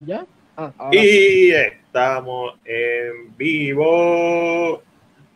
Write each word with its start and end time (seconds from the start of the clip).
¿Ya? 0.00 0.26
Ah, 0.58 0.72
y 0.92 1.52
estamos 1.52 2.56
en 2.66 3.34
vivo. 3.36 4.82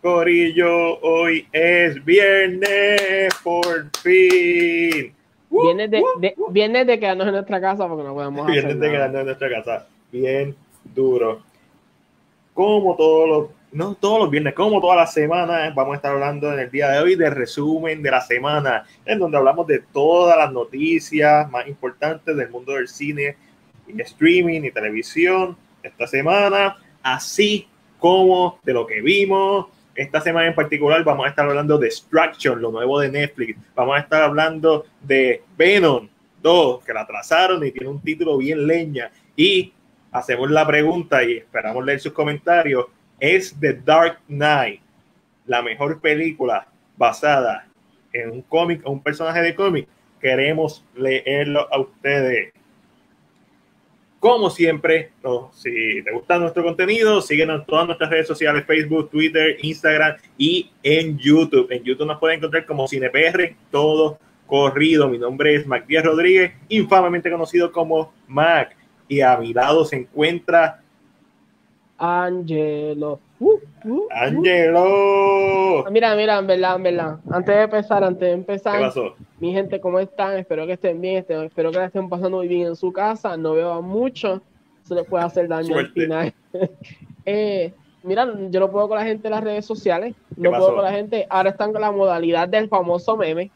Corillo, 0.02 1.00
hoy 1.00 1.46
es 1.50 2.04
viernes, 2.04 3.33
por 3.42 3.91
fin. 4.02 5.15
Viene 5.50 5.88
de, 5.88 6.02
de, 6.18 6.34
viene 6.50 6.84
de 6.84 7.00
quedarnos 7.00 7.26
en 7.26 7.33
nuestra 7.33 7.58
casa 7.58 7.88
porque 7.88 8.04
no 8.04 8.12
podemos 8.12 8.50
hacer 8.50 8.77
de 8.77 8.91
quedarnos 8.91 9.20
en 9.20 9.27
nuestra 9.27 9.48
casa. 9.48 9.88
Bien 10.12 10.54
duro. 10.95 11.40
Como 12.52 12.96
todos 12.96 13.29
los, 13.29 13.48
no 13.72 13.95
todos 13.95 14.20
los 14.20 14.30
viernes, 14.30 14.52
como 14.52 14.79
todas 14.82 14.98
las 14.98 15.14
semanas, 15.14 15.74
vamos 15.74 15.95
a 15.95 15.96
estar 15.96 16.12
hablando 16.12 16.52
en 16.52 16.58
el 16.58 16.70
día 16.70 16.90
de 16.90 16.98
hoy 16.98 17.16
de 17.16 17.30
resumen 17.30 18.02
de 18.02 18.11
la 18.11 18.20
semana, 18.20 18.84
en 19.06 19.18
donde 19.18 19.38
hablamos 19.38 19.66
de 19.66 19.79
todas 19.79 20.36
las 20.36 20.52
noticias 20.52 21.50
más 21.50 21.66
importantes 21.66 22.36
del 22.36 22.50
mundo 22.50 22.74
del 22.74 22.88
cine 22.88 23.36
streaming 23.98 24.62
y 24.62 24.70
televisión 24.70 25.56
esta 25.82 26.06
semana, 26.06 26.77
así 27.02 27.66
como 27.98 28.59
de 28.62 28.73
lo 28.73 28.87
que 28.87 29.01
vimos. 29.01 29.66
Esta 29.95 30.20
semana 30.20 30.47
en 30.47 30.55
particular 30.55 31.05
vamos 31.05 31.27
a 31.27 31.30
estar 31.30 31.48
hablando 31.48 31.77
de 31.77 31.88
Extraction, 31.88 32.61
lo 32.61 32.70
nuevo 32.70 33.00
de 33.00 33.11
Netflix. 33.11 33.59
Vamos 33.74 33.97
a 33.97 34.00
estar 34.00 34.23
hablando 34.23 34.87
de 35.02 35.42
Venom 35.56 36.09
2, 36.42 36.84
que 36.84 36.92
la 36.95 37.06
trazaron 37.06 37.64
y 37.66 37.70
tiene 37.70 37.88
un 37.88 38.00
título 38.00 38.38
bien 38.38 38.66
leña. 38.66 39.11
Y 39.37 39.73
hacemos 40.12 40.50
la 40.50 40.66
pregunta 40.66 41.22
y 41.22 41.38
esperamos 41.38 41.84
leer 41.84 42.00
sus 42.00 42.12
comentarios. 42.12 42.86
¿Es 43.19 43.55
The 43.61 43.75
Dark 43.75 44.20
Knight 44.27 44.80
la 45.47 45.62
mejor 45.62 46.00
película 46.00 46.66
basada 46.97 47.66
en 48.12 48.30
un 48.30 48.42
cómic 48.42 48.80
o 48.84 48.91
un 48.91 49.02
personaje 49.02 49.42
de 49.42 49.55
cómic? 49.55 49.86
Queremos 50.20 50.84
leerlo 50.95 51.69
a 51.72 51.78
ustedes. 51.78 52.52
Como 54.20 54.51
siempre, 54.51 55.12
si 55.52 56.02
te 56.05 56.12
gusta 56.12 56.38
nuestro 56.38 56.62
contenido, 56.62 57.23
síguenos 57.23 57.61
en 57.61 57.66
todas 57.66 57.87
nuestras 57.87 58.11
redes 58.11 58.27
sociales, 58.27 58.67
Facebook, 58.67 59.08
Twitter, 59.08 59.56
Instagram 59.62 60.17
y 60.36 60.70
en 60.83 61.17
YouTube. 61.17 61.69
En 61.70 61.83
YouTube 61.83 62.06
nos 62.06 62.20
pueden 62.20 62.36
encontrar 62.36 62.67
como 62.67 62.86
CinePR, 62.86 63.56
todo 63.70 64.19
corrido. 64.47 65.09
Mi 65.09 65.17
nombre 65.17 65.55
es 65.55 65.67
Mac 65.67 65.86
Díaz 65.86 66.05
Rodríguez, 66.05 66.53
infamamente 66.69 67.31
conocido 67.31 67.72
como 67.72 68.12
Mac. 68.28 68.77
Y 69.09 69.22
a 69.22 69.39
mi 69.39 69.55
lado 69.55 69.86
se 69.86 69.97
encuentra 69.97 70.83
Angelo. 72.00 73.20
Uh, 73.39 73.53
uh, 73.84 73.91
uh. 73.91 74.09
Angelo. 74.11 75.87
Ah, 75.87 75.91
mira, 75.91 76.14
mira, 76.14 76.39
en 76.39 76.47
verdad, 76.47 76.77
en 76.77 76.83
verdad. 76.83 77.19
Antes 77.31 77.55
de 77.56 77.62
empezar, 77.62 78.05
antes 78.05 78.20
de 78.20 78.33
empezar, 78.33 78.92
mi 79.41 79.52
gente, 79.52 79.80
¿cómo 79.80 79.98
están? 79.98 80.36
Espero 80.36 80.66
que 80.66 80.74
estén 80.74 81.00
bien, 81.00 81.24
espero 81.27 81.70
que 81.70 81.78
la 81.78 81.86
estén 81.86 82.08
pasando 82.08 82.36
muy 82.36 82.48
bien 82.48 82.69
en 82.69 82.77
su 82.77 82.92
casa. 82.92 83.36
No 83.38 83.55
veo 83.55 83.80
mucho, 83.80 84.42
se 84.82 84.94
les 84.94 85.06
puede 85.06 85.24
hacer 85.24 85.48
daño 85.48 85.78
al 85.78 85.88
final. 85.92 86.34
eh, 87.24 87.72
mira, 88.02 88.28
yo 88.50 88.60
no 88.60 88.70
puedo 88.70 88.88
con 88.88 88.98
la 88.98 89.05
gente 89.05 89.28
en 89.28 89.32
las 89.32 89.42
redes 89.42 89.64
sociales, 89.64 90.14
no 90.36 90.50
puedo 90.50 90.74
con 90.74 90.84
la 90.84 90.92
gente. 90.92 91.27
Ahora 91.30 91.50
están 91.50 91.72
con 91.72 91.80
la 91.80 91.91
modalidad 91.91 92.48
del 92.48 92.69
famoso 92.69 93.16
meme 93.16 93.50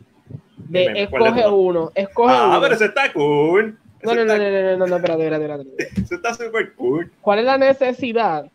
de 0.56 1.02
escoge 1.02 1.46
uno, 1.46 1.92
escoge 1.94 2.34
ah, 2.34 2.48
uno. 2.48 2.60
pero 2.62 2.74
ese 2.74 2.86
está 2.86 3.12
cool. 3.12 3.78
No, 4.02 4.14
no, 4.14 4.24
no, 4.24 4.36
no, 4.36 4.50
no, 4.50 4.76
no, 4.78 4.86
no, 4.86 4.96
espérate, 4.96 5.24
espérate, 5.24 5.62
espérate. 5.62 6.00
Eso 6.00 6.14
está 6.14 6.34
súper 6.34 6.74
cool. 6.74 7.12
¿Cuál 7.20 7.40
es 7.40 7.44
la 7.44 7.58
necesidad 7.58 8.50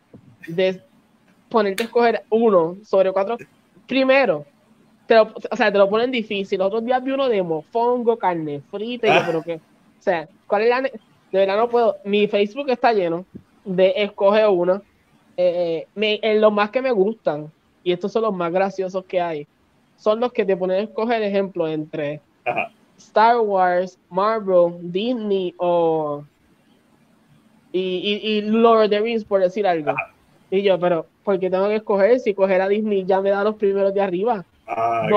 de 0.48 0.80
ponerte 1.48 1.84
a 1.84 1.86
escoger 1.86 2.22
uno 2.28 2.76
sobre 2.84 3.12
cuatro? 3.12 3.36
Primero, 3.86 4.46
te 5.10 5.16
lo, 5.16 5.22
o 5.24 5.56
sea, 5.56 5.72
te 5.72 5.78
lo 5.78 5.90
ponen 5.90 6.12
difícil. 6.12 6.60
Los 6.60 6.68
otros 6.68 6.84
días 6.84 7.02
vi 7.02 7.10
uno 7.10 7.28
de 7.28 7.42
mofongo, 7.42 8.16
carne 8.16 8.60
frita, 8.70 9.08
y 9.08 9.10
yo, 9.10 9.16
ah. 9.16 9.24
pero 9.26 9.42
que, 9.42 9.54
o 9.54 9.60
sea, 9.98 10.28
¿cuál 10.46 10.62
es 10.62 10.68
la 10.68 10.82
De 10.82 10.92
verdad 11.32 11.56
no 11.56 11.68
puedo. 11.68 11.96
Mi 12.04 12.28
Facebook 12.28 12.70
está 12.70 12.92
lleno 12.92 13.24
de 13.64 13.92
escoge 13.96 14.46
uno. 14.46 14.82
Eh, 15.36 15.88
me, 15.96 16.20
en 16.22 16.40
los 16.40 16.52
más 16.52 16.70
que 16.70 16.80
me 16.80 16.92
gustan, 16.92 17.50
y 17.82 17.90
estos 17.90 18.12
son 18.12 18.22
los 18.22 18.32
más 18.32 18.52
graciosos 18.52 19.04
que 19.04 19.20
hay, 19.20 19.48
son 19.96 20.20
los 20.20 20.32
que 20.32 20.44
te 20.44 20.56
ponen 20.56 20.76
a 20.76 20.82
escoger 20.82 21.20
ejemplo 21.24 21.66
entre 21.66 22.20
Ajá. 22.44 22.70
Star 22.96 23.40
Wars, 23.40 23.98
Marvel, 24.10 24.92
Disney 24.92 25.52
o 25.56 26.22
y, 27.72 27.80
y, 28.22 28.42
Lord 28.42 28.84
of 28.84 28.90
the 28.90 29.00
Rings, 29.00 29.24
por 29.24 29.40
decir 29.40 29.66
algo. 29.66 29.92
Y 30.52 30.62
yo, 30.62 30.78
pero 30.78 31.06
¿por 31.24 31.40
qué 31.40 31.50
tengo 31.50 31.66
que 31.66 31.76
escoger? 31.76 32.20
Si 32.20 32.32
coger 32.32 32.60
a 32.60 32.68
Disney 32.68 33.04
ya 33.04 33.20
me 33.20 33.30
da 33.30 33.42
los 33.42 33.56
primeros 33.56 33.92
de 33.92 34.02
arriba. 34.02 34.44
Ah, 34.72 35.08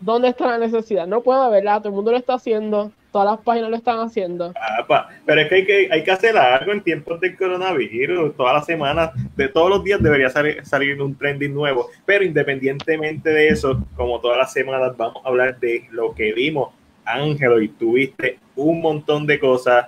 ¿Dónde, 0.00 0.28
está 0.28 0.46
la 0.46 0.58
necesidad? 0.58 1.06
No 1.06 1.22
puedo, 1.22 1.50
¿verdad? 1.50 1.78
Todo 1.78 1.88
el 1.88 1.94
mundo 1.94 2.10
lo 2.10 2.18
está 2.18 2.34
haciendo, 2.34 2.92
todas 3.10 3.30
las 3.30 3.40
páginas 3.40 3.70
lo 3.70 3.76
están 3.76 3.98
haciendo. 4.00 4.52
Ah, 4.56 5.08
pero 5.24 5.40
es 5.40 5.48
que 5.48 5.54
hay, 5.54 5.64
que 5.64 5.88
hay 5.90 6.04
que 6.04 6.10
hacer 6.10 6.36
algo 6.36 6.70
en 6.72 6.82
tiempos 6.82 7.18
de 7.20 7.34
coronavirus. 7.34 8.36
Todas 8.36 8.52
las 8.52 8.66
semanas, 8.66 9.12
de 9.36 9.48
todos 9.48 9.70
los 9.70 9.82
días 9.82 10.02
debería 10.02 10.28
salir, 10.28 10.64
salir 10.66 11.00
un 11.00 11.16
trending 11.16 11.54
nuevo. 11.54 11.88
Pero 12.04 12.24
independientemente 12.24 13.30
de 13.30 13.48
eso, 13.48 13.82
como 13.96 14.20
todas 14.20 14.36
las 14.36 14.52
semanas, 14.52 14.94
vamos 14.98 15.24
a 15.24 15.28
hablar 15.28 15.58
de 15.58 15.86
lo 15.90 16.14
que 16.14 16.34
vimos. 16.34 16.74
Ángelo, 17.06 17.60
y 17.62 17.68
tuviste 17.68 18.38
un 18.54 18.82
montón 18.82 19.26
de 19.26 19.40
cosas 19.40 19.86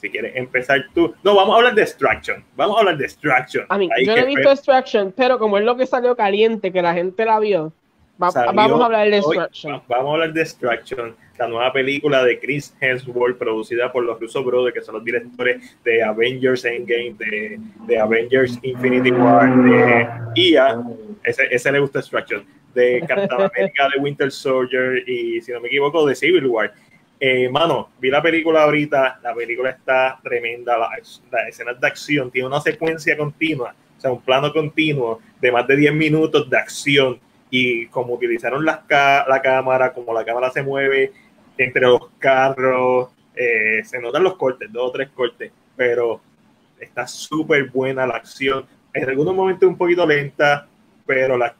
si 0.00 0.10
quieres 0.10 0.34
empezar 0.34 0.86
tú. 0.94 1.14
No, 1.22 1.34
vamos 1.34 1.54
a 1.54 1.58
hablar 1.58 1.74
de 1.74 1.82
Extraction. 1.82 2.42
Vamos 2.56 2.76
a 2.76 2.80
hablar 2.80 2.96
de 2.96 3.04
Extraction. 3.04 3.66
A 3.68 3.78
mí, 3.78 3.88
yo 4.04 4.16
no 4.16 4.22
he 4.22 4.26
visto 4.26 4.50
Extraction, 4.50 5.12
pero 5.14 5.38
como 5.38 5.58
es 5.58 5.64
lo 5.64 5.76
que 5.76 5.86
salió 5.86 6.16
caliente, 6.16 6.72
que 6.72 6.82
la 6.82 6.94
gente 6.94 7.24
la 7.24 7.38
vio, 7.38 7.72
vamos 8.16 8.36
a 8.36 8.84
hablar 8.84 9.10
de 9.10 9.18
Extraction. 9.18 9.82
vamos 9.88 10.10
a 10.10 10.12
hablar 10.14 10.32
de 10.32 10.42
Extraction, 10.42 11.16
la 11.38 11.48
nueva 11.48 11.72
película 11.72 12.24
de 12.24 12.38
Chris 12.38 12.74
Hemsworth, 12.80 13.38
producida 13.38 13.92
por 13.92 14.04
los 14.04 14.18
Russo 14.18 14.42
Brothers, 14.42 14.74
que 14.74 14.80
son 14.80 14.94
los 14.94 15.04
directores 15.04 15.76
de 15.84 16.02
Avengers 16.02 16.64
Endgame, 16.64 17.14
de, 17.18 17.60
de 17.86 17.98
Avengers 17.98 18.58
Infinity 18.62 19.10
War, 19.10 19.54
de 19.62 20.08
IA. 20.34 20.82
Ese, 21.24 21.46
ese 21.50 21.72
le 21.72 21.80
gusta 21.80 21.98
Extraction. 21.98 22.44
De 22.74 23.00
Captain 23.06 23.40
America, 23.52 23.88
de 23.94 24.00
Winter 24.00 24.30
Soldier 24.30 25.08
y, 25.08 25.40
si 25.40 25.52
no 25.52 25.60
me 25.60 25.68
equivoco, 25.68 26.06
de 26.06 26.14
Civil 26.14 26.46
War. 26.46 26.72
Eh, 27.22 27.50
mano, 27.50 27.90
vi 28.00 28.08
la 28.08 28.22
película 28.22 28.62
ahorita, 28.62 29.20
la 29.22 29.34
película 29.34 29.68
está 29.68 30.18
tremenda, 30.22 30.78
las 30.78 31.22
la 31.30 31.46
escenas 31.46 31.78
de 31.78 31.86
acción, 31.86 32.30
tiene 32.30 32.48
una 32.48 32.62
secuencia 32.62 33.14
continua, 33.14 33.74
o 33.98 34.00
sea, 34.00 34.10
un 34.10 34.22
plano 34.22 34.50
continuo 34.54 35.20
de 35.38 35.52
más 35.52 35.66
de 35.66 35.76
10 35.76 35.92
minutos 35.92 36.48
de 36.48 36.56
acción 36.56 37.20
y 37.50 37.86
como 37.88 38.14
utilizaron 38.14 38.64
la 38.64 38.84
cámara, 39.42 39.92
como 39.92 40.14
la 40.14 40.24
cámara 40.24 40.50
se 40.50 40.62
mueve 40.62 41.12
entre 41.58 41.82
los 41.82 42.08
carros, 42.18 43.10
eh, 43.36 43.82
se 43.84 44.00
notan 44.00 44.22
los 44.22 44.36
cortes, 44.36 44.72
dos 44.72 44.88
o 44.88 44.92
tres 44.92 45.10
cortes, 45.10 45.52
pero 45.76 46.22
está 46.78 47.06
súper 47.06 47.68
buena 47.68 48.06
la 48.06 48.16
acción. 48.16 48.64
En 48.94 49.08
algunos 49.08 49.34
momentos 49.34 49.68
un 49.68 49.76
poquito 49.76 50.06
lenta, 50.06 50.66
pero 51.06 51.36
la, 51.36 51.54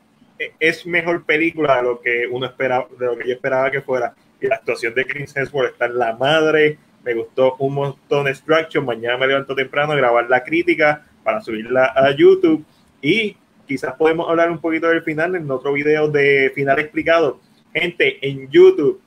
es 0.58 0.86
mejor 0.86 1.24
película 1.24 1.76
de 1.76 1.82
lo 1.82 2.00
que 2.00 2.26
uno 2.30 2.46
esperaba, 2.46 2.86
de 2.98 3.06
lo 3.06 3.18
que 3.18 3.28
yo 3.28 3.34
esperaba 3.34 3.70
que 3.70 3.82
fuera 3.82 4.14
y 4.40 4.46
la 4.46 4.56
actuación 4.56 4.94
de 4.94 5.04
Chris 5.06 5.36
Hemsworth 5.36 5.72
está 5.72 5.86
en 5.86 5.98
la 5.98 6.14
madre. 6.14 6.78
Me 7.04 7.14
gustó 7.14 7.56
un 7.58 7.74
montón 7.74 8.24
de 8.24 8.30
Extraction. 8.30 8.84
Mañana 8.84 9.16
me 9.16 9.26
levanto 9.26 9.54
temprano 9.54 9.92
a 9.92 9.96
grabar 9.96 10.28
la 10.28 10.42
crítica 10.42 11.06
para 11.22 11.40
subirla 11.40 11.92
a 11.94 12.14
YouTube. 12.14 12.64
Y 13.02 13.36
quizás 13.66 13.94
podemos 13.94 14.28
hablar 14.28 14.50
un 14.50 14.58
poquito 14.58 14.88
del 14.88 15.02
final 15.02 15.36
en 15.36 15.50
otro 15.50 15.72
video 15.72 16.08
de 16.08 16.52
final 16.54 16.78
explicado. 16.78 17.40
Gente, 17.72 18.18
en 18.26 18.50
YouTube, 18.50 19.00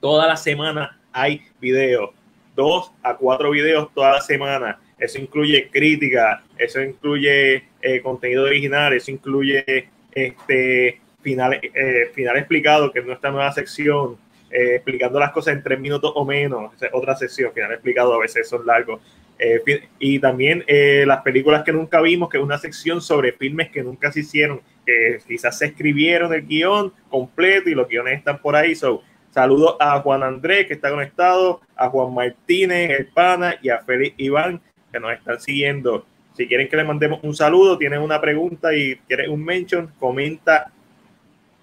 toda 0.00 0.26
la 0.26 0.36
semana 0.36 0.98
hay 1.12 1.42
videos. 1.60 2.10
Dos 2.54 2.92
a 3.02 3.16
cuatro 3.16 3.50
videos 3.50 3.92
toda 3.94 4.12
la 4.12 4.20
semana. 4.20 4.78
Eso 4.98 5.18
incluye 5.18 5.68
crítica, 5.70 6.44
eso 6.56 6.80
incluye 6.80 7.64
eh, 7.82 8.00
contenido 8.00 8.44
original, 8.44 8.92
eso 8.92 9.10
incluye 9.10 9.88
este 10.12 11.00
final, 11.20 11.58
eh, 11.62 12.10
final 12.14 12.36
explicado, 12.36 12.92
que 12.92 13.00
es 13.00 13.06
nuestra 13.06 13.30
nueva 13.32 13.50
sección 13.52 14.16
eh, 14.56 14.76
explicando 14.76 15.18
las 15.18 15.32
cosas 15.32 15.56
en 15.56 15.64
tres 15.64 15.80
minutos 15.80 16.12
o 16.14 16.24
menos. 16.24 16.72
otra 16.92 17.16
sesión 17.16 17.50
que 17.52 17.60
han 17.60 17.72
explicado, 17.72 18.14
a 18.14 18.20
veces 18.20 18.48
son 18.48 18.64
largos. 18.64 19.00
Eh, 19.36 19.60
y 19.98 20.20
también 20.20 20.62
eh, 20.68 21.02
las 21.08 21.22
películas 21.22 21.64
que 21.64 21.72
nunca 21.72 22.00
vimos, 22.00 22.28
que 22.28 22.36
es 22.36 22.42
una 22.44 22.56
sección 22.58 23.00
sobre 23.00 23.32
filmes 23.32 23.70
que 23.70 23.82
nunca 23.82 24.12
se 24.12 24.20
hicieron, 24.20 24.60
que 24.86 25.18
quizás 25.26 25.58
se 25.58 25.66
escribieron 25.66 26.32
el 26.32 26.46
guion 26.46 26.92
completo 27.08 27.68
y 27.68 27.74
los 27.74 27.88
guiones 27.88 28.18
están 28.18 28.38
por 28.38 28.54
ahí. 28.54 28.76
So, 28.76 29.02
saludos 29.32 29.74
a 29.80 29.98
Juan 29.98 30.22
Andrés, 30.22 30.68
que 30.68 30.74
está 30.74 30.88
conectado, 30.88 31.60
a 31.74 31.88
Juan 31.88 32.14
Martínez, 32.14 32.90
el 32.90 33.06
pana, 33.06 33.56
y 33.60 33.70
a 33.70 33.80
Félix 33.80 34.14
Iván, 34.18 34.60
que 34.92 35.00
nos 35.00 35.12
están 35.14 35.40
siguiendo. 35.40 36.06
Si 36.34 36.46
quieren 36.46 36.68
que 36.68 36.76
le 36.76 36.84
mandemos 36.84 37.18
un 37.24 37.34
saludo, 37.34 37.76
tienen 37.76 38.00
una 38.00 38.20
pregunta 38.20 38.72
y 38.72 38.94
quieren 39.08 39.32
un 39.32 39.44
mention, 39.44 39.92
comenta 39.98 40.70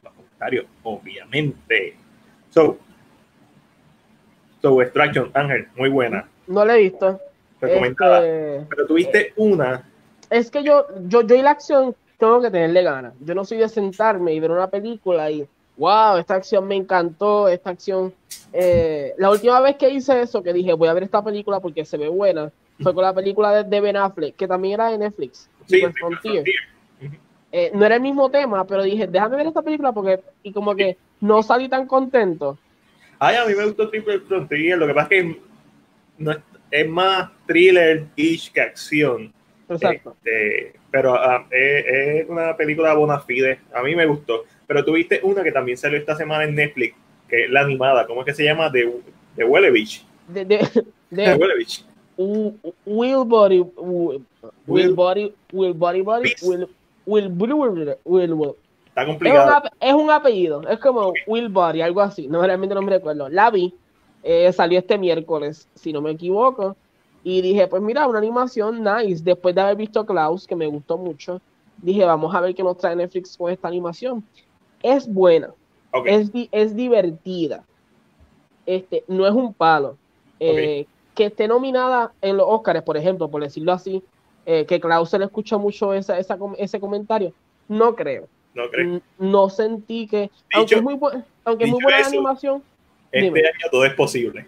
los 0.04 0.12
comentarios, 0.12 0.66
obviamente. 0.84 1.96
So, 2.50 2.78
so 4.62 4.82
Extraction, 4.82 5.32
Ángel, 5.34 5.68
muy 5.76 5.90
buena. 5.90 6.28
No 6.48 6.66
la 6.66 6.78
he 6.78 6.84
visto. 6.84 7.20
Recomendada. 7.60 8.26
Este... 8.26 8.66
Pero 8.70 8.88
tuviste 8.88 9.34
una. 9.38 9.88
Es 10.30 10.50
que 10.50 10.64
yo, 10.64 10.86
yo, 11.08 11.22
yo 11.22 11.36
y 11.36 11.42
la 11.42 11.52
acción 11.52 11.96
tengo 12.18 12.42
que 12.42 12.52
tenerle 12.52 12.84
ganas. 12.84 13.14
Yo 13.20 13.36
no 13.36 13.44
soy 13.44 13.58
de 13.58 13.70
sentarme 13.70 14.34
y 14.34 14.40
ver 14.40 14.52
una 14.52 14.68
película 14.68 15.30
y 15.32 15.48
wow, 15.78 16.18
esta 16.18 16.36
acción 16.36 16.68
me 16.68 16.76
encantó, 16.76 17.48
esta 17.48 17.72
acción. 17.72 18.14
eh, 18.54 19.14
la 19.18 19.32
última 19.32 19.60
vez 19.60 19.76
que 19.78 19.90
hice 19.90 20.22
eso, 20.22 20.44
que 20.44 20.54
dije, 20.54 20.74
voy 20.74 20.88
a 20.88 20.94
ver 20.94 21.04
esta 21.04 21.24
película 21.24 21.60
porque 21.60 21.84
se 21.86 21.98
ve 21.98 22.08
buena, 22.08 22.52
fue 22.82 22.94
con 22.94 23.04
la 23.04 23.14
película 23.14 23.64
de, 23.64 23.82
Ben 23.82 23.98
Affleck, 23.98 24.36
que 24.36 24.48
también 24.48 24.76
era 24.76 24.90
de 24.90 24.98
Netflix. 25.00 25.50
Sí, 25.66 25.78
Super 25.78 25.94
Triple 25.94 26.00
Frontier. 26.00 26.44
Frontier. 26.44 26.72
Eh, 27.52 27.72
no 27.74 27.86
era 27.86 27.96
el 27.96 28.02
mismo 28.02 28.30
tema, 28.30 28.66
pero 28.66 28.84
dije, 28.84 29.08
déjame 29.08 29.38
ver 29.38 29.48
esta 29.48 29.62
película 29.62 29.92
porque, 29.92 30.22
y 30.44 30.54
como 30.54 30.76
que 30.76 30.98
no 31.20 31.44
salí 31.44 31.68
tan 31.68 31.86
contento. 31.86 32.58
Ay, 33.24 33.36
a 33.36 33.46
mí 33.46 33.54
me 33.54 33.66
gustó 33.66 33.88
Triple 33.88 34.20
Frontier. 34.22 34.80
Lo 34.80 34.88
que 34.88 34.94
pasa 34.96 35.08
es 35.12 35.22
que 35.24 35.40
no 36.18 36.32
es, 36.32 36.38
es 36.72 36.90
más 36.90 37.30
thriller-ish 37.46 38.52
que 38.52 38.62
acción. 38.62 39.32
Exacto. 39.70 40.16
Este, 40.24 40.74
pero 40.90 41.14
ah, 41.14 41.46
es, 41.52 41.86
es 41.86 42.30
una 42.30 42.58
película 42.58 42.96
bona 42.96 43.20
fide. 43.20 43.60
A 43.76 43.84
mí 43.84 43.96
me 43.96 44.08
gustó. 44.08 44.46
Pero 44.66 44.84
tuviste 44.84 45.20
una 45.22 45.44
que 45.44 45.52
también 45.52 45.78
salió 45.78 46.00
esta 46.00 46.16
semana 46.16 46.46
en 46.46 46.56
Netflix, 46.56 46.96
que 47.30 47.46
es 47.46 47.52
la 47.52 47.62
animada. 47.62 48.08
¿Cómo 48.08 48.22
es 48.22 48.26
que 48.26 48.34
se 48.34 48.44
llama? 48.44 48.72
De, 48.72 48.92
de 49.36 49.44
Welevich. 49.44 50.04
De, 50.28 50.44
de, 50.44 50.58
De 51.12 51.30
de 51.30 51.36
Welevich. 51.36 51.86
U- 52.18 52.56
Will 52.88 53.24
Body, 53.26 53.60
Will 53.78 54.26
Will- 54.66 54.96
Body, 54.96 55.34
Will 55.52 55.74
Body 55.74 56.02
Body, 56.02 56.24
Beast. 56.24 56.44
Will, 56.44 56.68
Will 57.06 57.30
Will, 57.30 57.96
Will, 58.04 58.34
Will. 58.34 58.56
Está 58.92 59.02
Es 59.04 59.08
un, 59.08 59.14
complicado. 59.14 59.62
es 59.80 59.94
un 59.94 60.12
apellido, 60.12 60.62
es 60.68 60.80
como 60.80 61.14
Will 61.28 61.50
Body, 61.50 61.82
algo 61.82 62.02
así. 62.02 62.28
No 62.28 62.42
realmente 62.42 62.76
no 62.76 62.82
me 62.82 62.92
recuerdo. 62.92 63.30
La 63.30 63.50
vi, 63.50 63.74
eh, 64.24 64.52
salió 64.52 64.80
este 64.80 64.98
miércoles, 64.98 65.68
si 65.76 65.94
no 65.94 66.02
me 66.02 66.12
equivoco. 66.12 66.76
Y 67.24 67.42
dije, 67.42 67.68
pues 67.68 67.82
mira, 67.82 68.08
una 68.08 68.20
animación 68.20 68.84
nice. 68.84 69.24
Después 69.24 69.56
de 69.56 69.62
haber 69.62 69.76
visto 69.78 70.06
Klaus, 70.06 70.46
que 70.48 70.56
me 70.56 70.68
gustó 70.68 70.98
mucho, 70.98 71.40
dije, 71.78 72.04
vamos 72.04 72.34
a 72.36 72.42
ver 72.42 72.54
qué 72.54 72.64
nos 72.64 72.78
trae 72.78 72.96
Netflix 72.96 73.38
con 73.38 73.52
esta 73.52 73.68
animación. 73.68 74.24
Es 74.84 75.08
buena, 75.08 75.52
es, 76.08 76.32
es 76.52 76.76
divertida. 76.76 77.64
Este, 78.66 79.04
no 79.08 79.26
es 79.26 79.34
un 79.34 79.54
palo. 79.54 79.98
Eh, 80.40 80.86
Que 81.14 81.26
esté 81.26 81.48
nominada 81.48 82.14
en 82.22 82.38
los 82.38 82.46
Oscars, 82.50 82.82
por 82.84 82.98
ejemplo, 82.98 83.28
por 83.30 83.42
decirlo 83.44 83.74
así, 83.74 84.02
eh, 84.46 84.66
que 84.66 84.80
Klaus 84.80 85.10
se 85.10 85.20
le 85.20 85.26
escucha 85.26 85.58
mucho 85.58 85.94
esa, 85.94 86.18
esa 86.18 86.38
com- 86.38 86.56
ese 86.58 86.80
comentario. 86.80 87.34
No 87.68 87.96
creo. 87.96 88.28
¿No 88.54 88.70
crees? 88.70 89.02
No 89.18 89.50
sentí 89.50 90.08
que, 90.08 90.30
aunque 90.54 90.76
es 90.76 90.82
muy, 90.84 91.00
aunque 91.46 91.64
es 91.66 91.70
muy 91.72 91.82
buena 91.82 91.98
la 92.00 92.02
eso, 92.02 92.10
animación, 92.10 92.64
Este 93.12 93.26
dime. 93.26 93.40
año 93.42 93.70
todo 93.72 93.86
es 93.86 93.94
posible. 93.94 94.46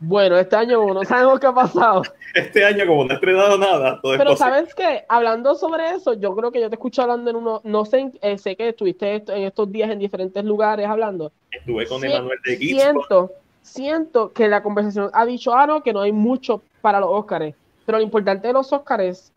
bueno, 0.00 0.38
este 0.38 0.54
año 0.56 0.94
no 0.94 1.04
sabemos 1.04 1.40
qué 1.40 1.46
ha 1.46 1.52
pasado. 1.54 2.02
Este 2.34 2.62
año, 2.62 2.86
como 2.86 3.04
no 3.04 3.10
he 3.12 3.14
estrenado 3.14 3.56
nada, 3.56 3.98
todo 4.02 4.12
es 4.12 4.18
Pero 4.18 4.30
posible. 4.32 4.50
sabes 4.54 4.74
que 4.74 5.02
hablando 5.08 5.54
sobre 5.54 5.90
eso, 5.92 6.12
yo 6.12 6.36
creo 6.36 6.52
que 6.52 6.60
yo 6.60 6.68
te 6.68 6.74
escucho 6.76 7.00
hablando 7.02 7.30
en 7.30 7.36
uno, 7.36 7.62
no 7.64 7.86
sé, 7.86 8.12
eh, 8.20 8.36
sé 8.36 8.54
que 8.54 8.68
estuviste 8.68 9.16
esto- 9.16 9.32
en 9.32 9.44
estos 9.44 9.72
días 9.72 9.90
en 9.90 9.98
diferentes 9.98 10.44
lugares 10.44 10.86
hablando. 10.86 11.32
Estuve 11.50 11.86
con 11.86 12.04
Emanuel 12.04 12.38
de 12.44 12.56
Geeks. 12.56 12.82
Siento, 12.82 13.32
siento 13.62 14.30
que 14.34 14.46
la 14.46 14.62
conversación 14.62 15.10
ha 15.14 15.24
dicho, 15.24 15.54
ah, 15.54 15.66
no, 15.66 15.82
que 15.82 15.94
no 15.94 16.02
hay 16.02 16.12
mucho 16.12 16.60
para 16.82 17.00
los 17.00 17.08
Oscars. 17.10 17.54
Pero 17.86 17.96
lo 17.98 18.04
importante 18.04 18.46
de 18.46 18.52
los 18.52 18.70
Oscars 18.74 19.32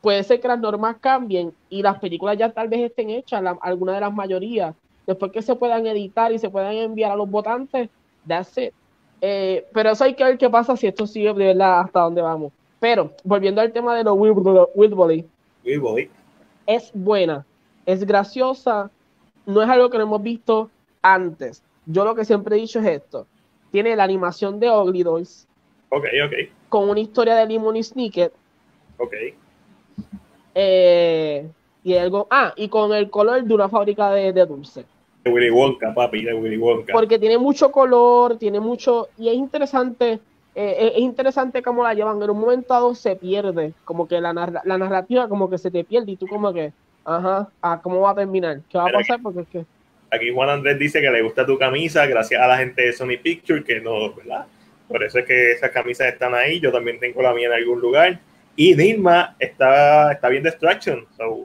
puede 0.00 0.22
ser 0.22 0.40
que 0.40 0.48
las 0.48 0.58
normas 0.58 0.96
cambien 1.00 1.52
y 1.68 1.82
las 1.82 1.98
películas 1.98 2.36
ya 2.38 2.50
tal 2.50 2.68
vez 2.68 2.80
estén 2.80 3.10
hechas, 3.10 3.42
la, 3.42 3.58
alguna 3.60 3.94
de 3.94 4.00
las 4.00 4.12
mayorías, 4.12 4.74
después 5.06 5.32
que 5.32 5.42
se 5.42 5.54
puedan 5.54 5.86
editar 5.86 6.32
y 6.32 6.38
se 6.38 6.50
puedan 6.50 6.74
enviar 6.74 7.12
a 7.12 7.16
los 7.16 7.30
votantes, 7.30 7.88
that's 8.26 8.56
it. 8.58 8.72
Eh, 9.20 9.66
pero 9.72 9.90
eso 9.90 10.04
hay 10.04 10.14
que 10.14 10.24
ver 10.24 10.38
qué 10.38 10.50
pasa 10.50 10.76
si 10.76 10.86
esto 10.86 11.06
sigue 11.06 11.32
de 11.32 11.46
verdad 11.46 11.80
hasta 11.80 12.00
dónde 12.00 12.22
vamos. 12.22 12.52
Pero, 12.78 13.12
volviendo 13.24 13.60
al 13.60 13.72
tema 13.72 13.96
de 13.96 14.04
los 14.04 14.16
Wilboli, 14.16 15.24
Will 15.64 15.80
Boy. 15.80 16.10
es 16.66 16.90
buena, 16.92 17.46
es 17.86 18.04
graciosa, 18.04 18.90
no 19.46 19.62
es 19.62 19.68
algo 19.68 19.88
que 19.88 19.96
no 19.98 20.04
hemos 20.04 20.22
visto 20.22 20.70
antes. 21.00 21.62
Yo 21.86 22.04
lo 22.04 22.14
que 22.14 22.24
siempre 22.24 22.56
he 22.56 22.60
dicho 22.60 22.80
es 22.80 22.86
esto. 22.86 23.26
Tiene 23.70 23.96
la 23.96 24.04
animación 24.04 24.60
de 24.60 24.70
Ugly 24.70 25.02
Dolls 25.02 25.46
Ok, 25.88 26.04
ok, 26.24 26.32
con 26.68 26.88
una 26.88 27.00
historia 27.00 27.36
de 27.36 27.46
Lemony 27.46 27.82
Snicket 27.82 28.32
ok. 28.98 29.14
Eh, 30.58 31.46
y 31.84 31.94
algo, 31.96 32.26
ah, 32.30 32.52
y 32.56 32.68
con 32.68 32.92
el 32.94 33.10
color 33.10 33.44
de 33.44 33.54
una 33.54 33.68
fábrica 33.68 34.10
de, 34.10 34.32
de 34.32 34.46
dulce. 34.46 34.84
De 35.22 35.30
Willy 35.30 35.50
Wonka, 35.50 35.92
papi, 35.94 36.24
de 36.24 36.32
Willy 36.34 36.56
Wonka. 36.56 36.92
Porque 36.94 37.18
tiene 37.18 37.36
mucho 37.38 37.70
color, 37.70 38.38
tiene 38.38 38.58
mucho, 38.58 39.08
y 39.18 39.28
es 39.28 39.34
interesante, 39.34 40.18
eh, 40.54 40.76
es- 40.80 40.92
es 40.94 40.98
interesante 41.00 41.62
cómo 41.62 41.82
la 41.84 41.92
llevan. 41.94 42.22
En 42.22 42.30
un 42.30 42.40
momento 42.40 42.72
dado 42.72 42.94
se 42.94 43.14
pierde, 43.16 43.74
como 43.84 44.08
que 44.08 44.20
la, 44.20 44.32
narra- 44.32 44.62
la 44.64 44.78
narrativa 44.78 45.28
como 45.28 45.50
que 45.50 45.58
se 45.58 45.70
te 45.70 45.84
pierde 45.84 46.12
y 46.12 46.16
tú 46.16 46.26
como 46.26 46.52
que, 46.54 46.72
ajá, 47.04 47.48
ah, 47.62 47.80
¿cómo 47.82 48.00
va 48.00 48.10
a 48.12 48.14
terminar? 48.14 48.60
¿Qué 48.70 48.78
va 48.78 48.84
a 48.84 48.86
Pero 48.86 48.98
pasar? 49.00 49.20
Porque 49.22 49.40
es 49.42 49.48
que 49.48 49.64
Aquí 50.10 50.32
Juan 50.32 50.48
Andrés 50.48 50.78
dice 50.78 51.00
que 51.00 51.10
le 51.10 51.20
gusta 51.22 51.44
tu 51.44 51.58
camisa 51.58 52.06
gracias 52.06 52.40
a 52.40 52.46
la 52.46 52.56
gente 52.58 52.80
de 52.82 52.92
Sony 52.92 53.18
Pictures, 53.22 53.64
que 53.64 53.80
no, 53.80 54.14
¿verdad? 54.14 54.46
Por 54.88 55.02
eso 55.02 55.18
es 55.18 55.24
que 55.26 55.50
esas 55.52 55.70
camisas 55.72 56.06
están 56.06 56.32
ahí. 56.34 56.60
Yo 56.60 56.70
también 56.70 57.00
tengo 57.00 57.20
la 57.22 57.34
mía 57.34 57.48
en 57.48 57.52
algún 57.54 57.80
lugar. 57.80 58.20
Y 58.56 58.74
Dilma 58.74 59.36
está, 59.38 60.12
está 60.12 60.28
bien 60.28 60.42
Distraction. 60.42 61.06
So, 61.16 61.44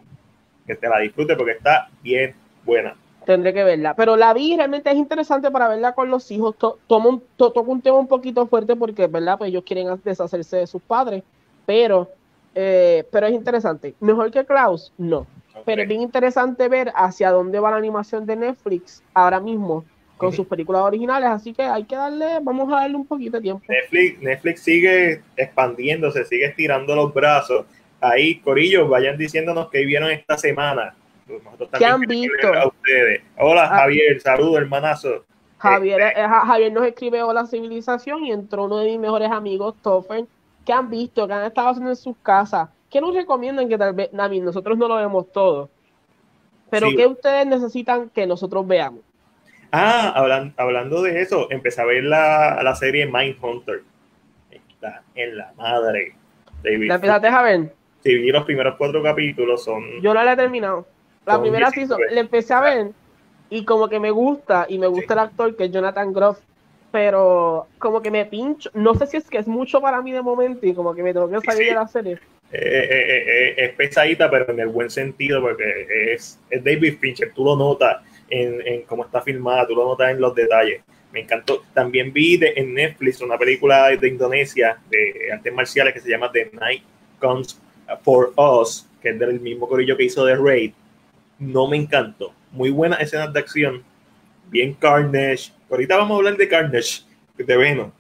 que 0.65 0.75
te 0.75 0.87
la 0.87 0.99
disfrute 0.99 1.35
porque 1.35 1.51
está 1.53 1.89
bien 2.01 2.33
buena. 2.65 2.95
Tendré 3.25 3.53
que 3.53 3.63
verla. 3.63 3.93
Pero 3.93 4.15
la 4.15 4.33
vi, 4.33 4.55
realmente 4.55 4.89
es 4.89 4.95
interesante 4.95 5.51
para 5.51 5.67
verla 5.67 5.93
con 5.93 6.09
los 6.09 6.31
hijos. 6.31 6.55
To- 6.57 6.79
toma 6.87 7.09
un- 7.09 7.23
to- 7.35 7.51
toca 7.51 7.69
un 7.69 7.81
tema 7.81 7.97
un 7.97 8.07
poquito 8.07 8.47
fuerte 8.47 8.75
porque, 8.75 9.07
¿verdad? 9.07 9.37
Pues 9.37 9.49
ellos 9.49 9.63
quieren 9.65 9.87
deshacerse 10.03 10.57
de 10.57 10.67
sus 10.67 10.81
padres. 10.81 11.23
Pero, 11.65 12.09
eh, 12.55 13.05
pero 13.11 13.27
es 13.27 13.33
interesante. 13.33 13.93
Mejor 13.99 14.31
que 14.31 14.43
Klaus, 14.45 14.91
no. 14.97 15.27
Pero 15.65 15.83
es 15.83 15.87
bien 15.87 16.01
interesante 16.01 16.67
ver 16.69 16.91
hacia 16.95 17.29
dónde 17.29 17.59
va 17.59 17.69
la 17.71 17.77
animación 17.77 18.25
de 18.25 18.35
Netflix 18.37 19.03
ahora 19.13 19.39
mismo 19.39 19.83
con 20.21 20.33
sus 20.33 20.47
películas 20.47 20.81
originales. 20.83 21.29
Así 21.29 21.53
que 21.53 21.63
hay 21.63 21.83
que 21.83 21.95
darle, 21.95 22.39
vamos 22.41 22.71
a 22.71 22.77
darle 22.81 22.95
un 22.95 23.05
poquito 23.05 23.37
de 23.37 23.41
tiempo. 23.43 23.63
Netflix, 23.67 24.21
Netflix 24.21 24.61
sigue 24.63 25.21
expandiéndose, 25.35 26.25
sigue 26.25 26.45
estirando 26.45 26.95
los 26.95 27.13
brazos. 27.13 27.65
Ahí, 27.99 28.39
Corillo, 28.39 28.87
vayan 28.87 29.17
diciéndonos 29.17 29.69
qué 29.69 29.85
vieron 29.85 30.09
esta 30.11 30.37
semana. 30.37 30.95
Nosotros 31.27 31.69
¿Qué 31.77 31.85
han 31.85 32.01
visto? 32.01 32.33
leer 32.41 32.57
A 32.57 32.67
ustedes. 32.67 33.21
Hola, 33.37 33.63
Ah. 33.65 33.79
Javier, 33.81 34.19
saludos, 34.21 34.57
hermanazo. 34.61 35.23
Javier, 35.57 36.01
eh, 36.01 36.13
Ja- 36.15 36.45
Javier 36.45 36.71
nos 36.73 36.85
escribe 36.85 37.21
Hola 37.21 37.45
Civilización 37.45 38.25
y 38.25 38.31
entró 38.31 38.65
uno 38.65 38.77
de 38.79 38.87
mis 38.87 38.99
mejores 38.99 39.29
amigos, 39.31 39.75
Toffer, 39.83 40.25
que 40.65 40.73
han 40.73 40.89
visto, 40.89 41.27
que 41.27 41.33
han 41.33 41.45
estado 41.45 41.69
haciendo 41.69 41.91
en 41.91 41.95
sus 41.95 42.17
casas. 42.23 42.69
¿Qué 42.89 42.99
nos 42.99 43.13
recomiendan 43.15 43.69
que 43.69 43.77
tal 43.77 43.93
vez, 43.93 44.11
Nami, 44.11 44.39
nosotros 44.41 44.77
no 44.77 44.87
lo 44.87 44.95
vemos 44.95 45.31
todo? 45.31 45.69
Pero 46.69 46.89
Sí. 46.89 46.95
¿qué 46.95 47.05
ustedes 47.05 47.45
necesitan 47.45 48.09
que 48.09 48.25
nosotros 48.25 48.65
veamos? 48.67 49.01
Ah, 49.71 50.13
hablan- 50.15 50.53
hablando 50.57 51.01
de 51.01 51.21
eso, 51.21 51.47
empecé 51.49 51.81
a 51.81 51.85
ver 51.85 52.03
la, 52.03 52.61
la 52.63 52.75
serie 52.75 53.05
Mindhunter. 53.05 53.81
Está 54.51 55.03
en 55.15 55.37
la 55.37 55.53
madre. 55.57 56.13
David. 56.63 56.87
¿La 56.87 56.95
empezaste 56.95 57.27
a 57.27 57.41
ver? 57.41 57.73
Sí, 58.03 58.15
vi 58.15 58.31
los 58.31 58.43
primeros 58.45 58.75
cuatro 58.77 59.01
capítulos, 59.01 59.63
son... 59.63 59.83
Yo 60.01 60.13
no 60.13 60.23
la 60.23 60.33
he 60.33 60.35
terminado. 60.35 60.85
La 61.25 61.39
primera 61.39 61.69
19. 61.69 61.73
season, 62.05 62.15
la 62.15 62.21
empecé 62.21 62.53
a 62.53 62.61
ver 62.61 62.87
y 63.49 63.63
como 63.63 63.87
que 63.87 63.99
me 63.99 64.11
gusta 64.11 64.65
y 64.67 64.77
me 64.79 64.87
gusta 64.87 65.13
Sí. 65.13 65.13
el 65.13 65.19
actor 65.19 65.55
que 65.55 65.65
es 65.65 65.71
Jonathan 65.71 66.11
Groff, 66.11 66.39
pero 66.91 67.67
como 67.77 68.01
que 68.01 68.11
me 68.11 68.25
pincho. 68.25 68.69
No 68.73 68.95
sé 68.95 69.07
si 69.07 69.17
es 69.17 69.29
que 69.29 69.37
es 69.37 69.47
mucho 69.47 69.79
para 69.81 70.01
mí 70.01 70.11
de 70.11 70.21
momento 70.21 70.65
y 70.65 70.73
como 70.73 70.93
que 70.95 71.03
me 71.03 71.13
tengo 71.13 71.29
que 71.29 71.39
salir 71.41 71.63
Sí. 71.63 71.69
de 71.69 71.75
la 71.75 71.87
serie. 71.87 72.13
eh, 72.53 72.59
eh, 72.91 73.23
eh, 73.27 73.53
es 73.65 73.69
pesadita, 73.75 74.29
pero 74.29 74.51
en 74.51 74.59
el 74.59 74.67
buen 74.67 74.89
sentido, 74.89 75.41
porque 75.41 76.13
es, 76.13 76.37
es 76.49 76.63
David 76.63 76.97
Fincher, 76.99 77.31
tú 77.33 77.45
lo 77.45 77.55
notas 77.55 78.01
en, 78.31 78.65
en 78.65 78.81
cómo 78.83 79.05
está 79.05 79.21
filmada, 79.21 79.67
tú 79.67 79.75
lo 79.75 79.85
notas 79.85 80.09
en 80.11 80.19
los 80.19 80.33
detalles. 80.33 80.81
Me 81.13 81.19
encantó. 81.19 81.61
También 81.73 82.11
vi 82.11 82.37
de- 82.37 82.53
en 82.55 82.73
Netflix 82.73 83.21
una 83.21 83.37
película 83.37 83.89
de 83.89 84.07
Indonesia 84.07 84.77
de 84.89 85.29
artes 85.31 85.53
marciales 85.53 85.93
que 85.93 85.99
se 85.99 86.09
llama 86.09 86.31
The 86.31 86.49
Night 86.53 86.83
Comes 87.19 87.59
for 88.03 88.33
Us, 88.37 88.87
que 89.01 89.09
es 89.09 89.19
del 89.19 89.39
mismo 89.39 89.67
corillo 89.67 89.97
que 89.97 90.05
hizo 90.05 90.25
The 90.25 90.35
Raid. 90.35 90.71
No 91.37 91.67
me 91.67 91.77
encantó. 91.77 92.33
Muy 92.51 92.69
buenas 92.69 93.01
escenas 93.01 93.33
de 93.33 93.39
acción, 93.39 93.83
bien 94.49 94.73
Carnage. 94.73 95.51
Ahorita 95.69 95.97
vamos 95.97 96.15
a 96.15 96.17
hablar 96.17 96.37
de 96.37 96.47
Carnage, 96.47 97.01
de 97.37 97.57
Venom. 97.57 97.91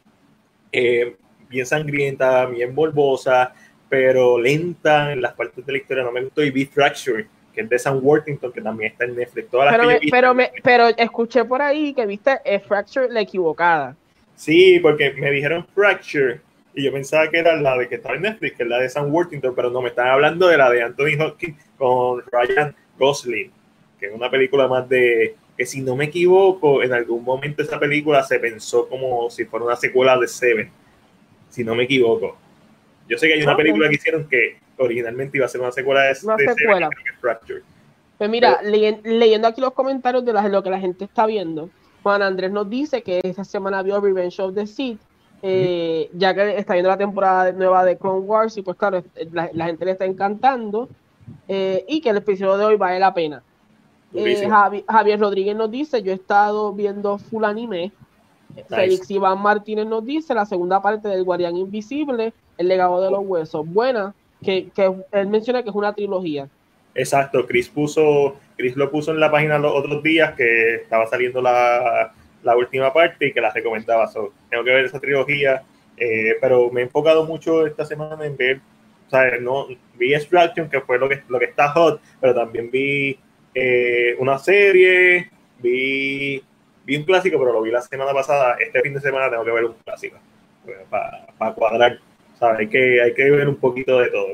Eh, 0.71 1.15
bien 1.49 1.65
sangrienta, 1.65 2.45
bien 2.45 2.73
morbosa, 2.73 3.53
pero 3.89 4.39
lenta 4.39 5.11
en 5.11 5.21
las 5.21 5.33
partes 5.33 5.65
de 5.65 5.71
la 5.73 5.77
historia. 5.79 6.03
No 6.03 6.11
me 6.13 6.23
gustó. 6.23 6.43
Y 6.43 6.51
vi 6.51 6.65
Fracture, 6.65 7.27
que 7.53 7.61
es 7.61 7.69
de 7.69 7.79
Sam 7.79 7.99
Worthington, 8.01 8.51
que 8.51 8.61
también 8.61 8.91
está 8.91 9.05
en 9.05 9.15
Netflix. 9.15 9.49
Todas 9.49 9.67
las 9.67 9.75
Pero 9.75 9.87
me, 9.87 9.99
pero 10.09 10.33
me, 10.33 10.51
pero 10.63 10.87
escuché 10.87 11.45
por 11.45 11.61
ahí 11.61 11.93
que 11.93 12.05
viste 12.05 12.39
eh, 12.45 12.59
Fracture 12.59 13.09
la 13.09 13.21
equivocada. 13.21 13.95
Sí, 14.35 14.79
porque 14.79 15.13
me 15.13 15.31
dijeron 15.31 15.65
Fracture 15.73 16.41
y 16.73 16.83
yo 16.83 16.91
pensaba 16.91 17.29
que 17.29 17.39
era 17.39 17.55
la 17.57 17.77
de 17.77 17.87
que 17.87 17.95
estaba 17.95 18.15
en 18.15 18.21
Netflix, 18.21 18.55
que 18.55 18.63
es 18.63 18.69
la 18.69 18.79
de 18.79 18.89
Sam 18.89 19.13
Worthington, 19.13 19.53
pero 19.53 19.69
no, 19.69 19.81
me 19.81 19.89
están 19.89 20.07
hablando 20.07 20.47
de 20.47 20.57
la 20.57 20.69
de 20.69 20.83
Anthony 20.83 21.19
Hopkins 21.19 21.57
con 21.77 22.23
Ryan 22.31 22.73
Gosling, 22.97 23.51
que 23.99 24.07
es 24.07 24.13
una 24.13 24.29
película 24.31 24.67
más 24.67 24.87
de 24.87 25.35
que 25.57 25.65
si 25.65 25.81
no 25.81 25.95
me 25.95 26.05
equivoco, 26.05 26.81
en 26.81 26.93
algún 26.93 27.23
momento 27.23 27.61
esa 27.61 27.79
película 27.79 28.23
se 28.23 28.39
pensó 28.39 28.87
como 28.87 29.29
si 29.29 29.45
fuera 29.45 29.65
una 29.65 29.75
secuela 29.75 30.17
de 30.17 30.27
Seven, 30.27 30.71
si 31.49 31.63
no 31.63 31.75
me 31.75 31.83
equivoco. 31.83 32.37
Yo 33.07 33.17
sé 33.17 33.27
que 33.27 33.33
hay 33.33 33.43
una 33.43 33.57
película 33.57 33.89
que 33.89 33.95
hicieron 33.95 34.27
que 34.29 34.57
originalmente 34.81 35.37
iba 35.37 35.45
a 35.45 35.49
ser 35.49 35.61
una 35.61 35.71
secuela 35.71 36.01
de, 36.01 36.17
Una 36.23 36.35
de 36.35 36.53
secuela. 36.53 36.89
Fracture. 37.19 37.61
Pues 38.17 38.29
mira, 38.29 38.61
leyendo 38.61 39.47
aquí 39.47 39.61
los 39.61 39.73
comentarios 39.73 40.23
de, 40.23 40.33
lo 40.33 40.61
que 40.61 40.69
la 40.69 40.79
gente 40.79 41.05
está 41.05 41.25
viendo, 41.25 41.69
Juan 42.03 42.21
Andrés 42.21 42.51
nos 42.51 42.69
dice 42.69 43.01
que 43.01 43.19
esta 43.23 43.43
semana 43.43 43.81
vio 43.81 43.99
Revenge 43.99 44.39
of 44.41 44.53
the 44.53 44.67
Sith, 44.67 44.99
eh, 45.41 46.07
ya 46.13 46.35
que 46.35 46.57
está 46.57 46.73
viendo 46.73 46.89
la 46.89 46.97
temporada 46.97 47.51
nueva 47.51 47.83
de 47.83 47.97
Clone 47.97 48.19
Wars 48.19 48.57
y 48.57 48.61
pues 48.61 48.77
claro, 48.77 49.03
la, 49.31 49.65
gente 49.65 49.85
le 49.85 49.91
está 49.91 50.05
encantando 50.05 50.87
eh, 51.47 51.83
y 51.87 51.99
que 51.99 52.09
el 52.11 52.17
episodio 52.17 52.57
de 52.57 52.65
hoy 52.65 52.75
vale 52.75 52.99
la 52.99 53.11
pena. 53.11 53.41
Eh, 54.13 54.47
Javier 54.87 55.19
Rodríguez 55.19 55.55
nos 55.55 55.71
dice, 55.71 56.03
yo 56.03 56.11
he 56.11 56.15
estado 56.15 56.73
viendo 56.73 57.17
full 57.17 57.43
anime. 57.43 57.91
Félix 58.67 59.09
Iván 59.09 59.41
Martínez 59.41 59.87
nos 59.87 60.05
dice 60.05 60.35
la 60.35 60.45
segunda 60.45 60.81
parte 60.81 61.07
del 61.07 61.23
Guardián 61.23 61.55
Invisible, 61.55 62.33
El 62.57 62.67
legado 62.67 63.01
de 63.01 63.09
los 63.09 63.21
huesos. 63.25 63.65
Buena, 63.65 64.13
que, 64.43 64.69
que 64.75 64.91
él 65.11 65.27
menciona 65.27 65.63
que 65.63 65.69
es 65.69 65.75
una 65.75 65.93
trilogía. 65.93 66.47
Exacto, 66.93 67.45
Chris 67.47 67.69
puso, 67.69 68.35
Chris 68.57 68.75
lo 68.75 68.91
puso 68.91 69.11
en 69.11 69.19
la 69.19 69.31
página 69.31 69.57
los 69.57 69.73
otros 69.73 70.03
días 70.03 70.33
que 70.35 70.75
estaba 70.75 71.07
saliendo 71.07 71.41
la, 71.41 72.13
la 72.43 72.57
última 72.57 72.91
parte 72.91 73.27
y 73.27 73.33
que 73.33 73.41
la 73.41 73.51
recomendaba. 73.51 74.09
tengo 74.49 74.63
que 74.63 74.71
ver 74.71 74.85
esa 74.85 74.99
trilogía, 74.99 75.63
eh, 75.97 76.35
pero 76.41 76.69
me 76.71 76.81
he 76.81 76.83
enfocado 76.83 77.25
mucho 77.25 77.65
esta 77.65 77.85
semana 77.85 78.25
en 78.25 78.35
ver, 78.35 78.59
o 79.07 79.09
sea, 79.09 79.37
no, 79.39 79.67
vi 79.95 80.13
Extraction, 80.13 80.69
que 80.69 80.81
fue 80.81 80.97
lo 80.97 81.07
que, 81.07 81.21
lo 81.27 81.39
que 81.39 81.45
está 81.45 81.69
hot, 81.69 82.01
pero 82.19 82.33
también 82.33 82.69
vi 82.71 83.17
eh, 83.53 84.15
una 84.19 84.37
serie, 84.37 85.29
vi, 85.59 86.43
vi 86.85 86.97
un 86.97 87.03
clásico, 87.03 87.37
pero 87.39 87.53
lo 87.53 87.61
vi 87.61 87.71
la 87.71 87.81
semana 87.81 88.13
pasada. 88.13 88.57
Este 88.59 88.81
fin 88.81 88.93
de 88.93 89.01
semana 89.01 89.29
tengo 89.29 89.45
que 89.45 89.51
ver 89.51 89.65
un 89.65 89.75
clásico 89.85 90.17
pues, 90.65 90.77
para 90.89 91.53
cuadrar. 91.53 91.99
Hay, 92.41 92.67
que, 92.67 93.01
hay 93.01 93.13
que 93.13 93.29
ver 93.29 93.47
un 93.47 93.55
poquito 93.55 93.99
de 93.99 94.09
todo. 94.09 94.27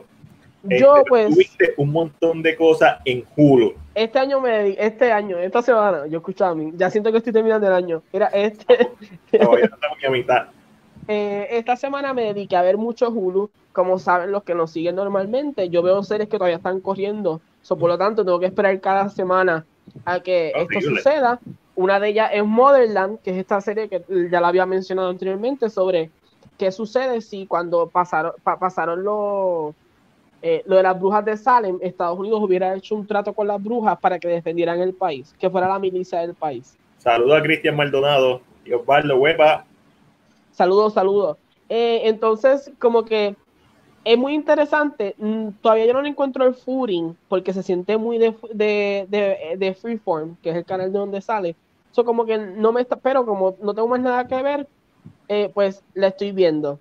Yo, 0.64 0.98
este, 0.98 1.10
pues. 1.10 1.30
Tuviste 1.30 1.74
un 1.78 1.92
montón 1.92 2.42
de 2.42 2.56
cosas 2.56 3.00
en 3.06 3.26
Hulu. 3.36 3.74
Este 3.96 4.20
año, 4.20 4.42
me 4.42 4.76
este 4.84 5.12
año, 5.12 5.38
esta 5.38 5.62
semana, 5.62 6.08
yo 6.08 6.18
escuchaba 6.18 6.52
a 6.52 6.56
mí, 6.56 6.72
ya 6.76 6.90
siento 6.90 7.12
que 7.12 7.20
estoy 7.20 7.34
terminando 7.34 7.68
el 7.68 7.74
año. 7.74 8.02
Mira, 8.12 8.28
este. 8.28 8.90
No, 9.40 9.58
ya 9.58 9.66
estamos 9.66 9.98
a 10.06 10.10
mitad. 10.10 10.48
Eh, 11.10 11.48
esta 11.52 11.78
semana 11.78 12.14
me 12.14 12.24
dediqué 12.24 12.58
a 12.58 12.62
ver 12.62 12.76
mucho 12.76 13.10
Hulu. 13.10 13.50
Como 13.72 13.98
saben 13.98 14.30
los 14.30 14.44
que 14.44 14.54
nos 14.54 14.72
siguen 14.72 14.98
normalmente, 14.98 15.70
yo 15.70 15.82
veo 15.82 16.04
series 16.04 16.28
que 16.28 16.38
todavía 16.38 16.58
están 16.58 16.82
corriendo. 16.82 17.40
So, 17.62 17.78
por 17.78 17.90
lo 17.90 17.98
tanto, 17.98 18.26
tengo 18.26 18.42
que 18.42 18.48
esperar 18.48 18.78
cada 18.82 19.08
semana 19.08 19.66
a 20.04 20.20
que 20.20 20.52
esto 20.54 20.82
suceda. 20.82 21.40
Una 21.76 22.02
de 22.02 22.10
ellas 22.10 22.32
es 22.34 22.44
Motherland, 22.44 23.20
que 23.22 23.32
es 23.32 23.38
esta 23.38 23.62
serie 23.62 23.88
que 23.88 24.04
ya 24.30 24.42
la 24.42 24.50
había 24.50 24.66
mencionado 24.66 25.10
anteriormente 25.10 25.70
sobre 25.70 26.10
qué 26.58 26.72
sucede 26.72 27.22
si 27.22 27.46
cuando 27.46 27.88
pasaron, 27.88 28.34
pasaron 28.44 29.04
los 29.04 29.76
eh, 30.42 30.64
lo 30.66 30.76
de 30.76 30.84
las 30.84 31.00
brujas 31.00 31.26
de 31.26 31.36
Salem, 31.36 31.80
Estados 31.82 32.20
Unidos 32.20 32.40
hubiera 32.44 32.76
hecho 32.76 32.96
un 32.96 33.08
trato 33.08 33.34
con 33.34 33.48
las 33.48 33.62
brujas 33.62 33.98
para 34.00 34.20
que 34.20 34.28
defendieran 34.28 34.80
el 34.82 34.94
país, 34.94 35.36
que 35.40 35.50
fuera 35.50 35.68
la 35.68 35.80
milicia 35.80 36.20
del 36.20 36.36
país. 36.36 36.78
Saludos 37.00 37.40
a 37.40 37.42
Cristian 37.42 37.76
Maldonado 37.76 38.42
y 38.64 38.74
Osvaldo 38.74 39.18
Huepa. 39.18 39.66
Saludos, 40.52 40.94
saludos. 40.94 41.38
Eh, 41.70 42.02
entonces, 42.06 42.72
como 42.80 43.04
que 43.04 43.36
es 44.04 44.18
muy 44.18 44.34
interesante. 44.34 45.16
Mm, 45.18 45.50
todavía 45.62 45.86
yo 45.86 45.94
no 45.94 46.06
encuentro 46.06 46.46
el 46.46 46.54
footing 46.54 47.18
porque 47.28 47.52
se 47.52 47.64
siente 47.64 47.98
muy 47.98 48.18
de, 48.18 48.34
de, 48.54 49.56
de, 49.58 49.74
Freeform, 49.74 50.38
que 50.42 50.52
es 50.52 50.56
el 50.56 50.66
canal 50.66 50.94
de 50.94 51.00
donde 51.00 51.22
sale. 51.22 51.56
Eso 51.92 52.06
como 52.06 52.26
que 52.26 52.38
no 52.38 52.72
me 52.72 52.82
está, 52.82 52.96
pero 52.96 53.26
como 53.26 53.58
no 53.62 53.74
tengo 53.74 53.88
más 53.88 54.00
nada 54.00 54.28
que 54.28 54.42
ver, 54.42 54.68
eh, 55.28 55.50
pues 55.54 55.84
la 55.94 56.08
estoy 56.08 56.32
viendo. 56.32 56.80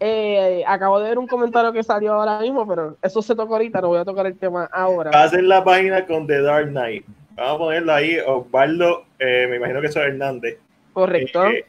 Eh, 0.00 0.62
acabo 0.66 1.00
de 1.00 1.08
ver 1.08 1.18
un 1.18 1.26
comentario 1.26 1.72
que 1.72 1.82
salió 1.82 2.14
ahora 2.14 2.38
mismo, 2.40 2.66
pero 2.66 2.96
eso 3.00 3.22
se 3.22 3.34
toca 3.34 3.52
ahorita, 3.54 3.80
no 3.80 3.88
voy 3.88 3.98
a 3.98 4.04
tocar 4.04 4.26
el 4.26 4.36
tema 4.36 4.68
ahora. 4.72 5.10
Pasen 5.10 5.48
la 5.48 5.62
página 5.62 6.04
con 6.04 6.26
The 6.26 6.42
Dark 6.42 6.68
Knight. 6.68 7.06
Vamos 7.36 7.54
a 7.54 7.58
ponerlo 7.58 7.94
ahí, 7.94 8.18
Osvaldo, 8.18 9.04
eh, 9.18 9.46
me 9.48 9.56
imagino 9.56 9.80
que 9.80 9.86
eso 9.86 10.00
es 10.02 10.08
Hernández. 10.08 10.58
Correcto. 10.92 11.46
Eh, 11.46 11.64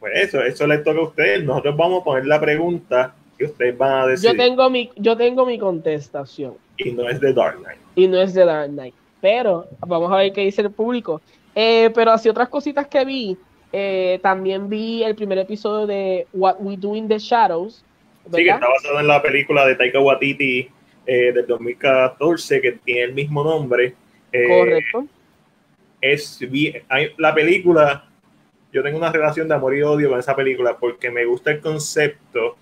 pues 0.00 0.12
eso, 0.16 0.42
eso 0.42 0.66
le 0.66 0.78
toca 0.78 0.98
a 0.98 1.04
ustedes. 1.04 1.44
Nosotros 1.44 1.76
vamos 1.76 2.02
a 2.02 2.04
poner 2.04 2.26
la 2.26 2.40
pregunta 2.40 3.14
y 3.38 3.44
ustedes 3.44 3.78
van 3.78 4.02
a 4.02 4.06
decir. 4.06 4.30
Yo 4.30 4.36
tengo 4.36 4.68
mi, 4.68 4.90
yo 4.96 5.16
tengo 5.16 5.46
mi 5.46 5.58
contestación. 5.58 6.54
Y 6.76 6.92
no 6.92 7.08
es 7.08 7.20
The 7.20 7.32
Dark 7.32 7.58
Knight. 7.58 7.78
Y 7.94 8.06
no 8.06 8.20
es 8.20 8.34
The 8.34 8.44
Dark 8.44 8.70
Knight. 8.70 8.94
Pero 9.20 9.66
vamos 9.80 10.12
a 10.12 10.16
ver 10.16 10.32
qué 10.32 10.42
dice 10.42 10.62
el 10.62 10.70
público. 10.70 11.22
pero 11.54 12.10
así 12.10 12.28
otras 12.28 12.48
cositas 12.48 12.86
que 12.86 13.04
vi 13.04 13.38
eh, 13.76 14.20
también 14.22 14.68
vi 14.68 15.02
el 15.02 15.16
primer 15.16 15.36
episodio 15.38 15.84
de 15.84 16.28
What 16.32 16.58
We 16.60 16.76
Do 16.76 16.94
in 16.94 17.08
the 17.08 17.18
Shadows. 17.18 17.84
Sí, 18.32 18.44
que 18.44 18.48
está 18.48 18.68
basado 18.68 19.00
en 19.00 19.08
la 19.08 19.20
película 19.20 19.66
de 19.66 19.74
Taika 19.74 19.98
Waititi 19.98 20.68
eh, 21.04 21.32
del 21.32 21.44
2014, 21.44 22.60
que 22.60 22.72
tiene 22.84 23.02
el 23.02 23.14
mismo 23.14 23.42
nombre. 23.42 23.94
Eh, 24.30 24.46
Correcto. 24.46 25.06
Es 26.00 26.38
la 27.16 27.34
película, 27.34 28.08
yo 28.72 28.80
tengo 28.84 28.96
una 28.96 29.10
relación 29.10 29.48
de 29.48 29.54
amor 29.56 29.74
y 29.74 29.82
odio 29.82 30.10
con 30.10 30.20
esa 30.20 30.36
película 30.36 30.76
porque 30.78 31.10
me 31.10 31.24
gusta 31.24 31.50
el 31.50 31.58
concepto. 31.58 32.56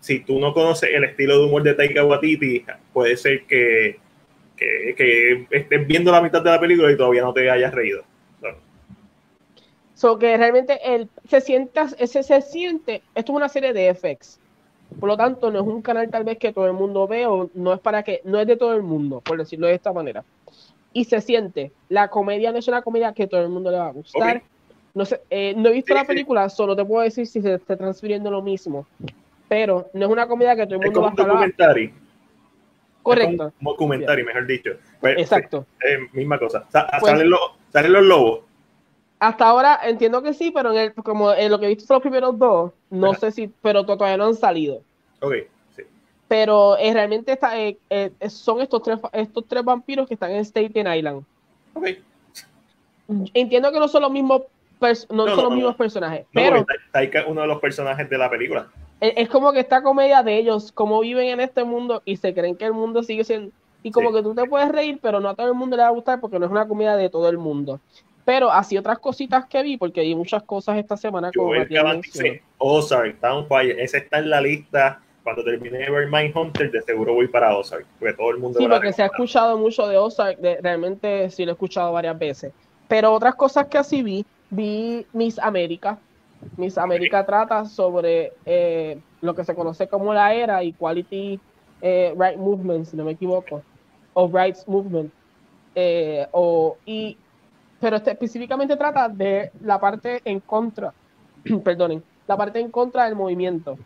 Si 0.00 0.20
tú 0.20 0.38
no 0.38 0.52
conoces 0.52 0.90
el 0.92 1.04
estilo 1.04 1.38
de 1.38 1.46
humor 1.46 1.62
de 1.62 1.72
Taika 1.72 2.04
Waititi, 2.04 2.62
puede 2.92 3.16
ser 3.16 3.44
que, 3.44 3.96
que, 4.54 4.94
que 4.94 5.46
estés 5.50 5.86
viendo 5.86 6.12
la 6.12 6.20
mitad 6.20 6.42
de 6.42 6.50
la 6.50 6.60
película 6.60 6.92
y 6.92 6.96
todavía 6.98 7.22
no 7.22 7.32
te 7.32 7.50
hayas 7.50 7.72
reído. 7.72 8.04
So 9.98 10.16
que 10.16 10.36
realmente 10.36 10.78
él 10.84 11.08
se 11.28 11.40
sienta, 11.40 11.88
ese 11.98 12.22
se 12.22 12.40
siente, 12.40 13.02
esto 13.16 13.32
es 13.32 13.36
una 13.36 13.48
serie 13.48 13.72
de 13.72 13.92
FX. 13.92 14.38
Por 15.00 15.08
lo 15.08 15.16
tanto, 15.16 15.50
no 15.50 15.58
es 15.58 15.66
un 15.66 15.82
canal 15.82 16.08
tal 16.08 16.22
vez 16.22 16.38
que 16.38 16.52
todo 16.52 16.66
el 16.66 16.72
mundo 16.72 17.08
ve 17.08 17.26
o 17.26 17.50
no 17.54 17.72
es 17.72 17.80
para 17.80 18.04
que, 18.04 18.20
no 18.22 18.38
es 18.38 18.46
de 18.46 18.56
todo 18.56 18.74
el 18.76 18.84
mundo, 18.84 19.20
por 19.22 19.36
decirlo 19.36 19.66
de 19.66 19.74
esta 19.74 19.92
manera. 19.92 20.22
Y 20.92 21.06
se 21.06 21.20
siente, 21.20 21.72
la 21.88 22.06
comedia 22.10 22.52
no 22.52 22.58
es 22.58 22.68
una 22.68 22.82
comedia 22.82 23.12
que 23.12 23.26
todo 23.26 23.42
el 23.42 23.48
mundo 23.48 23.72
le 23.72 23.78
va 23.78 23.88
a 23.88 23.92
gustar. 23.92 24.40
No 24.94 25.04
sé, 25.04 25.20
eh, 25.30 25.54
no 25.56 25.68
he 25.68 25.72
visto 25.72 25.92
la 25.94 26.04
película, 26.04 26.48
solo 26.48 26.76
te 26.76 26.84
puedo 26.84 27.02
decir 27.02 27.26
si 27.26 27.42
se 27.42 27.54
está 27.54 27.76
transfiriendo 27.76 28.30
lo 28.30 28.40
mismo. 28.40 28.86
Pero 29.48 29.90
no 29.94 30.06
es 30.06 30.12
una 30.12 30.28
comedia 30.28 30.54
que 30.54 30.64
todo 30.64 30.76
el 30.76 30.84
mundo 30.84 31.02
va 31.02 31.08
a 31.08 31.14
documentary. 31.16 31.92
Correcto. 33.02 33.48
Es 33.48 33.52
un 33.58 33.64
documentary, 33.64 34.22
mejor 34.22 34.46
dicho. 34.46 34.70
Pues, 35.00 35.18
Exacto. 35.18 35.66
misma 36.12 36.38
cosa. 36.38 36.64
Pues 36.70 37.02
salen, 37.02 37.30
los, 37.30 37.40
salen 37.72 37.92
los 37.92 38.04
lobos 38.04 38.47
hasta 39.20 39.46
ahora 39.46 39.80
entiendo 39.84 40.22
que 40.22 40.32
sí, 40.32 40.50
pero 40.50 40.72
en 40.72 40.78
el, 40.78 40.94
como 40.94 41.32
en 41.32 41.50
lo 41.50 41.58
que 41.58 41.66
he 41.66 41.68
visto 41.68 41.86
son 41.86 41.96
los 41.96 42.02
primeros 42.02 42.38
dos, 42.38 42.72
no 42.90 43.14
sé 43.14 43.32
si, 43.32 43.48
pero 43.62 43.84
todavía 43.84 44.16
no 44.16 44.26
han 44.26 44.34
salido. 44.34 44.80
Ok, 45.20 45.34
sí. 45.74 45.82
Pero 46.28 46.76
eh, 46.78 46.92
realmente 46.92 47.32
está, 47.32 47.58
eh, 47.58 47.78
eh, 47.90 48.12
son 48.28 48.60
estos 48.60 48.82
tres, 48.82 48.98
estos 49.12 49.44
tres 49.48 49.64
vampiros 49.64 50.06
que 50.06 50.14
están 50.14 50.30
en 50.30 50.44
Staten 50.44 50.92
Island. 50.92 51.24
Ok. 51.74 51.88
Entiendo 53.34 53.72
que 53.72 53.80
no 53.80 53.88
son 53.88 54.02
los 54.02 54.10
mismos, 54.10 54.42
no, 55.10 55.26
son 55.28 55.44
los 55.44 55.54
mismos 55.54 55.76
personajes, 55.76 56.26
pero... 56.32 56.64
Taika 56.92 57.20
es 57.20 57.26
uno 57.26 57.40
de 57.40 57.46
los 57.46 57.58
personajes 57.58 58.08
de 58.08 58.18
la 58.18 58.30
película. 58.30 58.68
Es, 59.00 59.28
como 59.28 59.52
que 59.52 59.60
esta 59.60 59.82
comedia 59.82 60.22
de 60.22 60.36
ellos, 60.36 60.72
cómo 60.72 61.00
viven 61.00 61.28
en 61.28 61.40
este 61.40 61.64
mundo 61.64 62.02
y 62.04 62.16
se 62.16 62.34
creen 62.34 62.56
que 62.56 62.66
el 62.66 62.72
mundo 62.72 63.02
sigue 63.02 63.24
siendo... 63.24 63.52
Y 63.82 63.92
como 63.92 64.12
que 64.12 64.22
tú 64.22 64.34
te 64.34 64.44
puedes 64.44 64.68
reír, 64.70 64.98
pero 65.00 65.20
no 65.20 65.28
a 65.28 65.34
todo 65.34 65.46
el 65.46 65.54
mundo 65.54 65.76
le 65.76 65.82
va 65.82 65.88
a 65.88 65.92
gustar 65.92 66.20
porque 66.20 66.38
no 66.38 66.46
es 66.46 66.50
una 66.50 66.66
comedia 66.66 66.96
de 66.96 67.08
todo 67.08 67.28
el 67.28 67.38
mundo. 67.38 67.80
Pero 68.28 68.52
así 68.52 68.76
otras 68.76 68.98
cositas 68.98 69.46
que 69.46 69.62
vi, 69.62 69.78
porque 69.78 70.02
vi 70.02 70.14
muchas 70.14 70.42
cosas 70.42 70.76
esta 70.76 70.98
semana. 70.98 71.30
Como 71.34 71.52
Ozark, 72.58 73.16
Fire, 73.48 73.80
ese 73.80 73.96
está 73.96 74.18
en 74.18 74.28
la 74.28 74.42
lista. 74.42 75.00
Cuando 75.22 75.42
termine 75.42 75.78
de 75.78 75.90
ver 75.90 76.36
Hunter, 76.36 76.70
de 76.70 76.82
seguro 76.82 77.14
voy 77.14 77.26
para 77.26 77.56
Ozark, 77.56 77.86
porque 77.98 78.12
todo 78.12 78.30
el 78.32 78.36
mundo. 78.36 78.58
Sí, 78.58 78.68
porque 78.68 78.92
se 78.92 79.02
ha 79.02 79.06
escuchado 79.06 79.56
mucho 79.56 79.88
de 79.88 79.96
Ozark, 79.96 80.36
realmente 80.60 81.30
sí 81.30 81.46
lo 81.46 81.52
he 81.52 81.54
escuchado 81.54 81.90
varias 81.90 82.18
veces. 82.18 82.52
Pero 82.86 83.14
otras 83.14 83.34
cosas 83.34 83.66
que 83.68 83.78
así 83.78 84.02
vi, 84.02 84.26
vi 84.50 85.06
Miss 85.14 85.38
América. 85.38 85.98
Miss 86.58 86.76
América 86.76 87.24
trata 87.24 87.64
sobre 87.64 88.34
eh, 88.44 88.98
lo 89.22 89.34
que 89.34 89.42
se 89.42 89.54
conoce 89.54 89.88
como 89.88 90.12
la 90.12 90.34
era 90.34 90.62
y 90.62 90.74
Quality 90.74 91.40
eh, 91.80 92.14
Right 92.14 92.36
Movement, 92.36 92.84
si 92.84 92.94
no 92.94 93.04
me 93.04 93.12
equivoco, 93.12 93.62
o 94.12 94.28
Rights 94.30 94.68
Movement. 94.68 95.10
Eh, 95.74 96.26
o, 96.32 96.76
y 96.84 97.16
pero 97.80 97.96
este 97.96 98.12
específicamente 98.12 98.76
trata 98.76 99.08
de 99.08 99.52
la 99.62 99.78
parte 99.78 100.20
en 100.24 100.40
contra, 100.40 100.92
perdonen, 101.64 102.02
la 102.26 102.36
parte 102.36 102.60
en 102.60 102.70
contra 102.70 103.04
del 103.04 103.14
movimiento. 103.14 103.78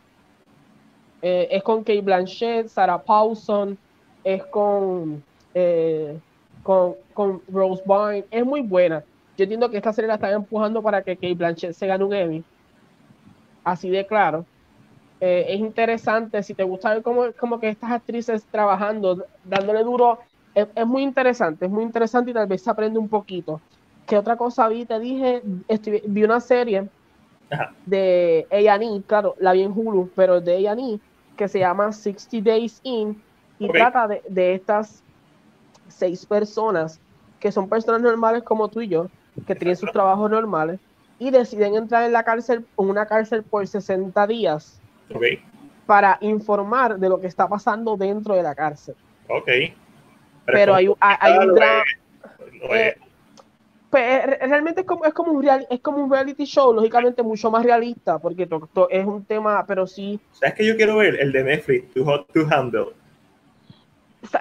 Eh, 1.20 1.48
es 1.52 1.62
con 1.62 1.84
Kate 1.84 2.00
Blanchett, 2.00 2.68
Sarah 2.68 3.00
Paulson, 3.00 3.78
es 4.24 4.44
con, 4.46 5.22
eh, 5.54 6.18
con, 6.62 6.94
con, 7.14 7.42
Rose 7.48 7.82
Byrne, 7.86 8.24
es 8.30 8.44
muy 8.44 8.60
buena. 8.62 9.04
Yo 9.36 9.44
entiendo 9.44 9.70
que 9.70 9.76
esta 9.76 9.92
serie 9.92 10.08
la 10.08 10.14
están 10.14 10.32
empujando 10.32 10.82
para 10.82 11.02
que 11.02 11.14
Kate 11.14 11.34
Blanchett 11.34 11.74
se 11.74 11.86
gane 11.86 12.04
un 12.04 12.12
Emmy, 12.12 12.44
así 13.62 13.88
de 13.90 14.06
claro. 14.06 14.44
Eh, 15.20 15.54
es 15.54 15.60
interesante, 15.60 16.42
si 16.42 16.54
te 16.54 16.64
gusta 16.64 16.94
ver 16.94 17.02
cómo, 17.02 17.26
como 17.38 17.60
que 17.60 17.68
estas 17.68 17.92
actrices 17.92 18.44
trabajando, 18.50 19.24
dándole 19.44 19.84
duro, 19.84 20.18
es, 20.52 20.66
es, 20.74 20.86
muy 20.86 21.02
interesante, 21.02 21.66
es 21.66 21.70
muy 21.70 21.84
interesante 21.84 22.32
y 22.32 22.34
tal 22.34 22.48
vez 22.48 22.62
se 22.62 22.70
aprende 22.70 22.98
un 22.98 23.08
poquito. 23.08 23.60
¿Qué 24.06 24.16
otra 24.16 24.36
cosa 24.36 24.68
vi? 24.68 24.84
Te 24.84 24.98
dije, 24.98 25.42
vi 26.06 26.24
una 26.24 26.40
serie 26.40 26.88
de 27.86 28.46
A&E, 28.50 29.02
claro, 29.06 29.34
la 29.38 29.52
vi 29.52 29.62
en 29.62 29.72
Hulu, 29.72 30.10
pero 30.14 30.40
de 30.40 30.68
A&E, 30.68 30.98
que 31.36 31.48
se 31.48 31.58
llama 31.58 31.92
60 31.92 32.50
Days 32.50 32.80
In, 32.82 33.22
y 33.58 33.68
trata 33.68 34.08
de, 34.08 34.54
estas 34.54 35.02
seis 35.88 36.26
personas 36.26 37.00
que 37.38 37.52
son 37.52 37.68
personas 37.68 38.00
normales 38.00 38.42
como 38.42 38.68
tú 38.68 38.80
y 38.80 38.88
yo, 38.88 39.08
que 39.46 39.54
tienen 39.54 39.76
sus 39.76 39.90
trabajos 39.92 40.30
normales 40.30 40.80
y 41.18 41.30
deciden 41.30 41.74
entrar 41.74 42.04
en 42.04 42.12
la 42.12 42.24
cárcel, 42.24 42.64
en 42.78 42.88
una 42.88 43.06
cárcel 43.06 43.42
por 43.42 43.66
60 43.66 44.26
días 44.26 44.80
para 45.86 46.18
informar 46.20 46.98
de 46.98 47.08
lo 47.08 47.20
que 47.20 47.26
está 47.26 47.48
pasando 47.48 47.96
dentro 47.96 48.34
de 48.34 48.42
la 48.42 48.54
cárcel. 48.54 48.94
Ok. 49.28 49.48
Pero, 50.46 50.74
hay, 50.74 50.88
hay, 51.00 51.38
un 51.38 51.54
drama. 51.54 51.84
Eh, 52.74 52.96
pues, 53.92 54.38
realmente 54.40 54.80
es 54.80 54.86
como, 54.86 55.04
es, 55.04 55.12
como 55.12 55.32
un 55.32 55.42
real, 55.42 55.66
es 55.68 55.80
como 55.80 56.02
un 56.02 56.10
reality 56.10 56.46
show, 56.46 56.72
lógicamente 56.72 57.22
mucho 57.22 57.50
más 57.50 57.62
realista, 57.62 58.18
porque 58.18 58.48
es 58.88 59.04
un 59.04 59.22
tema, 59.26 59.66
pero 59.66 59.86
sí. 59.86 60.18
¿Sabes 60.32 60.54
que 60.54 60.64
yo 60.64 60.76
quiero 60.76 60.96
ver? 60.96 61.20
El 61.20 61.30
de 61.30 61.44
Netflix, 61.44 61.92
Too 61.92 62.02
Hot 62.06 62.26
to 62.32 62.46
Handle. 62.50 62.94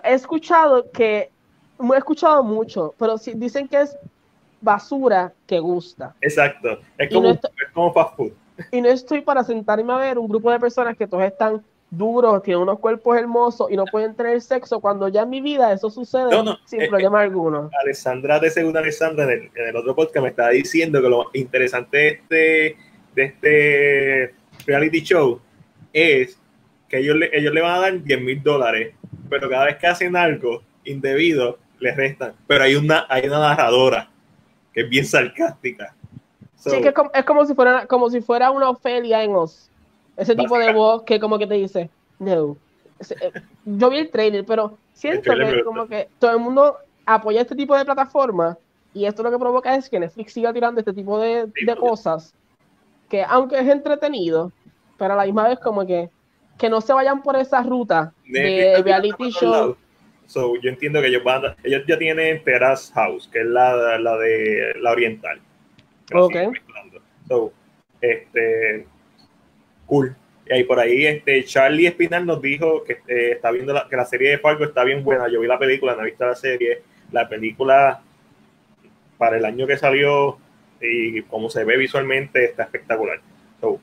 He 0.06 0.14
escuchado 0.14 0.90
que, 0.92 1.32
he 1.82 1.98
escuchado 1.98 2.42
mucho, 2.46 2.96
pero 2.98 3.18
sí, 3.18 3.34
dicen 3.36 3.68
que 3.68 3.82
es 3.82 3.98
basura 4.62 5.34
que 5.46 5.60
gusta. 5.60 6.16
Exacto, 6.22 6.80
es 6.98 7.14
como, 7.14 7.32
es 7.32 7.40
como 7.74 7.92
fast 7.92 8.16
food. 8.16 8.32
Y 8.72 8.80
no 8.80 8.88
estoy 8.88 9.20
para 9.20 9.44
sentarme 9.44 9.92
a 9.92 9.98
ver 9.98 10.18
un 10.18 10.30
grupo 10.30 10.50
de 10.50 10.62
personas 10.62 10.96
que 10.96 11.08
todos 11.08 11.26
están 11.26 11.62
duros, 11.92 12.42
tienen 12.42 12.64
unos 12.64 12.80
cuerpos 12.80 13.18
hermosos 13.18 13.70
y 13.70 13.76
no 13.76 13.84
pueden 13.86 14.16
tener 14.16 14.42
sexo, 14.42 14.80
cuando 14.80 15.10
ya 15.10 15.24
en 15.24 15.30
mi 15.30 15.42
vida 15.42 15.74
eso 15.74 15.90
sucede 15.90 16.30
sin 16.66 16.82
eh, 16.82 16.88
problema 16.88 17.20
eh, 17.20 17.26
alguno. 17.26 17.70
Alessandra 17.84 18.40
de 18.40 18.50
Segunda 18.50 18.80
Alessandra 18.80 19.32
en 19.32 19.52
el, 19.54 19.76
otro 19.76 19.94
podcast 19.94 20.24
me 20.24 20.30
estaba 20.30 20.50
diciendo 20.50 21.02
que 21.02 21.10
lo 21.10 21.30
interesante 21.34 21.98
de 21.98 22.08
este, 22.08 22.78
de 23.14 23.24
este 23.24 24.36
reality 24.66 25.02
show 25.02 25.42
es 25.92 26.40
que 26.88 27.00
ellos 27.00 27.18
le, 27.18 27.30
ellos 27.38 27.54
le 27.54 27.62
van 27.62 27.76
a 27.76 27.80
dar 27.80 28.02
10 28.02 28.22
mil 28.22 28.42
dólares, 28.42 28.96
pero 29.30 29.50
cada 29.50 29.66
vez 29.66 29.76
que 29.78 29.88
hacen 29.88 30.16
algo 30.16 30.64
indebido, 30.86 31.60
les 31.80 31.96
restan. 31.96 32.34
Pero 32.48 32.64
hay 32.64 32.76
una, 32.76 33.06
hay 33.10 33.28
una 33.28 33.40
narradora 33.40 34.10
que 34.74 34.82
es 34.82 34.90
bien 34.90 35.06
sarcástica. 35.06 35.94
sí, 36.56 36.82
que 36.82 36.90
es 36.90 36.94
como, 36.94 37.12
es 37.14 37.26
como, 37.26 37.46
si 37.46 37.54
fuera, 37.54 37.86
como 37.86 38.10
si 38.10 38.22
fuera 38.22 38.50
una 38.52 38.70
Ofelia 38.70 39.24
en 39.24 39.36
Oz. 39.36 39.71
Ese 40.22 40.36
tipo 40.36 40.58
de 40.58 40.72
voz 40.72 41.04
que 41.04 41.20
como 41.20 41.40
que 41.40 41.48
te 41.48 41.56
dice, 41.56 41.90
no. 42.20 42.56
Eh, 43.00 43.32
yo 43.66 43.90
vi 43.90 43.98
el 43.98 44.12
trailer, 44.12 44.46
pero 44.46 44.78
siento 44.94 45.34
que 45.34 45.64
como 45.64 45.88
que 45.88 46.10
todo 46.20 46.32
el 46.32 46.40
mundo 46.40 46.78
apoya 47.06 47.42
este 47.42 47.56
tipo 47.56 47.76
de 47.76 47.84
plataforma 47.84 48.58
y 48.94 49.06
esto 49.06 49.24
lo 49.24 49.32
que 49.32 49.40
provoca 49.40 49.76
es 49.76 49.90
que 49.90 50.00
Netflix 50.00 50.34
siga 50.34 50.54
tirando 50.54 50.80
este 50.80 50.94
tipo 50.94 51.20
de, 51.20 51.48
de 51.66 51.76
cosas 51.76 52.36
que 53.10 53.24
aunque 53.24 53.60
es 53.60 53.68
entretenido, 53.68 54.52
pero 54.98 55.14
a 55.14 55.18
la 55.18 55.26
misma 55.26 55.48
vez 55.48 55.60
como 55.60 55.86
que 55.88 56.10
que 56.60 56.70
no 56.70 56.80
se 56.80 56.94
vayan 56.94 57.24
por 57.24 57.36
esa 57.36 57.64
ruta 57.64 58.14
de 58.28 58.84
reality 58.84 59.32
show. 59.32 59.76
So, 60.28 60.54
yo 60.62 60.70
entiendo 60.70 61.02
que 61.02 61.08
ellos 61.08 61.24
van 61.24 61.56
ellos 61.64 61.82
ya 61.88 61.98
tienen 61.98 62.44
Terrace 62.44 62.94
House, 62.94 63.28
que 63.28 63.40
es 63.40 63.48
la, 63.48 63.98
la 63.98 64.18
de 64.18 64.74
la 64.80 64.92
oriental. 64.92 65.42
Ok. 66.14 66.36
So, 67.28 67.52
este, 68.00 68.86
cool. 69.92 70.16
Y 70.50 70.54
ahí 70.54 70.64
por 70.64 70.80
ahí 70.80 71.06
este 71.06 71.44
Charlie 71.44 71.88
Espinal 71.88 72.26
nos 72.26 72.42
dijo 72.42 72.84
que 72.86 72.94
eh, 73.08 73.34
está 73.34 73.52
viendo 73.52 73.74
la, 73.74 73.88
que 73.90 73.98
la 73.98 74.06
serie 74.06 74.32
de 74.32 74.38
Fargo 74.38 74.64
está 74.64 74.86
bien 74.86 75.04
buena. 75.04 75.28
Yo 75.28 75.42
vi 75.42 75.48
la 75.48 75.60
película, 75.60 75.96
no 75.96 76.04
he 76.04 76.06
visto 76.06 76.26
la 76.26 76.36
serie. 76.36 76.82
La 77.12 77.28
película 77.28 78.02
para 79.18 79.38
el 79.38 79.44
año 79.44 79.68
que 79.68 79.78
salió 79.78 80.38
y 80.80 81.22
como 81.24 81.50
se 81.50 81.66
ve 81.66 81.78
visualmente 81.78 82.46
está 82.46 82.64
espectacular. 82.64 83.20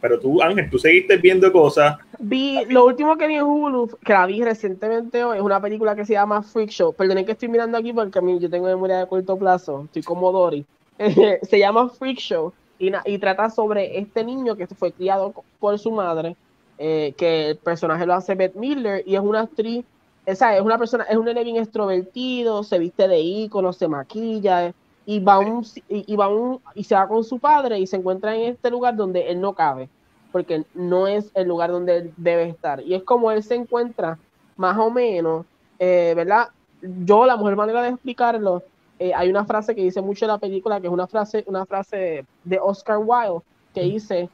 pero 0.01 0.19
tú, 0.19 0.43
Ángel, 0.43 0.71
tú 0.71 0.79
seguiste 0.79 1.19
viendo 1.19 1.53
cosas. 1.53 1.99
Vi 2.19 2.65
lo 2.71 2.87
último 2.87 3.17
que 3.19 3.29
vi 3.29 3.35
en 3.35 3.43
Hulu, 3.43 3.99
que 4.03 4.15
la 4.15 4.27
vi 4.27 4.43
recientemente 4.43 5.23
hoy, 5.23 5.37
es 5.37 5.43
una 5.43 5.61
película 5.61 5.95
que 5.95 6.07
se 6.07 6.15
llama 6.15 6.43
Freak 6.43 6.71
Show. 6.71 6.95
Perdonen 6.95 7.27
que 7.27 7.33
estoy 7.33 7.49
mirando 7.49 7.77
aquí 7.77 7.93
porque 7.93 8.19
a 8.19 8.23
mí 8.23 8.39
yo 8.41 8.49
tengo 8.49 8.67
memoria 8.67 8.99
de 8.99 9.07
corto 9.07 9.39
plazo, 9.39 9.85
estoy 9.85 10.03
como 10.03 10.33
Dory. 10.33 10.65
se 11.43 11.59
llama 11.59 11.91
Freak 11.91 12.19
Show 12.19 12.53
y, 12.79 13.19
trata 13.19 13.51
sobre 13.51 13.99
este 13.99 14.25
niño 14.25 14.57
que 14.57 14.67
fue 14.67 14.93
criado 14.93 15.35
por 15.59 15.79
su 15.79 15.91
madre, 15.91 16.37
eh, 16.79 17.13
que 17.17 17.51
el 17.51 17.57
personaje 17.57 18.07
lo 18.07 18.15
hace 18.15 18.35
Beth 18.35 18.55
Miller 18.55 19.03
y 19.07 19.17
es 19.17 19.21
una 19.21 19.41
actriz, 19.41 19.85
esa 20.27 20.57
es 20.57 20.63
una 20.63 20.79
persona, 20.79 21.05
es 21.05 21.17
un 21.17 21.25
nene 21.25 21.43
bien 21.43 21.57
extrovertido, 21.57 22.63
se 22.63 22.79
viste 22.79 23.09
de 23.09 23.19
ícono, 23.19 23.73
se 23.73 23.89
maquilla 23.89 24.73
y 25.07 25.21
va 25.21 25.39
un, 25.39 25.65
y, 25.89 26.17
va 26.17 26.29
un, 26.29 26.61
y 26.75 26.85
se 26.85 26.95
va 26.95 27.09
con 27.09 27.25
su 27.25 27.39
padre 27.39 27.79
y 27.79 27.87
se 27.87 27.97
encuentra 27.97 28.37
en 28.37 28.43
este 28.43 28.71
lugar 28.71 28.95
donde 28.95 29.31
él 29.31 29.41
no 29.41 29.55
cabe, 29.55 29.89
porque 30.31 30.65
no 30.75 31.07
es 31.07 31.31
el 31.35 31.49
lugar 31.49 31.71
donde 31.71 31.97
él 31.97 32.13
debe 32.19 32.49
estar. 32.49 32.83
Y 32.83 32.95
es 32.95 33.03
como 33.03 33.31
él 33.31 33.43
se 33.43 33.55
encuentra 33.55 34.19
más 34.57 34.77
o 34.77 34.91
menos, 34.91 35.47
eh, 35.79 36.13
¿verdad? 36.15 36.51
Yo, 36.83 37.25
la 37.25 37.37
mejor 37.37 37.57
manera 37.57 37.83
de 37.83 37.89
explicarlo 37.89 38.63
eh, 38.99 39.13
hay 39.15 39.31
una 39.31 39.45
frase 39.45 39.75
que 39.75 39.83
dice 39.83 40.03
mucho 40.03 40.25
en 40.25 40.33
la 40.33 40.39
película, 40.39 40.81
que 40.81 40.89
es 40.89 40.93
una 40.93 41.07
frase, 41.07 41.45
una 41.47 41.65
frase 41.65 42.27
de 42.45 42.59
Oscar 42.59 42.99
Wilde, 42.99 43.45
que 43.73 43.83
dice, 43.83 44.29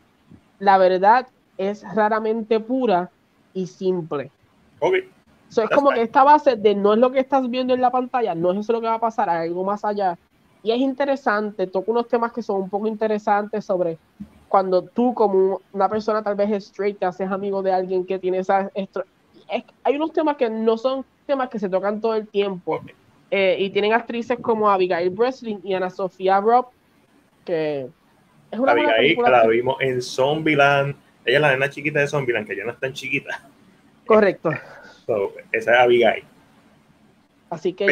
la 0.59 0.79
verdad 0.79 1.27
es 1.59 1.85
raramente 1.95 2.61
pura 2.61 3.11
y 3.53 3.67
simple. 3.67 4.31
Okay. 4.81 5.09
es 5.49 5.71
como 5.71 5.91
que 5.91 6.03
esta 6.03 6.25
base 6.25 6.57
de 6.57 6.75
no 6.75 6.95
es 6.95 6.99
lo 6.99 7.13
que 7.13 7.21
estás 7.21 7.49
viendo 7.49 7.75
en 7.75 7.81
la 7.81 7.91
pantalla, 7.91 8.35
no 8.35 8.53
es 8.53 8.59
eso 8.59 8.73
lo 8.73 8.81
que 8.81 8.87
va 8.87 8.95
a 8.95 9.01
pasar, 9.01 9.29
hay 9.29 9.49
algo 9.49 9.65
más 9.65 9.85
allá. 9.85 10.19
Y 10.63 10.71
es 10.71 10.79
interesante, 10.79 11.67
toca 11.67 11.91
unos 11.91 12.09
temas 12.09 12.33
que 12.33 12.43
son 12.43 12.63
un 12.63 12.71
poco 12.71 12.87
interesantes 12.87 13.67
sobre 13.67 13.99
cuando 14.49 14.83
tú 14.83 15.13
como 15.13 15.61
una 15.73 15.89
persona 15.89 16.23
tal 16.23 16.37
vez 16.37 16.51
straight 16.53 16.99
te 16.99 17.05
haces 17.05 17.31
amigo 17.31 17.63
de 17.63 17.73
alguien 17.73 18.07
que 18.07 18.19
tiene 18.19 18.39
esa... 18.39 18.71
hay 19.83 19.97
unos 19.97 20.13
temas 20.13 20.37
que 20.37 20.49
no 20.49 20.79
son 20.79 21.05
temas 21.27 21.51
que 21.51 21.59
se 21.59 21.69
tocan 21.69 22.01
todo 22.01 22.15
el 22.15 22.27
tiempo. 22.29 22.81
Eh, 23.31 23.57
y 23.59 23.71
tienen 23.71 23.93
actrices 23.93 24.39
como 24.41 24.71
Abigail 24.71 25.11
Breslin 25.11 25.61
y 25.65 25.75
Ana 25.75 25.91
Sofía 25.91 26.41
Robb, 26.41 26.67
que 27.45 27.89
es 28.51 28.59
una 28.59 28.73
Abigail, 28.73 29.17
que 29.17 29.31
la 29.31 29.47
vimos 29.47 29.77
en 29.81 30.01
Zombieland. 30.01 30.95
Ella 31.25 31.37
es 31.37 31.41
la 31.41 31.53
nena 31.53 31.71
chiquita 31.71 32.01
de 32.01 32.07
Zombieland, 32.07 32.47
que 32.47 32.57
ya 32.57 32.65
no 32.65 32.73
es 32.73 32.79
tan 32.79 32.93
chiquita. 32.93 33.49
Correcto. 34.07 34.51
esa 35.53 35.73
es 35.73 35.79
Abigail. 35.79 36.25
Así 37.51 37.73
que 37.73 37.87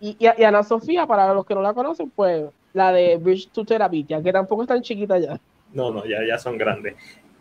y, 0.00 0.26
Ana 0.26 0.62
Sofía, 0.62 1.06
para 1.06 1.32
los 1.34 1.44
que 1.44 1.54
no 1.54 1.62
la 1.62 1.74
conocen, 1.74 2.10
pues 2.10 2.44
la 2.72 2.92
de 2.92 3.16
Bridge 3.16 3.48
to 3.48 3.64
Therapy, 3.64 4.04
que 4.04 4.32
tampoco 4.32 4.62
es 4.62 4.68
tan 4.68 4.82
chiquita 4.82 5.18
ya. 5.18 5.38
No, 5.72 5.90
no, 5.90 6.04
ya, 6.04 6.18
ya 6.26 6.38
son 6.38 6.58
grandes. 6.58 6.94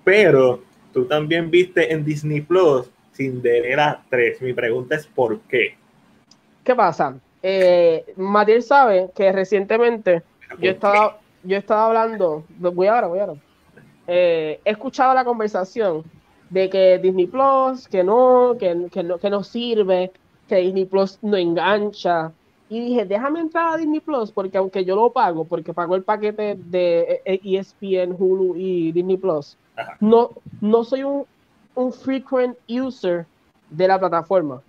Pero 0.04 0.64
tú 0.94 1.06
también 1.06 1.50
viste 1.50 1.92
en 1.92 2.04
Disney 2.04 2.42
Plus 2.42 2.90
Cinderella 3.14 4.02
3. 4.10 4.42
Mi 4.42 4.54
pregunta 4.54 4.96
es 4.96 5.08
¿por 5.08 5.40
qué? 5.42 5.76
¿Qué 6.64 6.76
pasa? 6.76 7.16
Eh, 7.44 8.06
Matías 8.18 8.68
sabe 8.68 9.10
que 9.16 9.32
recientemente 9.32 10.24
yo 10.60 10.72
estaba, 10.72 11.20
yo 11.44 11.58
estaba 11.58 11.88
hablando, 11.88 12.44
voy 12.58 12.88
ahora, 12.88 13.08
voy 13.08 13.20
ahora. 13.20 13.34
Eh, 14.08 14.60
he 14.64 14.72
escuchado 14.72 15.14
la 15.14 15.24
conversación 15.24 16.04
de 16.50 16.70
que 16.70 17.00
Disney 17.00 17.28
Plus, 17.28 17.88
que 17.88 18.04
no, 18.04 18.56
que, 18.60 18.88
que, 18.92 19.04
no, 19.04 19.18
que 19.18 19.30
no 19.30 19.44
sirve, 19.44 20.12
que 20.48 20.58
Disney 20.58 20.86
Plus 20.86 21.18
no 21.22 21.38
engancha. 21.38 22.32
Y 22.70 22.80
dije, 22.80 23.06
déjame 23.06 23.40
entrar 23.40 23.74
a 23.74 23.78
Disney 23.78 24.00
Plus, 24.00 24.32
porque 24.32 24.58
aunque 24.58 24.86
yo 24.86 24.96
lo 24.96 25.12
pago, 25.12 25.46
porque 25.46 25.74
pago 25.74 25.96
el 25.96 26.04
paquete 26.04 26.58
de 26.58 27.22
ESPN, 27.26 28.16
Hulu 28.18 28.56
y 28.56 28.92
Disney 28.92 29.18
Plus, 29.18 29.58
no, 30.00 30.32
no 30.62 30.84
soy 30.84 31.04
un, 31.04 31.26
un 31.76 31.92
frequent 31.92 32.58
user 32.70 33.26
de 33.70 33.88
la 33.88 34.00
plataforma. 34.00 34.62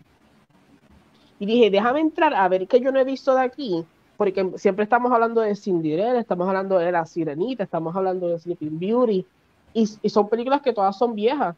Y 1.42 1.46
dije, 1.46 1.70
déjame 1.70 1.98
entrar 1.98 2.33
a 2.35 2.46
ver 2.46 2.68
qué 2.68 2.78
yo 2.78 2.92
no 2.92 3.00
he 3.00 3.05
visto 3.05 3.35
de 3.35 3.42
aquí, 3.42 3.85
porque 4.16 4.48
siempre 4.59 4.85
estamos 4.85 5.11
hablando 5.11 5.40
de 5.40 5.57
Cinderella, 5.57 6.20
estamos 6.20 6.46
hablando 6.46 6.78
de 6.78 6.92
La 6.92 7.05
Sirenita, 7.05 7.64
estamos 7.64 7.96
hablando 7.96 8.28
de 8.28 8.38
Sleeping 8.38 8.78
Beauty, 8.78 9.26
y, 9.74 9.87
son 10.09 10.28
películas 10.28 10.62
que 10.62 10.72
todas 10.72 10.96
son 10.96 11.16
viejas. 11.16 11.57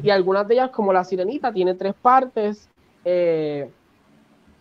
Y 0.00 0.10
algunas 0.10 0.46
de 0.46 0.54
ellas, 0.54 0.70
como 0.70 0.92
La 0.92 1.02
Sirenita, 1.02 1.52
tiene 1.52 1.74
tres 1.74 1.94
partes. 2.00 2.68
Eh, 3.04 3.68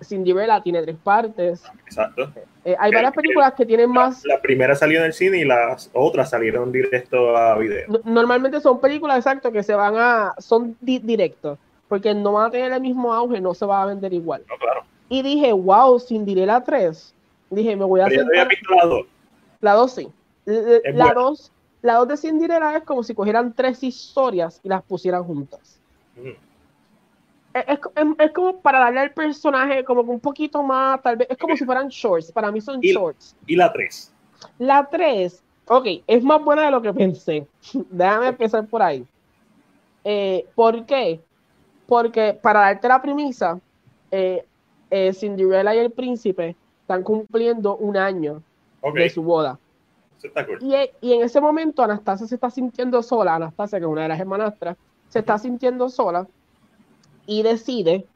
Cinderella 0.01 0.63
tiene 0.63 0.81
tres 0.81 0.97
partes. 1.03 1.63
Exacto. 1.85 2.33
Eh, 2.65 2.75
hay 2.79 2.91
varias 2.91 3.13
películas 3.13 3.53
que 3.53 3.67
tienen 3.67 3.91
más. 3.91 4.25
La 4.25 4.41
primera 4.41 4.73
salió 4.73 5.01
en 5.01 5.05
el 5.05 5.13
cine 5.13 5.37
y 5.37 5.45
las 5.45 5.91
otras 5.93 6.31
salieron 6.31 6.71
directo 6.71 7.37
a 7.37 7.55
video. 7.59 8.01
Normalmente 8.05 8.59
son 8.59 8.81
películas, 8.81 9.17
exacto, 9.17 9.51
que 9.51 9.61
se 9.61 9.75
van 9.75 9.93
a. 9.97 10.33
son 10.39 10.75
directos 10.81 11.59
porque 11.93 12.11
no 12.15 12.31
van 12.31 12.47
a 12.47 12.49
tener 12.49 12.71
el 12.71 12.81
mismo 12.81 13.13
auge, 13.13 13.39
no 13.39 13.53
se 13.53 13.67
va 13.67 13.83
a 13.83 13.85
vender 13.85 14.11
igual. 14.13 14.43
Y 15.09 15.21
dije, 15.21 15.53
wow, 15.53 15.99
Cinderella 15.99 16.63
3. 16.63 17.13
Dije, 17.51 17.75
me 17.75 17.85
voy 17.85 17.99
a 18.01 18.07
hacer. 18.07 18.25
la 18.25 18.85
2. 18.87 19.05
La 19.61 19.73
2 19.73 19.91
sí. 19.91 20.09
La 20.45 21.13
2 21.13 21.51
la 21.83 21.93
2 21.97 22.07
de 22.07 22.17
Cinderella 22.17 22.77
es 22.77 22.83
como 22.83 23.03
si 23.03 23.13
cogieran 23.13 23.53
tres 23.53 23.83
historias 23.83 24.59
y 24.63 24.69
las 24.69 24.81
pusieran 24.81 25.23
juntas. 25.23 25.79
Mm. 26.15 26.29
Es, 27.53 27.79
es, 28.17 28.31
como 28.31 28.59
para 28.59 28.79
darle 28.79 29.01
al 29.01 29.11
personaje 29.11 29.83
como 29.83 30.01
un 30.01 30.19
poquito 30.19 30.63
más, 30.63 30.99
tal 31.03 31.17
vez, 31.17 31.27
es 31.29 31.37
como 31.37 31.55
si 31.55 31.63
fueran 31.63 31.89
shorts, 31.89 32.31
para 32.31 32.51
mí 32.51 32.59
son 32.59 32.79
shorts. 32.79 33.35
¿Y 33.45 33.55
la 33.55 33.71
3? 33.71 34.11
La 34.57 34.89
3, 34.89 35.43
ok, 35.67 35.85
es 36.07 36.23
más 36.23 36.43
buena 36.43 36.65
de 36.65 36.71
lo 36.71 36.81
que 36.81 36.91
pensé. 36.91 37.45
Déjame 37.91 38.29
empezar 38.29 38.65
por 38.65 38.81
ahí. 38.81 39.05
Eh, 40.03 40.47
¿Por 40.55 40.87
qué? 40.87 41.21
Porque 41.93 42.33
para 42.33 42.61
darte 42.61 42.87
la 42.87 42.99
premisa, 42.99 43.59
eh, 44.09 44.43
eh, 44.89 45.13
Cinderella 45.13 45.75
y 45.75 45.77
el 45.77 45.91
príncipe 45.91 46.55
están 46.81 47.03
cumpliendo 47.03 47.77
un 47.77 47.95
año 47.97 48.41
de 48.95 49.09
su 49.11 49.21
boda. 49.21 49.59
cool. 50.19 50.57
Y, 50.59 50.73
e- 50.73 50.91
y 51.01 51.13
en 51.13 51.21
ese 51.21 51.39
momento 51.39 51.83
Anastasia 51.83 52.25
se 52.25 52.33
está 52.33 52.49
sintiendo 52.49 53.03
sola, 53.03 53.35
Anastasia, 53.35 53.77
que 53.77 53.85
es 53.85 53.91
una 53.91 54.01
de 54.01 54.07
las 54.07 54.19
hermanastras, 54.19 54.75
se 55.07 55.19
está 55.19 55.37
sintiendo 55.37 55.87
sola 55.87 56.25
y 57.27 57.43
decide 57.43 58.07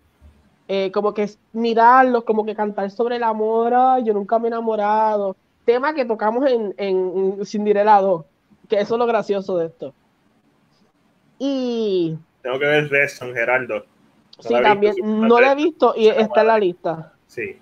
eh, 0.67 0.91
como 0.91 1.13
que 1.13 1.29
mirarlos, 1.53 2.23
como 2.23 2.45
que 2.45 2.55
cantar 2.55 2.89
sobre 2.89 3.17
el 3.17 3.23
amor, 3.23 3.75
ay, 3.75 4.05
yo 4.05 4.13
nunca 4.15 4.39
me 4.39 4.47
he 4.47 4.49
enamorado, 4.49 5.35
tema 5.65 5.93
que 5.93 6.03
tocamos 6.03 6.49
en, 6.49 6.73
en 6.77 7.45
Cinderella 7.45 8.01
2, 8.01 8.25
que 8.67 8.79
eso 8.79 8.95
es 8.95 8.99
lo 8.99 9.05
gracioso 9.05 9.55
de 9.55 9.67
esto. 9.67 9.93
Y 11.37 12.17
Tengo 12.47 12.59
que 12.59 12.65
ver 12.65 12.89
Redson, 12.89 13.33
Gerardo. 13.33 13.85
No 14.37 14.43
sí, 14.43 14.53
también, 14.63 14.95
visto, 14.95 15.11
no 15.11 15.39
la 15.41 15.51
he 15.51 15.55
visto 15.55 15.93
y 15.97 16.07
Está 16.07 16.21
está 16.21 16.41
en 16.41 16.47
la 16.47 16.57
lista. 16.57 17.13
Sí, 17.27 17.59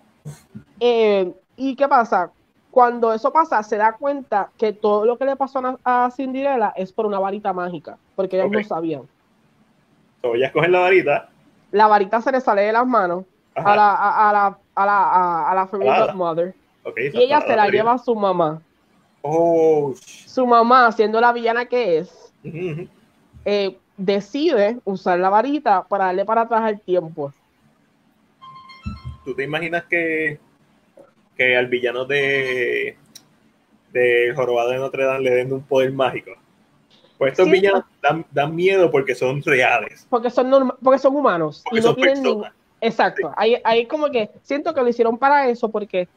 Eh, 0.79 1.33
¿Y 1.57 1.75
qué 1.75 1.87
pasa? 1.87 2.31
Cuando 2.69 3.11
eso 3.11 3.33
pasa, 3.33 3.63
se 3.63 3.77
da 3.77 3.93
cuenta 3.93 4.51
que 4.59 4.73
todo 4.73 5.05
lo 5.05 5.17
que 5.17 5.25
le 5.25 5.35
pasó 5.35 5.59
a, 5.83 6.05
a 6.05 6.11
Cinderella 6.11 6.71
es 6.75 6.93
por 6.93 7.07
una 7.07 7.17
varita 7.17 7.51
mágica, 7.51 7.97
porque 8.15 8.37
ellos 8.37 8.51
no 8.51 8.63
sabían. 8.63 9.01
so, 10.21 10.35
ellas 10.35 10.51
cogen 10.51 10.71
la 10.71 10.81
varita. 10.81 11.29
La 11.71 11.87
varita 11.87 12.21
se 12.21 12.31
le 12.31 12.39
sale 12.39 12.61
de 12.61 12.71
las 12.71 12.85
manos 12.85 13.25
Ajá, 13.55 13.73
a 13.73 13.75
la, 13.75 13.91
a, 13.95 14.29
a 14.29 14.33
la, 14.33 14.59
a 14.75 14.85
la, 14.85 15.49
a, 15.49 15.55
la 15.55 15.67
Fairy. 15.67 15.87
Godmother 15.87 16.53
y 17.11 17.23
ella 17.23 17.41
se 17.41 17.55
la 17.55 17.69
lleva 17.69 17.93
a 17.93 17.97
su 17.97 18.15
mamá. 18.15 18.61
Oh, 19.23 19.95
Su 19.95 20.45
mamá, 20.45 20.91
siendo 20.91 21.19
la 21.19 21.33
villana 21.33 21.65
que 21.65 21.97
es, 21.97 22.31
eh, 23.45 23.79
decide 23.97 24.79
usar 24.85 25.19
la 25.19 25.29
varita 25.29 25.85
para 25.87 26.05
darle 26.05 26.25
para 26.25 26.41
atrás 26.41 26.69
el 26.71 26.81
tiempo. 26.81 27.31
¿Tú 29.23 29.33
te 29.33 29.43
imaginas 29.43 29.85
que, 29.85 30.39
que 31.35 31.57
al 31.57 31.67
villano 31.67 32.05
de, 32.05 32.95
de 33.91 34.33
Jorobado 34.35 34.69
de 34.69 34.77
Notre 34.77 35.05
Dame 35.05 35.23
le 35.23 35.31
den 35.31 35.53
un 35.53 35.63
poder 35.63 35.91
mágico? 35.91 36.31
Pues 37.17 37.31
estos 37.31 37.45
Sí. 37.45 37.51
villanos 37.53 37.83
dan, 38.01 38.25
dan 38.31 38.55
miedo 38.55 38.91
porque 38.91 39.15
son 39.15 39.41
reales, 39.41 40.05
Porque 40.09 40.29
son, 40.29 40.49
norma- 40.49 40.77
porque 40.83 40.99
son 40.99 41.15
humanos 41.15 41.63
porque 41.63 41.79
y 41.79 41.81
no 41.81 41.87
son 41.87 41.95
tienen 41.95 42.23
personas. 42.23 42.53
Exacto, 42.81 43.31
ahí, 43.37 43.57
ahí 43.63 43.87
como 43.87 44.09
que 44.11 44.29
siento 44.43 44.73
que 44.73 44.81
lo 44.81 44.89
hicieron 44.89 45.17
para 45.17 45.47
eso 45.49 45.71
porque 45.71 46.07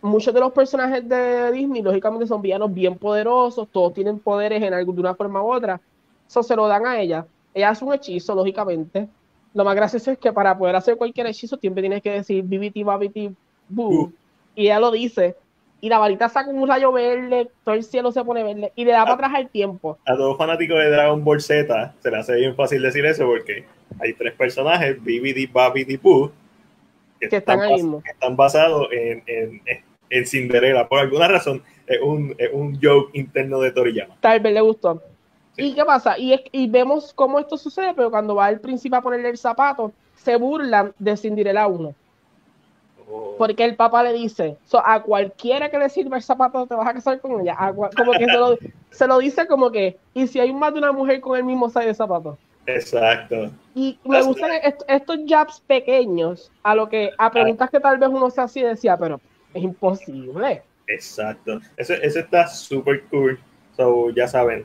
muchos 0.00 0.32
de 0.32 0.40
los 0.40 0.52
personajes 0.52 1.06
de 1.08 1.50
Disney 1.52 1.82
lógicamente 1.82 2.26
son 2.26 2.40
villanos 2.40 2.72
bien 2.72 2.96
poderosos, 2.96 3.68
todos 3.70 3.92
tienen 3.92 4.20
poderes 4.20 4.62
en 4.62 4.72
algo, 4.72 4.92
de 4.92 5.00
una 5.00 5.14
forma 5.14 5.42
u 5.42 5.52
otra, 5.52 5.80
eso 6.28 6.42
se 6.42 6.56
lo 6.56 6.66
dan 6.68 6.86
a 6.86 7.00
ella, 7.00 7.26
ella 7.52 7.70
hace 7.70 7.84
un 7.84 7.94
hechizo 7.94 8.34
lógicamente, 8.34 9.08
lo 9.52 9.64
más 9.64 9.76
gracioso 9.76 10.10
es 10.10 10.18
que 10.18 10.32
para 10.32 10.56
poder 10.56 10.76
hacer 10.76 10.96
cualquier 10.96 11.26
hechizo 11.26 11.56
siempre 11.56 11.82
tienes 11.82 12.02
que 12.02 12.10
decir 12.10 12.44
bibiti 12.44 12.82
babiti 12.82 13.30
boo, 13.68 14.12
y 14.54 14.66
ella 14.66 14.80
lo 14.80 14.90
dice, 14.90 15.36
y 15.80 15.88
la 15.88 15.98
varita 15.98 16.28
saca 16.28 16.50
un 16.50 16.66
rayo 16.66 16.92
verde, 16.92 17.50
todo 17.62 17.74
el 17.74 17.84
cielo 17.84 18.10
se 18.10 18.24
pone 18.24 18.42
verde 18.42 18.72
y 18.74 18.84
le 18.84 18.92
da 18.92 19.02
para 19.04 19.14
atrás 19.14 19.32
el 19.38 19.48
tiempo, 19.48 19.98
A 20.06 20.16
todo 20.16 20.36
fanático 20.36 20.74
de 20.74 20.90
Dragon 20.90 21.22
Ball 21.22 21.40
Z 21.40 21.94
se 22.00 22.10
le 22.10 22.16
hace 22.16 22.34
bien 22.36 22.54
fácil 22.56 22.82
decir 22.82 23.04
eso 23.04 23.26
porque 23.26 23.64
hay 24.00 24.12
tres 24.14 24.34
personajes, 24.34 25.02
Bibidi, 25.02 25.46
Babidi, 25.46 25.96
Boo, 25.96 26.32
que 27.20 27.36
están 27.36 27.60
ahí 27.60 27.74
mismo. 27.74 28.02
que 28.02 28.10
están 28.10 28.36
basados 28.36 28.88
en, 28.92 29.22
en, 29.26 29.62
en 30.10 30.26
Cinderella. 30.26 30.88
Por 30.88 30.98
alguna 30.98 31.28
razón, 31.28 31.62
es 31.86 32.00
un, 32.00 32.34
es 32.38 32.50
un 32.52 32.78
joke 32.82 33.10
interno 33.14 33.60
de 33.60 33.70
Toriyama. 33.70 34.16
Tal 34.20 34.40
vez 34.40 34.52
le 34.52 34.60
gustó. 34.60 35.02
Sí. 35.56 35.66
¿Y 35.66 35.74
qué 35.74 35.84
pasa? 35.84 36.18
Y, 36.18 36.32
es- 36.32 36.42
y 36.52 36.68
vemos 36.68 37.12
cómo 37.14 37.38
esto 37.38 37.56
sucede, 37.56 37.94
pero 37.94 38.10
cuando 38.10 38.34
va 38.34 38.48
el 38.50 38.60
príncipe 38.60 38.96
a 38.96 39.00
ponerle 39.00 39.28
el 39.30 39.38
zapato, 39.38 39.92
se 40.16 40.36
burlan 40.36 40.92
de 40.98 41.16
Cinderella 41.16 41.66
1. 41.66 41.94
Oh, 43.10 43.34
Porque 43.36 43.64
el 43.64 43.76
papá 43.76 44.02
le 44.02 44.12
dice, 44.14 44.56
so, 44.64 44.84
a 44.84 45.02
cualquiera 45.02 45.70
que 45.70 45.78
le 45.78 45.88
sirva 45.90 46.16
el 46.16 46.22
zapato 46.22 46.66
te 46.66 46.74
vas 46.74 46.88
a 46.88 46.94
casar 46.94 47.20
con 47.20 47.40
ella. 47.40 47.54
A 47.58 47.72
como 47.72 48.12
que 48.12 48.24
se 48.24 48.36
lo, 48.38 48.56
se 48.90 49.06
lo 49.06 49.18
dice 49.18 49.46
como 49.46 49.70
que, 49.70 49.98
y 50.14 50.26
si 50.26 50.40
hay 50.40 50.52
más 50.52 50.72
de 50.72 50.78
una 50.78 50.92
mujer 50.92 51.20
con 51.20 51.36
el 51.36 51.44
mismo 51.44 51.68
size 51.68 51.86
de 51.86 51.94
zapato. 51.94 52.38
Exacto. 52.66 53.50
Y 53.74 53.98
me 54.04 54.16
That's 54.16 54.26
gustan 54.26 54.52
est- 54.62 54.82
estos 54.88 55.18
jabs 55.26 55.60
pequeños 55.66 56.50
a 56.62 56.74
lo 56.74 56.88
que, 56.88 57.10
a 57.18 57.30
preguntas 57.30 57.68
que 57.70 57.78
tal 57.80 57.98
vez 57.98 58.08
uno 58.08 58.30
se 58.30 58.40
hacía 58.40 58.62
y 58.62 58.68
decía, 58.68 58.96
pero 58.96 59.20
es 59.52 59.62
imposible. 59.62 60.62
Exacto. 60.86 61.60
Eso, 61.76 61.92
eso 61.94 62.20
está 62.20 62.46
súper 62.46 63.04
cool. 63.10 63.38
So, 63.76 64.08
ya 64.10 64.26
saben, 64.28 64.64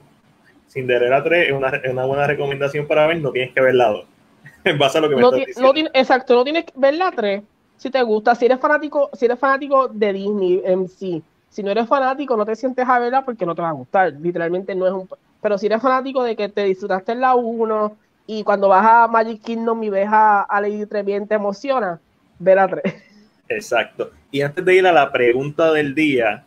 Cinderella 0.70 1.24
3 1.24 1.50
es 1.50 1.54
una, 1.54 1.70
es 1.70 1.92
una 1.92 2.06
buena 2.06 2.28
recomendación 2.28 2.88
para 2.88 3.08
ver. 3.08 3.20
No 3.20 3.32
tienes 3.32 3.54
que 3.54 3.62
ver 3.62 3.76
la 3.76 3.90
2. 3.90 4.06
En 4.66 4.78
base 4.78 4.98
a 4.98 5.02
lo 5.02 5.10
que 5.10 5.16
me 5.16 5.22
No 5.22 5.34
estás 5.34 5.48
diciendo. 5.48 5.74
no 5.74 5.90
exacto, 5.94 6.36
no 6.36 6.44
tienes 6.44 6.66
que 6.66 6.74
ver 6.76 6.94
la 6.96 7.12
3 7.12 7.42
si 7.80 7.90
te 7.90 8.02
gusta, 8.04 8.36
si 8.36 8.46
eres 8.46 8.60
fanático, 8.60 9.10
si 9.14 9.26
eres 9.26 9.40
fanático 9.40 9.88
de 9.88 10.12
Disney 10.12 10.62
en 10.66 10.90
sí. 10.90 11.24
Si 11.50 11.64
no 11.64 11.72
eres 11.72 11.88
fanático, 11.88 12.36
no 12.36 12.46
te 12.46 12.56
sientes 12.56 12.86
a 12.88 13.00
verla 13.00 13.24
porque 13.24 13.46
no 13.46 13.56
te 13.56 13.62
va 13.62 13.70
a 13.70 13.74
gustar. 13.74 14.14
Literalmente 14.20 14.76
no 14.76 14.86
es 14.86 14.92
un. 14.92 15.10
Pero 15.42 15.58
si 15.58 15.68
eres 15.68 15.82
fanático 15.82 16.22
de 16.22 16.36
que 16.36 16.50
te 16.50 16.66
disfrutaste 16.66 17.14
en 17.14 17.22
la 17.22 17.36
1 17.36 17.96
y 18.28 18.44
cuando 18.44 18.68
vas 18.68 18.86
a 18.86 19.08
Magic 19.08 19.42
Kingdom 19.42 19.82
y 19.82 19.90
ves 19.90 20.10
a, 20.12 20.42
a 20.42 20.62
Lady 20.62 20.86
Trevien 20.86 21.26
te 21.26 21.36
emociona, 21.36 22.02
ve 22.38 22.54
la 22.54 22.68
3. 22.68 22.84
Exacto. 23.48 24.12
Y 24.30 24.42
antes 24.42 24.64
de 24.66 24.76
ir 24.76 24.86
a 24.86 24.92
la 24.92 25.10
pregunta 25.10 25.72
del 25.72 25.96
día, 25.96 26.44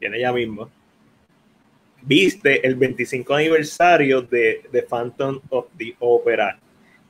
viene 0.00 0.18
ya 0.18 0.32
mismo. 0.32 0.68
Viste 2.08 2.66
el 2.66 2.74
25 2.74 3.34
aniversario 3.34 4.22
de 4.22 4.62
The 4.72 4.82
Phantom 4.82 5.40
of 5.50 5.66
the 5.76 5.94
Opera. 5.98 6.58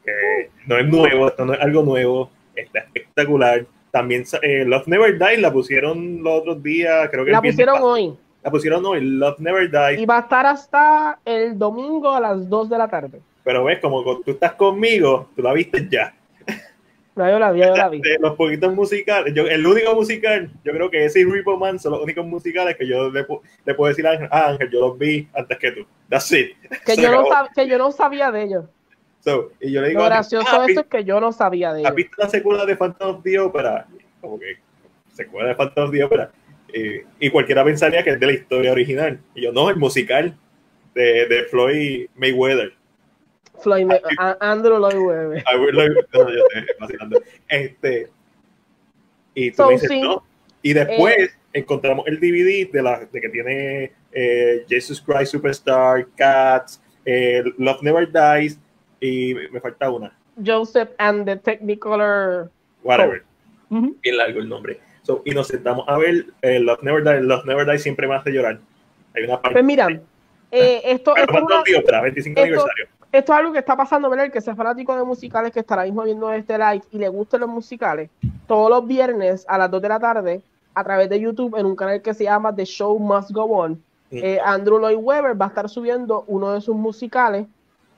Que 0.04 0.50
no 0.66 0.76
es 0.76 0.86
nuevo, 0.86 1.28
esto 1.28 1.44
no 1.44 1.54
es 1.54 1.60
algo 1.60 1.84
nuevo, 1.84 2.30
está 2.56 2.80
espectacular. 2.80 3.64
También 3.92 4.24
eh, 4.42 4.64
Love 4.66 4.88
Never 4.88 5.16
Dies 5.16 5.40
la 5.40 5.52
pusieron 5.52 6.20
los 6.22 6.40
otros 6.40 6.60
días, 6.64 7.08
creo 7.10 7.24
que 7.24 7.30
La 7.30 7.40
pusieron 7.40 7.74
pasado. 7.74 7.92
hoy 7.92 8.18
La 8.42 8.50
pusieron 8.50 8.84
hoy, 8.86 9.00
Love 9.02 9.38
Never 9.38 9.70
Dies. 9.70 10.00
y 10.00 10.04
va 10.06 10.18
a 10.18 10.20
estar 10.22 10.46
hasta 10.46 11.20
el 11.24 11.56
domingo 11.56 12.12
a 12.12 12.20
las 12.20 12.48
2 12.48 12.68
de 12.68 12.78
la 12.78 12.88
tarde. 12.88 13.20
Pero 13.44 13.64
ves, 13.64 13.78
como 13.78 14.02
tú 14.20 14.32
estás 14.32 14.54
conmigo, 14.54 15.28
tú 15.36 15.42
la 15.42 15.52
viste 15.52 15.86
ya. 15.88 16.12
No, 17.18 17.28
yo 17.28 17.38
la 17.38 17.50
vi, 17.52 17.60
yo 17.60 17.74
la 17.76 17.88
vi. 17.88 18.00
De 18.00 18.16
los 18.20 18.36
poquitos 18.36 18.72
musicales, 18.74 19.34
yo, 19.34 19.46
el 19.46 19.66
único 19.66 19.94
musical, 19.94 20.50
yo 20.64 20.72
creo 20.72 20.88
que 20.90 21.04
ese 21.04 21.20
y 21.20 21.24
Repo 21.24 21.56
Man 21.58 21.78
son 21.80 21.92
los 21.92 22.02
únicos 22.02 22.24
musicales 22.24 22.76
que 22.76 22.86
yo 22.86 23.10
le, 23.10 23.26
pu- 23.26 23.40
le 23.66 23.74
puedo 23.74 23.88
decir 23.88 24.06
a 24.06 24.12
Ángel, 24.12 24.28
ah, 24.30 24.50
Ángel, 24.50 24.70
yo 24.70 24.80
los 24.80 24.98
vi 24.98 25.28
antes 25.34 25.58
que 25.58 25.72
tú. 25.72 25.80
That's 26.08 26.30
it. 26.32 26.52
Que 26.86 26.94
Se 26.94 27.02
yo, 27.02 27.10
no 27.10 27.20
acabó. 27.20 27.30
sab- 27.48 27.54
que 27.54 27.66
yo 27.68 27.76
no 27.76 27.90
sabía 27.92 28.30
de 28.30 28.42
ellos. 28.44 28.64
So, 29.20 29.50
y 29.60 29.72
yo 29.72 29.82
le 29.82 29.88
digo, 29.88 30.00
Lo 30.00 30.06
gracioso 30.06 30.46
ah, 30.48 30.64
eso 30.68 30.80
es 30.82 30.86
que 30.86 31.02
yo 31.04 31.20
no 31.20 31.32
sabía 31.32 31.72
de 31.72 31.80
¿has 31.80 31.86
ellos. 31.86 31.96
visto 31.96 32.14
la 32.18 32.28
secuela 32.28 32.64
de 32.64 32.76
Phantom 32.76 33.16
of 33.16 33.22
the 33.24 33.38
Opera? 33.40 33.86
Como 34.20 34.38
que, 34.38 34.56
secuela 35.12 35.48
de 35.48 35.54
Phantom 35.56 35.84
of 35.86 35.90
the 35.90 36.04
Opera. 36.04 36.30
Eh, 36.72 37.04
y 37.18 37.30
cualquiera 37.30 37.64
pensaría 37.64 38.04
que 38.04 38.10
es 38.10 38.20
de 38.20 38.26
la 38.26 38.32
historia 38.32 38.70
original. 38.70 39.18
Y 39.34 39.42
yo, 39.42 39.52
no, 39.52 39.70
el 39.70 39.76
musical 39.76 40.36
de, 40.94 41.26
de 41.26 41.44
Floyd 41.50 42.06
Mayweather. 42.14 42.74
Floyd, 43.62 43.86
Me- 43.86 44.00
a- 44.18 44.36
Andrew 44.40 44.78
Lloyd 44.78 44.96
Webber. 44.98 45.38
I 45.52 45.56
will 45.58 45.74
love- 45.74 46.06
no, 46.12 46.28
yo 46.30 46.44
estoy 46.48 46.66
vacilando. 46.80 47.22
Este, 47.48 48.08
y 49.34 49.50
tú 49.50 49.56
So, 49.56 49.66
me 49.68 49.72
dices, 49.74 49.88
sí. 49.90 50.00
no. 50.00 50.22
Y 50.62 50.72
después 50.72 51.16
Eh. 51.18 51.30
encontramos 51.52 52.06
el 52.08 52.18
DVD 52.20 52.70
de, 52.72 52.82
la, 52.82 53.00
de 53.04 53.20
que 53.20 53.28
tiene 53.28 53.92
eh, 54.12 54.64
Jesus 54.68 55.00
Christ 55.00 55.32
Superstar, 55.32 56.06
Cats, 56.16 56.82
eh, 57.04 57.42
Love 57.58 57.82
Never 57.82 58.08
Dies, 58.10 58.58
y 59.00 59.34
me 59.52 59.60
falta 59.60 59.90
una, 59.90 60.12
Joseph 60.44 60.90
and 60.98 61.24
the 61.26 61.36
Technicolor. 61.36 62.50
whatever. 62.82 63.22
Bien 63.70 64.16
largo 64.16 64.40
el 64.40 64.48
nombre. 64.48 64.80
So, 65.02 65.22
y 65.24 65.30
nos 65.32 65.48
sentamos 65.48 65.84
a 65.88 65.96
ver 65.98 66.26
eh, 66.42 66.58
Love 66.58 66.82
Never 66.82 67.02
Dies. 67.04 67.22
Love 67.22 67.44
Never 67.46 67.66
Dies 67.66 67.82
siempre 67.82 68.06
me 68.08 68.14
hace 68.16 68.30
llorar. 68.30 68.58
Hay 69.14 69.24
una 69.24 69.40
parte. 69.40 69.52
Pues 69.54 69.64
mira, 69.64 69.86
eh, 70.50 70.80
esto, 70.84 71.14
esto, 71.14 71.16
es 71.16 71.26
Phantom 71.26 71.44
una- 71.46 71.58
of 71.60 71.64
the 71.64 71.76
Opera, 71.76 72.00
25 72.02 72.40
esto- 72.40 72.42
aniversario. 72.42 72.86
Esto 73.10 73.32
es 73.32 73.38
algo 73.38 73.52
que 73.52 73.58
está 73.58 73.76
pasando, 73.76 74.10
¿verdad? 74.10 74.26
El 74.26 74.32
que 74.32 74.40
sea 74.40 74.54
fanático 74.54 74.94
de 74.94 75.02
musicales 75.02 75.52
que 75.52 75.60
estará 75.60 75.84
mismo 75.84 76.02
viendo 76.02 76.30
este 76.32 76.58
live 76.58 76.82
y 76.90 76.98
le 76.98 77.08
gusten 77.08 77.40
los 77.40 77.48
musicales, 77.48 78.10
todos 78.46 78.68
los 78.68 78.86
viernes 78.86 79.44
a 79.48 79.58
las 79.58 79.70
2 79.70 79.82
de 79.82 79.88
la 79.88 80.00
tarde, 80.00 80.42
a 80.74 80.84
través 80.84 81.08
de 81.08 81.20
YouTube, 81.20 81.56
en 81.56 81.66
un 81.66 81.74
canal 81.74 82.02
que 82.02 82.14
se 82.14 82.24
llama 82.24 82.54
The 82.54 82.64
Show 82.64 82.98
Must 82.98 83.30
Go 83.30 83.44
On, 83.44 83.82
eh, 84.10 84.38
Andrew 84.44 84.78
Lloyd 84.78 84.98
Webber 84.98 85.40
va 85.40 85.46
a 85.46 85.48
estar 85.48 85.68
subiendo 85.68 86.24
uno 86.28 86.52
de 86.52 86.60
sus 86.60 86.74
musicales, 86.74 87.46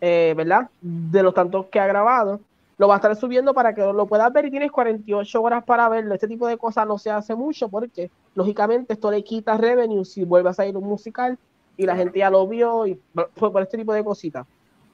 eh, 0.01 0.35
¿verdad? 0.37 0.69
De 0.81 1.23
los 1.23 1.35
tantos 1.35 1.67
que 1.67 1.79
ha 1.79 1.87
grabado. 1.87 2.41
Lo 2.79 2.89
va 2.89 2.95
a 2.95 2.97
estar 2.97 3.15
subiendo 3.15 3.53
para 3.53 3.75
que 3.75 3.83
lo 3.83 4.07
puedas 4.07 4.33
ver 4.33 4.47
y 4.47 4.51
tienes 4.51 4.73
48 4.73 5.43
horas 5.43 5.65
para 5.65 5.89
verlo. 5.89 6.15
Este 6.15 6.27
tipo 6.27 6.47
de 6.47 6.57
cosas 6.57 6.87
no 6.87 6.97
se 6.97 7.11
hace 7.11 7.35
mucho 7.35 7.69
porque, 7.69 8.11
lógicamente, 8.35 8.95
esto 8.95 9.11
le 9.11 9.23
quita 9.23 9.59
revenue 9.59 10.05
si 10.05 10.25
vuelve 10.25 10.49
a 10.49 10.55
salir 10.55 10.77
un 10.77 10.89
musical 10.89 11.39
y 11.77 11.85
la 11.85 11.95
gente 11.95 12.21
ya 12.21 12.31
lo 12.31 12.47
vio 12.47 12.87
y 12.87 12.99
fue 13.37 13.53
por 13.53 13.63
este 13.63 13.77
tipo 13.77 13.93
de 13.93 14.03
cositas. 14.03 14.47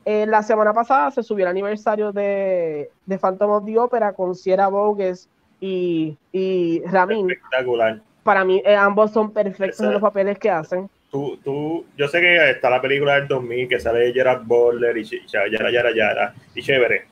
Eh, 0.08 0.24
la 0.24 0.40
semana 0.44 0.72
pasada 0.72 1.10
se 1.10 1.24
subió 1.24 1.44
el 1.44 1.50
aniversario 1.50 2.12
de, 2.12 2.90
de 3.06 3.18
Phantom 3.18 3.50
of 3.50 3.64
the 3.64 3.76
Opera 3.76 4.12
con 4.12 4.36
Sierra 4.36 4.68
Bogues 4.68 5.28
y, 5.60 6.16
y 6.30 6.80
Ramin. 6.86 7.28
Espectacular. 7.28 8.00
Para 8.22 8.44
mí, 8.44 8.62
eh, 8.64 8.76
ambos 8.76 9.10
son 9.10 9.32
perfectos 9.32 9.80
en 9.80 9.92
los 9.92 10.00
papeles 10.00 10.38
que 10.38 10.48
hacen. 10.48 10.88
Tú, 11.10 11.36
tú, 11.42 11.84
yo 11.96 12.06
sé 12.06 12.20
que 12.20 12.50
está 12.50 12.70
la 12.70 12.80
película 12.80 13.16
del 13.16 13.26
2000 13.26 13.68
que 13.68 13.80
sale 13.80 14.12
Gerard 14.12 14.44
Butler 14.44 14.96
y 14.96 15.04
yara, 15.26 15.72
yara, 15.72 15.92
yara, 15.92 16.34
y 16.54 16.62
chévere. 16.62 17.06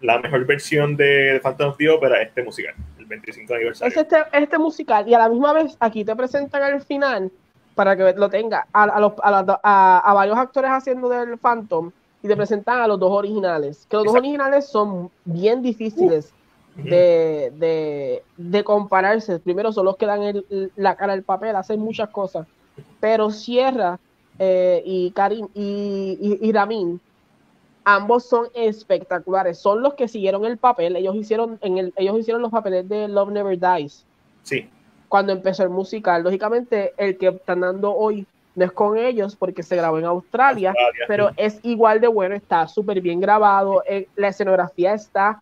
la 0.00 0.18
mejor 0.18 0.44
versión 0.44 0.96
de 0.96 1.38
Phantom 1.44 1.70
of 1.70 1.76
the 1.76 1.88
Opera, 1.88 2.22
este 2.22 2.42
musical, 2.42 2.74
el 2.98 3.06
25 3.06 3.54
aniversario. 3.54 3.88
Es 3.88 3.96
este, 3.96 4.16
este 4.32 4.58
musical, 4.58 5.06
y 5.08 5.14
a 5.14 5.18
la 5.18 5.28
misma 5.28 5.52
vez 5.52 5.76
aquí 5.78 6.04
te 6.04 6.16
presentan 6.16 6.62
al 6.62 6.82
final, 6.82 7.30
para 7.74 7.96
que 7.96 8.12
lo 8.14 8.28
tenga, 8.28 8.66
a, 8.72 8.84
a, 8.84 9.00
los, 9.00 9.12
a, 9.22 9.98
a, 9.98 10.14
varios 10.14 10.36
actores 10.36 10.70
haciendo 10.70 11.08
del 11.08 11.38
Phantom, 11.38 11.90
y 12.22 12.28
te 12.28 12.36
presentan 12.36 12.80
a 12.80 12.86
los 12.86 13.00
dos 13.00 13.10
originales, 13.10 13.86
que 13.88 13.96
los 13.96 14.06
dos 14.06 14.14
originales 14.14 14.66
son 14.68 15.10
bien 15.24 15.60
difíciles 15.62 16.32
de, 16.76 17.52
de, 17.56 18.22
de 18.36 18.64
compararse. 18.64 19.38
Primero 19.40 19.72
son 19.72 19.86
los 19.86 19.96
que 19.96 20.06
dan 20.06 20.22
el- 20.22 20.72
la 20.76 20.94
cara 20.96 21.14
al 21.14 21.22
papel, 21.24 21.56
hacen 21.56 21.80
muchas 21.80 22.10
cosas, 22.10 22.46
pero 23.00 23.30
Sierra 23.30 23.98
eh, 24.38 24.82
y 24.84 25.10
Karim 25.10 25.48
y, 25.54 26.16
y, 26.20 26.48
y 26.48 26.52
Ramin, 26.52 27.00
ambos 27.84 28.24
son 28.24 28.46
espectaculares. 28.54 29.58
Son 29.58 29.82
los 29.82 29.94
que 29.94 30.08
siguieron 30.08 30.44
el 30.44 30.58
papel. 30.58 30.96
Ellos 30.96 31.16
hicieron, 31.16 31.58
en 31.60 31.78
el, 31.78 31.92
ellos 31.96 32.18
hicieron 32.18 32.42
los 32.42 32.50
papeles 32.50 32.88
de 32.88 33.08
Love 33.08 33.30
Never 33.30 33.58
Dies. 33.58 34.06
Sí, 34.42 34.68
cuando 35.12 35.34
empezó 35.34 35.62
el 35.62 35.68
musical. 35.68 36.22
Lógicamente, 36.22 36.94
el 36.96 37.18
que 37.18 37.28
están 37.28 37.60
dando 37.60 37.94
hoy 37.94 38.26
no 38.54 38.64
es 38.64 38.72
con 38.72 38.96
ellos 38.96 39.36
porque 39.36 39.62
se 39.62 39.76
grabó 39.76 39.98
en 39.98 40.06
Australia, 40.06 40.70
Australia. 40.70 41.04
pero 41.06 41.30
es 41.36 41.60
igual 41.64 42.00
de 42.00 42.08
bueno, 42.08 42.34
está 42.34 42.66
súper 42.66 42.98
bien 43.02 43.20
grabado, 43.20 43.82
eh, 43.86 44.08
la 44.16 44.28
escenografía 44.28 44.94
está 44.94 45.38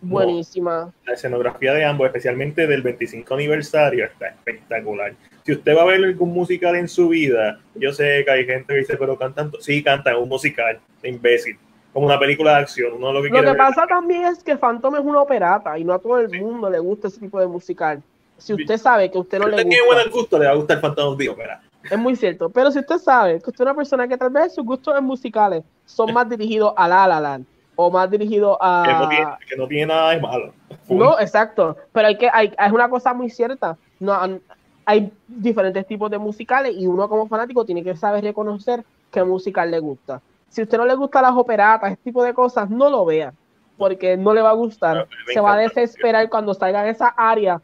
buenísima. 0.00 0.92
la 1.06 1.12
escenografía 1.12 1.72
de 1.74 1.84
ambos, 1.84 2.08
especialmente 2.08 2.66
del 2.66 2.82
25 2.82 3.32
aniversario, 3.34 4.04
está 4.04 4.26
espectacular. 4.30 5.12
Si 5.44 5.52
usted 5.52 5.76
va 5.76 5.82
a 5.82 5.84
ver 5.84 6.02
algún 6.04 6.32
musical 6.32 6.74
en 6.74 6.88
su 6.88 7.08
vida, 7.08 7.60
yo 7.76 7.92
sé 7.92 8.24
que 8.24 8.30
hay 8.32 8.44
gente 8.44 8.72
que 8.74 8.80
dice, 8.80 8.96
pero 8.96 9.16
cantan, 9.16 9.52
to-". 9.52 9.60
sí, 9.60 9.80
cantan 9.84 10.16
un 10.16 10.28
musical, 10.28 10.80
imbécil, 11.04 11.56
como 11.92 12.06
una 12.06 12.18
película 12.18 12.56
de 12.56 12.62
acción, 12.62 12.94
uno 12.94 13.12
lo 13.12 13.22
que 13.22 13.28
Lo 13.28 13.42
que 13.42 13.46
ver- 13.46 13.56
pasa 13.56 13.86
también 13.86 14.24
es 14.24 14.42
que 14.42 14.56
Phantom 14.56 14.96
es 14.96 15.02
una 15.02 15.20
operata 15.22 15.78
y 15.78 15.84
no 15.84 15.92
a 15.92 16.00
todo 16.00 16.18
el 16.18 16.30
Sí. 16.30 16.40
mundo 16.40 16.68
le 16.68 16.80
gusta 16.80 17.06
ese 17.06 17.20
tipo 17.20 17.38
de 17.38 17.46
musical. 17.46 18.02
Si 18.38 18.52
usted 18.54 18.78
sabe 18.78 19.10
que 19.10 19.18
a 19.18 19.20
usted 19.20 19.38
no 19.38 19.46
le 19.46 19.56
usted 19.56 19.68
tiene 19.68 19.86
gusta, 19.86 20.02
buen 20.02 20.10
gusto, 20.10 20.38
le 20.38 20.46
va 20.46 20.52
a 20.52 20.56
gustar 20.56 20.80
Phantom 20.80 21.12
of 21.12 21.18
the 21.18 21.28
Opera. 21.28 21.62
es 21.90 21.98
muy 21.98 22.16
cierto. 22.16 22.50
Pero 22.50 22.70
si 22.70 22.80
usted 22.80 22.98
sabe 22.98 23.40
que 23.40 23.50
usted 23.50 23.64
es 23.64 23.66
una 23.68 23.74
persona 23.74 24.08
que 24.08 24.16
tal 24.16 24.30
vez 24.30 24.54
sus 24.54 24.64
gustos 24.64 25.00
musicales 25.02 25.64
son 25.84 26.12
más 26.12 26.28
dirigidos 26.28 26.72
a 26.76 26.88
La 26.88 27.06
La 27.06 27.20
Land 27.20 27.46
o 27.76 27.90
más 27.90 28.10
dirigidos 28.10 28.56
Que, 28.58 28.92
no 28.92 29.08
tiene, 29.08 29.24
a... 29.24 29.38
que 29.48 29.56
no 29.56 29.66
tiene 29.66 29.86
nada 29.86 30.10
de 30.10 30.20
malo. 30.20 30.52
No, 30.88 31.18
exacto. 31.18 31.76
Pero 31.92 32.08
hay 32.08 32.16
que, 32.16 32.28
hay, 32.32 32.52
es 32.58 32.72
una 32.72 32.88
cosa 32.88 33.14
muy 33.14 33.30
cierta. 33.30 33.76
No, 34.00 34.40
hay 34.86 35.12
diferentes 35.26 35.86
tipos 35.86 36.10
de 36.10 36.18
musicales 36.18 36.74
y 36.76 36.86
uno 36.86 37.08
como 37.08 37.26
fanático 37.26 37.64
tiene 37.64 37.82
que 37.82 37.96
saber 37.96 38.22
reconocer 38.22 38.84
qué 39.10 39.24
musical 39.24 39.70
le 39.70 39.78
gusta. 39.78 40.20
Si 40.48 40.60
a 40.60 40.64
usted 40.64 40.78
no 40.78 40.86
le 40.86 40.94
gusta 40.94 41.22
las 41.22 41.32
operatas, 41.32 41.92
ese 41.92 42.02
tipo 42.02 42.22
de 42.22 42.34
cosas, 42.34 42.70
no 42.70 42.90
lo 42.90 43.04
vea, 43.04 43.32
porque 43.76 44.16
no 44.16 44.34
le 44.34 44.42
va 44.42 44.50
a 44.50 44.54
gustar. 44.54 45.08
Se 45.32 45.40
va 45.40 45.54
a 45.54 45.58
desesperar 45.58 46.28
cuando 46.28 46.54
salga 46.54 46.82
en 46.84 46.90
esa 46.90 47.08
área. 47.08 47.60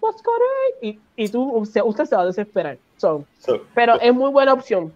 What's 0.00 0.22
going 0.22 0.40
on? 0.40 0.88
Y, 0.88 0.98
y 1.16 1.28
tú, 1.28 1.42
usted, 1.56 1.82
usted 1.84 2.04
se 2.04 2.16
va 2.16 2.22
a 2.22 2.26
desesperar. 2.26 2.78
So, 2.96 3.24
So, 3.38 3.62
pero 3.74 4.00
es 4.00 4.12
muy 4.12 4.30
buena 4.30 4.52
opción. 4.52 4.92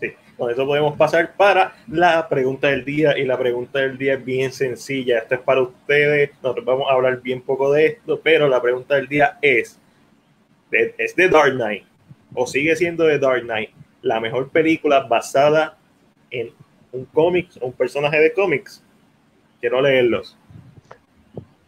Sí, 0.00 0.12
con 0.36 0.50
eso 0.50 0.66
podemos 0.66 0.96
pasar 0.96 1.34
para 1.36 1.74
la 1.88 2.28
pregunta 2.28 2.68
del 2.68 2.84
día 2.84 3.16
y 3.18 3.24
la 3.24 3.38
pregunta 3.38 3.80
del 3.80 3.98
día 3.98 4.14
es 4.14 4.24
bien 4.24 4.52
sencilla. 4.52 5.18
Esto 5.18 5.36
es 5.36 5.40
para 5.40 5.62
ustedes. 5.62 6.30
Nosotros 6.42 6.64
vamos 6.64 6.86
a 6.90 6.94
hablar 6.94 7.20
bien 7.20 7.40
poco 7.40 7.72
de 7.72 7.86
esto, 7.86 8.20
pero 8.22 8.48
la 8.48 8.60
pregunta 8.60 8.94
del 8.94 9.08
día 9.08 9.38
es, 9.42 9.78
¿es 10.70 11.16
de 11.16 11.28
Dark 11.28 11.54
Knight 11.54 11.84
o 12.34 12.46
sigue 12.46 12.76
siendo 12.76 13.04
de 13.04 13.18
Dark 13.18 13.42
Knight 13.42 13.70
la 14.02 14.20
mejor 14.20 14.50
película 14.50 15.00
basada 15.00 15.78
en 16.30 16.52
un 16.92 17.04
cómic 17.06 17.48
o 17.60 17.66
un 17.66 17.72
personaje 17.72 18.20
de 18.20 18.32
cómics? 18.32 18.84
Quiero 19.60 19.80
leerlos. 19.80 20.36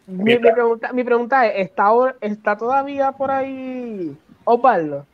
Mi, 0.09 0.25
mi 0.25 0.38
pregunta, 0.38 0.92
mi 0.92 1.05
pregunta 1.05 1.47
es, 1.47 1.66
¿está, 1.66 1.85
ahora- 1.85 2.16
¿está 2.23 2.57
todavía 2.57 3.12
por 3.12 3.31
ahí 3.31 4.16
Osvaldo? 4.44 5.05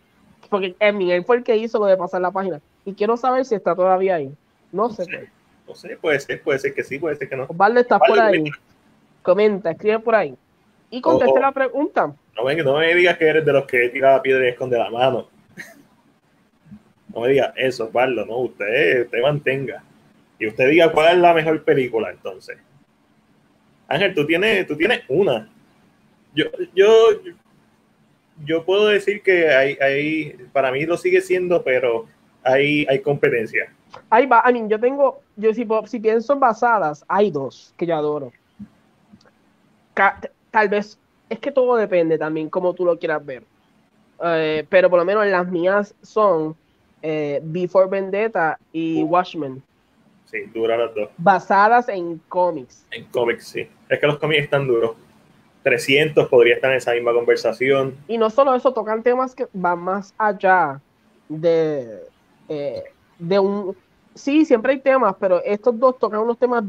Porque 0.49 0.77
Emi, 0.79 1.11
él 1.13 1.25
fue 1.25 1.37
el 1.39 1.43
que 1.45 1.57
hizo 1.57 1.79
lo 1.81 1.87
de 1.87 1.97
pasar 1.97 2.21
la 2.21 2.31
página. 2.31 2.61
Y 2.85 2.95
quiero 2.95 3.17
saber 3.17 3.45
si 3.45 3.55
está 3.57 3.75
todavía 3.75 4.15
ahí. 4.17 4.33
No 4.71 4.89
sé. 4.91 5.05
pues. 5.07 5.29
No 5.67 5.75
sé, 5.75 5.97
puede 5.97 6.21
ser, 6.21 6.43
puede 6.43 6.59
ser 6.61 6.75
que 6.75 6.85
sí, 6.85 6.99
puede 6.99 7.17
ser 7.17 7.29
que 7.29 7.37
no. 7.37 7.45
Osvaldo, 7.45 7.81
¿estás 7.81 8.01
Osvaldo, 8.01 8.23
por 8.25 8.33
ahí? 8.35 8.39
comenta. 8.39 8.59
Comenta, 9.23 9.71
escribe 9.73 9.99
por 9.99 10.15
ahí. 10.15 10.37
Y 10.91 11.01
conteste 11.01 11.33
Oh, 11.35 11.39
oh. 11.39 11.41
la 11.41 11.53
pregunta. 11.53 12.15
No 12.37 12.45
me, 12.45 12.55
no 12.57 12.79
me 12.79 12.95
digas 12.95 13.19
que 13.19 13.27
eres 13.27 13.45
de 13.45 13.53
los 13.53 13.65
que 13.67 13.89
tira 13.89 14.13
la 14.13 14.23
piedra 14.23 14.45
y 14.45 14.49
esconde 14.51 14.79
la 14.79 14.91
mano. 14.91 15.27
No 17.15 17.21
me 17.23 17.29
digas 17.29 17.53
eso, 17.57 17.85
Osvaldo, 17.87 18.27
no, 18.27 18.39
usted, 18.39 19.05
usted 19.05 19.23
mantenga. 19.23 19.83
Y 20.39 20.49
usted 20.49 20.69
diga 20.69 20.91
cuál 20.93 21.15
es 21.17 21.19
la 21.19 21.33
mejor 21.33 21.63
película 21.63 22.11
entonces. 22.11 22.59
Ángel, 23.89 24.15
tú 24.15 24.27
tienes, 24.27 24.67
tú 24.67 24.77
tienes 24.77 25.03
una. 25.09 25.49
Yo, 26.35 26.47
yo, 26.75 26.89
yo 28.45 28.65
puedo 28.65 28.89
decir 28.89 29.23
que 29.23 29.51
hay, 29.51 29.77
hay, 29.81 30.37
para 30.53 30.73
mí 30.73 30.85
lo 30.85 30.97
sigue 30.97 31.21
siendo, 31.21 31.63
pero 31.63 32.07
hay, 32.43 32.87
hay 32.89 33.01
competencia. 33.01 33.73
Ahí 34.11 34.27
va, 34.27 34.43
I 34.49 34.53
mean, 34.53 34.69
yo 34.69 34.79
tengo, 34.81 35.21
yo 35.37 35.55
si, 35.55 35.67
si 35.87 36.01
pienso 36.01 36.33
en 36.33 36.41
basadas, 36.41 37.05
hay 37.09 37.31
dos 37.31 37.73
que 37.77 37.87
yo 37.87 37.95
adoro. 37.95 38.33
Tal 40.51 40.69
vez, 40.69 40.99
es 41.29 41.39
que 41.39 41.53
todo 41.53 41.77
depende 41.77 42.19
también 42.19 42.49
como 42.51 42.75
tú 42.75 42.85
lo 42.85 42.99
quieras 42.99 43.25
ver. 43.25 43.45
Eh, 44.25 44.67
pero 44.69 44.91
por 44.91 44.99
lo 44.99 45.05
menos 45.05 45.27
las 45.27 45.49
mías 45.49 45.95
son 46.03 46.57
eh, 47.03 47.41
Before 47.43 47.89
Vendetta 47.89 48.59
y 48.73 49.03
Watchmen, 49.03 49.63
Sí, 50.35 50.51
dura 50.53 50.77
las 50.77 50.93
dos. 50.95 51.11
basadas 51.17 51.89
en 51.89 52.21
cómics. 52.29 52.85
En 52.91 53.05
cómics, 53.05 53.47
sí. 53.47 53.69
Es 53.89 54.01
que 54.01 54.07
los 54.09 54.19
cómics 54.19 54.43
están 54.43 54.67
duros. 54.67 54.97
300 55.63 56.29
podría 56.29 56.57
estar 56.57 56.73
en 56.73 56.79
esa 56.79 56.93
misma 56.93 57.13
conversación. 57.13 57.95
Y 58.09 58.19
no 58.19 58.29
solo 58.31 58.53
eso, 58.55 58.73
tocan 58.73 59.03
temas 59.05 59.35
que 59.35 59.47
van 59.53 59.79
más 59.79 60.13
allá 60.19 60.81
de, 61.29 62.01
eh, 62.49 62.83
de 63.19 63.39
un... 63.39 63.77
Sí, 64.15 64.45
siempre 64.45 64.73
hay 64.73 64.81
temas, 64.81 65.15
pero 65.21 65.41
estos 65.45 65.79
dos 65.79 65.99
tocan 66.01 66.21
unos 66.21 66.37
temas 66.39 66.65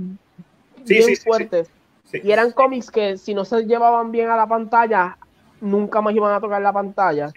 Sí, 0.86 0.94
bien 0.94 1.04
sí, 1.08 1.16
fuertes. 1.18 1.68
Sí. 2.06 2.22
Y 2.24 2.32
eran 2.32 2.52
cómics 2.52 2.92
que 2.92 3.18
si 3.18 3.34
no 3.34 3.44
se 3.46 3.64
llevaban 3.66 4.12
bien 4.12 4.30
a 4.30 4.38
la 4.38 4.46
pantalla, 4.48 5.18
nunca 5.60 6.02
más 6.02 6.14
iban 6.16 6.34
a 6.34 6.40
tocar 6.40 6.62
la 6.62 6.72
pantalla. 6.72 7.32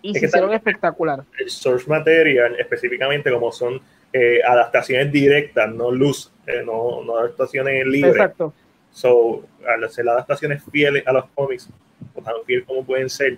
Y 0.00 0.12
Es 0.12 0.20
se 0.20 0.26
hicieron 0.26 0.52
espectacular. 0.52 1.24
el 1.40 1.50
source 1.50 1.88
material, 1.90 2.54
específicamente 2.60 3.32
como 3.32 3.50
son 3.50 3.80
eh, 4.12 4.40
adaptaciones 4.46 5.12
directas, 5.12 5.72
no 5.72 5.90
luz, 5.90 6.32
eh, 6.46 6.62
no, 6.64 7.02
no 7.04 7.18
adaptaciones 7.18 7.86
libres. 7.86 8.14
Exacto. 8.14 8.52
So, 8.90 9.44
al 9.68 9.84
hacer 9.84 10.08
adaptaciones 10.08 10.62
fieles 10.70 11.06
a 11.06 11.12
los 11.12 11.26
cómics, 11.34 11.68
o 12.14 12.22
tan 12.22 12.34
fiel 12.46 12.64
como 12.64 12.84
pueden 12.84 13.10
ser, 13.10 13.36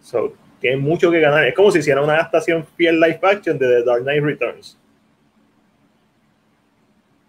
so, 0.00 0.32
tienen 0.60 0.80
mucho 0.80 1.10
que 1.10 1.20
ganar. 1.20 1.44
Es 1.44 1.54
como 1.54 1.70
si 1.70 1.80
hiciera 1.80 2.02
una 2.02 2.14
adaptación 2.14 2.66
fiel 2.76 2.98
live 3.00 3.20
action 3.22 3.58
de 3.58 3.66
The 3.66 3.84
Dark 3.84 4.02
Knight 4.02 4.22
Returns. 4.22 4.78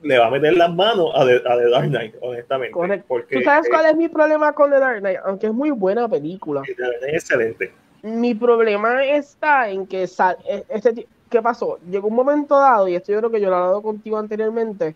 Le 0.02 0.18
va 0.18 0.28
a 0.28 0.32
meter 0.32 0.54
las 0.54 0.74
manos 0.74 1.12
a 1.14 1.26
The, 1.26 1.44
a 1.46 1.58
The 1.58 1.70
Dark 1.70 1.88
Knight, 1.90 2.16
honestamente. 2.22 2.72
Correcto. 2.72 3.06
Porque 3.08 3.36
¿Tú 3.36 3.44
sabes 3.44 3.68
cuál 3.70 3.86
es 3.86 3.98
mi 3.98 4.08
problema 4.08 4.54
con 4.54 4.72
The 4.72 4.80
Dark 4.80 5.00
Knight? 5.00 5.20
Aunque 5.26 5.48
es 5.48 5.54
muy 5.54 5.72
buena 5.72 6.08
película. 6.08 6.62
The 6.66 6.82
Dark 6.82 7.00
Knight 7.00 7.16
es 7.16 7.24
excelente. 7.24 7.74
Mi 8.02 8.34
problema 8.34 9.04
está 9.04 9.70
en 9.70 9.86
que 9.86 10.04
e- 10.04 10.64
este, 10.70 11.06
¿qué 11.30 11.42
pasó? 11.42 11.78
Llegó 11.90 12.08
un 12.08 12.16
momento 12.16 12.58
dado, 12.58 12.88
y 12.88 12.96
esto 12.96 13.12
yo 13.12 13.20
creo 13.20 13.32
que 13.32 13.42
yo 13.42 13.50
lo 13.50 13.56
he 13.56 13.60
hablado 13.60 13.82
contigo 13.82 14.18
anteriormente, 14.18 14.96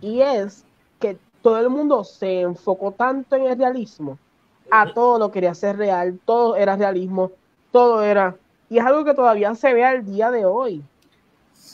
y 0.00 0.20
es 0.20 0.64
que 1.00 1.16
todo 1.42 1.58
el 1.58 1.68
mundo 1.70 2.04
se 2.04 2.40
enfocó 2.40 2.92
tanto 2.92 3.36
en 3.36 3.46
el 3.46 3.58
realismo, 3.58 4.18
a 4.70 4.92
todo 4.92 5.18
lo 5.18 5.30
quería 5.30 5.52
hacer 5.52 5.76
real, 5.76 6.18
todo 6.24 6.56
era 6.56 6.76
realismo, 6.76 7.32
todo 7.72 8.02
era, 8.02 8.36
y 8.70 8.78
es 8.78 8.84
algo 8.84 9.04
que 9.04 9.14
todavía 9.14 9.54
se 9.54 9.72
ve 9.72 9.84
al 9.84 10.04
día 10.04 10.30
de 10.30 10.44
hoy. 10.44 10.82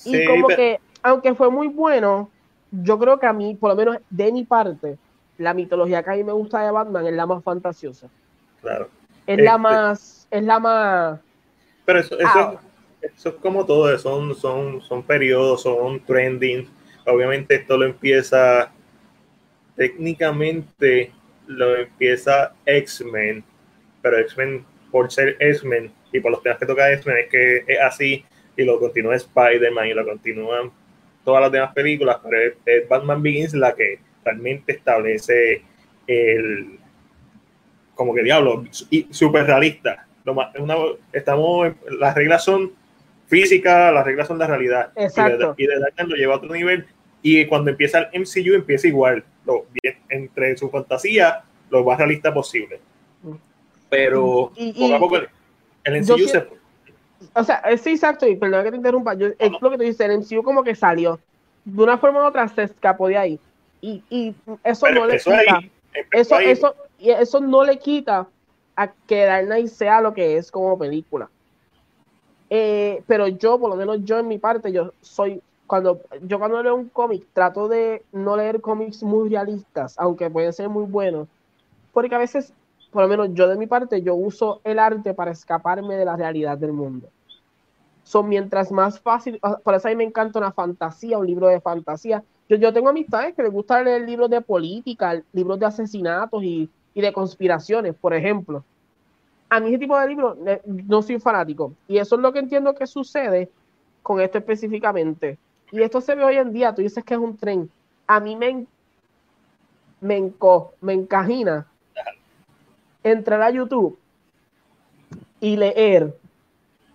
Y 0.04 0.12
Sí, 0.12 0.24
como 0.26 0.46
pero- 0.48 0.56
que, 0.56 0.80
aunque 1.02 1.34
fue 1.34 1.50
muy 1.50 1.68
bueno, 1.68 2.30
yo 2.70 2.98
creo 2.98 3.18
que 3.18 3.26
a 3.26 3.32
mí, 3.32 3.54
por 3.54 3.70
lo 3.70 3.76
menos 3.76 3.96
de 4.10 4.32
mi 4.32 4.44
parte, 4.44 4.98
la 5.38 5.54
mitología 5.54 6.02
que 6.02 6.10
a 6.10 6.14
mí 6.14 6.24
me 6.24 6.32
gusta 6.32 6.60
de 6.62 6.70
Batman 6.70 7.06
es 7.06 7.12
la 7.14 7.26
más 7.26 7.42
fantasiosa. 7.42 8.08
claro. 8.60 8.88
Es 9.26 9.38
la 9.38 9.52
Este- 9.52 9.58
más, 9.62 10.26
es 10.30 10.42
la 10.44 10.58
más 10.58 11.20
Pero 11.86 11.98
eso, 12.00 12.14
eso, 12.18 12.28
Ah. 12.34 12.54
Eso 13.14 13.28
es 13.30 13.34
como 13.36 13.64
todo, 13.66 13.96
son, 13.98 14.34
son, 14.34 14.80
son 14.82 15.02
periodos, 15.02 15.62
son 15.62 16.00
trending. 16.04 16.68
Obviamente 17.06 17.54
esto 17.56 17.76
lo 17.76 17.84
empieza, 17.86 18.72
técnicamente 19.76 21.12
lo 21.46 21.76
empieza 21.76 22.54
X-Men, 22.64 23.44
pero 24.02 24.18
X-Men 24.18 24.64
por 24.90 25.10
ser 25.12 25.36
X-Men 25.40 25.92
y 26.12 26.20
por 26.20 26.32
los 26.32 26.42
temas 26.42 26.58
que 26.58 26.66
toca 26.66 26.92
X-Men 26.92 27.16
es 27.18 27.28
que 27.28 27.56
es 27.66 27.80
así 27.80 28.24
y 28.56 28.64
lo 28.64 28.78
continúa 28.78 29.16
Spider-Man 29.16 29.88
y 29.88 29.94
lo 29.94 30.04
continúan 30.06 30.70
todas 31.24 31.42
las 31.42 31.52
demás 31.52 31.72
películas, 31.74 32.18
pero 32.22 32.54
es, 32.66 32.88
Batman 32.88 33.22
Begins 33.22 33.54
la 33.54 33.74
que 33.74 33.98
realmente 34.24 34.72
establece 34.72 35.62
el 36.06 36.78
como 37.94 38.14
que 38.14 38.22
diablo, 38.22 38.64
y 38.90 39.06
súper 39.10 39.46
realista. 39.46 40.06
Lo 40.24 40.34
más- 40.34 40.54
estamos, 41.12 41.72
las 41.98 42.14
reglas 42.14 42.44
son 42.44 42.72
físicas, 43.26 43.92
las 43.92 44.04
reglas 44.04 44.28
son 44.28 44.38
la 44.38 44.46
realidad. 44.46 44.92
Exacto. 44.96 45.54
Y 45.56 45.66
de, 45.66 45.72
y 45.72 45.74
de 45.74 45.80
Dark 45.80 45.94
Knight 45.94 46.10
lo 46.10 46.16
lleva 46.16 46.34
a 46.34 46.36
otro 46.36 46.52
nivel 46.52 46.86
Y 47.22 47.46
cuando 47.46 47.70
empieza 47.70 48.00
el 48.00 48.20
MCU, 48.20 48.54
empieza 48.54 48.86
igual, 48.86 49.24
lo, 49.46 49.66
entre 50.08 50.56
su 50.56 50.70
fantasía, 50.70 51.42
lo 51.70 51.84
más 51.84 51.98
realista 51.98 52.32
posible. 52.32 52.80
Pero 53.88 54.52
poco 54.78 54.94
a 54.94 54.98
poco 54.98 55.16
el 55.84 56.02
MCU 56.02 56.28
se... 56.28 56.46
O 57.32 57.42
sea, 57.42 57.62
sí, 57.78 57.90
exacto, 57.92 58.26
y 58.26 58.36
perdón 58.36 58.64
que 58.64 58.70
te 58.70 58.76
interrumpa, 58.76 59.14
yo, 59.14 59.28
es 59.38 59.50
lo 59.60 59.70
que 59.70 59.78
tú 59.78 59.82
dices, 59.82 60.00
el 60.00 60.18
MCU 60.18 60.42
como 60.42 60.62
que 60.62 60.74
salió, 60.74 61.18
de 61.64 61.82
una 61.82 61.96
forma 61.96 62.22
u 62.22 62.26
otra 62.26 62.46
se 62.48 62.64
escapó 62.64 63.08
de 63.08 63.16
ahí. 63.16 63.40
Y, 63.80 64.02
y 64.10 64.34
eso 64.62 64.90
no 64.90 65.06
le 65.06 65.18
quita, 65.18 65.60
eso, 66.12 66.38
eso, 66.38 66.74
eso 66.98 67.40
no 67.40 67.64
le 67.64 67.78
quita 67.78 68.28
a 68.76 68.92
que 69.06 69.24
Dark 69.24 69.46
Knight 69.46 69.68
sea 69.68 70.00
lo 70.00 70.12
que 70.12 70.36
es 70.36 70.50
como 70.50 70.78
película. 70.78 71.30
Eh, 72.56 73.02
pero 73.08 73.26
yo, 73.26 73.58
por 73.58 73.68
lo 73.68 73.74
menos 73.74 74.04
yo 74.04 74.16
en 74.16 74.28
mi 74.28 74.38
parte, 74.38 74.70
yo 74.70 74.92
soy, 75.00 75.42
cuando 75.66 76.02
yo 76.22 76.38
cuando 76.38 76.62
leo 76.62 76.76
un 76.76 76.88
cómic, 76.88 77.26
trato 77.32 77.66
de 77.66 78.04
no 78.12 78.36
leer 78.36 78.60
cómics 78.60 79.02
muy 79.02 79.28
realistas, 79.28 79.96
aunque 79.98 80.30
pueden 80.30 80.52
ser 80.52 80.68
muy 80.68 80.84
buenos, 80.84 81.26
porque 81.92 82.14
a 82.14 82.18
veces, 82.18 82.52
por 82.92 83.02
lo 83.02 83.08
menos 83.08 83.30
yo 83.32 83.48
de 83.48 83.56
mi 83.56 83.66
parte, 83.66 84.02
yo 84.02 84.14
uso 84.14 84.60
el 84.62 84.78
arte 84.78 85.14
para 85.14 85.32
escaparme 85.32 85.96
de 85.96 86.04
la 86.04 86.14
realidad 86.14 86.56
del 86.56 86.72
mundo. 86.72 87.08
Son 88.04 88.28
mientras 88.28 88.70
más 88.70 89.00
fácil, 89.00 89.40
por 89.64 89.74
eso 89.74 89.88
a 89.88 89.90
mí 89.90 89.96
me 89.96 90.04
encanta 90.04 90.38
una 90.38 90.52
fantasía, 90.52 91.18
un 91.18 91.26
libro 91.26 91.48
de 91.48 91.60
fantasía. 91.60 92.22
Yo, 92.48 92.56
yo 92.56 92.72
tengo 92.72 92.88
amistades 92.88 93.34
que 93.34 93.42
les 93.42 93.50
gusta 93.50 93.82
leer 93.82 94.02
libros 94.02 94.30
de 94.30 94.40
política, 94.40 95.20
libros 95.32 95.58
de 95.58 95.66
asesinatos 95.66 96.40
y, 96.44 96.70
y 96.94 97.00
de 97.00 97.12
conspiraciones, 97.12 97.96
por 97.96 98.14
ejemplo 98.14 98.62
a 99.54 99.60
mí 99.60 99.68
ese 99.68 99.78
tipo 99.78 99.98
de 99.98 100.08
libros 100.08 100.36
no 100.64 101.00
soy 101.00 101.20
fanático. 101.20 101.72
Y 101.86 101.98
eso 101.98 102.16
es 102.16 102.20
lo 102.20 102.32
que 102.32 102.40
entiendo 102.40 102.74
que 102.74 102.86
sucede 102.86 103.50
con 104.02 104.20
esto 104.20 104.38
específicamente. 104.38 105.38
Y 105.70 105.80
esto 105.80 106.00
se 106.00 106.16
ve 106.16 106.24
hoy 106.24 106.36
en 106.36 106.52
día, 106.52 106.74
tú 106.74 106.82
dices 106.82 107.04
que 107.04 107.14
es 107.14 107.20
un 107.20 107.36
tren. 107.36 107.70
A 108.08 108.18
mí 108.18 108.34
me, 108.34 108.66
me, 110.00 110.32
me 110.80 110.92
encajina 110.92 111.66
entrar 113.04 113.42
a 113.42 113.50
YouTube 113.50 113.96
y 115.40 115.56
leer 115.56 116.14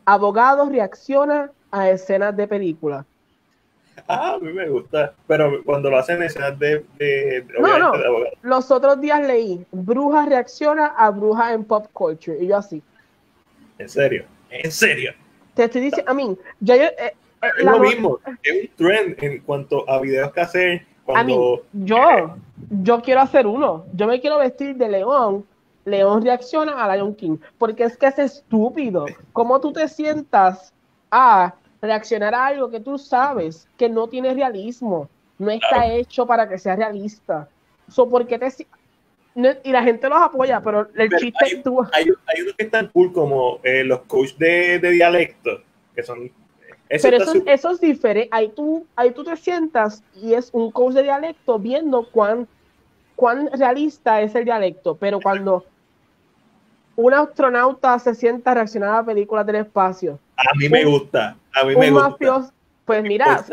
Abogados 0.03 0.69
reacciona 0.69 1.51
a 1.69 1.89
escenas 1.91 2.35
de 2.35 2.47
películas. 2.47 3.05
Ah, 4.07 4.33
a 4.33 4.39
mí 4.39 4.51
me 4.51 4.67
gusta. 4.69 5.13
Pero 5.27 5.63
cuando 5.63 5.89
lo 5.89 5.97
hacen 5.97 6.21
escenas 6.23 6.57
de. 6.59 6.85
de, 6.97 7.45
no, 7.59 7.77
no. 7.77 7.93
Los 8.41 8.71
otros 8.71 8.99
días 9.01 9.25
leí: 9.25 9.65
Bruja 9.71 10.25
reacciona 10.25 10.87
a 10.97 11.09
Bruja 11.09 11.53
en 11.53 11.63
pop 11.63 11.87
culture. 11.93 12.37
Y 12.41 12.47
yo 12.47 12.57
así. 12.57 12.81
¿En 13.77 13.89
serio? 13.89 14.25
¿En 14.49 14.71
serio? 14.71 15.13
Te 15.53 15.63
estoy 15.65 15.81
diciendo, 15.81 16.11
a 16.11 16.13
mí, 16.13 16.37
yo, 16.59 16.73
eh, 16.75 16.93
eh, 16.97 17.13
es 17.41 17.65
lo 17.65 17.79
mismo, 17.79 18.19
es 18.43 18.63
un 18.63 18.75
trend 18.75 19.23
en 19.23 19.39
cuanto 19.41 19.89
a 19.89 19.99
videos 19.99 20.31
que 20.31 20.41
hacer. 20.41 20.85
Cuando, 21.05 21.65
yo, 21.73 22.35
yo 22.69 23.01
quiero 23.01 23.21
hacer 23.21 23.47
uno. 23.47 23.85
Yo 23.93 24.05
me 24.05 24.21
quiero 24.21 24.37
vestir 24.37 24.75
de 24.75 24.89
león. 24.89 25.45
León 25.85 26.23
reacciona 26.23 26.83
a 26.83 26.95
Lion 26.95 27.15
King. 27.15 27.37
Porque 27.57 27.83
es 27.83 27.97
que 27.97 28.07
es 28.07 28.19
estúpido. 28.19 29.05
¿Cómo 29.33 29.59
tú 29.59 29.73
te 29.73 29.87
sientas 29.87 30.71
a 31.09 31.55
reaccionar 31.81 32.35
a 32.35 32.47
algo 32.47 32.69
que 32.69 32.79
tú 32.79 32.97
sabes 32.97 33.67
que 33.77 33.89
no 33.89 34.07
tiene 34.07 34.33
realismo, 34.33 35.09
no 35.37 35.49
está 35.49 35.87
hecho 35.87 36.25
para 36.25 36.47
que 36.47 36.57
sea 36.57 36.75
realista. 36.75 37.47
So, 37.87 38.07
¿por 38.07 38.25
te 38.25 38.37
y 39.63 39.71
la 39.71 39.83
gente 39.83 40.09
los 40.09 40.21
apoya, 40.21 40.61
pero 40.61 40.89
el 40.95 41.09
chiste 41.17 41.45
hay, 41.45 41.61
tú... 41.61 41.81
hay, 41.93 42.03
hay, 42.03 42.41
unos 42.41 42.55
que 42.55 42.63
están 42.63 42.87
cool 42.87 43.13
como 43.13 43.59
eh, 43.63 43.83
los 43.83 44.01
coaches 44.01 44.37
de, 44.37 44.79
de, 44.79 44.91
dialecto, 44.91 45.61
que 45.95 46.03
son... 46.03 46.31
pero 47.01 47.17
eso, 47.17 47.33
eso, 47.45 47.71
es 47.71 47.79
diferente. 47.79 48.27
Ahí 48.31 48.49
tú, 48.49 48.85
ahí 48.95 49.11
tú 49.11 49.23
te 49.23 49.37
sientas 49.37 50.03
y 50.15 50.33
es 50.33 50.49
un 50.51 50.71
coach 50.71 50.95
de 50.95 51.03
dialecto 51.03 51.57
viendo 51.57 52.09
cuán, 52.09 52.47
cuán 53.15 53.49
realista 53.53 54.21
es 54.21 54.35
el 54.35 54.45
dialecto, 54.45 54.95
pero 54.95 55.21
cuando 55.21 55.65
un 56.95 57.13
astronauta 57.13 57.97
se 57.99 58.13
sienta 58.15 58.51
a 58.51 58.55
reaccionar 58.55 58.95
a 58.95 59.05
películas 59.05 59.45
del 59.45 59.57
espacio. 59.57 60.19
A 60.35 60.55
mí 60.57 60.67
me 60.67 60.83
gusta, 60.83 61.37
a 61.53 61.63
mí 61.63 61.75
me 61.75 61.91
gusta. 61.91 62.51
pues 62.85 63.03
mira, 63.03 63.43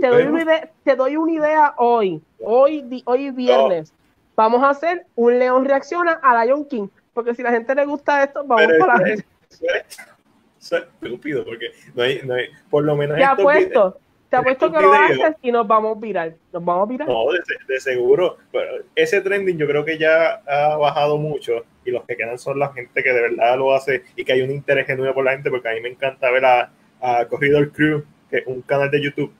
te 0.00 0.08
doy, 0.08 0.24
una 0.24 0.42
idea, 0.42 0.70
te 0.82 0.96
doy 0.96 1.16
una 1.16 1.32
idea 1.32 1.74
hoy, 1.76 2.20
hoy, 2.40 3.02
hoy 3.04 3.30
viernes. 3.30 3.92
Vamos 4.36 4.62
a 4.62 4.70
hacer 4.70 5.06
un 5.14 5.38
León 5.38 5.64
reacciona 5.64 6.12
a 6.22 6.44
Lion 6.44 6.64
King, 6.64 6.88
porque 7.12 7.34
si 7.34 7.42
a 7.42 7.46
la 7.46 7.50
gente 7.52 7.74
le 7.74 7.84
gusta 7.84 8.24
esto, 8.24 8.44
vamos 8.44 8.66
para 8.78 8.98
la 8.98 9.06
gente. 9.06 9.26
Es 10.60 10.72
estúpido, 10.72 11.44
porque 11.44 11.72
no 11.94 12.02
hay, 12.02 12.20
no 12.24 12.34
hay, 12.34 12.46
por 12.70 12.84
lo 12.84 12.96
menos. 12.96 13.16
Te 13.16 13.24
apuesto, 13.24 13.98
te 14.30 14.36
apuesto 14.36 14.72
que 14.72 14.80
lo 14.80 14.92
haces 14.92 15.36
y 15.42 15.52
nos 15.52 15.66
vamos 15.68 15.96
a 15.96 16.00
virar. 16.00 16.34
Nos 16.52 16.64
vamos 16.64 16.88
a 16.88 16.90
virar. 16.90 17.08
No, 17.08 17.30
de, 17.30 17.40
de 17.68 17.80
seguro. 17.80 18.38
Pero 18.50 18.82
ese 18.96 19.20
trending 19.20 19.58
yo 19.58 19.66
creo 19.66 19.84
que 19.84 19.98
ya 19.98 20.42
ha 20.46 20.76
bajado 20.76 21.18
mucho 21.18 21.64
y 21.84 21.90
los 21.90 22.04
que 22.04 22.16
quedan 22.16 22.38
son 22.38 22.58
la 22.58 22.72
gente 22.72 23.02
que 23.02 23.12
de 23.12 23.20
verdad 23.20 23.58
lo 23.58 23.74
hace 23.74 24.02
y 24.16 24.24
que 24.24 24.32
hay 24.32 24.42
un 24.42 24.50
interés 24.50 24.86
genuino 24.86 25.14
por 25.14 25.24
la 25.24 25.32
gente, 25.32 25.50
porque 25.50 25.68
a 25.68 25.74
mí 25.74 25.80
me 25.80 25.90
encanta 25.90 26.30
ver 26.30 26.44
a, 26.44 26.72
a 27.04 27.26
Corridor 27.26 27.70
Crew, 27.70 28.02
que 28.30 28.38
es 28.38 28.46
un 28.46 28.62
canal 28.62 28.90
de 28.90 29.02
YouTube, 29.02 29.30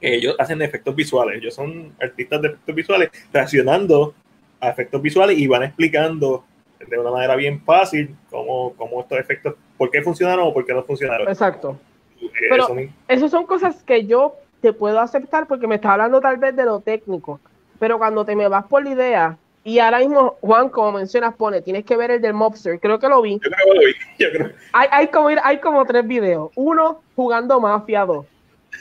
que 0.00 0.14
ellos 0.14 0.34
hacen 0.38 0.62
efectos 0.62 0.94
visuales, 0.96 1.36
ellos 1.36 1.54
son 1.54 1.92
artistas 2.00 2.40
de 2.40 2.48
efectos 2.48 2.74
visuales, 2.74 3.10
reaccionando 3.30 4.14
a 4.58 4.70
efectos 4.70 5.02
visuales 5.02 5.38
y 5.38 5.46
van 5.46 5.64
explicando 5.64 6.44
de 6.78 6.98
una 6.98 7.10
manera 7.10 7.36
bien 7.36 7.60
fácil 7.60 8.16
cómo, 8.30 8.72
cómo 8.76 9.02
estos 9.02 9.18
efectos, 9.18 9.54
por 9.76 9.90
qué 9.90 10.00
funcionaron 10.00 10.48
o 10.48 10.54
por 10.54 10.64
qué 10.64 10.72
no 10.72 10.82
funcionaron. 10.82 11.28
Exacto. 11.28 11.78
Eh, 12.22 12.28
Pero 12.48 12.68
eso 13.06 13.28
son 13.28 13.44
cosas 13.44 13.82
que 13.82 14.06
yo 14.06 14.36
te 14.62 14.72
puedo 14.72 14.98
aceptar 14.98 15.46
porque 15.46 15.66
me 15.66 15.74
está 15.74 15.92
hablando 15.92 16.20
tal 16.20 16.38
vez 16.38 16.56
de 16.56 16.64
lo 16.64 16.80
técnico, 16.80 17.38
pero 17.78 17.98
cuando 17.98 18.24
te 18.24 18.34
me 18.34 18.48
vas 18.48 18.64
por 18.64 18.82
la 18.82 18.90
idea 18.90 19.38
y 19.68 19.78
ahora 19.80 19.98
mismo, 19.98 20.38
Juan, 20.40 20.70
como 20.70 20.92
mencionas, 20.92 21.34
pone, 21.34 21.60
tienes 21.60 21.84
que 21.84 21.94
ver 21.94 22.10
el 22.10 22.22
del 22.22 22.32
Mobster. 22.32 22.80
Creo 22.80 22.98
que 22.98 23.06
lo 23.06 23.20
vi. 23.20 23.34
Yo 23.34 23.50
creo 23.50 23.66
que 23.66 23.74
lo 23.74 23.80
vi. 23.80 23.94
Yo 24.18 24.30
creo. 24.30 24.52
Hay, 24.72 24.88
hay, 24.90 25.08
como, 25.08 25.28
hay 25.28 25.60
como 25.60 25.84
tres 25.84 26.06
videos. 26.06 26.50
Uno 26.54 27.02
jugando 27.14 27.60
Mafia 27.60 28.06
2. 28.06 28.24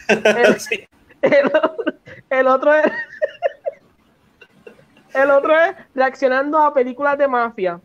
El, 2.29 2.47
otro 2.47 2.73
es... 2.73 2.85
el 5.13 5.29
otro 5.29 5.59
es 5.59 5.75
reaccionando 5.93 6.57
a 6.57 6.73
películas 6.73 7.17
de 7.17 7.27
mafia. 7.27 7.81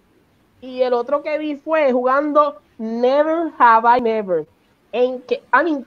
Y 0.60 0.82
el 0.82 0.92
otro 0.92 1.24
que 1.24 1.38
vi 1.38 1.56
fue 1.56 1.90
jugando 1.90 2.62
Never 2.78 3.50
Have 3.58 3.98
I 3.98 4.00
Never. 4.00 4.46
En 4.92 5.20
que, 5.22 5.42
I 5.52 5.64
mean, 5.64 5.84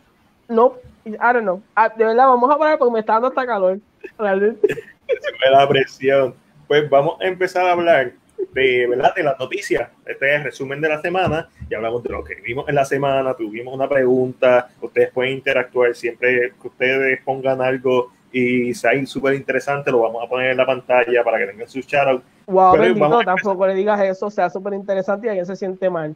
no, 0.49 0.75
I 1.05 1.11
don't 1.11 1.43
know. 1.43 1.63
Ah, 1.75 1.87
de 1.87 2.03
verdad, 2.03 2.27
vamos 2.27 2.53
a 2.53 2.57
parar 2.57 2.77
porque 2.77 2.91
me 2.91 2.99
está 2.99 3.13
dando 3.13 3.29
hasta 3.29 3.45
calor. 3.45 3.79
Realmente. 4.17 4.67
Se 5.07 5.31
me 5.31 5.55
da 5.55 5.65
presión 5.69 6.35
pues 6.67 6.89
vamos 6.89 7.19
a 7.21 7.25
empezar 7.25 7.65
a 7.65 7.71
hablar 7.71 8.13
de, 8.53 8.87
¿verdad? 8.87 9.13
de 9.15 9.23
las 9.23 9.39
noticias. 9.39 9.89
Este 10.05 10.29
es 10.29 10.35
el 10.37 10.43
resumen 10.45 10.81
de 10.81 10.89
la 10.89 11.01
semana. 11.01 11.49
Ya 11.69 11.77
hablamos 11.77 12.03
de 12.03 12.09
lo 12.09 12.23
que 12.23 12.35
vimos 12.35 12.67
en 12.69 12.75
la 12.75 12.85
semana, 12.85 13.33
tuvimos 13.33 13.73
una 13.73 13.87
pregunta, 13.87 14.69
ustedes 14.81 15.11
pueden 15.11 15.33
interactuar 15.33 15.95
siempre 15.95 16.53
que 16.61 16.67
ustedes 16.67 17.21
pongan 17.23 17.61
algo 17.61 18.11
y 18.31 18.73
sea 18.73 18.91
súper 19.05 19.35
interesante, 19.35 19.91
lo 19.91 20.01
vamos 20.01 20.21
a 20.23 20.27
poner 20.27 20.51
en 20.51 20.57
la 20.57 20.65
pantalla 20.65 21.23
para 21.23 21.39
que 21.39 21.47
tengan 21.47 21.69
su 21.69 21.79
shoutout. 21.79 22.21
Wow, 22.47 22.77
bendito, 22.77 23.19
tampoco 23.23 23.65
le 23.65 23.73
digas 23.73 24.01
eso, 24.01 24.29
sea 24.29 24.49
súper 24.49 24.73
interesante 24.73 25.27
y 25.27 25.29
alguien 25.29 25.45
se 25.45 25.55
siente 25.55 25.89
mal. 25.89 26.15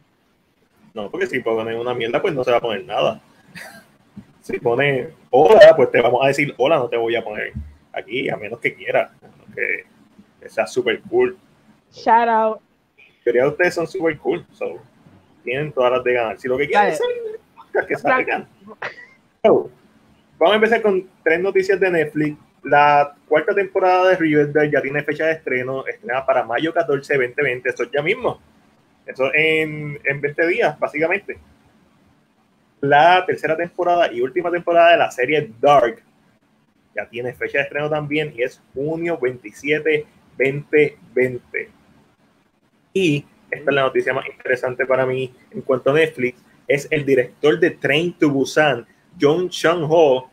No, 0.92 1.10
porque 1.10 1.26
si 1.26 1.40
ponen 1.40 1.78
una 1.78 1.94
mierda, 1.94 2.20
pues 2.20 2.34
no 2.34 2.44
se 2.44 2.50
va 2.50 2.58
a 2.58 2.60
poner 2.60 2.84
nada. 2.84 3.20
Si 4.42 4.58
pone 4.58 5.08
hola, 5.28 5.74
pues 5.76 5.90
te 5.90 6.00
vamos 6.00 6.24
a 6.24 6.28
decir 6.28 6.54
hola, 6.56 6.78
no 6.78 6.88
te 6.88 6.96
voy 6.96 7.14
a 7.14 7.22
poner 7.22 7.52
aquí, 7.92 8.28
a 8.30 8.36
menos 8.36 8.58
que 8.58 8.74
quieras. 8.74 9.10
Que 9.54 9.84
sea 10.48 10.66
súper 10.66 11.00
cool. 11.02 11.36
Shout 11.92 12.28
out. 12.28 12.60
Quería 13.24 13.46
ustedes 13.46 13.74
son 13.74 13.86
súper 13.86 14.16
cool, 14.18 14.46
so, 14.52 14.78
tienen 15.44 15.72
todas 15.72 15.92
las 15.92 16.04
de 16.04 16.12
ganar. 16.14 16.40
Si 16.40 16.48
lo 16.48 16.56
que 16.56 16.68
quieren 16.68 16.92
es 16.92 17.86
que 17.86 17.96
salgan. 17.96 18.48
vamos 19.42 19.70
a 20.38 20.54
empezar 20.54 20.82
con 20.82 21.08
tres 21.22 21.40
noticias 21.40 21.78
de 21.78 21.90
Netflix. 21.90 22.38
La 22.62 23.14
cuarta 23.26 23.54
temporada 23.54 24.10
de 24.10 24.16
Riverdale 24.16 24.70
ya 24.70 24.82
tiene 24.82 25.02
fecha 25.02 25.26
de 25.26 25.32
estreno, 25.32 25.86
estrena 25.86 26.26
para 26.26 26.44
mayo 26.44 26.74
14, 26.74 27.14
2020, 27.14 27.68
eso 27.68 27.82
es 27.84 27.90
ya 27.90 28.02
mismo. 28.02 28.40
Eso 29.06 29.32
en, 29.32 29.98
en 30.04 30.20
20 30.20 30.46
días, 30.46 30.78
básicamente. 30.78 31.38
La 32.80 33.24
tercera 33.26 33.56
temporada 33.56 34.12
y 34.12 34.20
última 34.20 34.50
temporada 34.50 34.92
de 34.92 34.98
la 34.98 35.10
serie 35.10 35.50
Dark 35.60 36.02
ya 36.94 37.08
tiene 37.08 37.32
fecha 37.32 37.58
de 37.58 37.64
estreno 37.64 37.88
también 37.88 38.32
y 38.36 38.42
es 38.42 38.60
junio 38.74 39.18
27 39.18 40.06
2020. 40.44 41.68
Y 42.92 43.24
esta 43.50 43.70
es 43.70 43.74
la 43.74 43.82
noticia 43.82 44.14
más 44.14 44.26
interesante 44.26 44.86
para 44.86 45.06
mí 45.06 45.32
en 45.50 45.60
cuanto 45.62 45.90
a 45.90 45.94
Netflix, 45.94 46.42
es 46.66 46.86
el 46.90 47.04
director 47.04 47.58
de 47.58 47.70
Train 47.70 48.12
to 48.14 48.30
Busan, 48.30 48.86
John 49.20 49.48
Chang-ho, 49.48 50.30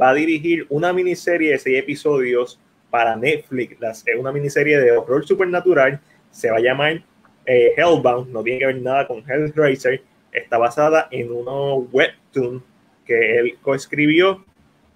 va 0.00 0.10
a 0.10 0.14
dirigir 0.14 0.66
una 0.70 0.92
miniserie 0.92 1.52
de 1.52 1.58
seis 1.58 1.78
episodios 1.78 2.58
para 2.90 3.16
Netflix, 3.16 3.76
es 4.06 4.16
una 4.18 4.32
miniserie 4.32 4.78
de 4.78 4.92
horror 4.92 5.26
supernatural, 5.26 6.00
se 6.30 6.50
va 6.50 6.56
a 6.56 6.60
llamar 6.60 7.02
eh, 7.46 7.72
Hellbound, 7.76 8.30
no 8.30 8.42
tiene 8.42 8.60
que 8.60 8.66
ver 8.66 8.80
nada 8.80 9.06
con 9.06 9.22
Hellraiser, 9.28 10.02
está 10.32 10.58
basada 10.58 11.08
en 11.10 11.30
uno 11.30 11.76
webtoon 11.76 12.64
que 13.04 13.38
él 13.38 13.58
coescribió 13.60 14.44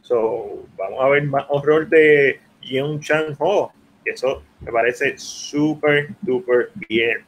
So, 0.09 0.65
vamos 0.79 1.05
a 1.05 1.09
ver 1.09 1.25
más 1.25 1.45
horror 1.51 1.87
de 1.87 2.41
Yeon 2.63 2.99
Chan 3.01 3.37
Ho. 3.39 3.71
Eso 4.13 4.43
me 4.61 4.73
parece 4.73 5.19
súper, 5.19 6.09
súper 6.25 6.71
bien. 6.89 7.25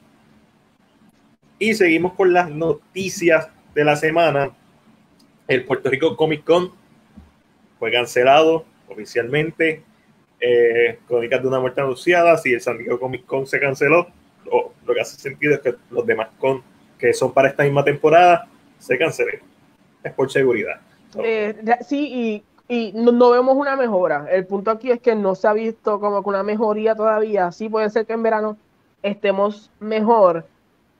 Y 1.59 1.75
seguimos 1.75 2.15
con 2.15 2.33
las 2.33 2.51
noticias 2.51 3.49
de 3.75 3.85
la 3.85 3.97
semana. 3.97 4.51
El 5.47 5.65
Puerto 5.65 5.91
Rico 5.91 6.17
Comic 6.17 6.45
Con 6.45 6.73
fue 7.79 7.93
cancelado 7.93 8.65
oficialmente. 8.89 9.83
Eh, 10.41 10.99
Crónicas 11.07 11.43
de 11.43 11.49
una 11.49 11.61
muerte 11.61 11.81
anunciada. 11.81 12.37
Si 12.39 12.53
el 12.53 12.61
San 12.61 12.79
Comic 12.99 13.27
Con 13.27 13.47
se 13.47 13.61
canceló, 13.61 14.09
lo, 14.47 14.73
lo 14.87 14.95
que 14.95 15.01
hace 15.01 15.21
sentido 15.21 15.55
es 15.55 15.61
que 15.61 15.75
los 15.91 16.07
demás 16.07 16.29
con 16.39 16.63
que 16.99 17.13
son 17.13 17.33
para 17.33 17.49
esta 17.49 17.65
misma 17.65 17.85
temporada 17.85 18.49
se 18.79 18.97
cancelen. 18.99 19.41
Es 20.03 20.13
por 20.13 20.31
seguridad. 20.31 20.81
Eh, 21.23 21.55
sí, 21.87 22.43
y 22.71 22.93
no, 22.95 23.11
no, 23.11 23.31
vemos 23.31 23.57
una 23.57 23.75
mejora. 23.75 24.29
El 24.31 24.47
punto 24.47 24.71
aquí 24.71 24.93
es 24.93 25.01
que 25.01 25.17
no 25.17 25.35
se 25.35 25.49
ha 25.49 25.53
visto 25.53 25.99
como 25.99 26.23
que 26.23 26.29
una 26.29 26.45
mejoría 26.45 26.95
todavía. 26.95 27.51
Sí 27.51 27.69
puede 27.69 27.91
ser 27.91 28.07
que 28.07 28.13
en 28.13 28.23
verano 28.23 28.57
estemos 29.03 29.73
mejor 29.81 30.47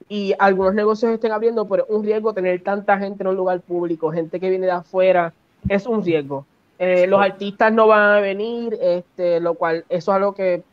y 0.09 0.33
algunos 0.37 0.73
negocios 0.73 1.13
estén 1.13 1.31
abriendo, 1.31 1.69
pero 1.69 1.85
es 1.85 1.89
un 1.89 2.03
riesgo 2.03 2.33
tener 2.33 2.61
tanta 2.61 2.97
gente 2.97 3.23
en 3.23 3.29
un 3.29 3.37
lugar 3.37 3.61
público, 3.61 4.11
gente 4.11 4.37
que 4.37 4.49
viene 4.49 4.65
de 4.65 4.73
afuera, 4.73 5.31
es 5.69 5.85
un 5.87 6.03
riesgo. 6.03 6.45
Eh, 6.77 7.07
los 7.07 7.21
artistas 7.21 7.71
no 7.71 7.87
van 7.87 8.17
a 8.17 8.19
venir, 8.19 8.77
este, 8.81 9.39
lo 9.39 9.53
cual 9.53 9.85
eso 9.87 10.11
es 10.11 10.15
algo 10.17 10.35
que 10.35 10.63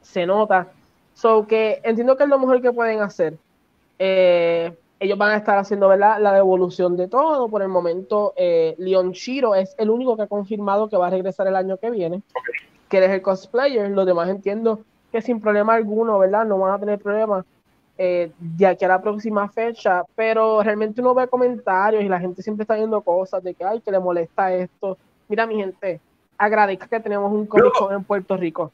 se 0.00 0.24
nota. 0.24 0.68
So 1.12 1.46
que 1.46 1.82
entiendo 1.84 2.16
que 2.16 2.22
es 2.22 2.30
lo 2.30 2.38
mejor 2.38 2.62
que 2.62 2.72
pueden 2.72 3.02
hacer. 3.02 3.36
Eh, 3.98 4.72
ellos 5.00 5.18
van 5.18 5.30
a 5.30 5.36
estar 5.36 5.58
haciendo 5.58 5.88
¿verdad? 5.88 6.20
la 6.20 6.32
devolución 6.32 6.96
de 6.96 7.08
todo. 7.08 7.48
Por 7.48 7.62
el 7.62 7.68
momento, 7.68 8.34
eh, 8.36 8.74
Leon 8.78 9.12
Shiro 9.12 9.54
es 9.54 9.74
el 9.78 9.90
único 9.90 10.16
que 10.16 10.22
ha 10.22 10.26
confirmado 10.26 10.88
que 10.88 10.96
va 10.96 11.06
a 11.06 11.10
regresar 11.10 11.46
el 11.46 11.56
año 11.56 11.76
que 11.76 11.90
viene, 11.90 12.22
que 12.88 13.04
es 13.04 13.10
el 13.10 13.22
cosplayer. 13.22 13.90
Los 13.90 14.06
demás 14.06 14.28
entiendo 14.28 14.80
que 15.12 15.22
sin 15.22 15.40
problema 15.40 15.74
alguno, 15.74 16.18
¿verdad? 16.18 16.44
No 16.44 16.58
van 16.58 16.74
a 16.74 16.78
tener 16.78 16.98
problemas 16.98 17.44
eh, 17.96 18.32
de 18.38 18.66
aquí 18.66 18.84
a 18.84 18.88
la 18.88 19.00
próxima 19.00 19.48
fecha, 19.48 20.04
pero 20.14 20.62
realmente 20.62 21.00
uno 21.00 21.14
ve 21.14 21.28
comentarios 21.28 22.02
y 22.02 22.08
la 22.08 22.20
gente 22.20 22.42
siempre 22.42 22.62
está 22.62 22.74
viendo 22.74 23.00
cosas 23.00 23.42
de 23.42 23.54
que, 23.54 23.64
ay, 23.64 23.80
que 23.80 23.90
le 23.90 24.00
molesta 24.00 24.52
esto. 24.52 24.98
Mira, 25.28 25.46
mi 25.46 25.56
gente, 25.56 26.00
agradezca 26.36 26.86
que 26.86 27.00
tenemos 27.00 27.32
un 27.32 27.46
Comic 27.46 27.72
Con 27.78 27.94
en 27.94 28.04
Puerto 28.04 28.36
Rico. 28.36 28.72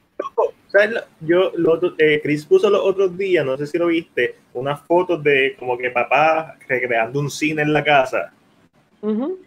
Yo, 1.20 1.52
lo, 1.56 1.80
eh, 1.98 2.20
Chris 2.22 2.44
puso 2.44 2.68
los 2.68 2.80
otros 2.80 3.16
días, 3.16 3.46
no 3.46 3.56
sé 3.56 3.66
si 3.66 3.78
lo 3.78 3.86
viste, 3.86 4.34
unas 4.54 4.80
fotos 4.82 5.22
de 5.22 5.54
como 5.58 5.78
que 5.78 5.90
papá 5.90 6.56
recreando 6.66 7.20
un 7.20 7.30
cine 7.30 7.62
en 7.62 7.72
la 7.72 7.84
casa. 7.84 8.32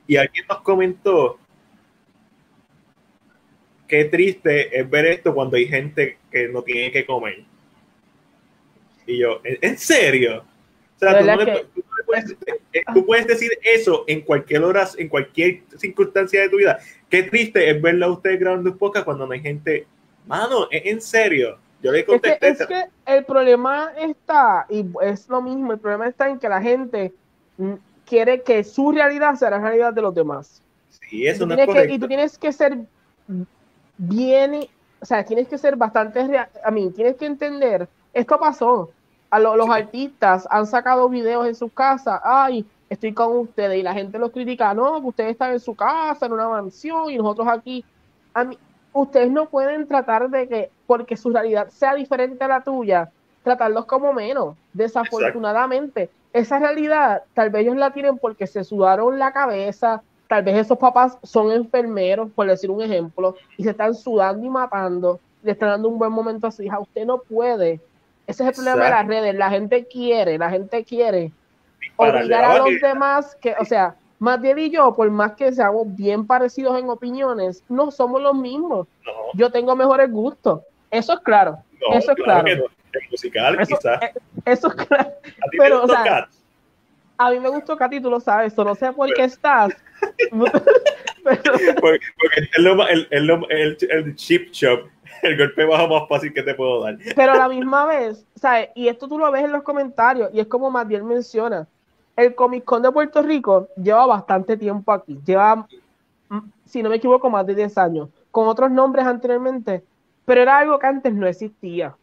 Y 0.05 0.15
alguien 0.15 0.45
nos 0.47 0.61
comentó 0.61 1.39
qué 3.87 4.05
triste 4.05 4.79
es 4.79 4.87
ver 4.89 5.05
esto 5.07 5.33
cuando 5.33 5.57
hay 5.57 5.65
gente 5.65 6.17
que 6.31 6.47
no 6.47 6.61
tiene 6.61 6.91
que 6.91 7.05
comer. 7.05 7.43
Y 9.07 9.19
yo, 9.19 9.41
¿en, 9.43 9.77
serio? 9.77 10.43
O 10.95 10.99
sea, 10.99 11.19
tú, 11.19 11.25
no 11.25 11.35
le, 11.37 11.65
tú, 11.73 11.83
puedes, 12.05 12.31
eh, 12.73 12.83
tú, 12.93 13.05
puedes, 13.05 13.25
decir 13.25 13.51
eso 13.63 14.03
en 14.07 14.21
cualquier 14.21 14.63
hora, 14.63 14.87
en 14.97 15.07
cualquier 15.07 15.61
circunstancia 15.77 16.41
de 16.41 16.49
tu 16.49 16.57
vida. 16.57 16.77
Qué 17.09 17.23
triste 17.23 17.69
es 17.69 17.81
verla 17.81 18.07
a 18.07 18.11
usted 18.11 18.39
grabando 18.39 18.71
un 18.71 18.77
podcast 18.77 19.05
cuando 19.05 19.25
no 19.25 19.33
hay 19.33 19.39
gente. 19.39 19.87
Mano, 20.27 20.67
en 20.71 21.01
serio. 21.01 21.57
Yo 21.81 21.91
le 21.91 22.05
contesté. 22.05 22.49
Es 22.49 22.57
que, 22.57 22.63
es 22.63 22.67
que 22.67 22.89
el 23.05 23.25
problema 23.25 23.91
está, 23.97 24.65
y 24.69 24.85
es 25.01 25.29
lo 25.29 25.41
mismo, 25.41 25.73
el 25.73 25.79
problema 25.79 26.07
está 26.07 26.27
en 26.27 26.39
que 26.39 26.49
la 26.49 26.61
gente 26.61 27.13
quiere 28.05 28.41
que 28.41 28.63
su 28.63 28.91
realidad 28.91 29.35
sea 29.35 29.51
la 29.51 29.59
realidad 29.59 29.93
de 29.93 30.01
los 30.01 30.13
demás. 30.13 30.61
Sí, 30.89 31.27
eso 31.27 31.45
no 31.45 31.53
es 31.53 31.65
correcto. 31.65 31.87
Que, 31.87 31.93
y 31.93 31.99
tú 31.99 32.07
tienes 32.07 32.37
que 32.37 32.51
ser 32.51 32.77
bien, 33.97 34.67
o 34.99 35.05
sea, 35.05 35.23
tienes 35.23 35.47
que 35.47 35.57
ser 35.57 35.75
bastante, 35.75 36.19
a 36.63 36.71
mí, 36.71 36.89
tienes 36.91 37.15
que 37.15 37.25
entender, 37.25 37.87
esto 38.13 38.39
pasó, 38.39 38.89
a 39.29 39.39
lo, 39.39 39.55
los 39.55 39.69
artistas 39.69 40.47
han 40.49 40.65
sacado 40.65 41.09
videos 41.09 41.47
en 41.47 41.55
sus 41.55 41.71
casas, 41.71 42.19
ay, 42.23 42.65
estoy 42.89 43.13
con 43.13 43.37
ustedes, 43.37 43.77
y 43.77 43.83
la 43.83 43.93
gente 43.93 44.17
los 44.17 44.31
critica, 44.31 44.73
no, 44.73 44.97
ustedes 44.99 45.31
están 45.31 45.51
en 45.51 45.59
su 45.59 45.75
casa, 45.75 46.25
en 46.25 46.31
una 46.31 46.49
mansión, 46.49 47.11
y 47.11 47.17
nosotros 47.17 47.47
aquí. 47.47 47.83
A 48.33 48.43
mí, 48.43 48.57
ustedes 48.93 49.31
no 49.31 49.47
pueden 49.47 49.87
tratar 49.87 50.29
de 50.29 50.47
que, 50.47 50.69
porque 50.85 51.17
su 51.17 51.29
realidad 51.29 51.69
sea 51.69 51.95
diferente 51.95 52.43
a 52.43 52.47
la 52.47 52.61
tuya, 52.61 53.09
tratarlos 53.43 53.85
como 53.85 54.13
menos. 54.13 54.55
Desafortunadamente, 54.73 56.03
Exacto. 56.03 56.29
esa 56.33 56.59
realidad 56.59 57.23
tal 57.33 57.49
vez 57.49 57.63
ellos 57.63 57.77
la 57.77 57.91
tienen 57.91 58.17
porque 58.17 58.47
se 58.47 58.63
sudaron 58.63 59.19
la 59.19 59.31
cabeza, 59.31 60.01
tal 60.27 60.43
vez 60.43 60.57
esos 60.57 60.77
papás 60.77 61.17
son 61.23 61.51
enfermeros, 61.51 62.29
por 62.31 62.47
decir 62.47 62.69
un 62.69 62.81
ejemplo, 62.81 63.35
y 63.57 63.63
se 63.63 63.71
están 63.71 63.95
sudando 63.95 64.45
y 64.45 64.49
matando, 64.49 65.19
le 65.43 65.51
están 65.51 65.69
dando 65.69 65.89
un 65.89 65.99
buen 65.99 66.11
momento 66.11 66.47
a 66.47 66.51
su 66.51 66.63
hija. 66.63 66.79
Usted 66.79 67.05
no 67.05 67.19
puede 67.19 67.79
ese 68.27 68.43
es 68.43 68.49
el 68.49 68.55
problema 68.55 68.83
de 68.83 68.91
las 68.91 69.07
redes. 69.07 69.35
La 69.35 69.49
gente 69.49 69.85
quiere, 69.85 70.37
la 70.37 70.49
gente 70.49 70.83
quiere 70.83 71.31
obligar 71.95 72.43
a 72.43 72.57
los 72.57 72.81
demás 72.81 73.35
que, 73.41 73.55
o 73.57 73.63
sea, 73.63 73.95
Matiel 74.19 74.59
y 74.59 74.69
yo, 74.71 74.93
por 74.95 75.09
más 75.11 75.33
que 75.33 75.51
seamos 75.51 75.95
bien 75.95 76.25
parecidos 76.25 76.77
en 76.79 76.89
opiniones, 76.89 77.63
no 77.69 77.91
somos 77.91 78.21
los 78.21 78.35
mismos. 78.35 78.87
No. 79.05 79.11
Yo 79.33 79.51
tengo 79.51 79.75
mejores 79.75 80.11
gustos. 80.11 80.61
Eso 80.89 81.13
es 81.13 81.19
claro. 81.19 81.57
No, 81.81 81.95
eso 81.95 82.11
es 82.11 82.17
claro. 82.17 82.43
claro. 82.43 82.63
No. 82.63 82.99
El 82.99 83.09
musical, 83.11 83.59
eso, 83.59 83.75
quizás. 83.75 84.01
Eh, 84.01 84.13
eso 84.45 84.67
es 84.69 84.73
claro. 84.73 85.09
¿A 85.09 85.49
ti 85.49 85.57
Pero, 85.57 85.81
te 85.81 85.85
o 85.85 85.87
sea, 85.89 86.03
Kat? 86.03 86.29
a 87.17 87.31
mí 87.31 87.39
me 87.39 87.49
gustó 87.49 87.77
Katy, 87.77 88.01
tú 88.01 88.09
lo 88.09 88.19
sabes. 88.19 88.53
Eso 88.53 88.63
no 88.63 88.73
sé 88.75 88.91
por 88.91 89.13
qué 89.13 89.25
estás. 89.25 89.73
Pero, 91.23 91.41
porque, 91.81 91.99
porque 92.17 92.49
el, 92.57 92.67
el, 93.11 93.29
el, 93.49 93.77
el 93.89 94.15
chip 94.15 94.51
shop 94.51 94.87
el 95.21 95.37
golpe 95.37 95.65
bajo 95.65 95.87
más 95.87 96.07
fácil 96.07 96.33
que 96.33 96.43
te 96.43 96.53
puedo 96.53 96.83
dar. 96.83 96.97
Pero 97.15 97.31
a 97.33 97.37
la 97.37 97.49
misma 97.49 97.85
vez, 97.85 98.25
¿sabes? 98.35 98.69
Y 98.75 98.87
esto 98.87 99.07
tú 99.07 99.17
lo 99.17 99.31
ves 99.31 99.43
en 99.43 99.51
los 99.51 99.63
comentarios, 99.63 100.29
y 100.33 100.39
es 100.39 100.47
como 100.47 100.69
Matiel 100.69 101.03
menciona, 101.03 101.67
el 102.17 102.35
Comic 102.35 102.65
Con 102.65 102.81
de 102.81 102.91
Puerto 102.91 103.21
Rico 103.21 103.69
lleva 103.77 104.05
bastante 104.07 104.57
tiempo 104.57 104.91
aquí, 104.91 105.21
lleva, 105.23 105.67
si 106.65 106.83
no 106.83 106.89
me 106.89 106.97
equivoco, 106.97 107.29
más 107.29 107.45
de 107.45 107.55
10 107.55 107.77
años, 107.77 108.09
con 108.31 108.47
otros 108.47 108.71
nombres 108.71 109.05
anteriormente, 109.05 109.83
pero 110.25 110.41
era 110.41 110.57
algo 110.57 110.77
que 110.79 110.87
antes 110.87 111.13
no 111.13 111.27
existía. 111.27 111.95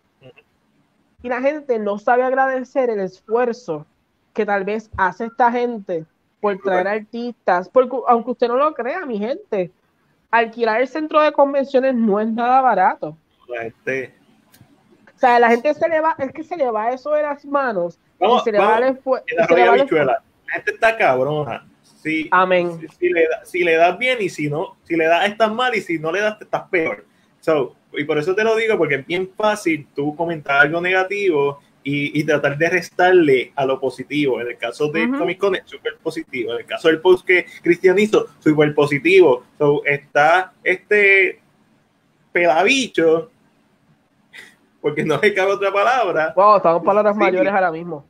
Y 1.23 1.29
la 1.29 1.41
gente 1.41 1.79
no 1.79 1.99
sabe 1.99 2.23
agradecer 2.23 2.91
el 2.91 3.01
esfuerzo 3.01 3.87
que 4.33 4.47
tal 4.47 4.65
vez 4.65 4.91
hace 4.97 5.27
esta 5.27 5.51
gente 5.51 6.07
por 6.41 6.59
traer 6.59 6.87
artistas, 6.87 7.69
porque 7.69 7.97
aunque 8.07 8.31
usted 8.31 8.49
no 8.49 8.57
lo 8.57 8.73
crea, 8.75 9.05
mi 9.07 9.19
gente, 9.19 9.73
alquilar 10.31 10.81
el 10.81 10.89
centro 10.89 11.21
de 11.23 11.33
convenciones 11.33 11.95
no 11.95 12.21
es 12.21 12.29
nada 12.29 12.61
barato. 12.61 13.17
La 13.49 13.62
gente... 13.62 14.15
O 15.15 15.19
sea, 15.19 15.39
la 15.39 15.49
gente 15.49 15.73
se 15.73 15.89
le 15.89 16.01
va, 16.01 16.15
es 16.19 16.33
que 16.33 16.45
se 16.45 16.57
le 16.57 16.71
va 16.71 16.91
eso 16.91 17.11
de 17.12 17.23
las 17.23 17.45
manos. 17.47 17.99
Vamos, 18.25 18.43
y 18.43 18.45
se 18.45 18.53
le 18.53 18.59
vamos, 18.59 18.72
va 18.72 18.79
el 18.79 18.95
esfuerzo. 18.95 19.97
La, 19.97 20.05
la 20.05 20.22
gente 20.53 20.70
está 20.72 20.97
cabrona. 20.97 21.66
Si, 22.03 22.29
Amén. 22.31 22.79
Si, 22.81 22.89
si, 22.89 23.09
le 23.09 23.22
da, 23.22 23.45
si 23.45 23.64
le 23.64 23.77
das 23.77 23.99
bien 23.99 24.18
y 24.20 24.29
si 24.29 24.51
no, 24.51 24.77
si 24.85 24.97
le 24.97 25.07
das 25.07 25.29
estás 25.29 25.53
mal 25.53 25.75
y 25.75 25.81
si 25.81 25.99
no 25.99 26.12
le 26.12 26.20
das 26.20 26.41
estás 26.41 26.68
peor. 26.68 27.05
So, 27.41 27.77
y 27.93 28.05
por 28.05 28.18
eso 28.18 28.35
te 28.35 28.45
lo 28.45 28.57
digo, 28.57 28.77
porque 28.77 28.97
es 28.97 29.07
bien 29.07 29.31
fácil 29.37 29.87
tú 29.95 30.14
comentar 30.16 30.61
algo 30.61 30.81
negativo 30.81 31.61
y, 31.83 32.18
y, 32.18 32.25
tratar 32.25 32.57
de 32.57 32.70
restarle 32.70 33.53
a 33.55 33.66
lo 33.66 33.79
positivo. 33.79 34.41
En 34.41 34.49
el 34.49 34.57
caso 34.57 34.89
de 34.89 35.05
uh 35.05 35.09
-huh. 35.09 35.18
Comic 35.18 35.39
Con 35.39 35.55
es 35.55 35.62
súper 35.66 35.99
positivo. 36.03 36.53
En 36.53 36.61
el 36.61 36.66
caso 36.66 36.89
del 36.89 37.01
post 37.01 37.27
que 37.27 37.47
Cristian 37.62 37.99
hizo, 37.99 38.29
súper 38.39 38.75
positivo. 38.75 39.45
So, 39.59 39.85
está 39.85 40.53
este 40.62 41.41
pelabicho, 42.33 43.31
porque 44.81 45.05
no 45.05 45.18
le 45.20 45.35
cabe 45.35 45.53
otra 45.53 45.72
palabra. 45.72 46.33
Wow, 46.35 46.57
estamos 46.57 46.83
palabras 46.83 47.14
sí. 47.14 47.20
mayores 47.20 47.53
ahora 47.53 47.70
mismo. 47.70 48.07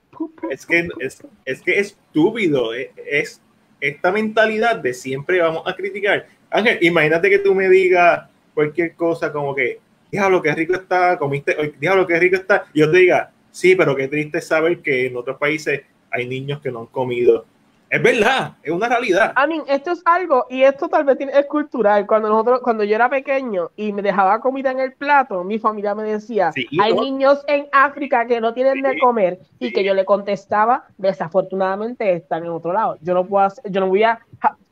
Es 0.51 0.67
que 0.67 0.89
es, 1.01 1.23
es 1.45 1.63
que 1.63 1.79
es 1.79 1.89
estúpido. 1.89 2.75
Es, 2.75 2.89
es 2.97 3.41
esta 3.81 4.11
mentalidad 4.13 4.77
de 4.77 4.95
siempre 4.95 5.41
vamos 5.41 5.63
a 5.67 5.75
criticar. 5.75 6.27
Ángel, 6.51 6.79
imagínate 6.81 7.29
que 7.29 7.39
tú 7.39 7.55
me 7.55 7.69
digas 7.69 8.29
cualquier 8.55 8.95
cosa 8.95 9.33
como 9.33 9.55
que, 9.55 9.81
diablo, 10.11 10.41
qué 10.41 10.55
rico 10.55 10.75
está, 10.75 11.19
comiste, 11.19 11.75
diablo, 11.79 12.07
qué 12.07 12.19
rico 12.19 12.37
está. 12.37 12.65
Y 12.73 12.81
yo 12.81 12.91
te 12.91 12.99
diga, 12.99 13.33
Sí, 13.55 13.77
pero 13.77 13.95
qué 13.95 14.09
triste 14.09 14.41
saber 14.41 14.81
que 14.81 15.07
en 15.07 15.17
otros 15.17 15.39
países 15.39 15.83
hay 16.11 16.27
niños 16.27 16.61
que 16.61 16.73
no 16.73 16.81
han 16.81 16.87
comido. 16.87 17.47
Es 17.95 18.03
verdad, 18.03 18.57
es 18.61 18.73
una 18.73 18.89
realidad. 18.89 19.33
I 19.37 19.49
mean, 19.49 19.63
esto 19.69 19.93
es 19.93 20.03
algo, 20.05 20.47
y 20.51 20.65
esto 20.65 20.89
tal 20.89 21.05
vez 21.05 21.17
es 21.21 21.47
cultural. 21.47 22.09
Cuando 22.09 22.29
nosotros, 22.29 22.61
cuando 22.61 22.83
yo 22.83 22.97
era 22.97 23.09
pequeño 23.09 23.71
y 23.77 23.93
me 23.93 24.03
dejaba 24.03 24.41
comida 24.41 24.73
en 24.73 24.81
el 24.81 24.95
plato, 24.95 25.45
mi 25.45 25.61
familia 25.61 25.95
me 25.95 26.03
decía, 26.03 26.51
sí, 26.51 26.67
hay 26.83 26.93
no. 26.93 27.03
niños 27.03 27.45
en 27.47 27.69
África 27.71 28.27
que 28.27 28.41
no 28.41 28.53
tienen 28.53 28.75
sí, 28.75 28.83
de 28.83 28.99
comer, 28.99 29.39
y 29.61 29.73
que 29.73 29.85
yo 29.85 29.95
le 29.95 30.05
contestaba, 30.05 30.87
desafortunadamente 30.99 32.13
están 32.15 32.43
en 32.43 32.51
otro 32.51 32.73
lado. 32.73 32.99
Yo 33.01 33.15
no 33.15 33.25
puedo, 33.27 33.45
hacer, 33.45 33.71
yo 33.71 33.81
no 33.81 33.87
voy 33.87 34.03
a, 34.03 34.19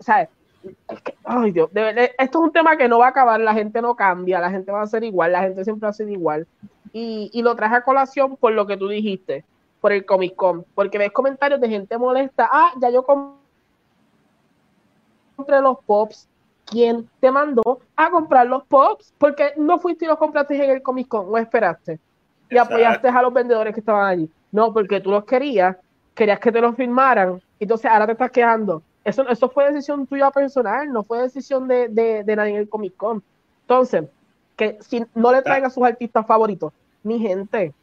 ¿sabes? 0.00 0.28
Es 0.88 1.00
que, 1.02 1.14
ay 1.22 1.52
Dios, 1.52 1.72
de 1.72 1.80
verdad, 1.80 2.10
esto 2.18 2.38
es 2.40 2.44
un 2.44 2.52
tema 2.52 2.76
que 2.76 2.88
no 2.88 2.98
va 2.98 3.06
a 3.06 3.10
acabar, 3.10 3.40
la 3.40 3.54
gente 3.54 3.80
no 3.80 3.94
cambia, 3.94 4.40
la 4.40 4.50
gente 4.50 4.72
va 4.72 4.82
a 4.82 4.86
ser 4.88 5.04
igual, 5.04 5.30
la 5.30 5.42
gente 5.42 5.62
siempre 5.62 5.86
va 5.86 5.90
a 5.90 5.94
ser 5.94 6.08
igual. 6.08 6.48
Y, 6.92 7.30
y, 7.32 7.42
lo 7.42 7.54
traje 7.54 7.76
a 7.76 7.84
colación 7.84 8.36
por 8.36 8.52
lo 8.52 8.66
que 8.66 8.76
tú 8.76 8.88
dijiste, 8.88 9.44
por 9.82 9.92
el 9.92 10.06
Comic 10.06 10.34
Con, 10.36 10.64
porque 10.74 10.96
ves 10.96 11.12
comentarios 11.12 11.60
de 11.60 11.68
gente 11.68 11.98
molesta, 11.98 12.48
ah, 12.50 12.72
ya 12.80 12.88
yo 12.88 13.04
compré 13.04 13.34
los 15.60 15.78
pops, 15.84 16.28
quién 16.64 17.10
te 17.20 17.32
mandó 17.32 17.80
a 17.96 18.08
comprar 18.08 18.46
los 18.46 18.64
pops, 18.64 19.12
porque 19.18 19.52
no 19.56 19.80
fuiste 19.80 20.04
y 20.04 20.08
los 20.08 20.18
compraste 20.18 20.54
en 20.64 20.70
el 20.70 20.82
Comic 20.82 21.08
Con, 21.08 21.26
o 21.28 21.36
esperaste 21.36 21.98
y 22.48 22.58
apoyaste 22.58 23.08
a 23.08 23.22
los 23.22 23.32
vendedores 23.32 23.74
que 23.74 23.80
estaban 23.80 24.06
allí. 24.06 24.30
No, 24.52 24.72
porque 24.72 25.00
tú 25.00 25.10
los 25.10 25.24
querías, 25.24 25.76
querías 26.14 26.38
que 26.38 26.52
te 26.52 26.60
los 26.60 26.76
firmaran, 26.76 27.42
entonces 27.58 27.90
ahora 27.90 28.06
te 28.06 28.12
estás 28.12 28.30
quejando. 28.30 28.82
Eso, 29.02 29.28
eso 29.28 29.48
fue 29.48 29.72
decisión 29.72 30.06
tuya 30.06 30.30
personal, 30.30 30.92
no 30.92 31.02
fue 31.02 31.22
decisión 31.22 31.66
de, 31.66 31.88
de, 31.88 32.36
nadie 32.36 32.52
en 32.52 32.58
el 32.58 32.68
Comic 32.68 32.96
Con. 32.96 33.20
Entonces, 33.62 34.04
que 34.54 34.78
si 34.80 35.04
no 35.14 35.32
le 35.32 35.42
traigan 35.42 35.66
a 35.66 35.70
sus 35.70 35.82
artistas 35.82 36.24
favoritos, 36.24 36.72
mi 37.02 37.18
gente, 37.18 37.74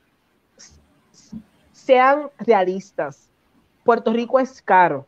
sean 1.90 2.30
realistas. 2.38 3.28
Puerto 3.84 4.14
Rico 4.14 4.40
es 4.40 4.62
caro. 4.62 5.08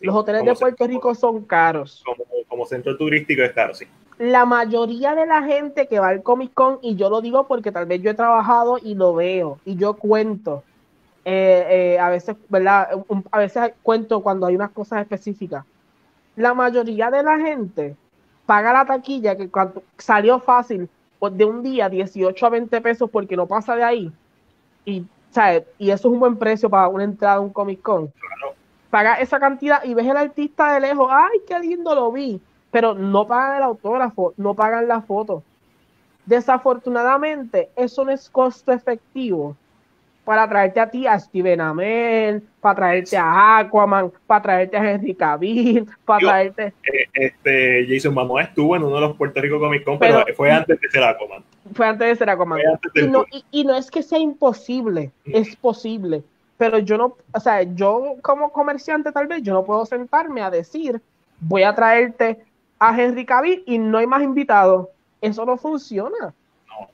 Los 0.00 0.14
hoteles 0.14 0.42
de 0.42 0.54
Puerto 0.54 0.86
Rico 0.86 1.14
son 1.14 1.44
caros. 1.44 2.02
Como, 2.06 2.24
como, 2.48 2.64
centro 2.64 2.96
turístico 2.96 3.42
es 3.42 3.52
caro, 3.52 3.74
sí. 3.74 3.84
La 4.18 4.46
mayoría 4.46 5.14
de 5.14 5.26
la 5.26 5.42
gente 5.42 5.86
que 5.86 5.98
va 5.98 6.08
al 6.08 6.22
Comic 6.22 6.54
Con, 6.54 6.78
y 6.80 6.96
yo 6.96 7.10
lo 7.10 7.20
digo 7.20 7.46
porque 7.46 7.72
tal 7.72 7.84
vez 7.84 8.00
yo 8.00 8.10
he 8.10 8.14
trabajado 8.14 8.78
y 8.82 8.94
lo 8.94 9.14
veo, 9.14 9.58
y 9.66 9.76
yo 9.76 9.92
cuento, 9.98 10.64
eh, 11.26 11.66
eh, 11.68 11.98
a 11.98 12.08
veces, 12.08 12.36
¿verdad? 12.48 12.88
a 13.30 13.38
veces 13.38 13.74
cuento 13.82 14.22
cuando 14.22 14.46
hay 14.46 14.56
unas 14.56 14.70
cosas 14.70 15.02
específicas. 15.02 15.66
La 16.36 16.54
mayoría 16.54 17.10
de 17.10 17.22
la 17.22 17.38
gente 17.38 17.96
paga 18.46 18.72
la 18.72 18.86
taquilla 18.86 19.36
que 19.36 19.50
cuando 19.50 19.82
salió 19.98 20.40
fácil 20.40 20.88
pues, 21.18 21.36
de 21.36 21.44
un 21.44 21.62
día 21.62 21.90
18 21.90 22.46
a 22.46 22.48
20 22.48 22.80
pesos 22.80 23.10
porque 23.10 23.36
no 23.36 23.46
pasa 23.46 23.76
de 23.76 23.84
ahí. 23.84 24.12
Y, 24.86 25.04
y 25.78 25.90
eso 25.90 26.08
es 26.08 26.12
un 26.14 26.18
buen 26.18 26.36
precio 26.36 26.70
para 26.70 26.88
una 26.88 27.04
entrada 27.04 27.36
a 27.36 27.40
un 27.40 27.50
Comic 27.50 27.82
Con. 27.82 28.12
Paga 28.90 29.20
esa 29.20 29.38
cantidad 29.38 29.84
y 29.84 29.94
ves 29.94 30.06
el 30.06 30.16
artista 30.16 30.72
de 30.72 30.80
lejos, 30.80 31.08
ay, 31.10 31.40
qué 31.46 31.58
lindo 31.58 31.94
lo 31.94 32.10
vi, 32.10 32.40
pero 32.70 32.94
no 32.94 33.26
pagan 33.26 33.58
el 33.58 33.62
autógrafo, 33.64 34.32
no 34.36 34.54
pagan 34.54 34.88
la 34.88 35.02
foto. 35.02 35.42
Desafortunadamente, 36.24 37.70
eso 37.76 38.04
no 38.04 38.12
es 38.12 38.30
costo 38.30 38.72
efectivo 38.72 39.56
para 40.26 40.48
traerte 40.48 40.80
a 40.80 40.90
ti 40.90 41.06
a 41.06 41.16
Steven 41.20 41.60
Amell, 41.60 42.42
para 42.60 42.74
traerte 42.74 43.16
a 43.16 43.58
Aquaman, 43.58 44.10
para 44.26 44.42
traerte 44.42 44.76
a 44.76 44.90
Henry 44.90 45.14
Cavill, 45.14 45.86
para 46.04 46.18
traerte... 46.18 46.74
Eh, 46.82 47.06
este, 47.14 47.86
Jason 47.88 48.12
Momoa 48.12 48.42
estuvo 48.42 48.74
en 48.74 48.82
uno 48.82 48.96
de 48.96 49.02
los 49.02 49.16
Puerto 49.16 49.40
Rico 49.40 49.60
Comic 49.60 49.84
Con, 49.84 50.00
pero, 50.00 50.24
fue 50.34 50.50
antes 50.50 50.80
de 50.80 50.90
ser 50.90 51.04
Aquaman. 51.04 51.44
Fue 51.72 51.86
antes 51.86 52.08
de 52.08 52.16
ser 52.16 52.28
Aquaman. 52.28 52.58
Y 52.94 53.02
no, 53.02 53.24
y, 53.52 53.64
no, 53.64 53.76
es 53.76 53.88
que 53.88 54.02
sea 54.02 54.18
imposible, 54.18 55.12
es 55.26 55.54
posible. 55.54 56.24
Pero 56.58 56.80
yo 56.80 56.98
no, 56.98 57.16
o 57.32 57.38
sea, 57.38 57.62
yo 57.62 58.16
como 58.20 58.50
comerciante 58.50 59.12
tal 59.12 59.28
vez, 59.28 59.44
yo 59.44 59.52
no 59.54 59.64
puedo 59.64 59.86
sentarme 59.86 60.42
a 60.42 60.50
decir, 60.50 61.00
voy 61.38 61.62
a 61.62 61.72
traerte 61.72 62.40
a 62.80 63.00
Henry 63.00 63.24
Cavill 63.24 63.62
y 63.64 63.78
no 63.78 63.98
hay 63.98 64.08
más 64.08 64.24
invitados. 64.24 64.88
Eso 65.20 65.46
no 65.46 65.56
funciona. 65.56 66.34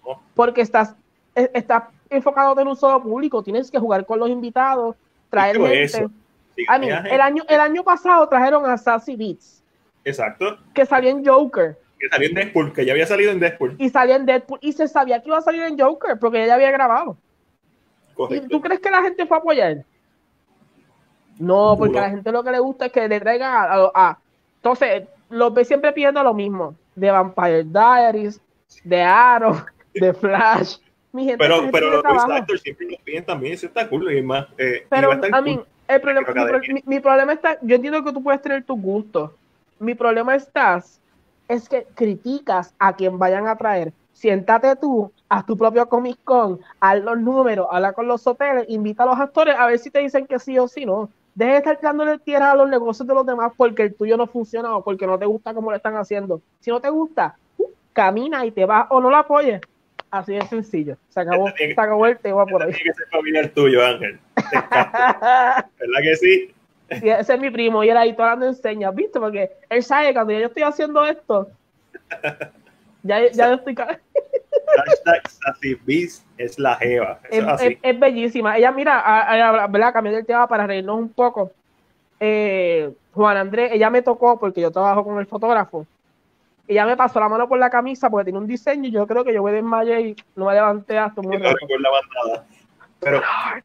No. 0.04 0.20
Porque 0.34 0.60
estás, 0.60 0.94
e, 1.34 1.50
estás 1.54 1.84
enfocado 2.12 2.58
en 2.60 2.68
un 2.68 2.76
solo 2.76 3.02
público, 3.02 3.42
tienes 3.42 3.70
que 3.70 3.78
jugar 3.78 4.04
con 4.06 4.18
los 4.18 4.28
invitados, 4.28 4.96
traer 5.30 5.58
gente. 5.58 6.08
el, 6.56 7.20
año, 7.20 7.42
el 7.48 7.60
año 7.60 7.82
pasado 7.82 8.28
trajeron 8.28 8.64
a 8.66 8.76
Sassy 8.76 9.16
Beats. 9.16 9.62
Exacto. 10.04 10.58
Que 10.74 10.84
salió 10.86 11.10
en 11.10 11.24
Joker. 11.24 11.78
Que 11.98 12.08
salió 12.08 12.28
en 12.28 12.34
Deadpool, 12.34 12.72
que 12.72 12.84
ya 12.84 12.92
había 12.92 13.06
salido 13.06 13.30
en 13.32 13.40
Deadpool. 13.40 13.76
Y 13.78 13.88
salió 13.88 14.16
en 14.16 14.26
Deadpool. 14.26 14.58
Y 14.60 14.72
se 14.72 14.88
sabía 14.88 15.20
que 15.20 15.28
iba 15.28 15.38
a 15.38 15.42
salir 15.42 15.62
en 15.62 15.78
Joker, 15.78 16.18
porque 16.18 16.42
ella 16.42 16.54
había 16.54 16.70
grabado. 16.70 17.16
¿Y 18.30 18.40
tú 18.48 18.60
crees 18.60 18.80
que 18.80 18.90
la 18.90 19.02
gente 19.02 19.26
fue 19.26 19.36
a 19.36 19.40
apoyar? 19.40 19.84
No, 21.38 21.76
porque 21.78 21.98
a 21.98 22.02
la 22.02 22.10
gente 22.10 22.30
lo 22.30 22.44
que 22.44 22.50
le 22.50 22.58
gusta 22.58 22.86
es 22.86 22.92
que 22.92 23.08
le 23.08 23.18
traigan 23.18 23.52
a, 23.52 23.90
a, 23.94 24.18
entonces, 24.62 25.08
los 25.28 25.52
ve 25.52 25.64
siempre 25.64 25.92
pidiendo 25.92 26.22
lo 26.22 26.34
mismo. 26.34 26.76
De 26.94 27.10
Vampire 27.10 27.64
Diaries, 27.64 28.40
de 28.84 29.02
Arrow, 29.02 29.56
de 29.94 30.14
Flash, 30.14 30.76
pero, 31.38 31.68
pero 31.70 31.90
los 31.90 32.02
voice 32.02 32.32
actors 32.32 32.62
siempre 32.62 32.86
nos 32.86 33.00
piden 33.00 33.24
también, 33.24 33.54
eso 33.54 33.66
está 33.66 33.88
cool. 33.88 34.12
Y 34.12 34.22
más, 34.22 34.46
eh, 34.58 34.86
pero, 34.88 35.12
a 35.12 35.40
mí, 35.42 35.60
el 35.88 36.00
problema, 36.00 36.60
mi, 36.86 37.00
problema 37.00 37.32
está, 37.32 37.58
yo 37.60 37.76
entiendo 37.76 38.02
que 38.02 38.12
tú 38.12 38.22
puedes 38.22 38.40
tener 38.40 38.64
tus 38.64 38.80
gustos. 38.80 39.30
Mi 39.78 39.94
problema 39.94 40.34
estás, 40.34 41.00
es 41.48 41.68
que 41.68 41.86
criticas 41.94 42.74
a 42.78 42.94
quien 42.94 43.18
vayan 43.18 43.46
a 43.46 43.56
traer. 43.56 43.92
Siéntate 44.12 44.76
tú, 44.76 45.10
haz 45.28 45.44
tu 45.44 45.56
propio 45.56 45.88
Comic 45.88 46.18
Con, 46.24 46.60
haz 46.80 47.00
los 47.00 47.18
números, 47.18 47.66
habla 47.70 47.92
con 47.92 48.06
los 48.06 48.26
hoteles, 48.26 48.66
invita 48.68 49.02
a 49.02 49.06
los 49.06 49.18
actores 49.18 49.56
a 49.58 49.66
ver 49.66 49.78
si 49.78 49.90
te 49.90 49.98
dicen 49.98 50.26
que 50.26 50.38
sí 50.38 50.58
o 50.58 50.68
sí 50.68 50.86
no. 50.86 51.10
Deje 51.34 51.52
de 51.52 51.58
estar 51.58 51.78
tirándole 51.78 52.18
tierra 52.18 52.52
a 52.52 52.54
los 52.54 52.68
negocios 52.68 53.08
de 53.08 53.14
los 53.14 53.24
demás 53.24 53.52
porque 53.56 53.82
el 53.82 53.94
tuyo 53.94 54.16
no 54.16 54.26
funciona 54.26 54.76
o 54.76 54.84
porque 54.84 55.06
no 55.06 55.18
te 55.18 55.24
gusta 55.24 55.54
como 55.54 55.70
lo 55.70 55.76
están 55.76 55.96
haciendo. 55.96 56.42
Si 56.60 56.70
no 56.70 56.80
te 56.80 56.90
gusta, 56.90 57.36
uh, 57.56 57.66
camina 57.92 58.44
y 58.44 58.50
te 58.50 58.66
vas 58.66 58.86
o 58.90 59.00
no 59.00 59.08
lo 59.08 59.16
apoyes. 59.16 59.60
Así 60.12 60.34
de 60.34 60.42
sencillo. 60.46 60.98
Se 61.08 61.20
acabó, 61.20 61.48
se 61.56 61.72
acabó 61.72 62.06
el 62.06 62.18
tema 62.18 62.44
por 62.44 62.62
ahí. 62.62 62.70
Tiene 62.70 62.90
que 62.90 62.94
ser 62.98 63.06
familiar 63.08 63.48
tuyo, 63.48 63.82
Ángel. 63.82 64.20
¿Verdad 64.36 65.64
que 66.02 66.16
sí? 66.16 66.54
sí? 67.00 67.08
Ese 67.08 67.34
es 67.34 67.40
mi 67.40 67.48
primo 67.48 67.82
y 67.82 67.88
él 67.88 67.96
ahí 67.96 68.14
todo 68.14 68.46
enseñas, 68.46 68.94
¿viste? 68.94 69.18
Porque 69.18 69.50
él 69.70 69.82
sabe 69.82 70.12
cuando 70.12 70.34
yo 70.34 70.48
estoy 70.48 70.64
haciendo 70.64 71.02
esto, 71.06 71.48
ya, 73.02 73.26
ya 73.30 73.48
yo 73.48 73.54
estoy. 73.54 73.74
Hashtag 74.76 75.22
es 76.36 76.58
la 76.58 76.74
jeva. 76.76 77.18
Es, 77.30 77.78
es, 77.82 77.98
bellísima. 77.98 78.58
Ella, 78.58 78.70
mira, 78.70 79.66
¿verdad? 79.70 79.94
Cambiando 79.94 80.18
el 80.18 80.26
tema 80.26 80.46
para 80.46 80.66
reírnos 80.66 80.98
un 80.98 81.08
poco. 81.08 81.52
Eh, 82.20 82.92
Juan 83.14 83.38
Andrés, 83.38 83.70
ella 83.72 83.88
me 83.88 84.02
tocó 84.02 84.38
porque 84.38 84.60
yo 84.60 84.70
trabajo 84.70 85.04
con 85.04 85.18
el 85.18 85.26
fotógrafo 85.26 85.86
ella 86.68 86.86
me 86.86 86.96
pasó 86.96 87.20
la 87.20 87.28
mano 87.28 87.48
por 87.48 87.58
la 87.58 87.70
camisa 87.70 88.08
porque 88.08 88.24
tiene 88.24 88.38
un 88.38 88.46
diseño 88.46 88.88
y 88.88 88.92
yo 88.92 89.06
creo 89.06 89.24
que 89.24 89.34
yo 89.34 89.42
voy 89.42 89.52
desmayar 89.52 90.00
y 90.00 90.16
no 90.36 90.46
me 90.46 90.54
levanté 90.54 90.98
hasta 90.98 91.20
muy 91.20 91.36
no 91.38 91.50
Pero 93.00 93.20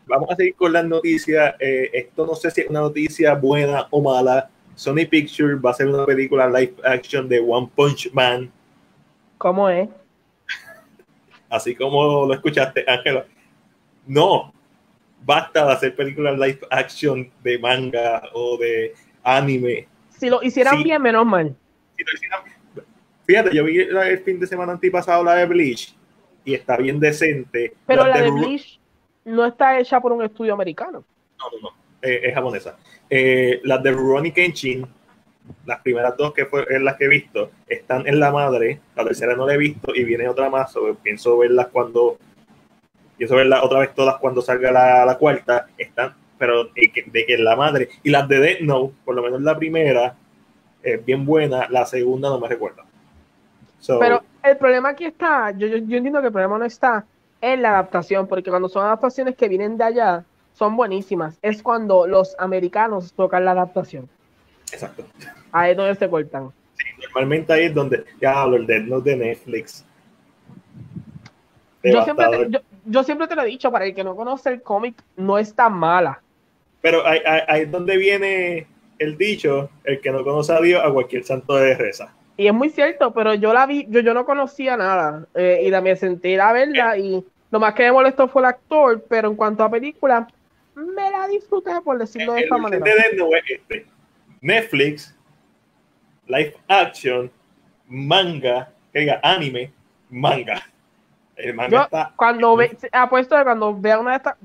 vamos 0.07 0.31
a 0.31 0.35
seguir 0.35 0.55
con 0.55 0.73
las 0.73 0.85
noticias. 0.85 1.55
Eh, 1.59 1.89
esto 1.93 2.25
no 2.25 2.35
sé 2.35 2.49
si 2.51 2.61
es 2.61 2.69
una 2.69 2.81
noticia 2.81 3.35
buena 3.35 3.87
o 3.91 4.01
mala. 4.01 4.49
Sony 4.75 5.07
Pictures 5.09 5.57
va 5.63 5.69
a 5.69 5.73
hacer 5.73 5.87
una 5.87 6.05
película 6.05 6.47
live 6.47 6.75
action 6.83 7.29
de 7.29 7.39
One 7.39 7.69
Punch 7.75 8.11
Man. 8.13 8.51
¿Cómo 9.37 9.69
es? 9.69 9.89
Así 11.49 11.75
como 11.75 12.25
lo 12.25 12.33
escuchaste, 12.33 12.83
Ángela. 12.87 13.25
No, 14.05 14.53
basta 15.23 15.65
de 15.65 15.71
hacer 15.71 15.95
películas 15.95 16.37
live 16.37 16.59
action 16.71 17.31
de 17.43 17.59
manga 17.59 18.23
o 18.33 18.57
de 18.57 18.93
anime. 19.23 19.87
Si 20.09 20.29
lo 20.29 20.41
hicieran 20.41 20.81
bien, 20.83 21.01
menos 21.01 21.25
mal. 21.25 21.55
Si 21.95 22.03
lo 22.03 22.13
hicieran 22.13 22.43
bien 22.43 22.56
Fíjate, 23.27 23.53
yo 23.53 23.65
vi 23.65 23.79
el 23.79 24.19
fin 24.19 24.39
de 24.39 24.47
semana 24.47 24.71
antipasado 24.71 25.21
la 25.21 25.35
de 25.35 25.45
Bleach 25.45 25.93
y 26.45 26.53
está 26.53 26.77
bien 26.77 26.97
decente. 26.97 27.73
Pero 27.85 28.07
la, 28.07 28.21
de, 28.21 28.31
Bleach 28.31 28.79
no 29.25 29.45
está 29.45 29.77
hecha 29.77 29.99
por 29.99 30.13
un 30.13 30.23
estudio 30.23 30.53
americano. 30.53 31.03
No, 31.37 31.45
no, 31.51 31.69
no. 31.69 31.75
Eh, 32.01 32.21
es 32.23 32.33
japonesa. 32.33 32.77
Eh, 33.09 33.59
las 33.63 33.83
de 33.83 33.91
Rurouni 33.91 34.31
Kenshin, 34.31 34.87
las 35.65 35.81
primeras 35.81 36.15
dos 36.15 36.33
que 36.33 36.45
fue 36.45 36.65
las 36.79 36.95
que 36.95 37.05
he 37.05 37.09
visto, 37.09 37.51
están 37.67 38.07
en 38.07 38.17
la 38.21 38.31
madre. 38.31 38.79
La 38.95 39.03
tercera 39.03 39.35
no 39.35 39.45
la 39.45 39.55
he 39.55 39.57
visto 39.57 39.93
y 39.93 40.05
viene 40.05 40.29
otra 40.29 40.49
más. 40.49 40.73
pienso 41.03 41.37
verlas 41.37 41.67
cuando. 41.67 42.17
Pienso 43.17 43.35
verlas 43.35 43.61
otra 43.61 43.79
vez 43.79 43.93
todas 43.93 44.15
cuando 44.19 44.41
salga 44.41 44.71
la, 44.71 45.17
cuarta. 45.17 45.67
Están, 45.77 46.15
pero 46.37 46.65
de 46.65 46.91
que, 46.93 47.03
de 47.03 47.25
que 47.25 47.33
en 47.33 47.43
la 47.43 47.57
madre. 47.57 47.89
Y 48.03 48.09
las 48.09 48.25
de 48.29 48.39
Death 48.39 48.61
Note, 48.61 48.93
por 49.03 49.15
lo 49.15 49.21
menos 49.21 49.41
la 49.41 49.57
primera, 49.57 50.15
es 50.81 51.03
bien 51.03 51.25
buena. 51.25 51.67
La 51.69 51.85
segunda 51.85 52.29
no 52.29 52.39
me 52.39 52.47
recuerdo. 52.47 52.86
Pero 53.85 54.23
el 54.43 54.57
problema 54.57 54.89
aquí 54.89 55.05
está, 55.05 55.51
yo, 55.51 55.67
yo, 55.67 55.75
entiendo 55.75 56.19
que 56.21 56.27
el 56.27 56.33
problema 56.33 56.57
no 56.57 56.65
está 56.65 57.05
en 57.41 57.61
la 57.61 57.69
adaptación, 57.69 58.27
porque 58.27 58.49
cuando 58.49 58.69
son 58.69 58.85
adaptaciones 58.85 59.35
que 59.35 59.47
vienen 59.47 59.77
de 59.77 59.83
allá, 59.83 60.25
son 60.53 60.75
buenísimas. 60.75 61.37
Es 61.41 61.61
cuando 61.61 62.07
los 62.07 62.35
americanos 62.39 63.13
tocan 63.13 63.45
la 63.45 63.51
adaptación. 63.51 64.09
Exacto. 64.71 65.05
Ahí 65.51 65.71
es 65.71 65.77
donde 65.77 65.95
se 65.95 66.09
cortan. 66.09 66.51
Sí, 66.75 66.85
normalmente 67.03 67.53
ahí 67.53 67.65
es 67.65 67.73
donde 67.73 68.05
ya 68.19 68.41
hablo 68.41 68.57
el 68.57 68.65
de, 68.65 68.79
no 68.81 68.99
de 68.99 69.15
Netflix. 69.15 69.85
Yo 71.83 72.03
siempre, 72.03 72.25
te, 72.25 72.61
yo, 72.85 73.03
siempre, 73.03 73.27
te, 73.27 73.35
lo 73.35 73.43
he 73.43 73.45
dicho, 73.45 73.71
para 73.71 73.85
el 73.85 73.93
que 73.93 74.03
no 74.03 74.15
conoce 74.15 74.49
el 74.49 74.61
cómic, 74.61 75.01
no 75.15 75.37
es 75.37 75.53
tan 75.53 75.73
mala. 75.73 76.21
Pero 76.81 77.05
ahí, 77.05 77.19
ahí, 77.47 77.61
es 77.61 77.71
donde 77.71 77.95
viene 77.97 78.67
el 78.99 79.17
dicho, 79.17 79.69
el 79.83 80.01
que 80.01 80.11
no 80.11 80.23
conoce 80.23 80.53
a 80.53 80.59
Dios, 80.59 80.81
a 80.83 80.91
cualquier 80.91 81.23
santo 81.23 81.55
de 81.55 81.75
reza. 81.75 82.13
Y 82.37 82.47
es 82.47 82.53
muy 82.53 82.69
cierto, 82.69 83.13
pero 83.13 83.33
yo 83.33 83.51
la 83.51 83.65
vi, 83.65 83.87
yo, 83.89 83.99
yo 84.01 84.13
no 84.13 84.25
conocía 84.25 84.77
nada. 84.77 85.25
Eh, 85.33 85.61
y 85.63 85.69
la 85.71 85.81
me 85.81 85.95
senté 85.95 86.39
a 86.39 86.53
verla 86.53 86.95
y 86.97 87.25
lo 87.49 87.59
más 87.59 87.73
que 87.73 87.83
me 87.83 87.91
molestó 87.91 88.27
fue 88.27 88.43
el 88.43 88.47
actor, 88.47 89.03
pero 89.09 89.29
en 89.29 89.35
cuanto 89.35 89.63
a 89.63 89.71
película, 89.71 90.27
me 90.75 91.11
la 91.11 91.27
disfruté, 91.27 91.71
por 91.83 91.97
decirlo 91.97 92.33
de 92.33 92.41
esta 92.41 92.57
manera. 92.57 92.85
Este. 93.49 93.87
Netflix, 94.41 95.15
live 96.27 96.55
action, 96.67 97.31
manga, 97.87 98.71
que 98.93 98.99
diga 98.99 99.19
anime, 99.23 99.71
manga. 100.09 100.61
El 101.35 101.55
manga 101.55 101.83
está. 101.83 102.13
Cuando 102.15 102.55
ve, 102.55 102.77
apuesto 102.91 103.35
que 103.35 103.43
cuando 103.43 103.79
vea 103.79 103.99
una 103.99 104.11
de 104.11 104.17
estas, 104.17 104.35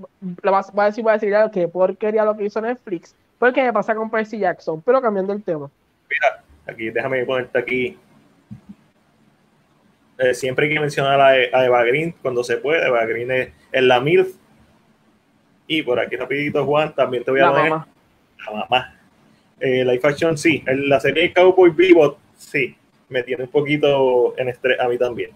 voy 0.73 0.85
a 0.85 0.87
decir, 0.87 1.05
voy 1.05 1.11
a 1.11 1.19
decir 1.19 1.35
que 1.53 1.69
porquería 1.69 2.25
lo 2.25 2.37
que 2.37 2.45
hizo 2.45 2.61
Netflix, 2.61 3.15
porque 3.39 3.63
me 3.63 3.73
pasa 3.73 3.95
con 3.95 4.11
Percy 4.11 4.39
Jackson, 4.39 4.81
pero 4.83 5.03
cambiando 5.03 5.33
el 5.33 5.43
tema. 5.43 5.71
Mira, 6.09 6.42
aquí 6.67 6.91
déjame 6.91 7.25
ponerte 7.25 7.59
aquí. 7.59 7.99
Eh, 10.19 10.35
siempre 10.35 10.67
hay 10.67 10.75
que 10.75 10.81
mencionar 10.81 11.21
a, 11.21 11.29
a, 11.29 11.65
Eva 11.65 11.83
Green 11.85 12.15
cuando 12.23 12.45
se 12.45 12.57
puede. 12.57 12.87
Eva 12.87 13.05
Green 13.07 13.31
es, 13.31 13.53
la 13.73 14.01
MILF. 14.01 14.35
Y 15.67 15.83
por 15.83 15.99
aquí 15.99 16.17
rapidito, 16.17 16.65
Juan, 16.65 16.95
también 16.95 17.25
te 17.25 17.31
voy 17.31 17.41
a 17.41 17.47
la 17.47 17.53
Mamá. 17.53 17.89
La 18.47 18.53
mamá. 18.53 19.01
Eh, 19.59 19.85
Life 19.85 20.07
Action, 20.07 20.37
sí. 20.37 20.63
En 20.67 20.89
la 20.89 21.01
serie 21.01 21.33
Cowboy 21.33 21.71
Vivo, 21.71 22.19
sí. 22.37 22.77
Me 23.09 23.23
tiene 23.23 23.45
un 23.45 23.51
poquito 23.51 24.35
en 24.37 24.49
estrés 24.49 24.79
a 24.81 24.89
mí 24.89 24.99
también. 24.99 25.31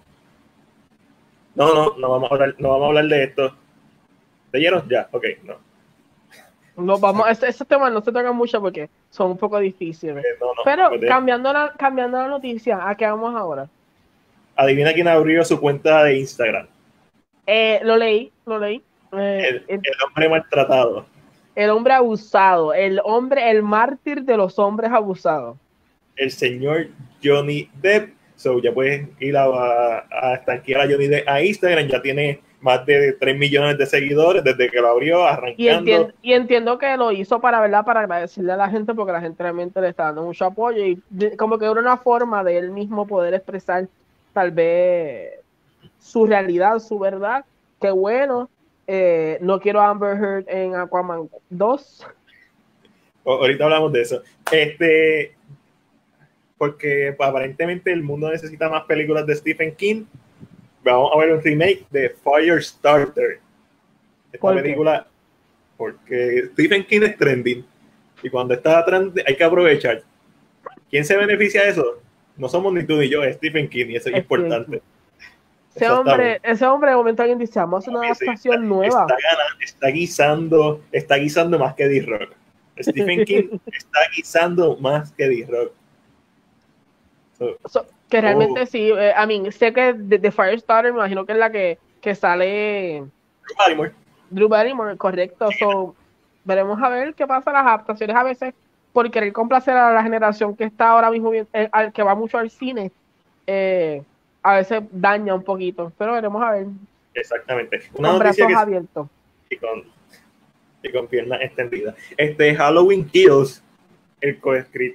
No, 1.55 1.75
no, 1.75 1.97
no 1.97 2.11
vamos 2.11 2.31
a 2.31 2.35
hablar, 2.35 2.55
no 2.59 2.71
vamos 2.71 2.85
a 2.85 2.89
hablar 2.89 3.07
de 3.07 3.25
esto. 3.25 3.57
¿Te 4.51 4.59
oyeron? 4.59 4.89
Ya, 4.89 5.09
ok, 5.11 5.25
no. 5.45 5.66
No, 6.77 6.99
vamos, 6.99 7.27
estos 7.43 7.67
temas 7.67 7.91
no 7.91 8.03
se 8.03 8.13
tocan 8.13 8.37
mucho 8.37 8.61
porque 8.61 8.91
son 9.11 9.31
un 9.31 9.39
poco 9.39 9.59
difíciles. 9.59 10.19
Eh, 10.19 10.39
Pero 10.65 10.91
pues 10.91 11.09
cambiando 11.09 11.53
la, 11.53 11.73
cambiando 11.77 12.19
la 12.19 12.29
noticia, 12.29 12.87
¿a 12.87 12.95
qué 12.95 13.07
vamos 13.07 13.35
ahora? 13.35 13.67
Adivina 14.55 14.93
quién 14.93 15.09
abrió 15.09 15.43
su 15.45 15.59
cuenta 15.59 16.05
de 16.05 16.19
Instagram. 16.19 16.67
Eh, 17.47 17.81
lo 17.83 17.97
leí, 17.97 18.31
lo 18.45 18.59
leí. 18.59 18.83
Eh, 19.13 19.63
el, 19.69 19.81
hombre 20.07 20.29
maltratado. 20.29 21.07
El 21.55 21.71
hombre 21.71 21.95
abusado, 21.95 22.75
el 22.75 23.01
hombre, 23.05 23.51
el 23.51 23.63
mártir 23.63 24.23
de 24.23 24.37
los 24.37 24.59
hombres 24.59 24.91
abusados. 24.91 25.57
El 26.17 26.31
señor 26.31 26.89
Johnny 27.25 27.71
Depp. 27.81 28.15
So, 28.37 28.61
ya 28.61 28.73
puedes 28.73 29.09
ir 29.19 29.35
a, 29.35 29.45
a, 29.45 29.99
a 30.11 30.35
a 30.35 30.61
Johnny 30.67 31.07
Depp 31.07 31.27
a 31.27 31.41
Instagram, 31.41 31.89
ya 31.89 32.03
tiene 32.03 32.41
más 32.61 32.85
de 32.87 33.13
3 33.13 33.39
millones 33.39 33.79
de 33.79 33.87
seguidores 33.87 34.43
desde 34.43 34.71
que 34.71 34.81
lo 34.81 34.89
abrió, 34.89 35.25
arrancando. 35.25 36.13
Y 36.23 36.33
entiendo, 36.33 36.79
que 36.79 36.97
lo 36.97 37.13
hizo 37.13 37.41
para, 37.41 37.61
¿verdad? 37.61 37.85
para 37.85 38.01
agradecerle 38.01 38.53
a 38.53 38.57
la 38.57 38.69
gente 38.69 38.95
porque 38.95 39.13
la 39.13 39.21
gente 39.21 39.43
realmente 39.43 39.81
le 39.81 39.89
está 39.89 40.05
dando 40.05 40.23
mucho 40.23 40.47
apoyo 40.47 40.85
y 40.85 41.01
como 41.37 41.59
que 41.59 41.67
era 41.67 41.81
una 41.81 41.97
forma 41.97 42.43
de 42.43 42.59
él 42.59 42.71
mismo 42.71 43.07
poder 43.07 43.35
expresar 43.35 43.89
tal 44.33 44.51
vez 44.51 45.41
su 45.99 46.27
realidad, 46.27 46.79
su 46.79 46.99
verdad. 46.99 47.45
Qué 47.81 47.91
bueno. 47.91 48.49
Eh, 48.87 49.39
no 49.41 49.61
quiero 49.61 49.81
Amber 49.81 50.17
Heard 50.17 50.45
en 50.49 50.75
Aquaman 50.77 51.29
2. 51.51 52.07
ahorita 53.25 53.65
hablamos 53.65 53.93
de 53.93 54.03
eso. 54.03 54.23
Este, 54.53 55.35
porque 56.57 57.15
aparentemente 57.19 57.93
el 57.93 58.03
mundo 58.03 58.31
necesita 58.31 58.69
más 58.69 58.85
películas 58.85 59.27
de 59.27 59.35
Stephen 59.37 59.75
King 59.75 60.05
vamos 60.93 61.11
a 61.15 61.19
ver 61.19 61.33
un 61.33 61.43
remake 61.43 61.87
de 61.91 62.15
Firestarter. 62.23 63.41
Esta 64.33 64.55
película, 64.55 65.07
porque 65.77 66.49
Stephen 66.53 66.85
King 66.85 67.03
es 67.03 67.17
trending. 67.17 67.65
Y 68.23 68.31
cuando 68.31 68.55
está 68.55 68.85
trending, 68.85 69.25
hay 69.27 69.37
que 69.37 69.45
aprovechar. 69.45 70.03
¿Quién 70.91 71.05
se 71.05 71.17
beneficia 71.17 71.63
de 71.63 71.71
eso? 71.71 72.01
No 72.37 72.49
somos 72.49 72.73
ni 72.73 72.85
tú 72.85 72.97
ni 72.97 73.09
yo, 73.09 73.25
es 73.25 73.37
Stephen 73.37 73.69
King, 73.69 73.87
y 73.89 73.97
eso 73.97 74.11
es, 74.11 74.17
importante. 74.17 74.83
Ese 75.75 75.91
hombre, 75.91 76.41
ese 76.43 76.67
hombre 76.67 76.91
de 76.91 76.97
momento 76.97 77.23
alguien 77.23 77.39
dice, 77.39 77.59
vamos 77.59 77.77
a 77.77 77.79
hacer 77.79 77.95
una 77.95 78.07
adaptación 78.07 78.69
nueva. 78.69 79.07
Está, 79.61 79.89
guisando, 79.89 80.83
está 80.93 81.17
guisando 81.17 81.59
más 81.59 81.75
que 81.75 81.87
D-Rock. 81.87 82.33
Stephen 82.81 83.25
King 83.27 83.59
está 83.67 84.01
guisando 84.15 84.77
más 84.79 85.13
que 85.13 85.29
D-Rock. 85.29 85.73
Que 88.09 88.21
realmente 88.21 88.63
oh. 88.63 88.67
sí, 88.67 88.91
eh, 88.97 89.13
I 89.21 89.27
mean, 89.27 89.51
sé 89.51 89.73
que 89.73 89.93
de, 89.93 90.19
de, 90.19 90.31
Firestarter 90.31 90.93
me 90.93 91.01
imagino 91.01 91.27
que 91.27 91.33
es 91.33 91.39
la 91.39 91.51
que, 91.51 91.79
que 92.01 92.15
sale 92.15 93.05
Drew 93.47 93.57
Barrymore. 93.59 93.93
Drew 94.31 94.49
Barrymore, 94.49 94.97
correcto. 94.97 95.49
So, 95.59 95.95
veremos 96.45 96.81
a 96.83 96.89
ver 96.89 97.15
qué 97.15 97.27
pasa 97.27 97.53
las 97.53 97.67
adaptaciones 97.67 98.17
a 98.17 98.23
veces 98.23 98.55
por 98.93 99.11
querer 99.11 99.33
complacer 99.33 99.77
a 99.77 99.93
la 99.93 100.03
generación 100.03 100.57
que 100.57 100.65
está 100.65 100.91
ahora 100.91 101.11
mismo 101.11 101.31
bien, 101.31 101.47
eh, 101.53 101.69
al 101.73 101.93
que 101.93 102.03
va 102.03 102.15
mucho 102.15 102.39
al 102.39 102.51
cine. 102.51 102.91
Eh, 103.47 104.03
a 104.43 104.55
veces 104.55 104.85
daña 104.91 105.35
un 105.35 105.43
poquito, 105.43 105.93
pero 105.99 106.13
veremos 106.13 106.43
a 106.43 106.53
ver. 106.53 106.67
Exactamente. 107.15 107.81
Una 107.95 108.11
con 108.11 108.19
brazos 108.21 108.53
abiertos. 108.55 109.09
Y 109.51 109.57
con, 109.57 109.85
y 110.83 110.93
con 110.93 111.09
piernas 111.09 111.41
extendidas. 111.43 111.95
Este 112.17 112.55
Halloween 112.55 113.05
Kills, 113.07 113.63
el 114.21 114.39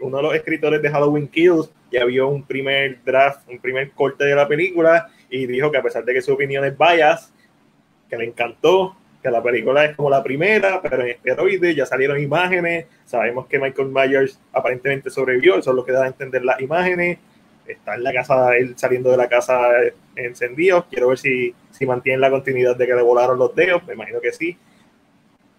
uno 0.01 0.18
de 0.18 0.24
los 0.24 0.36
escritores 0.36 0.82
de 0.82 0.89
Halloween 0.89 1.28
Kills, 1.28 1.70
ya 1.91 2.05
vio 2.05 2.27
un 2.29 2.43
primer 2.43 3.03
draft, 3.03 3.47
un 3.49 3.59
primer 3.59 3.91
corte 3.91 4.25
de 4.25 4.35
la 4.35 4.47
película 4.47 5.09
y 5.29 5.45
dijo 5.45 5.71
que 5.71 5.77
a 5.77 5.83
pesar 5.83 6.03
de 6.05 6.13
que 6.13 6.21
su 6.21 6.33
opinión 6.33 6.63
es 6.65 6.77
bias, 6.77 7.33
que 8.09 8.17
le 8.17 8.25
encantó, 8.25 8.95
que 9.21 9.29
la 9.29 9.41
película 9.41 9.85
es 9.85 9.95
como 9.95 10.09
la 10.09 10.23
primera, 10.23 10.81
pero 10.81 11.01
en 11.01 11.09
esteroides, 11.09 11.75
ya 11.75 11.85
salieron 11.85 12.19
imágenes, 12.19 12.87
sabemos 13.05 13.47
que 13.47 13.59
Michael 13.59 13.89
Myers 13.89 14.39
aparentemente 14.51 15.09
sobrevivió, 15.09 15.57
eso 15.57 15.69
es 15.69 15.75
lo 15.75 15.85
que 15.85 15.91
da 15.91 16.05
a 16.05 16.07
entender 16.07 16.43
las 16.43 16.59
imágenes, 16.59 17.19
está 17.67 17.95
en 17.95 18.03
la 18.03 18.13
casa, 18.13 18.55
él 18.57 18.73
saliendo 18.77 19.11
de 19.11 19.17
la 19.17 19.29
casa 19.29 19.69
encendido, 20.15 20.85
quiero 20.89 21.09
ver 21.09 21.17
si, 21.17 21.53
si 21.71 21.85
mantiene 21.85 22.19
la 22.19 22.31
continuidad 22.31 22.75
de 22.75 22.87
que 22.87 22.95
le 22.95 23.01
volaron 23.01 23.37
los 23.37 23.55
dedos, 23.55 23.85
me 23.85 23.93
imagino 23.93 24.19
que 24.19 24.33
sí. 24.33 24.57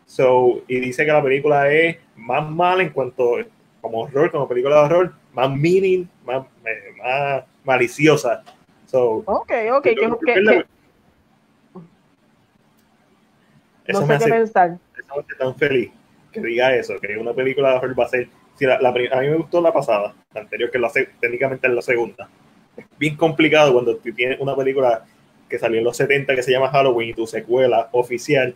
So, 0.06 0.62
y 0.68 0.80
dice 0.80 1.06
que 1.06 1.12
la 1.12 1.22
película 1.22 1.72
es 1.72 1.96
más 2.16 2.48
mala 2.50 2.82
en 2.82 2.90
cuanto 2.90 3.38
como 3.80 4.02
horror, 4.02 4.30
como 4.30 4.48
película 4.48 4.76
de 4.76 4.82
horror, 4.82 5.12
más 5.32 5.50
meaning, 5.50 6.06
más, 6.24 6.46
más 6.98 7.44
maliciosa. 7.64 8.42
So, 8.86 9.22
ok, 9.26 9.52
ok. 9.72 9.82
Que, 9.82 9.94
que, 9.94 10.64
eso 13.86 14.00
no 14.00 14.06
sé 14.06 14.06
me 14.06 14.14
hace, 14.14 14.24
qué 14.26 14.30
pensar. 14.30 14.78
Eso 14.96 15.14
me 15.16 15.20
hace 15.22 15.34
tan 15.38 15.56
feliz 15.56 15.90
que 16.30 16.40
diga 16.40 16.74
eso, 16.74 16.98
que 17.00 17.16
una 17.16 17.32
película 17.32 17.78
de 17.78 17.94
va 17.94 18.04
a 18.04 18.08
ser. 18.08 18.28
Si 18.54 18.66
la, 18.66 18.76
a 18.76 19.20
mí 19.20 19.28
me 19.28 19.36
gustó 19.36 19.60
la 19.60 19.72
pasada, 19.72 20.14
la 20.34 20.42
anterior, 20.42 20.70
que 20.70 20.78
la, 20.78 20.90
técnicamente 21.20 21.66
es 21.66 21.72
la 21.72 21.82
segunda. 21.82 22.28
Es 22.76 22.84
bien 22.98 23.16
complicado 23.16 23.72
cuando 23.72 23.96
tú 23.96 24.12
tienes 24.12 24.38
una 24.40 24.54
película 24.54 25.04
que 25.48 25.58
salió 25.58 25.78
en 25.78 25.84
los 25.84 25.96
70 25.96 26.34
que 26.34 26.42
se 26.42 26.52
llama 26.52 26.70
Halloween 26.70 27.10
y 27.10 27.14
tu 27.14 27.26
secuela 27.26 27.88
oficial 27.92 28.54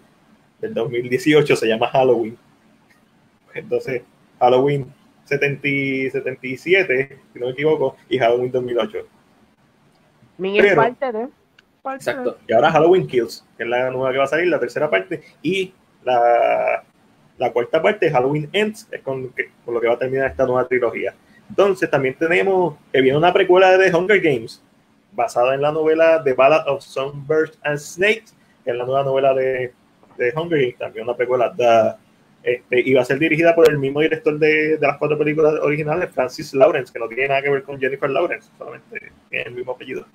del 0.61 0.75
2018 0.75 1.57
se 1.57 1.67
llama 1.67 1.89
Halloween. 1.89 2.37
Entonces, 3.55 4.03
Halloween 4.39 4.93
70, 5.27 6.13
77, 6.13 7.19
si 7.33 7.39
no 7.39 7.47
me 7.47 7.53
equivoco, 7.53 7.97
y 8.09 8.19
Halloween 8.19 8.53
2008. 8.53 8.99
Mi 10.39 10.59
es 10.59 10.75
parte 10.75 11.13
de. 11.13 11.29
exacto. 11.95 12.39
Y 12.47 12.53
ahora 12.53 12.71
Halloween 12.71 13.07
Kills, 13.07 13.45
que 13.57 13.65
es 13.65 13.69
la 13.69 13.91
nueva 13.91 14.13
que 14.13 14.19
va 14.19 14.25
a 14.25 14.29
salir, 14.29 14.49
la 14.49 14.61
tercera 14.61 14.89
parte, 14.89 15.23
y 15.43 15.73
la, 16.05 16.85
la 17.39 17.53
cuarta 17.53 17.83
parte, 17.83 18.11
Halloween 18.11 18.49
Ends, 18.53 18.89
es 18.91 19.01
con, 19.03 19.33
con, 19.65 19.75
lo 19.75 19.81
que 19.81 19.89
va 19.89 19.95
a 19.95 19.99
terminar 19.99 20.31
esta 20.31 20.47
nueva 20.47 20.67
trilogía. 20.69 21.15
Entonces, 21.49 21.91
también 21.91 22.15
tenemos 22.15 22.77
que 22.93 23.01
viene 23.01 23.19
una 23.19 23.33
precuela 23.33 23.77
de 23.77 23.91
The 23.91 23.97
Hunger 23.97 24.21
Games, 24.21 24.63
basada 25.13 25.55
en 25.55 25.63
la 25.63 25.73
novela 25.73 26.23
The 26.23 26.35
Ballad 26.35 26.69
of 26.69 26.83
Songbirds 26.83 27.59
and 27.63 27.79
Snakes, 27.79 28.35
que 28.65 28.71
es 28.71 28.77
la 28.77 28.85
nueva 28.85 29.03
novela 29.03 29.35
de, 29.35 29.73
de 30.19 30.33
Hunger 30.37 30.61
Games, 30.61 30.79
también 30.79 31.05
una 31.05 31.17
precuela 31.17 31.51
de 31.51 31.95
este, 32.47 32.79
y 32.79 32.95
va 32.95 33.03
a 33.03 33.05
ser 33.05 33.19
dirigida 33.19 33.57
por 33.57 33.69
el 33.69 33.77
mismo 33.77 34.01
director 34.01 34.39
de, 34.39 34.79
de, 34.79 34.87
las 34.87 34.99
cuatro 34.99 35.19
películas 35.19 35.55
originales, 35.61 36.13
Francis 36.13 36.55
Lawrence, 36.55 36.93
que 36.93 37.01
no 37.01 37.09
tiene 37.09 37.27
nada 37.27 37.43
que 37.43 37.51
ver 37.51 37.65
con 37.65 37.77
Jennifer 37.81 38.09
Lawrence, 38.09 38.49
solamente 38.57 39.11
tiene 39.29 39.47
el 39.47 39.55
mismo 39.55 39.73
apellido. 39.73 40.07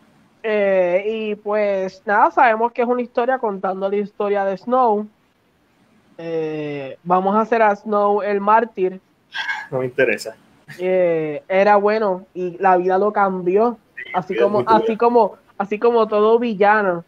Eh, 0.42 1.04
y 1.06 1.36
pues 1.36 2.02
nada, 2.06 2.32
sabemos 2.32 2.72
que 2.72 2.84
es 2.84 2.88
una 2.88 3.02
historia 3.02 3.38
contando 3.38 3.90
la 3.90 3.98
historia 3.98 4.46
de 4.46 4.56
Snow. 4.56 5.06
Eh, 6.18 6.98
vamos 7.04 7.36
a 7.36 7.42
hacer 7.42 7.62
a 7.64 7.76
Snow 7.76 8.22
el 8.22 8.40
mártir. 8.40 9.02
No 9.70 9.80
me 9.80 9.86
interesa. 9.86 10.38
Eh, 10.80 11.44
era 11.50 11.76
bueno 11.76 12.28
y 12.34 12.58
la 12.60 12.78
vida 12.78 12.98
lo 12.98 13.12
cambió, 13.12 13.78
así 14.14 14.38
como, 14.38 14.64
así 14.66 14.96
como, 14.96 15.36
así 15.58 15.80
como 15.80 16.08
todo 16.08 16.40
villano. 16.40 17.04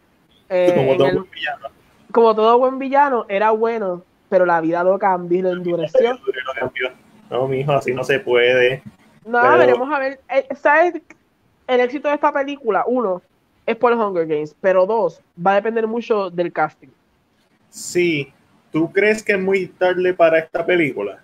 como 0.50 0.98
todo 0.98 1.14
buen 1.14 1.32
villano. 1.32 1.68
Como 2.12 2.36
todo 2.36 2.60
buen 2.60 2.78
villano, 2.78 3.26
era 3.30 3.52
bueno 3.52 4.04
pero 4.34 4.48
la 4.48 4.62
vida 4.62 4.84
lo 4.84 4.98
cambió 4.98 5.38
y 5.38 5.42
lo 5.44 5.52
endureció. 5.52 6.20
No, 7.30 7.48
mi 7.48 7.60
hijo, 7.60 7.72
así 7.74 7.94
no 7.94 8.04
se 8.04 8.20
puede. 8.20 8.82
No, 9.24 9.40
veremos 9.60 9.88
a 9.94 10.00
ver. 10.00 10.22
Eh, 10.28 10.48
¿Sabes? 10.56 11.00
El 11.68 11.80
éxito 11.82 12.08
de 12.08 12.16
esta 12.16 12.34
película, 12.34 12.84
uno, 12.88 13.22
es 13.68 13.76
por 13.76 13.94
Hunger 13.94 14.26
Games, 14.26 14.56
pero 14.60 14.88
dos, 14.88 15.22
va 15.38 15.52
a 15.52 15.56
depender 15.56 15.86
mucho 15.86 16.32
del 16.32 16.52
casting. 16.52 16.88
Sí. 17.70 18.34
¿Tú 18.72 18.92
crees 18.92 19.22
que 19.22 19.34
es 19.34 19.40
muy 19.40 19.68
tarde 19.68 20.16
para 20.16 20.40
esta 20.40 20.66
película? 20.66 21.20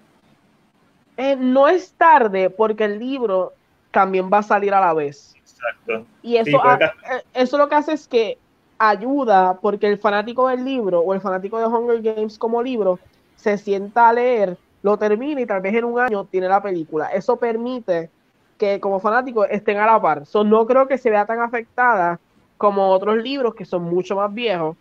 Eh, 1.18 1.36
no 1.36 1.68
es 1.68 1.92
tarde 1.94 2.52
porque 2.52 2.84
el 2.84 3.00
libro 3.00 3.54
también 3.90 4.30
va 4.32 4.38
a 4.38 4.44
salir 4.44 4.72
a 4.72 4.80
la 4.80 4.94
vez. 4.94 5.34
Exacto. 5.36 6.06
Y 6.22 6.38
eso, 6.38 6.62
eh, 6.80 7.24
eso 7.34 7.58
lo 7.58 7.68
que 7.70 7.74
hace 7.76 7.94
es 7.94 8.08
que 8.08 8.38
ayuda 8.80 9.60
porque 9.62 9.88
el 9.88 9.98
fanático 9.98 10.48
del 10.48 10.64
libro 10.64 11.02
o 11.02 11.14
el 11.14 11.22
fanático 11.22 11.60
de 11.60 11.66
Hunger 11.66 12.02
Games 12.02 12.40
como 12.40 12.64
libro 12.64 12.98
se 13.36 13.58
sienta 13.58 14.10
a 14.10 14.14
leer, 14.14 14.58
lo 14.82 14.98
termina 14.98 15.42
y 15.42 15.46
tal 15.46 15.62
vez 15.62 15.76
en 15.76 15.84
un 15.84 16.00
año 16.00 16.26
tiene 16.26 16.48
la 16.48 16.64
película. 16.64 17.08
Eso 17.08 17.38
permite 17.38 18.10
que 18.58 18.80
como 18.80 19.00
fanático 19.00 19.46
estén 19.46 19.78
a 19.78 19.86
la 19.86 20.02
par. 20.02 20.24
no 20.46 20.66
creo 20.66 20.88
que 20.88 20.98
se 20.98 21.10
vea 21.10 21.26
tan 21.26 21.40
afectada 21.40 22.20
como 22.58 22.90
otros 22.90 23.18
libros 23.18 23.56
que 23.56 23.66
son 23.66 23.84
mucho 23.84 24.16
más 24.16 24.34
viejos. 24.34 24.76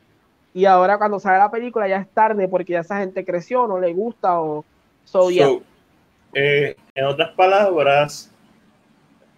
Y 0.54 0.64
ahora 0.64 0.98
cuando 0.98 1.20
sale 1.20 1.38
la 1.38 1.50
película 1.50 1.86
ya 1.86 1.98
es 1.98 2.08
tarde 2.08 2.48
porque 2.48 2.72
ya 2.72 2.80
esa 2.80 2.98
gente 2.98 3.24
creció, 3.24 3.66
no 3.66 3.78
le 3.78 3.92
gusta 3.92 4.40
o... 4.40 4.64
So, 5.04 5.30
eh, 6.34 6.76
en 6.94 7.04
otras 7.06 7.30
palabras, 7.30 8.30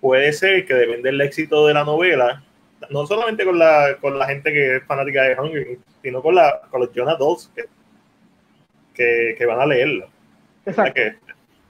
puede 0.00 0.32
ser 0.32 0.66
que 0.66 0.74
depende 0.74 1.11
del 1.11 1.20
éxito 1.20 1.66
de 1.66 1.74
la 1.74 1.84
novela, 1.84 2.42
no 2.89 3.07
solamente 3.07 3.45
con 3.45 3.59
la, 3.59 3.97
con 4.01 4.18
la 4.18 4.26
gente 4.26 4.53
que 4.53 4.76
es 4.76 4.85
fanática 4.85 5.22
de 5.22 5.35
Games, 5.35 5.78
sino 6.03 6.22
con, 6.22 6.35
la, 6.35 6.62
con 6.70 6.81
los 6.81 6.91
Jonah 6.95 7.12
Adults 7.12 7.51
que, 8.95 9.35
que, 9.37 9.47
van 9.47 9.61
a 9.61 9.66
leerlo. 9.66 10.09
Exacto. 10.64 10.95
Que 10.95 11.16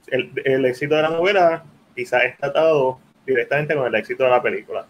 el, 0.09 0.33
el, 0.45 0.65
éxito 0.65 0.95
de 0.95 1.03
la 1.03 1.11
novela 1.11 1.65
quizás 1.95 2.25
está 2.25 2.49
atado 2.49 2.99
directamente 3.27 3.75
con 3.75 3.87
el 3.87 3.95
éxito 3.95 4.25
de 4.25 4.31
la 4.31 4.43
película. 4.43 4.87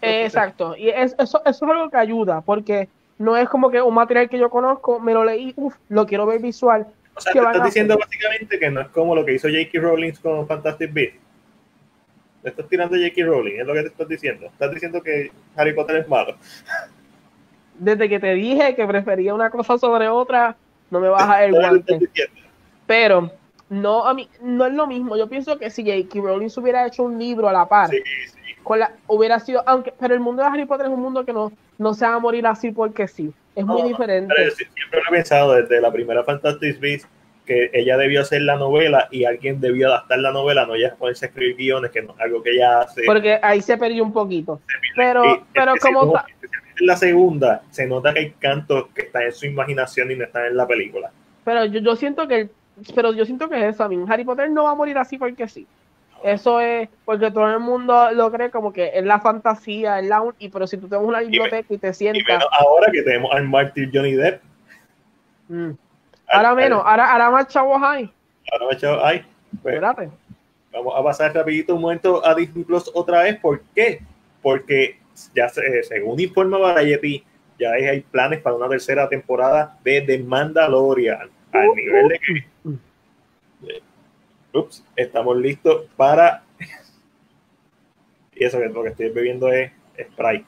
Exacto, 0.00 0.76
y 0.76 0.88
eso, 0.88 1.16
eso 1.18 1.40
es 1.44 1.62
algo 1.62 1.88
que 1.88 1.96
ayuda, 1.96 2.40
porque 2.40 2.88
no 3.18 3.36
es 3.36 3.48
como 3.48 3.70
que 3.70 3.80
un 3.80 3.94
material 3.94 4.28
que 4.28 4.38
yo 4.38 4.50
conozco, 4.50 4.98
me 4.98 5.14
lo 5.14 5.24
leí, 5.24 5.52
uff, 5.56 5.76
lo 5.88 6.06
quiero 6.06 6.26
ver 6.26 6.40
visual. 6.40 6.86
O 7.14 7.20
sea, 7.20 7.32
te 7.32 7.38
estás 7.38 7.64
diciendo 7.64 7.96
básicamente 7.96 8.58
que 8.58 8.70
no 8.70 8.80
es 8.80 8.88
como 8.88 9.14
lo 9.14 9.24
que 9.24 9.34
hizo 9.34 9.48
J.K. 9.48 9.80
Rowling 9.80 10.12
con 10.20 10.46
Fantastic 10.48 10.92
Beasts. 10.92 11.20
Le 12.44 12.50
estás 12.50 12.68
tirando 12.68 12.94
J.K. 12.94 13.24
Rowling, 13.24 13.58
es 13.58 13.66
lo 13.66 13.72
que 13.72 13.80
te 13.80 13.88
estás 13.88 14.06
diciendo. 14.06 14.46
Estás 14.46 14.70
diciendo 14.70 15.02
que 15.02 15.32
Harry 15.56 15.72
Potter 15.72 15.96
es 15.96 16.08
malo. 16.08 16.36
Desde 17.78 18.06
que 18.06 18.20
te 18.20 18.34
dije 18.34 18.76
que 18.76 18.86
prefería 18.86 19.34
una 19.34 19.48
cosa 19.48 19.78
sobre 19.78 20.08
otra, 20.08 20.54
no 20.90 21.00
me 21.00 21.08
baja 21.08 21.42
el 21.42 21.52
guante. 21.54 21.98
Pero 22.86 23.32
no, 23.70 24.06
a 24.06 24.12
mí, 24.12 24.28
no 24.42 24.66
es 24.66 24.74
lo 24.74 24.86
mismo. 24.86 25.16
Yo 25.16 25.26
pienso 25.26 25.58
que 25.58 25.70
si 25.70 25.82
J.K. 25.82 26.20
Rowling 26.20 26.50
hubiera 26.58 26.86
hecho 26.86 27.04
un 27.04 27.18
libro 27.18 27.48
a 27.48 27.52
la 27.54 27.66
par, 27.66 27.90
con 28.62 28.78
la, 28.78 28.92
hubiera 29.06 29.40
sido, 29.40 29.62
aunque, 29.66 29.94
pero 29.98 30.12
el 30.12 30.20
mundo 30.20 30.42
de 30.42 30.48
Harry 30.48 30.66
Potter 30.66 30.86
es 30.86 30.92
un 30.92 31.00
mundo 31.00 31.24
que 31.24 31.32
no, 31.32 31.50
no 31.78 31.94
se 31.94 32.04
va 32.06 32.16
a 32.16 32.18
morir 32.18 32.46
así 32.46 32.72
porque 32.72 33.08
sí. 33.08 33.32
Es 33.56 33.64
muy 33.64 33.88
diferente. 33.88 34.34
siempre 34.50 35.00
lo 35.00 35.08
he 35.08 35.16
pensado 35.16 35.54
desde 35.54 35.80
la 35.80 35.90
primera 35.90 36.22
Fantastic 36.24 36.78
Beasts 36.78 37.08
que 37.44 37.70
ella 37.72 37.96
debió 37.96 38.22
hacer 38.22 38.42
la 38.42 38.56
novela 38.56 39.08
y 39.10 39.24
alguien 39.24 39.60
debió 39.60 39.88
adaptar 39.88 40.18
la 40.18 40.32
novela, 40.32 40.66
no 40.66 40.76
ya 40.76 40.94
ponerse 40.94 41.26
a 41.26 41.28
escribir 41.28 41.56
guiones, 41.56 41.90
que 41.90 42.02
no 42.02 42.14
algo 42.18 42.42
que 42.42 42.50
ella 42.50 42.80
hace. 42.80 43.02
Porque 43.04 43.38
ahí 43.42 43.60
se 43.60 43.76
perdió 43.76 44.02
un 44.02 44.12
poquito. 44.12 44.60
Pero, 44.96 45.46
pero 45.52 45.74
como... 45.80 46.14
En 46.80 46.86
la 46.86 46.96
segunda, 46.96 47.62
se 47.70 47.86
nota 47.86 48.12
que 48.12 48.18
hay 48.20 48.30
cantos 48.32 48.88
que 48.94 49.02
están 49.02 49.22
en 49.22 49.32
su 49.32 49.46
imaginación 49.46 50.10
y 50.10 50.16
no 50.16 50.24
están 50.24 50.46
en 50.46 50.56
la 50.56 50.66
película. 50.66 51.10
Pero 51.44 51.66
yo, 51.66 51.80
yo 51.80 51.94
siento 51.94 52.26
que 52.26 52.48
pero 52.94 53.12
yo 53.12 53.24
siento 53.24 53.48
que 53.48 53.56
es 53.56 53.74
eso, 53.74 53.84
a 53.84 53.88
mí. 53.88 54.04
Harry 54.08 54.24
Potter 54.24 54.50
no 54.50 54.64
va 54.64 54.72
a 54.72 54.74
morir 54.74 54.98
así 54.98 55.18
porque 55.18 55.48
sí. 55.48 55.66
Eso 56.22 56.58
es 56.58 56.88
porque 57.04 57.30
todo 57.30 57.50
el 57.50 57.60
mundo 57.60 58.10
lo 58.12 58.32
cree 58.32 58.50
como 58.50 58.72
que 58.72 58.92
es 58.94 59.04
la 59.04 59.20
fantasía, 59.20 60.00
es 60.00 60.06
la 60.06 60.22
y 60.38 60.48
pero 60.48 60.66
si 60.66 60.78
tú 60.78 60.88
tienes 60.88 61.06
una 61.06 61.20
biblioteca 61.20 61.74
y, 61.74 61.78
te 61.78 61.92
sientas. 61.92 62.42
ahora 62.58 62.90
que 62.90 63.02
tenemos 63.02 63.30
al 63.32 63.46
mártir 63.46 63.90
Johnny 63.92 64.14
Depp. 64.14 64.42
Mm. 65.48 65.72
Ahora 66.34 66.54
menos, 66.54 66.82
ahora, 66.84 67.12
ahora 67.12 67.30
más 67.30 67.48
chavos 67.48 67.80
hay. 67.82 68.12
Ahora 68.52 68.66
más 68.66 68.80
chavos 68.80 69.00
hay. 69.04 69.24
Pues, 69.62 69.80
vamos 70.72 70.94
a 70.96 71.02
pasar 71.02 71.34
rapidito 71.34 71.74
un 71.74 71.82
momento 71.82 72.24
a 72.26 72.34
Disney 72.34 72.64
Plus 72.64 72.90
otra 72.94 73.22
vez. 73.22 73.38
¿Por 73.40 73.60
qué? 73.74 74.00
Porque 74.42 74.98
ya 75.34 75.48
según 75.48 76.20
informa 76.20 76.58
Variety, 76.58 77.24
ya 77.58 77.70
hay 77.72 78.00
planes 78.00 78.40
para 78.40 78.56
una 78.56 78.68
tercera 78.68 79.08
temporada 79.08 79.78
de 79.84 80.00
The 80.00 80.18
Mandalorian. 80.18 81.30
Al 81.52 81.68
uh, 81.68 81.74
nivel 81.74 82.08
de 82.08 82.18
que 82.18 82.44
uh, 82.64 82.70
uh. 82.70 82.78
Ups, 84.58 84.84
estamos 84.96 85.36
listos 85.36 85.86
para. 85.96 86.42
y 88.34 88.44
eso 88.44 88.58
que 88.58 88.68
lo 88.68 88.82
que 88.82 88.90
estoy 88.90 89.10
bebiendo 89.10 89.50
es 89.50 89.70
Sprite. 90.00 90.46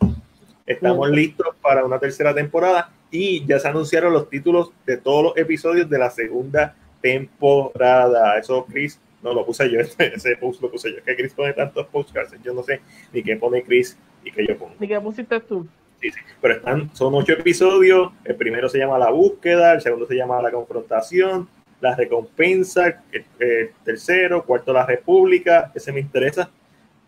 Estamos 0.67 1.09
listos 1.11 1.55
para 1.63 1.85
una 1.85 1.99
tercera 2.01 2.35
temporada 2.35 2.91
y 3.11 3.45
ya 3.47 3.59
se 3.59 3.69
anunciaron 3.69 4.13
los 4.13 4.29
títulos 4.29 4.73
de 4.85 4.97
todos 4.97 5.23
los 5.25 5.37
episodios 5.37 5.89
de 5.89 5.99
la 5.99 6.11
segunda 6.11 6.75
temporada. 7.01 8.39
Eso, 8.39 8.67
Chris, 8.67 9.01
no 9.23 9.33
lo 9.33 9.45
puse 9.45 9.71
yo, 9.71 9.81
ese 9.99 10.37
post 10.37 10.63
lo 10.63 10.71
puse 10.71 10.93
yo. 10.93 11.03
Que 11.05 11.17
Chris 11.17 11.35
pone 11.35 11.53
tantos 11.53 11.87
postcards, 11.87 12.35
yo 12.43 12.53
no 12.53 12.63
sé 12.63 12.81
ni 13.13 13.23
qué 13.23 13.37
pone 13.37 13.63
Chris 13.63 13.97
y 14.25 14.31
qué 14.31 14.47
yo 14.47 14.57
pongo. 14.57 14.75
¿Ni 14.79 14.89
qué 14.89 15.01
pusiste 15.01 15.41
tú? 15.41 15.67
Sí, 16.01 16.11
sí, 16.11 16.21
pero 16.41 16.55
están, 16.55 16.95
son 16.95 17.15
ocho 17.15 17.33
episodios. 17.33 18.13
El 18.25 18.37
primero 18.37 18.69
se 18.69 18.79
llama 18.79 18.99
La 18.99 19.11
búsqueda, 19.11 19.75
el 19.75 19.81
segundo 19.81 20.07
se 20.07 20.15
llama 20.15 20.43
La 20.43 20.51
confrontación, 20.51 21.49
La 21.81 21.95
recompensa, 21.95 23.03
el, 23.13 23.71
tercero, 23.85 24.45
cuarto 24.45 24.73
La 24.73 24.85
república, 24.85 25.73
ese 25.75 25.93
me 25.93 26.01
interesa. 26.01 26.51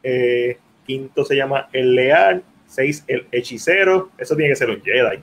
Eh, 0.03 0.59
quinto 0.87 1.25
se 1.25 1.37
llama 1.37 1.69
El 1.73 1.95
leal, 1.95 2.43
seis 2.67 3.05
El 3.07 3.27
hechicero, 3.31 4.11
eso 4.17 4.35
tiene 4.37 4.53
que 4.53 4.57
ser 4.57 4.71
un 4.71 4.83
Jedi. 4.83 5.23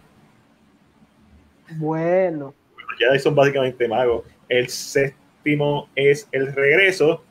Bueno. 1.72 2.54
Los 2.78 2.98
Jedi 2.98 3.20
son 3.20 3.36
básicamente 3.36 3.88
magos. 3.88 4.24
El 4.50 4.70
séptimo 4.70 5.90
es 5.96 6.28
el 6.32 6.54
regreso. 6.54 7.24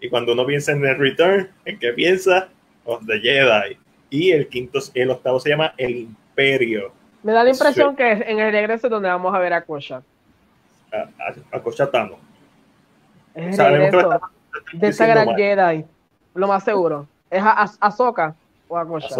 Y 0.00 0.08
cuando 0.08 0.32
uno 0.32 0.44
piensa 0.46 0.72
en 0.72 0.84
el 0.84 0.98
return, 0.98 1.50
¿en 1.64 1.78
qué 1.78 1.92
piensa? 1.92 2.48
Of 2.84 3.06
the 3.06 3.18
Jedi. 3.20 3.78
Y 4.10 4.30
el 4.32 4.48
quinto, 4.48 4.78
el 4.94 5.10
octavo 5.10 5.40
se 5.40 5.50
llama 5.50 5.74
el 5.76 5.96
Imperio. 5.96 6.92
Me 7.22 7.32
da 7.32 7.42
la 7.42 7.50
impresión 7.50 7.96
que 7.96 8.12
en 8.12 8.38
el 8.38 8.52
regreso 8.52 8.86
es 8.86 8.90
donde 8.90 9.08
vamos 9.08 9.34
a 9.34 9.38
ver 9.38 9.52
a 9.52 9.62
Kosha. 9.62 10.02
A, 10.92 10.96
a, 10.96 11.56
a 11.56 11.90
Tano. 11.90 12.18
Es 13.34 13.58
el 13.58 13.72
regreso 13.72 14.20
de 14.72 14.88
esa 14.88 15.06
gran 15.06 15.34
Jedi. 15.34 15.84
Lo 16.34 16.46
más 16.46 16.62
seguro. 16.62 17.08
¿Es 17.30 17.42
a, 17.42 17.66
Ahsoka 17.80 18.34
o 18.68 18.78
a 18.78 18.86
Kosha? 18.86 19.16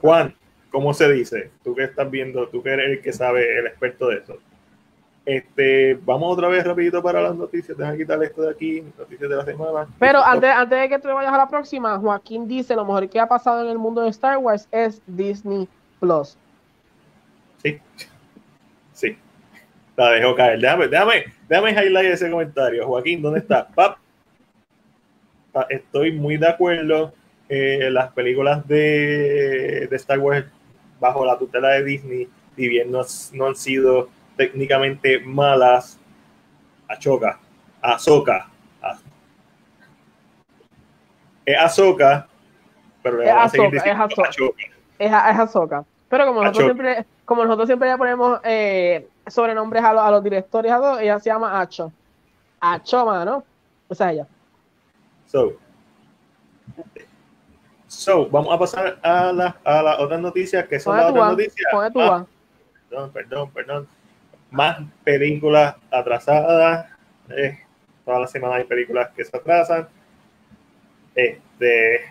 Juan, 0.00 0.34
¿cómo 0.70 0.94
se 0.94 1.12
dice? 1.12 1.50
Tú 1.62 1.74
que 1.74 1.84
estás 1.84 2.10
viendo, 2.10 2.48
tú 2.48 2.62
que 2.62 2.70
eres 2.70 2.90
el 2.90 3.02
que 3.02 3.12
sabe, 3.12 3.58
el 3.58 3.66
experto 3.66 4.08
de 4.08 4.18
eso. 4.18 4.38
Este, 5.26 5.98
vamos 6.04 6.32
otra 6.32 6.48
vez 6.48 6.64
rapidito 6.64 7.02
para 7.02 7.20
las 7.20 7.36
noticias. 7.36 7.76
Deja 7.76 7.96
quitar 7.96 8.22
esto 8.22 8.42
de 8.42 8.50
aquí, 8.50 8.82
noticias 8.98 9.28
de 9.28 9.36
la 9.36 9.44
semana. 9.44 9.86
Pero 9.98 10.24
antes, 10.24 10.50
antes 10.50 10.80
de 10.80 10.88
que 10.88 10.98
tú 10.98 11.08
vayas 11.08 11.32
a 11.32 11.38
la 11.38 11.48
próxima, 11.48 11.98
Joaquín 11.98 12.48
dice 12.48 12.74
lo 12.74 12.84
mejor 12.84 13.08
que 13.08 13.20
ha 13.20 13.28
pasado 13.28 13.62
en 13.62 13.68
el 13.68 13.78
mundo 13.78 14.00
de 14.00 14.08
Star 14.10 14.38
Wars 14.38 14.66
es 14.70 15.02
Disney 15.06 15.68
Plus. 16.00 16.36
Sí, 17.62 17.78
sí. 18.92 19.18
La 19.96 20.10
dejo 20.12 20.34
caer. 20.34 20.58
Déjame, 20.58 20.88
déjame, 20.88 21.24
déjame 21.48 21.70
highlight 21.72 22.12
ese 22.12 22.30
comentario. 22.30 22.86
Joaquín, 22.86 23.20
¿dónde 23.20 23.40
está? 23.40 23.68
Pap. 23.74 23.98
Estoy 25.68 26.12
muy 26.12 26.38
de 26.38 26.48
acuerdo. 26.48 27.12
Eh, 27.48 27.90
las 27.90 28.12
películas 28.12 28.66
de, 28.68 29.88
de 29.90 29.96
Star 29.96 30.20
Wars 30.20 30.46
bajo 31.00 31.24
la 31.24 31.38
tutela 31.38 31.70
de 31.70 31.84
Disney, 31.84 32.28
si 32.54 32.68
bien 32.68 32.92
no, 32.92 33.00
han 33.46 33.56
sido 33.56 34.08
técnicamente 34.36 35.18
malas, 35.20 35.98
Achoka, 36.88 37.38
Azoka, 37.80 38.48
es 41.44 41.58
Azoka, 41.58 42.28
pero 43.02 43.22
es 43.22 43.30
Azoka, 43.30 43.76
es 43.76 43.98
Azoka. 43.98 44.30
Es, 44.98 45.12
Azoka. 45.12 45.84
Pero 46.08 46.26
como 46.26 46.42
nosotros 46.42 46.64
siempre, 46.64 47.06
como 47.24 47.44
nosotros 47.44 47.68
siempre 47.68 47.90
le 47.90 47.96
ponemos 47.96 48.40
eh, 48.44 49.08
sobrenombres 49.26 49.82
a, 49.82 49.90
a, 49.90 50.10
los 50.10 50.22
directores, 50.22 50.70
a 50.70 51.02
ella 51.02 51.18
se 51.18 51.30
llama 51.30 51.60
Acho. 51.60 51.92
Acho, 52.60 53.06
mano. 53.06 53.42
O 53.88 53.94
sea, 53.94 54.12
ella. 54.12 54.26
So, 55.26 55.54
So, 58.00 58.30
vamos 58.30 58.50
a 58.50 58.58
pasar 58.58 58.98
a 59.02 59.30
las 59.30 59.54
a 59.62 59.82
la 59.82 59.98
otras 59.98 60.18
noticias 60.18 60.66
que 60.66 60.80
son 60.80 60.96
las 60.96 61.10
otras 61.10 61.32
noticias. 61.32 61.70
Ah, 61.70 61.90
perdón, 62.88 63.12
perdón, 63.12 63.50
perdón. 63.50 63.88
Más 64.50 64.78
películas 65.04 65.76
atrasadas. 65.90 66.86
Eh, 67.28 67.58
toda 68.02 68.20
la 68.20 68.26
semana 68.26 68.54
hay 68.54 68.64
películas 68.64 69.10
que 69.14 69.22
se 69.22 69.36
atrasan. 69.36 69.86
Este. 71.14 72.10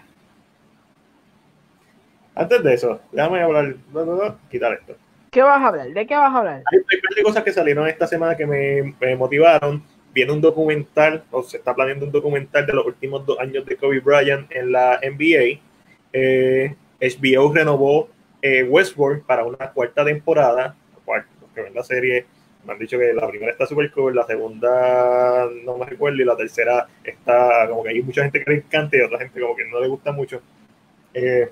Antes 2.36 2.64
de 2.64 2.74
eso, 2.76 3.02
déjame 3.12 3.42
hablar. 3.42 3.74
No, 3.92 4.06
no, 4.06 4.16
no, 4.16 4.38
quitar 4.48 4.74
esto. 4.74 4.96
¿Qué 5.32 5.42
vas 5.42 5.60
a 5.60 5.70
hablar? 5.70 5.88
¿De 5.88 6.06
qué 6.06 6.16
vas 6.16 6.32
a 6.32 6.38
hablar? 6.38 6.62
Hay, 6.72 6.80
hay 7.18 7.24
cosas 7.24 7.44
que 7.44 7.52
salieron 7.52 7.88
esta 7.88 8.06
semana 8.06 8.38
que 8.38 8.46
me, 8.46 8.96
me 9.02 9.16
motivaron 9.16 9.84
viene 10.14 10.34
un 10.34 10.42
documental, 10.42 11.24
o 11.32 11.42
se 11.44 11.58
está 11.58 11.74
planeando 11.74 12.06
un 12.06 12.12
documental 12.12 12.66
de 12.66 12.74
los 12.74 12.86
últimos 12.86 13.26
dos 13.26 13.40
años 13.40 13.66
de 13.66 13.76
Kobe 13.76 14.00
Bryant 14.00 14.52
en 14.52 14.72
la 14.72 15.00
NBA 15.02 15.69
eh, 16.14 16.76
HBO 17.00 17.54
renovó 17.54 18.10
eh, 18.42 18.64
Westworld 18.64 19.24
para 19.24 19.44
una 19.44 19.72
cuarta 19.72 20.04
temporada, 20.06 20.76
los 21.06 21.52
que 21.54 21.62
ven 21.62 21.74
la 21.74 21.84
serie 21.84 22.26
me 22.66 22.74
han 22.74 22.80
dicho 22.80 22.98
que 22.98 23.14
la 23.14 23.28
primera 23.28 23.52
está 23.52 23.66
super 23.66 23.90
cool, 23.92 24.16
la 24.16 24.26
segunda 24.26 25.48
no 25.64 25.78
me 25.78 25.86
recuerdo 25.86 26.22
y 26.22 26.26
la 26.26 26.36
tercera 26.36 26.88
está 27.04 27.68
como 27.70 27.84
que 27.84 27.90
hay 27.90 28.02
mucha 28.02 28.24
gente 28.24 28.44
que 28.44 28.52
le 28.52 28.58
encanta 28.58 28.98
y 28.98 29.02
otra 29.02 29.20
gente 29.20 29.40
como 29.40 29.56
que 29.56 29.66
no 29.66 29.80
le 29.80 29.88
gusta 29.88 30.12
mucho. 30.12 30.42
Eh, 31.14 31.50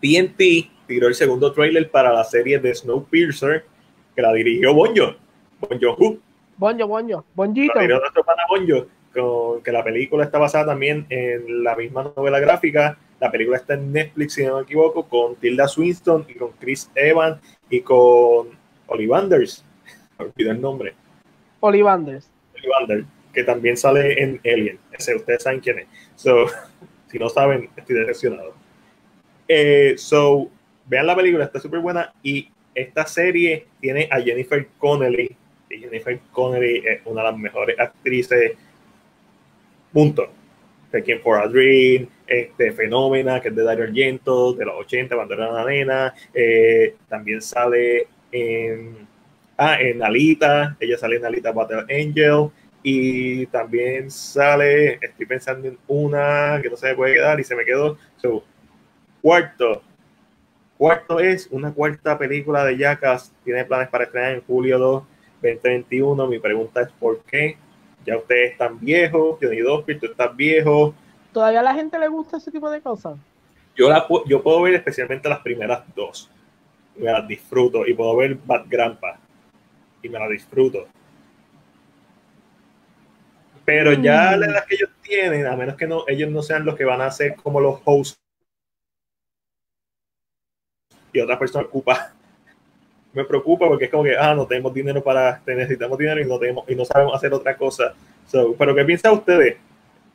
TNT 0.00 0.86
tiró 0.86 1.08
el 1.08 1.14
segundo 1.14 1.52
trailer 1.52 1.90
para 1.90 2.12
la 2.12 2.24
serie 2.24 2.58
de 2.58 2.74
Snowpiercer 2.74 3.64
que 4.14 4.22
la 4.22 4.32
dirigió 4.32 4.72
Bonjo, 4.74 5.16
Bonjo. 5.60 5.96
Bonjo, 6.56 6.86
Bonjo, 6.86 7.24
Bonjito. 7.34 7.74
Bonjo, 8.48 8.86
con, 9.12 9.62
que 9.62 9.72
la 9.72 9.84
película 9.84 10.24
está 10.24 10.38
basada 10.38 10.66
también 10.66 11.06
en 11.08 11.62
la 11.62 11.76
misma 11.76 12.12
novela 12.16 12.40
gráfica 12.40 12.98
la 13.20 13.30
película 13.30 13.56
está 13.56 13.74
en 13.74 13.92
Netflix, 13.92 14.34
si 14.34 14.44
no 14.44 14.56
me 14.56 14.62
equivoco, 14.62 15.08
con 15.08 15.36
Tilda 15.36 15.68
Swinton 15.68 16.26
y 16.28 16.34
con 16.34 16.52
Chris 16.52 16.90
Evans 16.94 17.38
y 17.70 17.80
con 17.80 18.48
Ollivanders. 18.86 19.64
Me 20.18 20.26
olvidé 20.26 20.50
el 20.50 20.60
nombre. 20.60 20.94
Ollivanders. 21.60 22.30
Ollivanders, 22.54 23.06
que 23.32 23.44
también 23.44 23.76
sale 23.76 24.22
en 24.22 24.40
Alien. 24.44 24.78
Ese, 24.92 25.14
ustedes 25.14 25.42
saben 25.42 25.60
quién 25.60 25.80
es. 25.80 25.86
So, 26.16 26.46
Si 27.08 27.18
no 27.18 27.28
saben, 27.28 27.70
estoy 27.76 27.96
decepcionado. 27.96 28.54
Eh, 29.48 29.94
so, 29.96 30.50
vean 30.86 31.06
la 31.06 31.16
película, 31.16 31.44
está 31.44 31.60
súper 31.60 31.80
buena. 31.80 32.12
Y 32.22 32.50
esta 32.74 33.06
serie 33.06 33.66
tiene 33.80 34.08
a 34.10 34.20
Jennifer 34.20 34.66
Connelly. 34.78 35.36
Y 35.70 35.78
Jennifer 35.78 36.18
Connelly 36.32 36.82
es 36.84 37.00
una 37.04 37.22
de 37.22 37.30
las 37.30 37.38
mejores 37.38 37.78
actrices. 37.78 38.52
Punto. 39.92 40.28
Taking 40.96 41.20
for 41.20 41.38
a 41.38 41.46
Dream, 41.46 42.08
este, 42.26 42.72
Fenómena, 42.72 43.40
que 43.40 43.48
es 43.48 43.56
de 43.56 43.62
Dario 43.62 43.84
Argento, 43.84 44.54
de 44.54 44.64
los 44.64 44.76
80, 44.76 45.14
cuando 45.14 45.34
era 45.34 45.50
una 45.50 45.64
nena. 45.64 46.14
Eh, 46.32 46.94
también 47.08 47.42
sale 47.42 48.08
en, 48.32 49.06
ah, 49.58 49.78
en 49.80 50.02
Alita, 50.02 50.76
ella 50.80 50.96
sale 50.96 51.16
en 51.16 51.26
Alita 51.26 51.52
Battle 51.52 51.84
Angel. 51.90 52.50
Y 52.82 53.46
también 53.46 54.10
sale, 54.10 54.94
estoy 55.02 55.26
pensando 55.26 55.66
en 55.66 55.76
una 55.88 56.60
que 56.62 56.70
no 56.70 56.76
se 56.76 56.86
me 56.86 56.94
puede 56.94 57.14
quedar 57.14 57.38
y 57.40 57.44
se 57.44 57.56
me 57.56 57.64
quedó. 57.64 57.98
So, 58.16 58.44
cuarto, 59.20 59.82
cuarto 60.78 61.18
es 61.18 61.48
una 61.50 61.72
cuarta 61.72 62.16
película 62.16 62.64
de 62.64 62.78
Jackass. 62.78 63.32
Tiene 63.44 63.64
planes 63.64 63.88
para 63.88 64.04
estrenar 64.04 64.34
en 64.34 64.42
julio 64.42 64.78
2, 64.78 65.02
2021. 65.42 66.26
Mi 66.28 66.38
pregunta 66.38 66.82
es: 66.82 66.88
¿por 67.00 67.22
qué? 67.24 67.58
Ya 68.06 68.16
ustedes 68.16 68.52
están 68.52 68.78
viejos, 68.78 69.38
Johnny 69.40 69.58
Dospir, 69.58 69.98
tú 69.98 70.06
estás 70.06 70.34
viejo. 70.36 70.94
¿Todavía 71.32 71.60
a 71.60 71.64
la 71.64 71.74
gente 71.74 71.98
le 71.98 72.08
gusta 72.08 72.36
ese 72.36 72.50
tipo 72.50 72.70
de 72.70 72.80
cosas? 72.80 73.18
Yo, 73.74 73.90
la, 73.90 74.06
yo 74.26 74.42
puedo 74.42 74.62
ver 74.62 74.74
especialmente 74.74 75.28
las 75.28 75.40
primeras 75.40 75.82
dos. 75.94 76.30
Me 76.96 77.12
las 77.12 77.26
disfruto. 77.26 77.86
Y 77.86 77.92
puedo 77.92 78.16
ver 78.16 78.36
Bad 78.36 78.66
Grandpa. 78.68 79.18
Y 80.02 80.08
me 80.08 80.18
las 80.18 80.30
disfruto. 80.30 80.86
Pero 83.64 83.92
ya 83.92 84.36
la 84.36 84.46
edad 84.46 84.64
que 84.64 84.76
ellos 84.76 84.90
tienen, 85.02 85.44
a 85.46 85.56
menos 85.56 85.74
que 85.74 85.88
no, 85.88 86.04
ellos 86.06 86.30
no 86.30 86.40
sean 86.40 86.64
los 86.64 86.76
que 86.76 86.84
van 86.84 87.00
a 87.00 87.10
ser 87.10 87.34
como 87.34 87.60
los 87.60 87.80
hosts 87.84 88.16
y 91.16 91.20
otra 91.20 91.38
persona 91.38 91.64
ocupa, 91.64 92.12
me 93.16 93.24
preocupa 93.24 93.66
porque 93.66 93.86
es 93.86 93.90
como 93.90 94.04
que, 94.04 94.14
ah, 94.14 94.34
no 94.34 94.46
tenemos 94.46 94.74
dinero 94.74 95.02
para, 95.02 95.40
necesitamos 95.46 95.96
dinero 95.96 96.20
y 96.20 96.26
no, 96.26 96.38
tenemos, 96.38 96.68
y 96.68 96.74
no 96.74 96.84
sabemos 96.84 97.14
hacer 97.14 97.32
otra 97.32 97.56
cosa. 97.56 97.94
pero 98.58 98.74
¿qué 98.74 98.84
piensan 98.84 99.14
ustedes? 99.14 99.56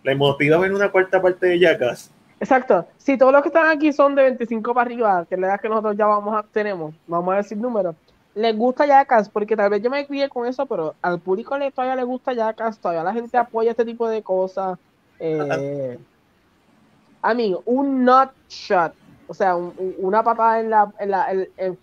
¿Les 0.03 0.15
motiva 0.15 0.59
ver 0.59 0.71
una 0.71 0.91
cuarta 0.91 1.19
parte 1.19 1.47
de 1.47 1.59
Jackass? 1.59 2.11
Exacto. 2.39 2.85
Si 2.97 3.17
todos 3.17 3.33
los 3.33 3.41
que 3.41 3.47
están 3.49 3.75
aquí 3.75 3.91
son 3.91 4.13
de 4.13 4.21
25 4.21 4.73
para 4.75 4.85
arriba, 4.85 5.25
que 5.27 5.33
es 5.33 5.41
la 5.41 5.47
edad 5.47 5.59
que 5.59 5.67
nosotros 5.67 5.97
ya 5.97 6.05
vamos 6.05 6.35
a, 6.35 6.43
tenemos, 6.43 6.93
vamos 7.07 7.33
a 7.33 7.37
decir 7.37 7.57
números, 7.57 7.95
les 8.35 8.55
gusta 8.55 8.85
Jackass, 8.85 9.29
porque 9.29 9.55
tal 9.55 9.71
vez 9.71 9.81
yo 9.81 9.89
me 9.89 10.05
crié 10.05 10.29
con 10.29 10.45
eso, 10.45 10.67
pero 10.67 10.93
al 11.01 11.19
público 11.19 11.57
le, 11.57 11.71
todavía 11.71 11.95
le 11.95 12.03
gusta 12.03 12.33
Jackass, 12.33 12.77
todavía 12.77 13.03
la 13.03 13.13
gente 13.13 13.35
apoya 13.35 13.71
este 13.71 13.83
tipo 13.83 14.07
de 14.07 14.21
cosas. 14.21 14.77
Eh, 15.19 15.97
amigo, 17.23 17.63
un 17.65 18.05
nut 18.05 18.29
shot, 18.47 18.93
o 19.27 19.33
sea, 19.33 19.55
una 19.55 20.23
patada 20.23 20.59
en 20.59 20.69
la, 20.69 20.93
en, 20.99 21.09
la, 21.09 21.31
en, 21.31 21.49
en, 21.57 21.77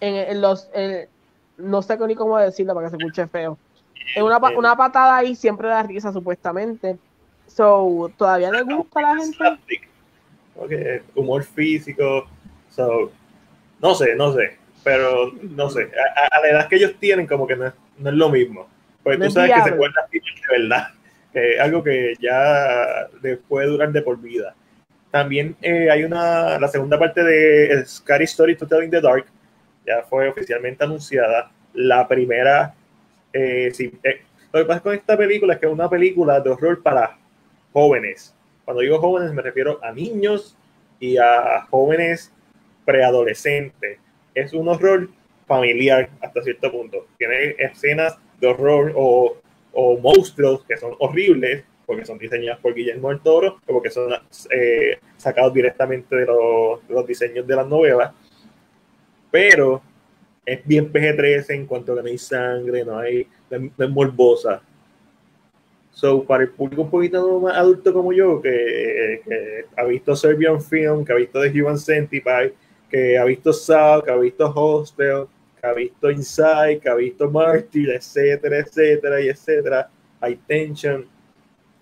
los, 0.00 0.68
no 1.56 1.82
sé 1.82 1.98
ni 2.06 2.14
cómo 2.14 2.38
decirlo 2.38 2.74
para 2.74 2.86
que 2.86 2.90
se 2.90 2.96
escuche 2.96 3.26
feo. 3.26 3.58
En 4.14 4.24
una, 4.24 4.38
una 4.56 4.76
patada 4.76 5.16
ahí 5.16 5.34
siempre 5.34 5.68
da 5.68 5.82
risa, 5.82 6.12
supuestamente. 6.12 6.96
So, 7.46 8.10
todavía 8.16 8.50
le 8.50 8.62
gusta 8.62 9.00
a 9.00 9.02
la 9.02 9.22
gente. 9.22 9.80
Okay. 10.56 11.02
Humor 11.14 11.44
físico. 11.44 12.26
So, 12.70 13.10
no 13.80 13.94
sé, 13.94 14.14
no 14.16 14.32
sé 14.32 14.58
pero 14.88 15.32
no 15.42 15.68
sé, 15.70 15.90
a, 16.30 16.40
la 16.40 16.48
edad 16.48 16.68
que 16.68 16.76
ellos 16.76 16.94
tienen 16.98 17.26
como 17.26 17.46
que 17.46 17.56
no 17.56 17.66
es, 17.66 17.72
no 17.98 18.10
es 18.10 18.16
lo 18.16 18.30
mismo. 18.30 18.68
Pues 19.02 19.18
tú 19.18 19.30
sabes 19.30 19.52
que 19.52 19.70
se 19.70 19.76
pueden 19.76 19.92
de 20.10 20.58
verdad, 20.58 20.88
que 21.32 21.60
algo 21.60 21.82
que 21.82 22.14
ya 22.20 23.08
puede 23.48 23.66
durar 23.66 23.92
de 23.92 24.02
por 24.02 24.18
vida. 24.18 24.54
También 25.10 25.56
eh, 25.62 25.90
hay 25.90 26.04
una, 26.04 26.58
la 26.58 26.68
segunda 26.68 26.98
parte 26.98 27.22
de 27.22 27.84
Scary 27.86 28.24
Story 28.24 28.56
to 28.56 28.66
Tell 28.66 28.82
in 28.82 28.90
the 28.90 29.00
Dark, 29.00 29.26
ya 29.88 30.02
fue 30.02 30.28
oficialmente 30.28 30.84
anunciada. 30.84 31.50
La 31.74 32.06
primera, 32.06 32.74
eh, 33.32 33.70
sí, 33.72 33.92
eh, 34.02 34.22
lo 34.52 34.60
que 34.60 34.66
pasa 34.66 34.80
con 34.80 34.94
esta 34.94 35.16
película 35.16 35.54
es 35.54 35.60
que 35.60 35.66
es 35.66 35.72
una 35.72 35.88
película 35.88 36.40
de 36.40 36.50
horror 36.50 36.82
para 36.82 37.18
jóvenes. 37.72 38.34
Cuando 38.64 38.82
digo 38.82 39.00
jóvenes 39.00 39.32
me 39.32 39.42
refiero 39.42 39.78
a 39.82 39.92
niños 39.92 40.56
y 41.00 41.16
a 41.16 41.66
jóvenes 41.70 42.32
preadolescentes 42.84 43.98
es 44.34 44.52
un 44.52 44.68
horror 44.68 45.08
familiar 45.46 46.10
hasta 46.20 46.42
cierto 46.42 46.70
punto. 46.70 47.06
Tiene 47.18 47.56
escenas 47.58 48.18
de 48.40 48.46
horror 48.46 48.92
o, 48.94 49.36
o 49.72 49.98
monstruos 49.98 50.64
que 50.64 50.76
son 50.76 50.94
horribles 50.98 51.64
porque 51.88 52.04
son 52.04 52.18
diseñados 52.18 52.60
por 52.60 52.74
Guillermo 52.74 53.08
del 53.08 53.20
Toro 53.20 53.60
o 53.66 53.72
porque 53.72 53.88
son 53.88 54.12
eh, 54.50 54.98
sacados 55.16 55.54
directamente 55.54 56.14
de 56.14 56.26
los, 56.26 56.80
los, 56.86 57.06
diseños 57.06 57.46
de 57.46 57.56
las 57.56 57.66
novelas. 57.66 58.12
Pero 59.30 59.82
es 60.44 60.64
bien 60.64 60.90
PG-13 60.90 61.50
en 61.50 61.66
cuanto 61.66 61.92
a 61.92 61.96
que 61.96 62.02
no 62.02 62.08
hay 62.08 62.18
sangre, 62.18 62.84
no 62.84 62.98
hay, 62.98 63.26
no 63.50 63.84
es 63.84 63.90
morbosa. 63.90 64.62
So, 65.90 66.22
para 66.22 66.44
el 66.44 66.50
público 66.50 66.82
un 66.82 66.90
poquito 66.90 67.40
más 67.40 67.56
adulto 67.56 67.92
como 67.92 68.12
yo, 68.12 68.40
que, 68.40 69.20
que 69.24 69.64
ha 69.76 69.84
visto 69.84 70.14
Serbian 70.14 70.62
Film, 70.62 71.04
que 71.04 71.12
ha 71.12 71.16
visto 71.16 71.40
The 71.40 71.60
Human 71.60 71.76
Centipede, 71.76 72.54
que 72.88 73.18
ha 73.18 73.24
visto 73.24 73.52
Saw, 73.52 74.02
que 74.02 74.10
ha 74.10 74.16
visto 74.16 74.52
Hostel, 74.54 75.26
que 75.60 75.66
ha 75.66 75.72
visto 75.72 76.10
Inside, 76.10 76.78
que 76.80 76.88
ha 76.88 76.94
visto 76.94 77.30
Martyr, 77.30 77.90
etcétera, 77.90 78.58
etcétera, 78.58 79.20
y 79.20 79.28
etcétera. 79.28 79.90
Hay 80.20 80.36
Tension, 80.36 81.04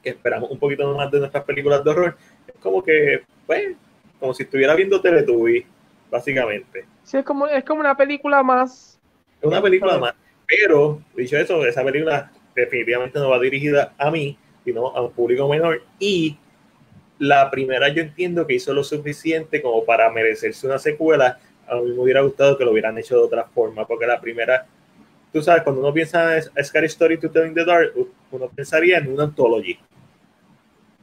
que 0.02 0.10
esperamos 0.10 0.50
un 0.50 0.58
poquito 0.58 0.94
más 0.96 1.10
de 1.10 1.20
nuestras 1.20 1.44
películas 1.44 1.84
de 1.84 1.90
horror. 1.90 2.16
Es 2.46 2.54
como 2.60 2.82
que, 2.82 3.22
pues, 3.46 3.76
como 4.18 4.34
si 4.34 4.44
estuviera 4.44 4.74
viendo 4.74 5.00
Teletubbies, 5.00 5.66
básicamente. 6.16 6.86
Sí, 7.04 7.18
es 7.18 7.24
como, 7.24 7.46
es 7.46 7.64
como 7.64 7.80
una 7.80 7.96
película 7.96 8.42
más. 8.42 8.98
Es 9.40 9.46
una 9.46 9.62
película 9.62 9.98
más. 9.98 10.14
Pero, 10.46 11.02
dicho 11.14 11.36
eso, 11.36 11.64
esa 11.66 11.84
película 11.84 12.30
definitivamente 12.54 13.18
no 13.18 13.30
va 13.30 13.38
dirigida 13.38 13.92
a 13.98 14.10
mí, 14.10 14.38
sino 14.64 14.88
a 14.88 15.02
un 15.02 15.12
público 15.12 15.48
menor. 15.48 15.82
Y 15.98 16.38
la 17.18 17.50
primera 17.50 17.88
yo 17.88 18.02
entiendo 18.02 18.46
que 18.46 18.54
hizo 18.54 18.72
lo 18.72 18.82
suficiente 18.82 19.60
como 19.60 19.84
para 19.84 20.10
merecerse 20.10 20.66
una 20.66 20.78
secuela. 20.78 21.38
A 21.68 21.76
mí 21.76 21.90
me 21.90 21.98
hubiera 21.98 22.22
gustado 22.22 22.56
que 22.56 22.64
lo 22.64 22.72
hubieran 22.72 22.96
hecho 22.96 23.16
de 23.16 23.24
otra 23.24 23.44
forma, 23.44 23.86
porque 23.86 24.06
la 24.06 24.20
primera, 24.20 24.66
tú 25.32 25.42
sabes, 25.42 25.62
cuando 25.62 25.82
uno 25.82 25.92
piensa 25.92 26.38
en 26.38 26.64
Scary 26.64 26.86
Story 26.86 27.18
to 27.18 27.30
Tell 27.30 27.46
in 27.46 27.54
the 27.54 27.64
Dark, 27.64 27.92
uno 28.30 28.48
pensaría 28.48 28.98
en 28.98 29.12
una 29.12 29.24
antología. 29.24 29.78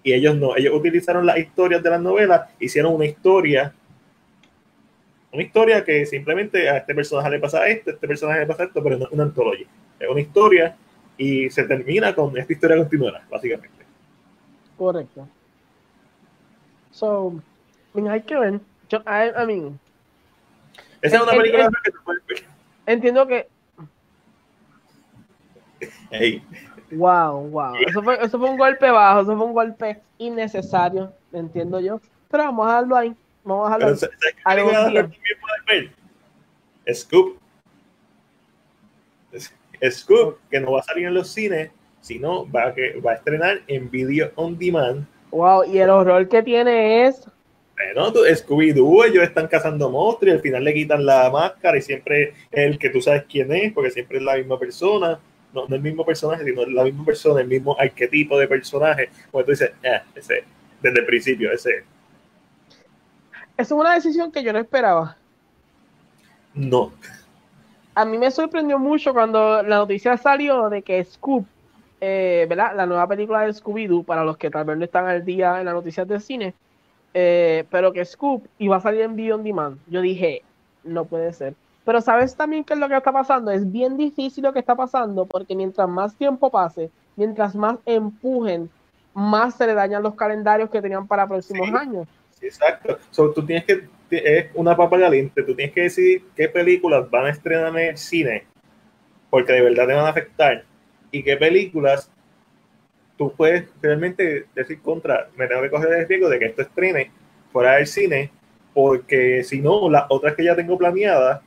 Y 0.02 0.14
ellos 0.14 0.36
no, 0.36 0.56
ellos 0.58 0.74
utilizaron 0.74 1.26
las 1.26 1.38
historias 1.38 1.84
de 1.84 1.90
las 1.90 2.02
novelas, 2.02 2.50
hicieron 2.60 2.94
una 2.94 3.06
historia, 3.06 3.74
una 5.34 5.44
historia 5.44 5.84
que 5.84 6.06
simplemente 6.06 6.70
a 6.70 6.78
este 6.78 6.94
personaje 6.94 7.32
le 7.32 7.40
pasa 7.40 7.68
esto, 7.68 7.90
a 7.90 7.94
este 7.94 8.08
personaje 8.08 8.42
le 8.42 8.46
pasa 8.46 8.64
esto, 8.66 8.84
pero 8.84 8.98
no 8.98 9.06
es 9.06 9.12
una 9.12 9.24
antología. 9.24 9.66
Es 10.00 10.08
una 10.08 10.22
historia 10.22 10.76
y 11.18 11.50
se 11.50 11.64
termina 11.64 12.14
con 12.14 12.38
esta 12.38 12.54
historia 12.54 12.78
continuará, 12.78 13.26
básicamente. 13.30 13.84
Correcto. 14.78 15.28
So, 16.92 17.42
hay 17.96 18.22
que 18.22 18.38
ver. 18.38 18.60
Yo, 18.90 19.00
I, 19.00 19.46
mean, 19.48 19.80
esa 21.02 21.18
es 21.18 21.24
una 21.24 21.32
película 21.32 21.70
que 21.84 21.92
tú 21.92 21.98
puedes 22.06 22.26
ver. 22.28 22.44
Entiendo 22.86 23.26
que. 23.26 23.48
Hey. 26.12 26.44
Wow, 26.92 27.50
wow. 27.50 27.74
Eso 27.88 28.04
fue, 28.04 28.24
eso 28.24 28.38
fue 28.38 28.50
un 28.50 28.58
golpe 28.58 28.90
bajo, 28.92 29.22
eso 29.22 29.36
fue 29.36 29.46
un 29.48 29.54
golpe 29.54 30.00
innecesario, 30.20 31.12
entiendo 31.32 31.80
yo. 31.80 32.00
Pero 32.30 32.44
vamos 32.44 32.68
a 32.68 32.70
dejarlo 32.70 32.96
ahí. 32.96 33.16
Vamos 33.44 33.72
a 33.72 33.78
dejarlo 33.78 34.70
ahí. 34.70 35.10
ver? 35.68 35.92
Scoop. 36.94 37.38
Scoop, 39.90 40.38
que 40.50 40.60
no 40.60 40.72
va 40.74 40.80
a 40.80 40.84
salir 40.84 41.08
en 41.08 41.14
los 41.14 41.30
cines, 41.30 41.72
sino 42.00 42.50
va 42.50 42.68
a, 42.68 42.74
que, 42.74 43.00
va 43.00 43.12
a 43.12 43.16
estrenar 43.16 43.62
en 43.68 43.90
Video 43.90 44.32
On 44.36 44.58
Demand 44.58 45.06
Wow, 45.34 45.64
y 45.66 45.80
el 45.80 45.90
horror 45.90 46.30
que 46.30 46.44
tiene 46.44 47.08
es. 47.08 47.28
Bueno, 47.76 48.14
Scooby-Doo, 48.14 49.06
ellos 49.08 49.24
están 49.24 49.48
cazando 49.48 49.90
monstruos 49.90 50.32
y 50.32 50.38
al 50.38 50.42
final 50.42 50.64
le 50.64 50.76
quitan 50.76 51.04
la 51.04 51.32
máscara 51.32 51.76
y 51.76 51.82
siempre 51.82 52.34
es 52.52 52.66
el 52.68 52.78
que 52.78 52.92
tú 52.92 53.02
sabes 53.02 53.24
quién 53.28 53.52
es, 53.52 53.74
porque 53.74 53.90
siempre 53.90 54.20
es 54.20 54.24
la 54.24 54.36
misma 54.36 54.60
persona. 54.60 55.20
No, 55.52 55.68
no 55.68 55.76
el 55.76 55.82
mismo 55.82 56.06
personaje, 56.06 56.44
sino 56.44 56.64
la 56.68 56.84
misma 56.84 57.04
persona, 57.04 57.42
el 57.42 57.48
mismo 57.48 57.76
arquetipo 57.80 58.38
de 58.38 58.48
personaje. 58.48 59.10
Como 59.32 59.44
tú 59.44 59.52
dices, 59.52 59.72
eh, 59.82 60.02
ese, 60.14 60.44
desde 60.84 61.00
el 61.00 61.06
principio, 61.06 61.52
ese. 61.52 61.84
Es 63.58 63.72
una 63.72 63.94
decisión 63.94 64.32
que 64.32 64.44
yo 64.44 64.54
no 64.54 64.60
esperaba. 64.60 65.18
No. 66.54 66.92
A 67.96 68.06
mí 68.06 68.18
me 68.18 68.32
sorprendió 68.32 68.80
mucho 68.80 69.14
cuando 69.14 69.62
la 69.64 69.78
noticia 69.78 70.18
salió 70.18 70.70
de 70.70 70.82
que 70.82 71.04
Scoop 71.04 71.46
eh, 72.06 72.48
¿verdad? 72.50 72.76
La 72.76 72.86
nueva 72.86 73.08
película 73.08 73.44
de 73.44 73.54
Scooby-Doo, 73.54 74.04
para 74.04 74.26
los 74.26 74.36
que 74.36 74.50
tal 74.50 74.66
vez 74.66 74.78
no 74.78 74.84
están 74.84 75.08
al 75.08 75.24
día 75.24 75.60
en 75.60 75.66
las 75.66 75.74
noticias 75.74 76.06
de 76.06 76.20
cine, 76.20 76.54
eh, 77.14 77.64
pero 77.70 77.94
que 77.94 78.04
Scoop 78.04 78.46
iba 78.58 78.76
a 78.76 78.82
salir 78.82 79.00
en 79.04 79.16
Video 79.16 79.36
On 79.36 79.44
Demand. 79.46 79.78
Yo 79.88 80.02
dije, 80.02 80.44
no 80.84 81.06
puede 81.06 81.32
ser. 81.32 81.56
Pero 81.86 82.02
¿sabes 82.02 82.36
también 82.36 82.66
qué 82.66 82.74
es 82.74 82.80
lo 82.82 82.90
que 82.90 82.98
está 82.98 83.14
pasando? 83.14 83.52
Es 83.52 83.72
bien 83.72 83.96
difícil 83.96 84.44
lo 84.44 84.52
que 84.52 84.60
está 84.60 84.76
pasando 84.76 85.26
porque 85.26 85.56
mientras 85.56 85.88
más 85.88 86.14
tiempo 86.16 86.50
pase, 86.50 86.92
mientras 87.16 87.56
más 87.56 87.78
empujen 87.86 88.70
más 89.14 89.56
se 89.56 89.66
le 89.66 89.74
dañan 89.74 90.04
los 90.04 90.16
calendarios 90.16 90.70
que 90.70 90.82
tenían 90.82 91.08
para 91.08 91.26
próximos 91.26 91.70
años. 91.74 92.06
Exacto. 92.44 93.00
So, 93.10 93.32
tú 93.32 93.46
tienes 93.46 93.66
que, 93.66 93.88
es 94.10 94.48
una 94.54 94.76
papa 94.76 95.00
caliente, 95.00 95.44
tú 95.44 95.56
tienes 95.56 95.74
que 95.74 95.82
decidir 95.82 96.24
qué 96.36 96.50
películas 96.50 97.10
van 97.10 97.26
a 97.26 97.30
estrenar 97.30 97.70
en 97.78 97.90
el 97.90 97.98
cine, 97.98 98.46
porque 99.30 99.54
de 99.54 99.62
verdad 99.62 99.88
te 99.88 99.94
van 99.94 100.06
a 100.06 100.10
afectar, 100.10 100.64
y 101.12 101.24
qué 101.24 101.38
películas 101.38 102.12
tú 103.18 103.34
puedes 103.36 103.66
realmente 103.82 104.46
decir 104.56 104.82
contra, 104.82 105.30
me 105.38 105.48
tengo 105.48 105.62
que 105.62 105.70
coger 105.70 105.94
el 105.94 106.08
riesgo 106.08 106.30
de 106.30 106.40
que 106.40 106.46
esto 106.46 106.62
estrene 106.64 107.12
fuera 107.52 107.76
del 107.76 107.88
cine, 107.88 108.32
porque 108.74 109.44
si 109.44 109.62
no, 109.62 109.90
las 109.90 110.06
otras 110.10 110.36
que 110.36 110.44
ya 110.44 110.56
tengo 110.56 110.78
planeadas 110.78 111.42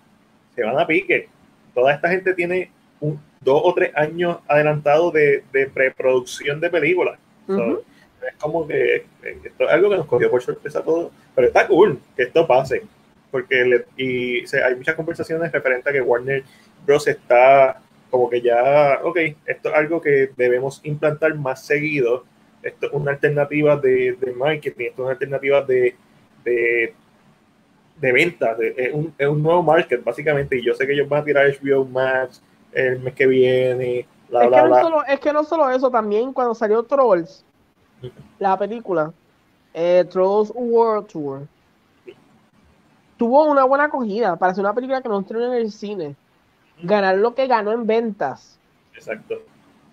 se 0.54 0.62
van 0.62 0.78
a 0.78 0.86
pique. 0.86 1.28
Toda 1.74 1.92
esta 1.92 2.08
gente 2.08 2.34
tiene 2.34 2.70
un, 3.00 3.20
dos 3.40 3.60
o 3.64 3.74
tres 3.74 3.90
años 3.96 4.38
adelantado 4.48 5.10
de, 5.10 5.42
de 5.52 5.66
preproducción 5.66 6.60
de 6.60 6.70
películas. 6.70 7.18
Es 8.28 8.34
como 8.38 8.66
que 8.66 9.06
esto 9.22 9.64
es 9.64 9.70
algo 9.70 9.90
que 9.90 9.96
nos 9.96 10.06
cogió 10.06 10.30
por 10.30 10.42
sorpresa 10.42 10.82
todo, 10.82 11.10
pero 11.34 11.48
está 11.48 11.66
cool 11.66 12.00
que 12.16 12.24
esto 12.24 12.46
pase, 12.46 12.82
porque 13.30 13.84
y 13.96 14.44
hay 14.56 14.74
muchas 14.76 14.94
conversaciones 14.94 15.52
referentes 15.52 15.86
a 15.86 15.92
que 15.92 16.00
Warner 16.00 16.44
Bros. 16.84 17.06
está 17.06 17.80
como 18.10 18.30
que 18.30 18.40
ya, 18.40 19.00
ok, 19.02 19.18
esto 19.46 19.68
es 19.68 19.74
algo 19.74 20.00
que 20.00 20.30
debemos 20.36 20.80
implantar 20.84 21.34
más 21.34 21.64
seguido, 21.64 22.24
esto 22.62 22.86
es 22.86 22.92
una 22.92 23.12
alternativa 23.12 23.76
de, 23.76 24.16
de 24.18 24.32
marketing, 24.32 24.86
esto 24.86 25.02
es 25.02 25.04
una 25.04 25.12
alternativa 25.12 25.62
de, 25.62 25.96
de, 26.44 26.94
de 28.00 28.12
ventas, 28.12 28.58
es, 28.60 28.92
un, 28.92 29.14
es, 29.18 29.28
un, 29.28 29.42
nuevo 29.42 29.62
market 29.62 30.02
básicamente, 30.02 30.56
y 30.56 30.64
yo 30.64 30.74
sé 30.74 30.86
que 30.86 30.92
ellos 30.92 31.08
van 31.08 31.22
a 31.22 31.24
tirar 31.24 31.46
HBO 31.46 31.84
Max 31.84 32.42
el 32.72 33.00
mes 33.00 33.14
que 33.14 33.26
viene, 33.26 34.06
bla, 34.28 34.44
es, 34.44 34.48
bla, 34.48 34.62
que 34.62 34.68
no 34.68 34.80
Solo, 34.80 35.04
es 35.04 35.20
que 35.20 35.32
no 35.32 35.44
solo 35.44 35.70
eso, 35.70 35.90
también 35.90 36.32
cuando 36.32 36.54
salió 36.54 36.82
Trolls, 36.82 37.44
la 38.38 38.58
película, 38.58 39.12
eh, 39.74 40.04
Trolls 40.10 40.52
World 40.54 41.06
Tour, 41.08 41.46
tuvo 43.16 43.44
una 43.44 43.64
buena 43.64 43.84
acogida 43.84 44.36
para 44.36 44.54
ser 44.54 44.64
una 44.64 44.74
película 44.74 45.02
que 45.02 45.08
no 45.08 45.20
estrenó 45.20 45.46
en 45.46 45.60
el 45.60 45.72
cine 45.72 46.16
ganar 46.82 47.16
lo 47.16 47.34
que 47.34 47.46
ganó 47.46 47.72
en 47.72 47.86
ventas. 47.86 48.58
Exacto. 48.94 49.36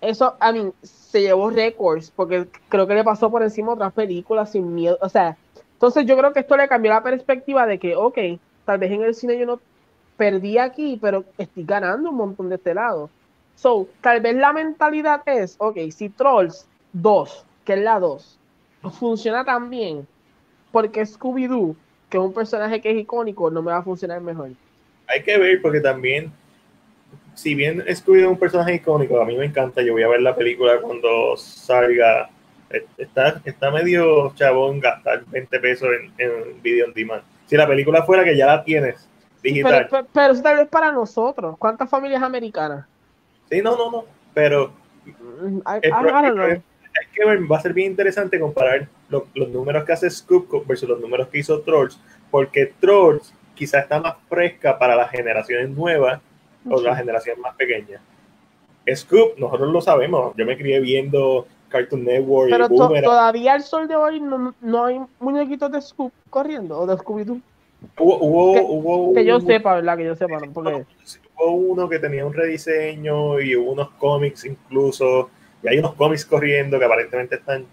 Eso, 0.00 0.36
a 0.38 0.52
mí, 0.52 0.70
se 0.82 1.22
llevó 1.22 1.50
récords, 1.50 2.10
porque 2.10 2.46
creo 2.68 2.86
que 2.86 2.94
le 2.94 3.04
pasó 3.04 3.30
por 3.30 3.42
encima 3.42 3.72
otras 3.72 3.92
películas 3.92 4.52
sin 4.52 4.74
miedo. 4.74 4.98
O 5.00 5.08
sea, 5.08 5.36
entonces 5.72 6.04
yo 6.06 6.16
creo 6.16 6.32
que 6.32 6.40
esto 6.40 6.56
le 6.56 6.68
cambió 6.68 6.92
la 6.92 7.02
perspectiva 7.02 7.66
de 7.66 7.78
que, 7.78 7.96
ok, 7.96 8.18
tal 8.64 8.78
vez 8.78 8.92
en 8.92 9.02
el 9.02 9.14
cine 9.14 9.38
yo 9.38 9.46
no 9.46 9.60
perdí 10.16 10.58
aquí, 10.58 10.98
pero 11.00 11.24
estoy 11.38 11.64
ganando 11.64 12.10
un 12.10 12.16
montón 12.16 12.48
de 12.50 12.56
este 12.56 12.74
lado. 12.74 13.08
So, 13.56 13.88
tal 14.00 14.20
vez 14.20 14.36
la 14.36 14.52
mentalidad 14.52 15.22
es, 15.26 15.56
ok, 15.58 15.78
si 15.90 16.08
Trolls 16.10 16.66
2, 16.92 17.46
que 17.64 17.74
es 17.74 17.80
la 17.80 17.98
2, 17.98 18.38
funciona 18.98 19.44
tan 19.44 19.70
bien, 19.70 20.06
porque 20.72 21.02
Scooby-Doo, 21.02 21.76
que 22.10 22.18
es 22.18 22.22
un 22.22 22.32
personaje 22.32 22.80
que 22.80 22.90
es 22.90 22.96
icónico, 22.96 23.50
no 23.50 23.62
me 23.62 23.72
va 23.72 23.78
a 23.78 23.82
funcionar 23.82 24.20
mejor. 24.20 24.50
Hay 25.06 25.22
que 25.22 25.38
ver, 25.38 25.60
porque 25.60 25.80
también 25.80 26.32
si 27.34 27.54
bien 27.54 27.84
Scooby 27.92 28.20
es 28.20 28.26
un 28.26 28.38
personaje 28.38 28.74
icónico, 28.74 29.20
a 29.20 29.24
mí 29.24 29.36
me 29.36 29.46
encanta, 29.46 29.82
yo 29.82 29.92
voy 29.92 30.02
a 30.02 30.08
ver 30.08 30.22
la 30.22 30.34
película 30.34 30.80
cuando 30.80 31.36
salga. 31.36 32.30
Está, 32.98 33.40
está 33.44 33.70
medio 33.70 34.34
chabón 34.34 34.80
gastar 34.80 35.24
20 35.26 35.60
pesos 35.60 35.88
en, 35.90 36.12
en 36.18 36.62
video 36.62 36.86
on 36.86 36.94
demand. 36.94 37.22
Si 37.46 37.56
la 37.56 37.68
película 37.68 38.02
fuera 38.02 38.24
que 38.24 38.36
ya 38.36 38.46
la 38.46 38.64
tienes 38.64 39.08
digital. 39.42 39.86
Pero, 39.88 40.06
pero, 40.12 40.32
eso 40.32 40.42
tal 40.42 40.56
vez 40.56 40.68
para 40.68 40.90
nosotros. 40.90 41.56
¿Cuántas 41.58 41.88
familias 41.88 42.22
americanas? 42.22 42.86
Sí, 43.48 43.60
no, 43.62 43.76
no, 43.76 43.90
no. 43.90 44.04
Pero 44.32 44.72
I, 45.06 45.86
I, 45.86 46.62
que 47.12 47.24
ver, 47.24 47.50
va 47.50 47.58
a 47.58 47.60
ser 47.60 47.72
bien 47.72 47.90
interesante 47.90 48.38
comparar 48.38 48.88
los 49.08 49.48
números 49.48 49.84
que 49.84 49.92
hace 49.92 50.10
Scoop 50.10 50.66
versus 50.66 50.88
los 50.88 51.00
números 51.00 51.28
que 51.28 51.38
hizo 51.38 51.60
Trolls, 51.60 51.98
porque 52.30 52.72
Trolls 52.80 53.32
quizás 53.54 53.84
está 53.84 54.00
más 54.00 54.14
fresca 54.28 54.78
para 54.78 54.96
las 54.96 55.10
generaciones 55.10 55.70
nuevas 55.70 56.20
o 56.68 56.80
la 56.80 56.96
generación 56.96 57.40
más 57.40 57.54
pequeña. 57.56 58.00
Scoop, 58.92 59.38
nosotros 59.38 59.72
lo 59.72 59.80
sabemos. 59.80 60.34
Yo 60.36 60.44
me 60.44 60.56
crié 60.56 60.80
viendo 60.80 61.46
Cartoon 61.68 62.04
Network. 62.04 62.50
Pero 62.50 62.68
todavía 62.68 63.54
al 63.54 63.62
sol 63.62 63.88
de 63.88 63.96
hoy 63.96 64.20
no, 64.20 64.54
no, 64.60 64.84
hay 64.84 65.00
muñequitos 65.20 65.72
de 65.72 65.80
Scoop 65.80 66.12
corriendo 66.30 66.78
o 66.78 66.86
de 66.86 66.94
Scooby-Doo. 66.96 67.40
Hubo, 67.98 68.18
hubo, 68.18 68.54
que, 68.54 68.60
hubo 68.66 69.14
que 69.14 69.24
yo 69.24 69.40
sepa, 69.40 69.74
¿verdad? 69.74 69.96
Que 69.96 70.04
yo 70.04 70.16
sepa. 70.16 70.38
Porque... 70.52 70.84
Hubo 71.36 71.50
uno 71.52 71.88
que 71.88 71.98
tenía 71.98 72.24
un 72.24 72.32
rediseño 72.32 73.40
y 73.40 73.56
hubo 73.56 73.72
unos 73.72 73.90
cómics 73.98 74.44
incluso. 74.44 75.30
Y 75.64 75.68
hay 75.68 75.78
unos 75.78 75.94
cómics 75.94 76.24
corriendo 76.24 76.78
que 76.78 76.84
aparentemente 76.84 77.36
están. 77.36 77.64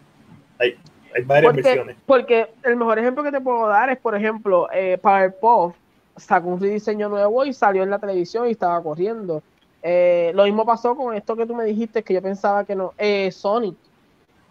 Hay, 0.57 0.77
hay 1.13 1.23
varias 1.23 1.53
versiones. 1.53 1.97
Porque 2.05 2.47
el 2.63 2.77
mejor 2.77 2.97
ejemplo 2.97 3.21
que 3.23 3.31
te 3.31 3.41
puedo 3.41 3.67
dar 3.67 3.89
es, 3.89 3.99
por 3.99 4.15
ejemplo, 4.15 4.69
eh, 4.73 4.97
Powerpuff 5.01 5.75
sacó 6.15 6.47
un 6.47 6.61
rediseño 6.61 7.09
nuevo 7.09 7.43
y 7.45 7.53
salió 7.53 7.83
en 7.83 7.89
la 7.89 7.99
televisión 7.99 8.47
y 8.47 8.51
estaba 8.51 8.81
corriendo. 8.81 9.43
Eh, 9.83 10.31
lo 10.35 10.45
mismo 10.45 10.65
pasó 10.65 10.95
con 10.95 11.15
esto 11.15 11.35
que 11.35 11.45
tú 11.45 11.53
me 11.55 11.65
dijiste, 11.65 12.03
que 12.03 12.13
yo 12.13 12.21
pensaba 12.21 12.63
que 12.63 12.75
no. 12.75 12.93
Eh, 12.97 13.31
Sonic. 13.31 13.75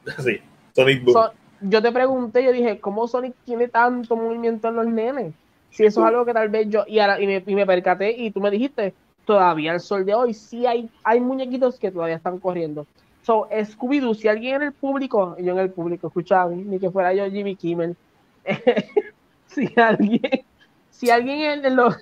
Sí, 0.18 0.40
Sonic 0.74 1.04
Boom. 1.04 1.30
yo 1.60 1.82
te 1.82 1.92
pregunté, 1.92 2.42
yo 2.42 2.52
dije, 2.52 2.80
¿cómo 2.80 3.06
Sonic 3.06 3.34
tiene 3.44 3.68
tanto 3.68 4.16
movimiento 4.16 4.68
en 4.68 4.76
los 4.76 4.86
nenes? 4.86 5.34
Si 5.70 5.84
eso 5.84 6.00
es 6.00 6.06
algo 6.06 6.24
que 6.24 6.34
tal 6.34 6.48
vez 6.48 6.68
yo. 6.68 6.84
Y, 6.86 6.98
ahora, 6.98 7.20
y, 7.20 7.26
me, 7.26 7.42
y 7.46 7.54
me 7.54 7.64
percaté, 7.64 8.10
y 8.10 8.30
tú 8.30 8.40
me 8.40 8.50
dijiste, 8.50 8.92
todavía 9.24 9.72
el 9.72 9.80
sol 9.80 10.04
de 10.04 10.14
hoy, 10.14 10.34
sí 10.34 10.66
hay, 10.66 10.90
hay 11.04 11.20
muñequitos 11.20 11.78
que 11.78 11.90
todavía 11.90 12.16
están 12.16 12.38
corriendo. 12.38 12.86
So, 13.22 13.48
Scooby-Doo, 13.50 14.14
si 14.14 14.28
alguien 14.28 14.56
en 14.56 14.62
el 14.62 14.72
público, 14.72 15.36
yo 15.38 15.52
en 15.52 15.58
el 15.58 15.70
público, 15.70 16.06
escuchaba, 16.06 16.50
ni 16.50 16.78
que 16.78 16.90
fuera 16.90 17.12
yo 17.12 17.30
Jimmy 17.30 17.54
Kimmel, 17.54 17.96
si 19.46 19.72
alguien 19.76 20.44
si 20.90 21.10
alguien 21.10 21.64
en 21.64 21.76
los 21.76 21.96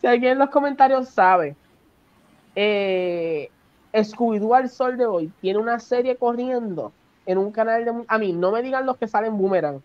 si 0.00 0.06
alguien 0.06 0.32
en 0.32 0.38
los 0.38 0.50
comentarios 0.50 1.08
sabe 1.08 1.56
eh, 2.54 3.50
Scooby-Doo 3.94 4.54
al 4.54 4.68
sol 4.68 4.96
de 4.96 5.06
hoy 5.06 5.32
tiene 5.40 5.58
una 5.58 5.78
serie 5.78 6.16
corriendo 6.16 6.92
en 7.26 7.38
un 7.38 7.50
canal 7.52 7.84
de 7.84 8.04
a 8.06 8.18
mí 8.18 8.32
no 8.32 8.52
me 8.52 8.62
digan 8.62 8.86
los 8.86 8.96
que 8.96 9.08
salen 9.08 9.36
Boomerang 9.36 9.82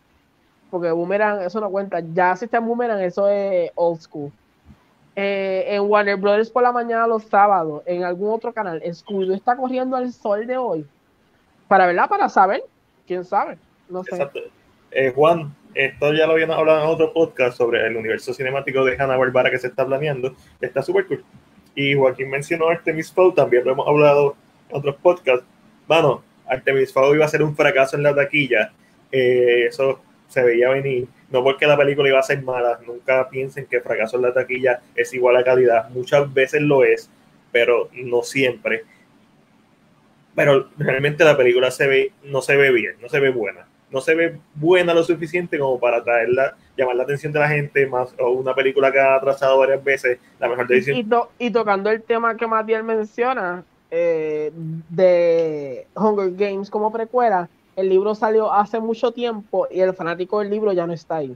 porque 0.69 0.91
Boomerang 0.91 1.41
eso 1.41 1.59
no 1.59 1.69
cuenta 1.69 1.99
ya 2.13 2.35
si 2.35 2.45
está 2.45 2.57
en 2.57 2.67
Boomerang 2.67 3.01
eso 3.01 3.27
es 3.27 3.71
old 3.75 3.99
school 3.99 4.31
eh, 5.15 5.65
en 5.67 5.81
Warner 5.81 6.17
Brothers 6.17 6.49
por 6.49 6.63
la 6.63 6.71
mañana 6.71 7.07
los 7.07 7.23
sábados 7.23 7.83
en 7.85 8.03
algún 8.03 8.33
otro 8.33 8.53
canal 8.53 8.81
Scooby-Doo 8.81 9.35
está 9.35 9.55
corriendo 9.55 9.95
al 9.95 10.11
sol 10.11 10.47
de 10.47 10.57
hoy 10.57 10.85
para 11.67 11.85
verla 11.85 12.07
para 12.07 12.29
saber 12.29 12.63
quién 13.05 13.23
sabe 13.23 13.57
no 13.89 14.03
sé 14.03 14.27
eh, 14.91 15.11
Juan 15.15 15.53
esto 15.75 16.13
ya 16.13 16.27
lo 16.27 16.33
habíamos 16.33 16.55
hablado 16.55 16.83
en 16.83 16.89
otro 16.89 17.13
podcast 17.13 17.57
sobre 17.57 17.85
el 17.85 17.97
universo 17.97 18.33
cinemático 18.33 18.85
de 18.85 18.95
Hanna 18.95 19.17
Barbera 19.17 19.49
que 19.49 19.57
se 19.57 19.67
está 19.67 19.85
planeando. 19.85 20.35
Está 20.61 20.83
súper 20.83 21.07
cool. 21.07 21.23
Y 21.75 21.95
Joaquín 21.95 22.29
mencionó 22.29 22.69
Artemis 22.69 23.11
Fowl, 23.11 23.33
también 23.33 23.65
lo 23.65 23.71
hemos 23.71 23.87
hablado 23.87 24.35
en 24.69 24.77
otros 24.77 24.95
podcasts. 24.97 25.45
Bueno, 25.87 26.23
Artemis 26.47 26.93
Fowl 26.93 27.15
iba 27.15 27.25
a 27.25 27.29
ser 27.29 27.41
un 27.41 27.55
fracaso 27.55 27.97
en 27.97 28.03
la 28.03 28.13
taquilla. 28.13 28.71
Eh, 29.11 29.65
eso 29.67 29.99
se 30.27 30.43
veía 30.43 30.69
venir. 30.69 31.07
No 31.33 31.43
porque 31.43 31.67
la 31.67 31.75
película 31.75 32.07
iba 32.07 32.19
a 32.19 32.23
ser 32.23 32.41
mala. 32.41 32.79
Nunca 32.87 33.27
piensen 33.27 33.65
que 33.65 33.81
fracaso 33.81 34.15
en 34.15 34.21
la 34.21 34.33
taquilla 34.33 34.81
es 34.95 35.13
igual 35.13 35.35
a 35.35 35.43
calidad. 35.43 35.89
Muchas 35.89 36.33
veces 36.33 36.61
lo 36.61 36.85
es, 36.85 37.09
pero 37.51 37.89
no 37.91 38.23
siempre. 38.23 38.83
Pero 40.35 40.69
realmente 40.77 41.25
la 41.25 41.35
película 41.35 41.71
se 41.71 41.87
ve, 41.87 42.11
no 42.23 42.41
se 42.41 42.55
ve 42.55 42.71
bien, 42.71 42.95
no 43.01 43.09
se 43.09 43.19
ve 43.19 43.29
buena 43.29 43.67
no 43.93 44.01
se 44.01 44.15
ve 44.15 44.39
buena 44.55 44.93
lo 44.93 45.03
suficiente 45.03 45.59
como 45.59 45.79
para 45.79 46.03
traerla, 46.03 46.55
llamar 46.75 46.95
la 46.95 47.03
atención 47.03 47.31
de 47.31 47.39
la 47.39 47.47
gente, 47.47 47.85
más 47.85 48.13
o 48.19 48.31
una 48.31 48.55
película 48.55 48.91
que 48.91 48.99
ha 48.99 49.15
atrasado 49.15 49.59
varias 49.59 49.83
veces, 49.83 50.17
la 50.39 50.49
mejor 50.49 50.67
decisión. 50.67 51.07
Y, 51.37 51.51
tocando 51.51 51.91
el 51.91 52.01
tema 52.01 52.35
que 52.35 52.47
Matiel 52.47 52.83
menciona, 52.83 53.63
eh, 53.91 54.51
de 54.89 55.85
Hunger 55.93 56.31
Games 56.31 56.71
como 56.71 56.91
precuela, 56.91 57.47
el 57.75 57.89
libro 57.89 58.15
salió 58.15 58.51
hace 58.51 58.79
mucho 58.79 59.11
tiempo 59.11 59.67
y 59.69 59.79
el 59.79 59.93
fanático 59.93 60.39
del 60.39 60.49
libro 60.49 60.73
ya 60.73 60.85
no 60.85 60.93
está 60.93 61.17
ahí. 61.17 61.35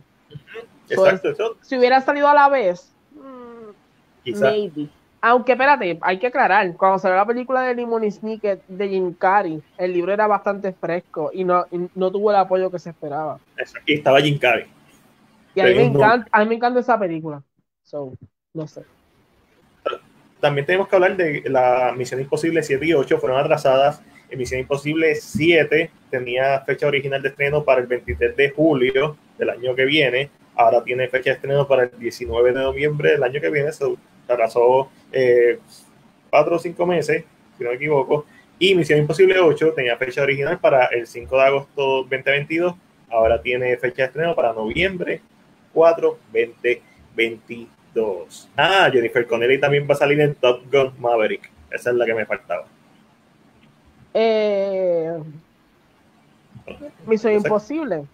Exacto, 0.89 1.57
Si 1.61 1.77
hubiera 1.77 2.01
salido 2.01 2.27
a 2.27 2.33
la 2.33 2.49
vez, 2.49 2.93
mm, 3.13 4.39
maybe. 4.39 4.89
Aunque 5.19 5.53
espérate, 5.53 5.97
hay 6.01 6.19
que 6.19 6.27
aclarar, 6.27 6.75
cuando 6.75 6.99
salió 6.99 7.17
la 7.17 7.25
película 7.25 7.61
de 7.63 7.73
Limon 7.73 8.03
y 8.03 8.11
Sneaker 8.11 8.61
de 8.67 8.87
Jim 8.87 9.13
Carrey, 9.13 9.61
el 9.77 9.91
libro 9.91 10.13
era 10.13 10.27
bastante 10.27 10.71
fresco 10.73 11.31
y 11.33 11.43
no, 11.43 11.65
no 11.95 12.11
tuvo 12.11 12.29
el 12.29 12.37
apoyo 12.37 12.69
que 12.69 12.77
se 12.77 12.91
esperaba. 12.91 13.39
y 13.85 13.93
estaba 13.93 14.21
Jim 14.21 14.37
Carrey. 14.37 14.67
Y 15.55 15.59
a 15.59 15.65
mí, 15.65 15.73
me 15.73 15.85
encanta, 15.85 16.27
a 16.31 16.39
mí 16.43 16.49
me 16.49 16.55
encanta 16.55 16.79
esa 16.79 16.99
película. 16.99 17.41
So, 17.81 18.13
no 18.53 18.67
sé. 18.67 18.83
También 20.39 20.67
tenemos 20.67 20.87
que 20.87 20.95
hablar 20.95 21.17
de 21.17 21.43
la 21.49 21.93
Misión 21.97 22.21
Imposible 22.21 22.61
7 22.61 22.85
y 22.85 22.93
8, 22.93 23.17
fueron 23.17 23.39
atrasadas. 23.39 24.03
Misión 24.35 24.61
Imposible 24.61 25.15
7 25.15 25.89
tenía 26.09 26.61
fecha 26.61 26.87
original 26.87 27.21
de 27.21 27.29
estreno 27.29 27.63
para 27.63 27.81
el 27.81 27.87
23 27.87 28.35
de 28.35 28.49
julio 28.49 29.17
del 29.37 29.49
año 29.49 29.75
que 29.75 29.85
viene. 29.85 30.29
Ahora 30.55 30.83
tiene 30.83 31.07
fecha 31.07 31.29
de 31.29 31.35
estreno 31.35 31.67
para 31.67 31.83
el 31.83 31.91
19 31.97 32.51
de 32.51 32.59
noviembre 32.59 33.11
del 33.11 33.23
año 33.23 33.39
que 33.39 33.49
viene. 33.49 33.71
So, 33.71 33.97
atrasó 34.27 34.89
eh, 35.11 35.59
cuatro 36.29 36.55
o 36.55 36.59
cinco 36.59 36.85
meses, 36.85 37.23
si 37.57 37.63
no 37.63 37.69
me 37.69 37.75
equivoco. 37.75 38.25
Y 38.59 38.75
Misión 38.75 38.99
Imposible 38.99 39.39
8 39.39 39.73
tenía 39.73 39.97
fecha 39.97 40.23
original 40.23 40.59
para 40.59 40.87
el 40.87 41.05
5 41.05 41.37
de 41.37 41.43
agosto 41.43 41.81
2022. 42.03 42.73
Ahora 43.09 43.41
tiene 43.41 43.77
fecha 43.77 44.03
de 44.03 44.07
estreno 44.07 44.35
para 44.35 44.51
noviembre 44.51 45.21
4, 45.73 46.17
2022. 46.33 48.49
Ah, 48.57 48.89
Jennifer 48.91 49.27
Connelly 49.27 49.59
también 49.59 49.87
va 49.87 49.93
a 49.93 49.97
salir 49.97 50.19
en 50.21 50.33
Top 50.35 50.63
Gun 50.71 50.93
Maverick. 50.97 51.51
Esa 51.69 51.91
es 51.91 51.95
la 51.95 52.05
que 52.05 52.15
me 52.15 52.25
faltaba. 52.25 52.65
Eh, 54.13 55.17
Misión 57.05 57.33
Imposible. 57.33 58.05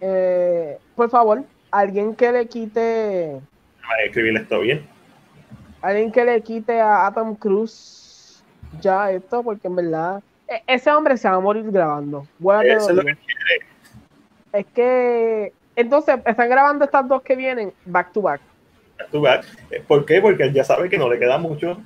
Eh, 0.00 0.78
por 0.94 1.10
favor, 1.10 1.42
alguien 1.70 2.14
que 2.14 2.30
le 2.32 2.46
quite. 2.46 3.40
Voy 3.40 3.96
a 4.00 4.04
escribir 4.06 4.36
esto 4.36 4.60
bien. 4.60 4.86
Alguien 5.82 6.12
que 6.12 6.24
le 6.24 6.40
quite 6.42 6.80
a 6.80 7.06
Adam 7.06 7.34
Cruz 7.34 8.42
ya 8.80 9.10
esto, 9.10 9.42
porque 9.42 9.68
en 9.68 9.76
verdad. 9.76 10.22
e- 10.46 10.62
Ese 10.66 10.90
hombre 10.90 11.16
se 11.16 11.28
va 11.28 11.36
a 11.36 11.40
morir 11.40 11.70
grabando. 11.70 12.26
Eso 12.62 12.90
es 12.90 12.96
lo 12.96 13.02
que 13.02 13.16
quiere. 13.16 13.66
es 14.52 14.66
que. 14.74 15.52
Entonces, 15.76 16.18
están 16.26 16.48
grabando 16.48 16.84
estas 16.84 17.06
dos 17.06 17.22
que 17.22 17.36
vienen 17.36 17.72
back 17.84 18.12
to 18.12 18.22
back. 18.22 18.40
Tú 19.12 19.20
vas. 19.20 19.46
¿Por 19.86 20.04
qué? 20.04 20.20
Porque 20.20 20.42
él 20.42 20.52
ya 20.52 20.64
sabe 20.64 20.88
que 20.88 20.98
no 20.98 21.08
le 21.08 21.18
queda 21.20 21.38
mucho. 21.38 21.80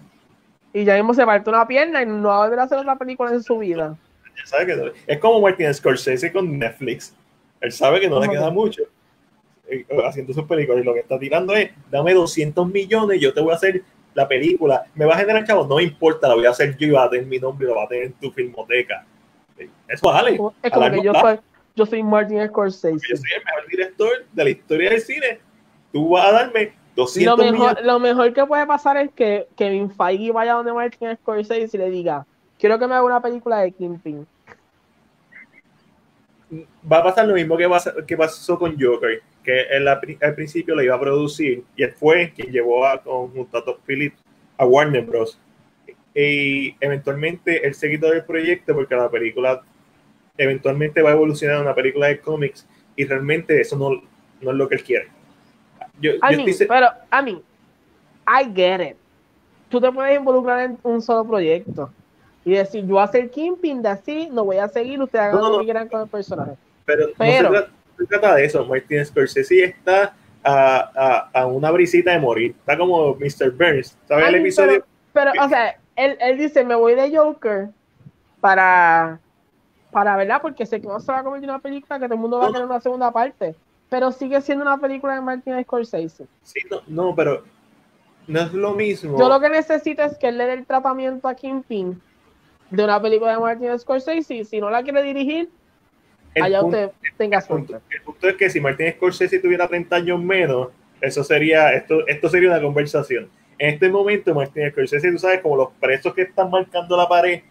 Y 0.73 0.85
ya 0.85 0.95
mismo 0.97 1.13
se 1.15 1.25
parte 1.27 1.51
una 1.51 1.67
pierna 1.67 2.03
y 2.03 2.07
no 2.07 2.29
va 2.29 2.37
a 2.37 2.45
volver 2.45 2.61
a 2.61 2.63
hacer 2.65 2.79
otra 2.79 2.97
película 2.97 3.31
en 3.31 3.43
su 3.43 3.59
vida. 3.59 3.97
Ya 4.37 4.47
sabe 4.47 4.67
que 4.67 4.77
no 4.77 4.85
Es 5.07 5.19
como 5.19 5.41
Martin 5.41 5.73
Scorsese 5.75 6.33
con 6.33 6.59
Netflix. 6.59 7.15
Él 7.61 7.71
sabe 7.73 8.01
que 8.01 8.09
no 8.09 8.19
le 8.21 8.27
¿Cómo 8.27 8.39
queda 8.39 8.49
que? 8.49 8.55
mucho 8.55 8.83
eh, 9.69 9.87
haciendo 10.07 10.33
sus 10.33 10.45
películas. 10.45 10.83
Y 10.83 10.85
lo 10.87 10.95
que 10.95 11.01
está 11.01 11.19
tirando 11.19 11.55
es: 11.55 11.71
dame 11.91 12.15
200 12.15 12.67
millones, 12.69 13.21
yo 13.21 13.33
te 13.35 13.41
voy 13.41 13.53
a 13.53 13.57
hacer 13.57 13.83
la 14.15 14.27
película. 14.27 14.85
¿Me 14.95 15.05
va 15.05 15.15
a 15.15 15.19
generar 15.19 15.45
chavo? 15.45 15.67
No 15.67 15.79
importa, 15.81 16.29
la 16.29 16.35
voy 16.35 16.47
a 16.47 16.51
hacer 16.51 16.77
yo 16.77 16.87
y 16.87 16.91
va 16.91 17.05
a 17.05 17.11
tener 17.11 17.27
mi 17.27 17.39
nombre 17.39 17.67
lo 17.67 17.77
va 17.77 17.85
a 17.85 17.89
tener 17.89 18.05
en 18.05 18.13
tu 18.15 18.31
filmoteca. 18.33 19.05
Eh, 19.59 19.69
Eso 19.89 20.07
vale. 20.09 20.37
Como- 20.37 20.55
Es 20.63 20.71
como 20.71 20.91
que 20.91 21.03
yo 21.03 21.13
soy, 21.15 21.39
yo 21.77 21.87
soy 21.87 22.03
Martin 22.03 22.47
Scorsese. 22.49 23.07
Yo 23.11 23.17
soy 23.17 23.31
el 23.37 23.45
mejor 23.45 23.69
director 23.71 24.11
de 24.33 24.45
la 24.45 24.51
historia 24.51 24.91
del 24.91 25.01
cine. 25.01 25.39
Tú 25.93 26.09
vas 26.11 26.27
a 26.27 26.33
darme 26.33 26.73
200 26.97 27.39
Lo 27.39 27.43
mejor, 27.45 27.59
millones. 27.69 27.85
lo 27.85 27.99
mejor 28.01 28.33
que 28.35 28.45
puede 28.47 28.67
pasar 28.67 28.97
es 28.99 29.11
que 29.13 29.47
Kevin 29.57 29.91
Feige 29.91 30.31
vaya 30.33 30.55
donde 30.55 30.73
Martin 30.73 31.17
Scorsese 31.17 31.77
y 31.77 31.79
le 31.81 31.91
diga, 31.91 32.27
quiero 32.59 32.79
que 32.79 32.87
me 32.87 32.95
haga 32.95 33.05
una 33.05 33.21
película 33.23 33.61
de 33.61 33.73
Kingpin. 33.73 34.27
va 36.91 36.99
a 36.99 37.03
pasar 37.03 37.27
lo 37.27 37.35
mismo 37.35 37.57
que, 37.57 37.69
pasa- 37.69 37.95
que 38.07 38.17
pasó 38.17 38.59
con 38.59 38.77
Joker, 38.79 39.23
que 39.43 39.63
él 39.71 39.89
al 39.89 40.01
pri- 40.01 40.19
al 40.21 40.35
principio 40.35 40.75
lo 40.75 40.83
iba 40.83 40.95
a 40.95 41.01
producir 41.01 41.65
y 41.77 41.83
él 41.83 41.93
fue 41.93 42.33
quien 42.35 42.53
llevó 42.53 42.85
a, 42.85 42.99
junto 42.99 43.57
a 43.59 43.65
Phillips 43.87 44.19
a 44.59 44.67
Warner 44.67 45.03
Bros. 45.05 45.39
Y 46.15 46.77
eventualmente 46.79 47.67
él 47.67 47.75
se 47.75 47.89
quitó 47.89 48.11
del 48.11 48.25
proyecto 48.25 48.75
porque 48.75 48.95
la 48.95 49.11
película 49.11 49.63
eventualmente 50.37 51.01
va 51.01 51.11
a 51.11 51.15
evolucionar 51.15 51.57
a 51.57 51.61
una 51.63 51.75
película 51.75 52.09
de 52.09 52.21
cómics 52.21 52.67
y 52.97 53.07
realmente 53.07 53.59
eso 53.59 53.77
no, 53.79 53.91
no 54.43 54.51
es 54.51 54.57
lo 54.57 54.69
que 54.69 54.75
él 54.75 54.83
quiere. 54.85 55.09
Yo, 56.03 56.11
I 56.11 56.15
yo 56.15 56.21
mean, 56.29 56.41
estoy 56.41 56.53
se- 56.55 56.67
pero, 56.67 56.89
I 57.11 57.23
mean, 57.25 57.43
I 58.27 58.53
get 58.55 58.81
it. 58.81 58.97
Tú 59.71 59.81
te 59.81 59.91
puedes 59.91 60.19
involucrar 60.19 60.61
en 60.61 60.79
un 60.83 61.01
solo 61.01 61.25
proyecto 61.25 61.91
y 62.45 62.53
decir, 62.53 62.83
yo 62.85 62.95
voy 62.95 63.01
a 63.01 63.05
hacer 63.05 63.31
Kingpin 63.31 63.81
de 63.81 63.89
así, 63.89 64.29
no 64.31 64.45
voy 64.45 64.59
a 64.59 64.69
seguir, 64.69 65.01
ustedes 65.01 65.25
hagan 65.27 65.37
No, 65.37 65.43
no, 65.43 65.51
lo 65.53 65.59
que 65.61 65.65
quieran 65.65 65.89
con 65.89 66.03
el 66.03 66.09
personaje. 66.09 66.53
pero, 66.85 67.07
pero- 67.17 67.51
no 67.51 67.55
se 67.57 67.61
trata, 67.63 67.73
se 67.99 68.07
trata 68.07 68.35
de 68.35 68.45
eso. 68.45 68.65
Martin 68.67 69.07
Scorsese 69.07 69.65
está 69.65 70.13
a, 70.45 71.31
a, 71.33 71.41
a 71.41 71.47
una 71.47 71.71
brisita 71.71 72.11
de 72.11 72.19
morir. 72.19 72.51
Está 72.59 72.77
como 72.77 73.15
Mr. 73.15 73.51
Burns. 73.53 73.97
¿Sabes 74.09 74.27
el 74.29 74.35
episodio? 74.35 74.85
Pero, 75.13 75.31
pero, 75.33 75.45
o 75.45 75.49
sea, 75.49 75.79
él, 75.97 76.19
él 76.21 76.37
dice, 76.39 76.65
me 76.65 76.75
voy 76.75 76.95
de 76.97 77.17
Joker 77.17 77.69
para, 78.41 79.21
para, 79.91 80.17
¿verdad? 80.17 80.41
Porque 80.43 80.67
sé 80.67 80.81
que 80.81 80.87
no 80.89 80.99
se 81.01 81.13
va 81.13 81.21
a 81.21 81.23
convertir 81.23 81.49
en 81.49 81.55
una 81.55 81.63
película 81.63 81.99
que 81.99 82.07
todo 82.07 82.15
el 82.15 82.21
mundo 82.21 82.39
va 82.39 82.47
a 82.47 82.53
tener 82.53 82.65
una 82.67 82.81
segunda 82.81 83.11
parte. 83.13 83.55
Pero 83.93 84.11
sigue 84.11 84.41
siendo 84.41 84.65
una 84.65 84.79
película 84.79 85.17
de 85.17 85.21
Martin 85.21 85.63
Scorsese. 85.63 86.25
Sí, 86.43 86.61
no, 86.71 86.81
no, 86.87 87.15
pero 87.15 87.45
no 88.27 88.41
es 88.41 88.55
lo 88.55 88.73
mismo. 88.73 89.19
Yo 89.19 89.29
lo 89.29 89.39
que 89.39 89.51
necesito 89.51 90.03
es 90.03 90.17
que 90.17 90.29
él 90.29 90.39
le 90.39 90.47
dé 90.47 90.55
el 90.55 90.65
tratamiento 90.65 91.29
a 91.29 91.35
Kingpin 91.35 92.01
de 92.71 92.85
una 92.85 93.03
película 93.03 93.33
de 93.33 93.41
Martin 93.41 93.79
Scorsese. 93.79 94.35
Y 94.35 94.45
si 94.47 94.61
no 94.63 94.71
la 94.71 94.83
quiere 94.83 95.03
dirigir, 95.03 95.51
el, 96.35 96.43
allá 96.43 96.63
punto, 96.63 96.79
usted 96.79 97.09
tenga 97.19 97.37
el 97.37 97.45
suerte. 97.45 97.75
el 97.91 98.01
punto 98.01 98.29
es 98.31 98.37
que 98.37 98.49
si 98.49 98.63
Martin 98.63 98.95
Scorsese 98.95 99.39
tuviera 99.39 99.69
30 99.69 99.95
años 99.95 100.23
menos, 100.23 100.69
eso 101.03 101.23
sería, 101.23 101.75
esto, 101.75 102.07
esto 102.07 102.31
sería 102.31 102.49
una 102.49 102.63
conversación. 102.63 103.29
En 103.59 103.75
este 103.75 103.91
momento, 103.91 104.35
Martin 104.35 104.71
Scorsese, 104.71 105.13
tú 105.13 105.19
sabes, 105.19 105.43
como 105.43 105.55
los 105.55 105.69
presos 105.79 106.15
que 106.15 106.23
están 106.23 106.49
marcando 106.49 106.97
la 106.97 107.07
pared, 107.07 107.43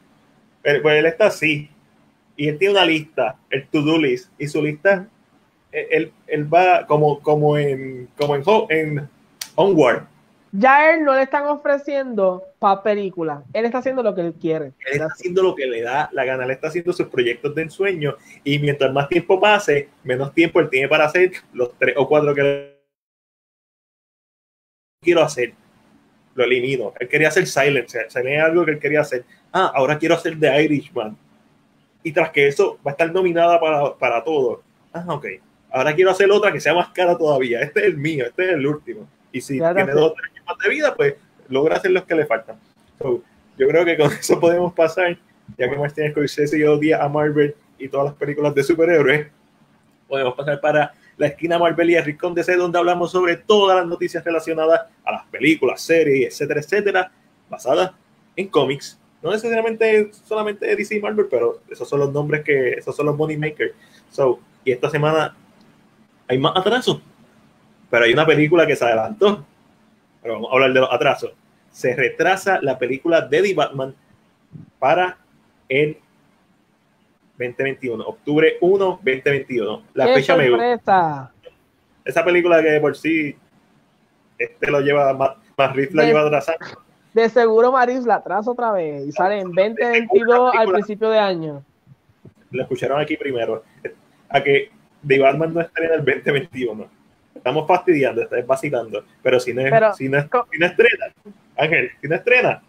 pues 0.64 0.98
él 0.98 1.06
está 1.06 1.28
así. 1.28 1.70
Y 2.36 2.48
él 2.48 2.58
tiene 2.58 2.74
una 2.74 2.86
lista, 2.86 3.38
el 3.52 3.68
to-do 3.68 4.00
list, 4.00 4.32
y 4.40 4.48
su 4.48 4.60
lista, 4.60 5.08
él, 5.72 6.12
él- 6.28 6.54
va 6.54 6.86
como, 6.86 7.20
como 7.22 7.58
en, 7.58 8.10
como 8.18 8.36
en, 8.36 8.44
en 8.70 9.10
Onward. 9.56 10.04
Ya 10.54 10.78
a 10.78 10.94
él 10.94 11.04
no 11.06 11.16
le 11.16 11.22
están 11.22 11.46
ofreciendo 11.46 12.44
para 12.60 12.84
película. 12.84 13.44
Él 13.54 13.64
está 13.64 13.78
haciendo 13.78 14.04
lo 14.04 14.14
que 14.14 14.22
él 14.22 14.34
quiere. 14.34 14.66
Él 14.86 14.94
está 14.94 15.06
haciendo 15.06 15.44
lo 15.44 15.56
que 15.56 15.66
le 15.66 15.82
da 15.82 16.10
la 16.12 16.26
gana, 16.26 16.44
él 16.44 16.52
está 16.52 16.68
haciendo 16.68 16.92
sus 16.92 17.08
proyectos 17.08 17.56
de 17.56 17.62
ensueño 17.62 18.18
y 18.44 18.60
mientras 18.60 18.92
más 18.92 19.08
tiempo 19.08 19.40
pase, 19.40 19.88
menos 20.04 20.34
tiempo 20.34 20.60
él 20.60 20.70
tiene 20.70 20.90
para 20.90 21.06
hacer 21.06 21.32
los 21.54 21.72
tres 21.78 21.96
o 21.98 22.06
cuatro 22.08 22.36
que 22.36 22.78
quiero 25.02 25.22
hacer. 25.24 25.54
Lo 26.36 26.44
elimino. 26.44 26.94
Él 27.00 27.08
quería 27.08 27.30
hacer 27.30 27.48
Silence, 27.48 28.10
Silence 28.10 28.38
es 28.38 28.44
algo 28.44 28.66
que 28.66 28.72
él 28.72 28.80
quería 28.80 29.02
hacer. 29.02 29.26
Ah, 29.54 29.72
ahora 29.74 29.98
quiero 29.98 30.16
hacer 30.16 30.40
The 30.40 30.64
Irishman. 30.64 31.18
Y 32.04 32.12
tras 32.12 32.32
que 32.32 32.48
eso 32.48 32.78
va 32.86 32.92
a 32.92 32.94
estar 32.94 33.12
nominada 33.12 33.60
para, 33.60 33.96
para 33.96 34.24
todo. 34.24 34.64
Ah, 34.94 35.06
ok. 35.08 35.26
Ahora 35.72 35.96
quiero 35.96 36.12
hacer 36.12 36.30
otra 36.32 36.52
que 36.52 36.60
sea 36.60 36.74
más 36.74 36.90
cara 36.90 37.18
todavía. 37.18 37.62
Este 37.62 37.80
es 37.80 37.86
el 37.86 37.98
mío, 37.98 38.26
este 38.26 38.46
es 38.46 38.52
el 38.52 38.68
último. 38.68 39.08
Y 39.32 39.40
si 39.42 39.58
Claro, 39.58 39.76
tiene 39.76 39.94
sí. 39.94 39.98
dos 39.98 40.12
o 40.12 40.14
tres 40.14 40.32
años 40.32 40.46
más 40.46 40.58
de 40.58 40.70
vida, 40.70 40.96
pues 40.96 41.16
logra 41.48 41.78
hacer 41.78 41.92
los 41.92 42.04
que 42.04 42.16
le 42.16 42.26
faltan. 42.26 42.58
So, 43.00 43.24
yo 43.58 43.68
creo 43.68 43.86
que 43.86 43.98
con 43.98 44.12
eso 44.20 44.40
podemos 44.40 44.74
pasar, 44.74 45.18
ya 45.58 45.70
que 45.70 45.78
Martin 45.78 46.12
Scorsese 46.12 46.68
odia 46.68 47.04
a 47.04 47.08
Marvel 47.08 47.56
y 47.78 47.88
todas 47.88 48.08
las 48.08 48.16
películas 48.16 48.54
de 48.54 48.64
superhéroes, 48.64 49.28
podemos 50.08 50.34
pasar 50.36 50.60
para 50.60 50.94
la 51.18 51.28
esquina 51.28 51.58
Marvel 51.58 51.90
y 51.90 51.96
el 51.96 52.04
Rincón 52.04 52.34
DC, 52.34 52.56
donde 52.56 52.78
hablamos 52.78 53.12
sobre 53.12 53.38
todas 53.38 53.78
las 53.78 53.88
noticias 53.88 54.24
relacionadas 54.24 54.82
a 55.06 55.12
las 55.12 55.26
películas, 55.28 55.82
series, 55.82 56.34
etcétera, 56.34 56.60
etcétera, 56.60 57.12
basadas 57.50 57.92
en 58.36 58.48
cómics. 58.48 59.00
No 59.22 59.32
necesariamente 59.32 60.12
solamente 60.26 60.76
DC 60.76 60.96
y 60.96 61.00
Marvel, 61.00 61.28
pero 61.30 61.62
esos 61.70 61.88
son 61.88 62.00
los 62.00 62.12
nombres 62.12 62.44
que, 62.44 62.72
esos 62.72 62.96
son 62.96 63.06
los 63.06 63.16
money 63.16 63.38
makers. 63.38 63.74
So, 64.10 64.40
y 64.66 64.72
esta 64.72 64.90
semana 64.90 65.36
hay 66.32 66.38
más 66.38 66.54
atrasos, 66.56 67.02
pero 67.90 68.06
hay 68.06 68.14
una 68.14 68.26
película 68.26 68.66
que 68.66 68.76
se 68.76 68.86
adelantó. 68.86 69.46
Pero 70.22 70.36
vamos 70.36 70.50
a 70.50 70.54
hablar 70.54 70.72
de 70.74 70.80
los 70.80 70.94
atrasos. 70.94 71.32
Se 71.72 71.94
retrasa 71.96 72.60
la 72.62 72.78
película 72.80 73.22
de 73.22 73.42
The 73.42 73.54
Batman 73.54 73.94
para 74.80 75.18
el 75.68 75.98
2021, 77.38 78.04
octubre 78.06 78.58
1, 78.62 78.86
2021. 79.04 79.84
La 79.94 80.06
¡Qué 80.06 80.14
fecha 80.16 80.38
me 80.38 80.50
gusta. 80.50 81.32
Esa 82.06 82.24
película 82.24 82.62
que 82.62 82.80
por 82.80 82.96
sí 82.96 83.36
este 84.38 84.72
lo 84.72 84.80
lleva 84.80 85.38
Reeves 85.58 85.94
la 85.94 86.04
De- 86.04 86.08
lleva 86.08 86.22
atrasando. 86.22 86.66
De 87.14 87.28
seguro 87.28 87.74
Maris 87.74 88.06
la 88.06 88.24
traza 88.24 88.50
otra 88.52 88.72
vez 88.72 89.06
y 89.06 89.12
sale 89.12 89.40
en 89.40 89.52
2022 89.52 90.56
al 90.56 90.72
principio 90.72 91.10
de 91.10 91.20
año. 91.20 91.64
Lo 92.52 92.64
escucharon 92.64 93.02
aquí 93.02 93.18
primero. 93.18 93.64
A 94.30 94.42
que 94.42 94.72
The 95.08 95.20
Batman 95.20 95.54
no 95.54 95.62
estrena 95.62 95.96
el 95.96 96.06
2021. 96.06 96.88
Estamos 97.36 97.68
fastidiando, 97.68 98.22
estás 98.22 98.46
vacilando. 98.46 99.04
Pero 99.24 99.40
si 99.40 99.54
no, 99.54 99.64
Pero- 99.64 99.94
si 99.94 100.10
no, 100.10 100.22
si 100.52 100.60
no 100.60 100.66
estrena, 100.66 101.06
Ángel, 101.58 101.92
si 102.02 102.08
no 102.08 102.16
estrena, 102.16 102.62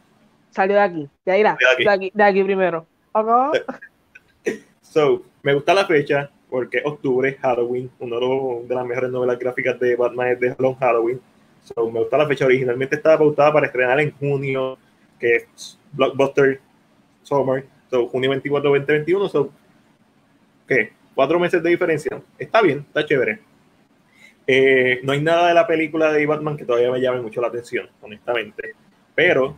Salió 0.50 0.76
de 0.76 0.82
aquí. 0.82 1.08
De 1.24 1.32
ahí, 1.32 1.42
De 1.42 1.48
aquí. 1.48 1.84
de 1.84 1.90
aquí, 1.90 2.12
de 2.14 2.22
aquí 2.24 2.44
primero. 2.44 2.86
So, 4.82 5.22
me 5.42 5.54
gusta 5.54 5.72
la 5.74 5.86
fecha 5.86 6.30
porque 6.50 6.78
es 6.78 6.84
octubre, 6.86 7.34
Halloween, 7.40 7.90
uno 7.98 8.16
de, 8.16 8.20
los- 8.26 8.68
de 8.68 8.74
las 8.74 8.84
mejores 8.86 9.10
novelas 9.10 9.38
gráficas 9.38 9.78
de 9.80 9.96
Batman 9.96 10.28
es 10.28 10.40
de 10.40 10.54
Long 10.58 10.76
Halloween. 10.78 11.20
So, 11.62 11.90
me 11.90 12.00
gusta 12.00 12.18
la 12.18 12.26
fecha. 12.26 12.44
Originalmente 12.44 12.96
estaba 12.96 13.18
pautada 13.18 13.52
para 13.52 13.66
estrenar 13.66 13.98
en 14.00 14.10
junio, 14.18 14.76
que 15.18 15.36
es 15.36 15.78
Blockbuster 15.92 16.60
Summer. 17.22 17.64
So, 17.90 18.06
junio 18.08 18.28
24, 18.30 18.68
2021. 18.70 19.28
So, 19.30 19.50
¿qué? 20.68 20.92
Cuatro 21.14 21.38
meses 21.38 21.62
de 21.62 21.70
diferencia. 21.70 22.20
Está 22.38 22.62
bien, 22.62 22.84
está 22.88 23.04
chévere. 23.04 23.40
Eh, 24.46 25.00
no 25.02 25.12
hay 25.12 25.20
nada 25.20 25.48
de 25.48 25.54
la 25.54 25.66
película 25.66 26.12
de 26.12 26.26
Batman 26.26 26.56
que 26.56 26.64
todavía 26.64 26.90
me 26.90 27.00
llame 27.00 27.20
mucho 27.20 27.40
la 27.40 27.48
atención, 27.48 27.88
honestamente. 28.00 28.74
Pero 29.14 29.56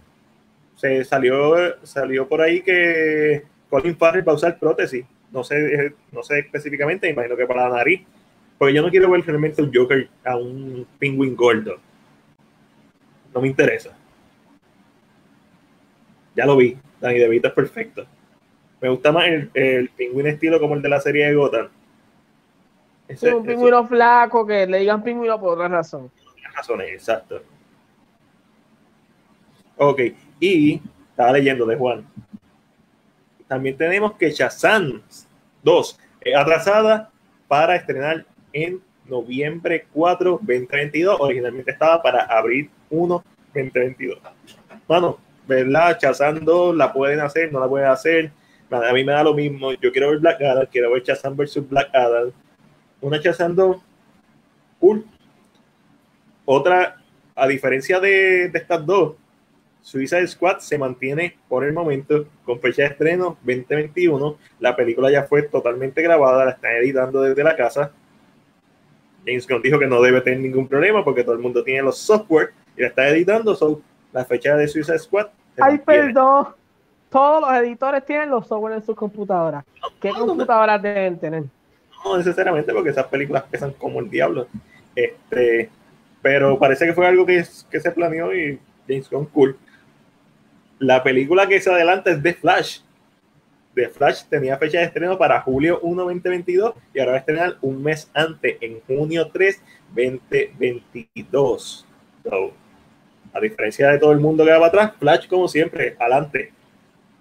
se 0.77 1.05
salió, 1.05 1.55
salió 1.85 2.29
por 2.29 2.43
ahí 2.43 2.61
que 2.61 3.45
Colin 3.71 3.97
Farrell 3.97 4.27
va 4.27 4.33
a 4.33 4.37
usar 4.37 4.59
prótesis. 4.59 5.05
No 5.31 5.43
sé, 5.43 5.57
eh, 5.57 5.95
no 6.13 6.23
sé 6.23 6.41
específicamente, 6.41 7.09
imagino 7.09 7.37
que 7.37 7.47
para 7.47 7.69
la 7.69 7.77
nariz. 7.77 8.03
Porque 8.59 8.75
yo 8.75 8.83
no 8.83 8.91
quiero 8.91 9.11
ver 9.11 9.25
realmente 9.25 9.63
un 9.63 9.73
Joker 9.75 10.09
a 10.25 10.37
un 10.37 10.87
pingüín 10.99 11.35
gordo. 11.35 11.79
No 13.35 13.41
me 13.41 13.49
interesa. 13.49 13.97
Ya 16.37 16.47
lo 16.47 16.57
vi. 16.57 16.77
Danny 17.01 17.19
DeVito 17.19 17.49
es 17.49 17.55
perfecto. 17.55 18.07
Me 18.85 18.91
gusta 18.91 19.13
más 19.13 19.27
el, 19.29 19.51
el 19.55 19.89
pingüino 19.89 20.29
estilo 20.29 20.61
como 20.61 20.75
el 20.75 20.83
de 20.83 20.91
la 20.91 21.01
serie 21.01 21.27
de 21.27 21.35
Gotham. 21.35 21.71
Ese, 23.09 23.33
un 23.33 23.43
pingüino 23.43 23.87
flaco 23.87 24.47
que 24.47 24.67
le 24.67 24.81
digan 24.81 25.03
pingüino 25.03 25.41
por 25.41 25.55
otra 25.55 25.69
razón. 25.69 26.11
razones, 26.55 26.89
exacto. 26.93 27.41
Ok, 29.79 30.01
y 30.39 30.83
estaba 31.09 31.33
leyendo 31.33 31.65
de 31.65 31.77
Juan. 31.77 32.07
También 33.49 33.75
tenemos 33.75 34.17
que 34.19 34.31
Shazam 34.31 35.01
2, 35.63 35.99
atrasada 36.37 37.11
para 37.49 37.77
estrenar 37.77 38.27
en 38.53 38.83
noviembre 39.07 39.87
4, 39.95 40.41
2022. 40.43 41.17
Originalmente 41.21 41.71
estaba 41.71 42.03
para 42.03 42.25
abril 42.25 42.69
1, 42.91 43.25
2022. 43.55 44.19
Bueno, 44.87 45.17
¿verdad? 45.49 45.99
Shazam 45.99 46.45
2 46.45 46.77
la 46.77 46.93
pueden 46.93 47.21
hacer, 47.21 47.51
no 47.51 47.61
la 47.61 47.67
pueden 47.67 47.89
hacer. 47.89 48.44
A 48.71 48.93
mí 48.93 49.05
me 49.05 49.13
da 49.13 49.23
lo 49.23 49.35
mismo. 49.35 49.73
Yo 49.73 49.93
quiero 49.93 50.11
ver 50.11 50.19
Black 50.19 50.43
Adam, 50.43 50.67
quiero 50.71 50.93
ver 50.93 51.03
Shazam 51.03 51.37
versus 51.37 51.69
Black 51.69 51.91
Adam. 51.95 52.33
Una 53.01 53.19
Shazam 53.19 53.55
2, 53.55 53.77
cool. 54.81 55.05
Otra, 56.45 56.97
a 57.35 57.47
diferencia 57.47 58.01
de, 58.01 58.49
de 58.49 58.59
estas 58.59 58.85
dos, 58.85 59.17
Suicide 59.85 60.27
Squad 60.27 60.59
se 60.61 60.79
mantiene 60.79 61.37
por 61.47 61.63
el 61.63 61.75
momento 61.75 62.27
con 62.45 62.59
fecha 62.59 62.83
de 62.83 62.89
estreno 62.89 63.37
2021. 63.45 64.39
La 64.61 64.75
película 64.75 65.11
ya 65.11 65.25
fue 65.25 65.43
totalmente 65.43 66.01
grabada, 66.01 66.47
la 66.47 66.51
están 66.53 66.73
editando 66.77 67.21
desde 67.21 67.45
la 67.45 67.55
casa. 67.55 67.93
James 69.27 69.47
Gunn 69.47 69.61
dijo 69.63 69.79
que 69.79 69.87
no 69.87 70.01
debe 70.01 70.23
tener 70.23 70.41
ningún 70.41 70.69
problema 70.69 71.05
porque 71.05 71.23
todo 71.23 71.35
el 71.35 71.41
mundo 71.41 71.63
tiene 71.63 71.83
los 71.83 71.99
software 71.99 72.51
y 72.77 72.81
la 72.81 72.89
está 72.89 73.09
editando. 73.09 73.55
So, 73.55 73.83
la 74.13 74.25
fecha 74.25 74.57
de 74.57 74.69
Suicide 74.69 74.99
Squad. 74.99 75.27
Ay, 75.59 75.79
perdón. 75.79 76.49
Todos 77.15 77.43
los 77.43 77.53
editores 77.53 78.05
tienen 78.05 78.29
los 78.29 78.49
software 78.49 78.75
en 78.75 78.83
sus 78.83 78.97
computadoras. 78.97 79.65
¿Qué 80.01 80.11
computadoras 80.11 80.83
deben 80.83 81.17
tener? 81.17 81.45
No 82.05 82.19
necesariamente 82.19 82.73
porque 82.73 82.91
esas 82.91 83.07
películas 83.07 83.45
pesan 83.49 83.73
como 83.75 84.01
el 84.01 84.11
diablo. 84.11 84.49
Este, 84.97 85.71
pero 86.21 86.59
parece 86.59 86.87
que 86.87 86.93
fue 86.93 87.07
algo 87.07 87.25
que, 87.25 87.45
que 87.71 87.81
se 87.81 87.91
planeó 87.93 88.35
y 88.35 88.59
James 88.89 89.09
Gunn 89.09 89.27
cool. 89.27 89.57
La 90.81 91.05
película 91.05 91.47
que 91.47 91.61
se 91.61 91.71
adelanta 91.71 92.11
es 92.11 92.21
The 92.21 92.35
Flash. 92.35 92.81
The 93.77 93.91
Flash 93.91 94.25
tenía 94.25 94.59
fecha 94.59 94.79
de 94.79 94.87
estreno 94.87 95.17
para 95.17 95.41
julio 95.41 95.79
1, 95.83 96.03
2022 96.03 96.75
y 96.93 96.99
ahora 96.99 97.13
va 97.13 97.19
a 97.19 97.21
estrenar 97.21 97.59
un 97.61 97.81
mes 97.81 98.11
antes, 98.13 98.57
en 98.61 98.81
junio 98.89 99.31
3, 99.33 99.63
2022. 99.95 101.87
a 103.33 103.39
diferencia 103.39 103.91
de 103.91 103.99
todo 104.01 104.11
el 104.11 104.19
mundo 104.19 104.45
que 104.45 104.51
va 104.51 104.59
para 104.59 104.67
atrás, 104.67 104.99
Flash, 104.99 105.29
como 105.29 105.47
siempre, 105.47 105.97
adelante. 106.01 106.53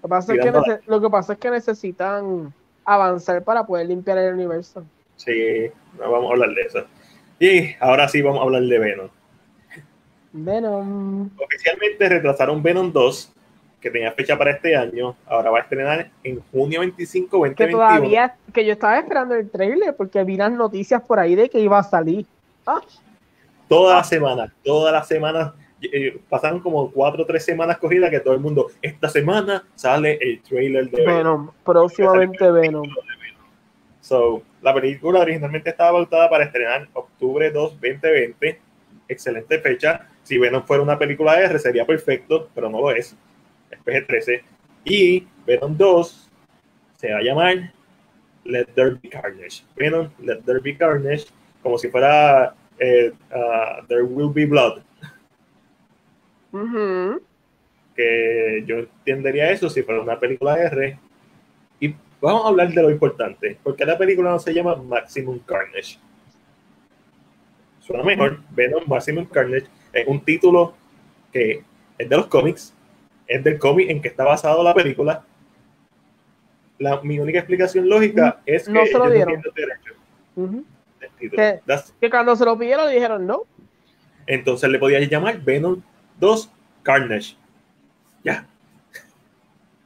Lo 0.03 0.09
que, 0.09 0.09
pasa 0.09 0.33
es 0.33 0.41
que 0.41 0.79
lo 0.91 1.01
que 1.01 1.09
pasa 1.09 1.33
es 1.33 1.39
que 1.39 1.49
necesitan 1.49 2.53
avanzar 2.83 3.41
para 3.43 3.65
poder 3.65 3.87
limpiar 3.87 4.17
el 4.17 4.33
universo. 4.33 4.83
Sí, 5.15 5.71
vamos 5.97 6.29
a 6.29 6.33
hablar 6.33 6.49
de 6.49 6.61
eso. 6.61 6.85
Y 7.39 7.75
ahora 7.79 8.09
sí 8.09 8.21
vamos 8.21 8.41
a 8.41 8.43
hablar 8.43 8.63
de 8.63 8.79
Venom. 8.79 9.07
Venom. 10.33 11.29
Oficialmente 11.37 12.09
retrasaron 12.09 12.61
Venom 12.61 12.91
2 12.91 13.33
que 13.79 13.91
tenía 13.91 14.13
fecha 14.13 14.37
para 14.37 14.51
este 14.51 14.77
año, 14.77 15.13
ahora 15.27 15.51
va 15.51 15.57
a 15.59 15.61
estrenar 15.61 16.09
en 16.23 16.41
junio 16.51 16.79
25, 16.79 17.37
2021. 17.37 17.55
Que 17.55 17.71
todavía, 17.71 18.35
que 18.53 18.65
yo 18.65 18.71
estaba 18.71 18.97
esperando 18.97 19.35
el 19.35 19.49
trailer 19.49 19.93
porque 19.93 20.23
vi 20.23 20.37
las 20.37 20.53
noticias 20.53 21.01
por 21.01 21.19
ahí 21.19 21.35
de 21.35 21.49
que 21.49 21.59
iba 21.59 21.77
a 21.77 21.83
salir. 21.83 22.25
Ah. 22.65 22.81
Toda 23.67 23.97
la 23.97 24.03
semana, 24.05 24.53
todas 24.63 24.93
las 24.93 25.05
semanas, 25.05 25.51
eh, 25.91 26.19
pasaron 26.29 26.59
como 26.59 26.91
cuatro 26.91 27.23
o 27.23 27.25
tres 27.25 27.43
semanas 27.43 27.77
corridas 27.77 28.09
que 28.09 28.19
todo 28.19 28.33
el 28.33 28.39
mundo, 28.39 28.71
esta 28.81 29.09
semana 29.09 29.65
sale 29.75 30.17
el 30.21 30.41
trailer 30.41 30.89
de 30.89 31.05
Venom. 31.05 31.17
Venom 31.17 31.51
próximamente 31.63 32.51
Venom. 32.51 32.87
So, 34.01 34.43
la 34.61 34.73
película 34.73 35.21
originalmente 35.21 35.69
estaba 35.69 35.99
pautada 35.99 36.29
para 36.29 36.43
estrenar 36.43 36.89
octubre 36.93 37.49
2, 37.49 37.71
2020. 37.79 38.59
Excelente 39.07 39.59
fecha. 39.59 40.09
Si 40.23 40.37
Venom 40.37 40.63
fuera 40.63 40.83
una 40.83 40.99
película 40.99 41.39
R 41.39 41.57
sería 41.57 41.85
perfecto, 41.85 42.49
pero 42.53 42.69
no 42.69 42.81
lo 42.81 42.91
es. 42.91 43.15
PG-13. 43.85 44.41
Y 44.85 45.27
Venom 45.45 45.77
2 45.77 46.29
se 46.97 47.11
va 47.11 47.19
a 47.19 47.21
llamar 47.21 47.73
Let 48.45 48.65
There 48.75 48.97
Be 49.01 49.09
Carnage. 49.09 49.63
Venom, 49.75 50.09
Let 50.19 50.41
There 50.45 50.59
Be 50.59 50.77
Carnage, 50.77 51.27
como 51.61 51.77
si 51.77 51.89
fuera 51.89 52.55
eh, 52.79 53.11
uh, 53.31 53.85
There 53.87 54.03
Will 54.03 54.33
Be 54.33 54.45
Blood. 54.45 54.81
Que 57.95 58.63
yo 58.65 58.77
entendería 58.77 59.51
eso 59.51 59.69
si 59.69 59.83
fuera 59.83 60.01
una 60.01 60.19
película 60.19 60.57
R. 60.57 60.97
Y 61.79 61.95
vamos 62.21 62.45
a 62.45 62.47
hablar 62.49 62.69
de 62.69 62.81
lo 62.81 62.89
importante. 62.89 63.57
porque 63.63 63.85
la 63.85 63.97
película 63.97 64.31
no 64.31 64.39
se 64.39 64.53
llama 64.53 64.75
Maximum 64.75 65.39
Carnage? 65.39 65.97
Suena 67.79 68.03
mejor. 68.03 68.39
Venom 68.51 68.83
Maximum 68.87 69.25
Carnage 69.25 69.67
es 69.91 70.07
un 70.07 70.23
título 70.23 70.73
que 71.31 71.63
es 71.97 72.09
de 72.09 72.15
los 72.15 72.27
cómics, 72.27 72.73
es 73.27 73.43
del 73.43 73.59
cómic 73.59 73.89
en 73.89 74.01
que 74.01 74.07
está 74.07 74.23
basado 74.23 74.63
la 74.63 74.73
película. 74.73 75.25
La, 76.79 77.01
mi 77.01 77.19
única 77.19 77.39
explicación 77.39 77.89
lógica 77.89 78.41
es 78.45 78.67
no 78.67 78.81
que 78.81 78.87
se 78.87 78.97
lo 78.97 79.09
dieron. 79.09 79.41
que, 81.99 82.09
cuando 82.09 82.35
se 82.35 82.45
lo 82.45 82.57
pidieron 82.57 82.91
dijeron 82.91 83.25
no. 83.25 83.43
Entonces 84.25 84.69
le 84.69 84.79
podía 84.79 84.99
llamar 84.99 85.41
Venom 85.41 85.81
2 86.19 86.49
Carnage. 86.83 87.35
Ya. 88.23 88.45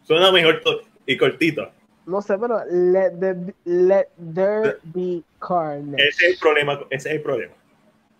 Suena 0.03 0.31
mejor 0.31 0.61
y 1.05 1.17
cortito. 1.17 1.71
No 2.05 2.21
sé, 2.21 2.37
pero 2.37 2.63
let, 2.69 3.11
there 4.33 4.77
be 4.83 5.23
carnage. 5.39 6.07
Ese 6.07 6.27
es 6.27 6.33
el 6.33 6.39
problema. 6.39 6.79
Ese 6.89 7.09
es 7.09 7.15
el 7.15 7.21
problema. 7.21 7.53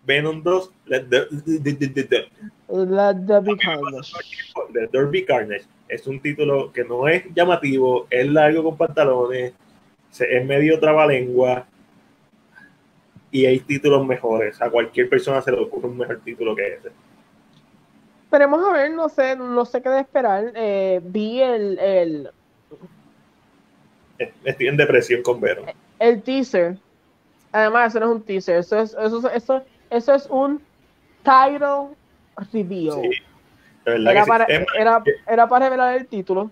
Venom 0.04 0.42
2, 0.42 0.72
Let 0.86 1.04
There, 1.10 1.26
Be 1.30 1.62
Carnage. 3.58 4.12
Let 4.72 4.88
There 4.90 5.06
Be 5.06 5.24
Carnage. 5.24 5.64
Es 5.88 6.06
un 6.06 6.20
título 6.20 6.72
que 6.72 6.84
no 6.84 7.08
es 7.08 7.24
llamativo, 7.34 8.06
es 8.08 8.26
largo 8.26 8.64
con 8.64 8.76
pantalones, 8.76 9.52
es 10.18 10.46
medio 10.46 10.80
trabalengua 10.80 11.66
y 13.30 13.46
hay 13.46 13.60
títulos 13.60 14.06
mejores. 14.06 14.60
A 14.62 14.70
cualquier 14.70 15.10
persona 15.10 15.42
se 15.42 15.52
le 15.52 15.60
ocurre 15.60 15.88
un 15.88 15.98
mejor 15.98 16.20
título 16.24 16.56
que 16.56 16.74
ese. 16.74 16.88
Esperemos 18.28 18.62
a 18.62 18.72
ver, 18.74 18.90
no 18.90 19.08
sé, 19.08 19.36
no 19.36 19.64
sé 19.64 19.80
qué 19.80 19.88
de 19.88 20.00
esperar. 20.00 20.52
Eh, 20.54 21.00
vi 21.02 21.40
el, 21.40 21.78
el, 21.78 22.30
Estoy 24.44 24.66
en 24.66 24.76
depresión 24.76 25.22
con 25.22 25.40
Venom. 25.40 25.64
El 25.98 26.20
teaser. 26.20 26.76
Además, 27.52 27.88
eso 27.88 28.00
no 28.00 28.06
es 28.10 28.16
un 28.16 28.22
teaser, 28.22 28.58
eso 28.58 28.80
es, 28.80 28.94
eso, 29.00 29.30
eso, 29.30 29.64
eso 29.88 30.14
es 30.14 30.26
un 30.26 30.60
title 31.22 31.96
review. 32.52 33.00
Sí, 33.00 33.10
era, 33.86 34.26
para, 34.26 34.44
era, 34.44 35.02
era, 35.26 35.48
para, 35.48 35.64
revelar 35.70 35.96
el 35.96 36.06
título. 36.06 36.50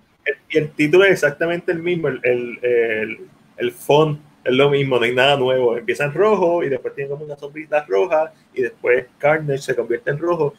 y 0.49 0.57
el 0.57 0.71
título 0.71 1.05
es 1.05 1.11
exactamente 1.11 1.73
el 1.73 1.81
mismo, 1.81 2.09
el, 2.09 2.21
el, 2.23 2.59
el, 2.63 3.21
el 3.59 3.73
font 3.73 4.19
es 4.45 4.55
lo 4.55 4.71
mismo, 4.71 4.97
no 4.97 5.05
hay 5.05 5.15
nada 5.15 5.37
nuevo. 5.37 5.77
Empieza 5.77 6.05
en 6.05 6.15
rojo 6.15 6.63
y 6.63 6.71
después 6.71 6.95
tiene 6.95 7.11
como 7.11 7.27
una 7.27 7.37
sombrita 7.37 7.85
roja 7.87 8.33
y 8.55 8.63
después 8.63 9.05
Carnage 9.19 9.59
se 9.59 9.77
convierte 9.77 10.11
en 10.11 10.19
rojo. 10.19 10.55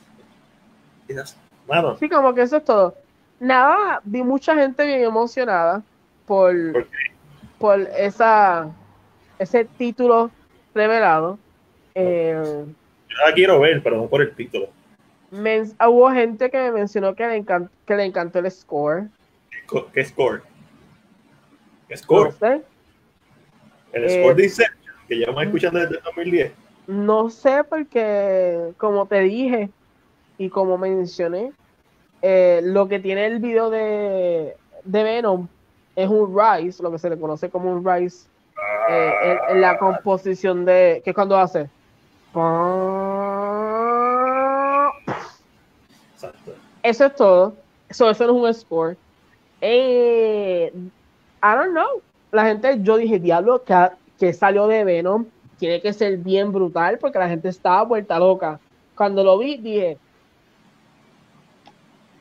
Y 1.07 1.13
Sí, 1.99 2.09
como 2.09 2.33
que 2.33 2.41
eso 2.41 2.57
es 2.57 2.65
todo. 2.65 2.95
Nada, 3.39 4.01
vi 4.03 4.23
mucha 4.23 4.55
gente 4.55 4.85
bien 4.85 5.03
emocionada 5.03 5.83
por, 6.25 6.53
¿Por, 7.59 7.81
esa, 7.97 8.69
ese 9.37 9.65
título 9.65 10.31
revelado. 10.73 11.37
Eh, 11.93 12.65
Yo 13.09 13.15
la 13.25 13.33
quiero 13.33 13.59
ver, 13.59 13.81
pero 13.83 13.97
no 13.97 14.07
por 14.07 14.21
el 14.21 14.33
título. 14.33 14.69
hubo 15.31 16.11
gente 16.11 16.49
que 16.49 16.57
me 16.57 16.71
mencionó 16.71 17.15
que 17.15 17.27
le, 17.27 17.45
que 17.85 17.95
le 17.95 18.05
encantó 18.05 18.39
el 18.39 18.49
score. 18.51 19.07
¿Qué 19.93 20.05
score? 20.05 20.41
¿Qué 21.87 21.97
score? 21.97 22.33
El 23.91 24.03
eh, 24.03 24.21
score 24.21 24.35
dice 24.35 24.65
que 25.07 25.15
llevamos 25.15 25.43
escuchando 25.43 25.79
desde 25.79 25.99
2010. 26.01 26.51
No 26.87 27.29
sé, 27.29 27.63
porque 27.63 28.71
como 28.77 29.05
te 29.05 29.19
dije 29.21 29.69
y 30.37 30.49
como 30.49 30.77
mencioné, 30.77 31.51
eh, 32.21 32.61
lo 32.63 32.87
que 32.87 32.99
tiene 32.99 33.25
el 33.25 33.39
video 33.39 33.69
de, 33.69 34.55
de 34.83 35.03
Venom 35.03 35.47
es 35.95 36.09
un 36.09 36.35
rise, 36.37 36.81
lo 36.83 36.91
que 36.91 36.99
se 36.99 37.09
le 37.09 37.19
conoce 37.19 37.49
como 37.49 37.71
un 37.71 37.83
rise 37.83 38.27
eh, 38.89 39.37
en, 39.49 39.61
la 39.61 39.77
composición 39.77 40.65
de. 40.65 41.01
¿Qué 41.03 41.13
cuando 41.13 41.37
hace? 41.37 41.69
Eso 46.83 47.05
es 47.05 47.15
todo. 47.15 47.53
Eso, 47.89 48.09
eso 48.09 48.27
no 48.27 48.47
es 48.47 48.57
un 48.57 48.61
score. 48.61 48.97
Eh, 49.61 50.71
I 50.73 51.55
don't 51.55 51.71
know. 51.71 52.01
La 52.31 52.45
gente, 52.45 52.77
yo 52.81 52.97
dije, 52.97 53.19
diablo, 53.19 53.63
que, 53.63 53.89
que 54.19 54.33
salió 54.33 54.67
de 54.67 54.83
Venom 54.83 55.25
tiene 55.57 55.81
que 55.81 55.93
ser 55.93 56.17
bien 56.17 56.51
brutal 56.51 56.97
porque 56.99 57.19
la 57.19 57.29
gente 57.29 57.49
estaba 57.49 57.83
vuelta 57.83 58.19
loca. 58.19 58.59
Cuando 58.95 59.23
lo 59.23 59.37
vi, 59.37 59.57
dije, 59.57 59.97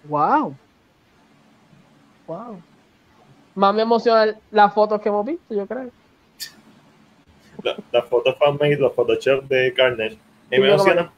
wow. 0.09 0.55
Wow. 2.27 2.63
Más 3.55 3.75
me 3.75 3.83
emocionan 3.83 4.37
las 4.51 4.75
fotos 4.75 5.01
que 5.01 5.09
hemos 5.09 5.25
visto, 5.25 5.55
yo 5.55 5.67
creo. 5.67 5.91
Las 7.63 7.77
la 7.91 8.03
fotos 8.03 8.37
fanmade, 8.39 8.77
los 8.77 8.95
Photoshop 8.95 9.45
de 9.45 9.73
Carnage. 9.73 10.15
A 10.15 10.51
mí, 10.51 10.61
me 10.61 10.69
emociona, 10.69 11.13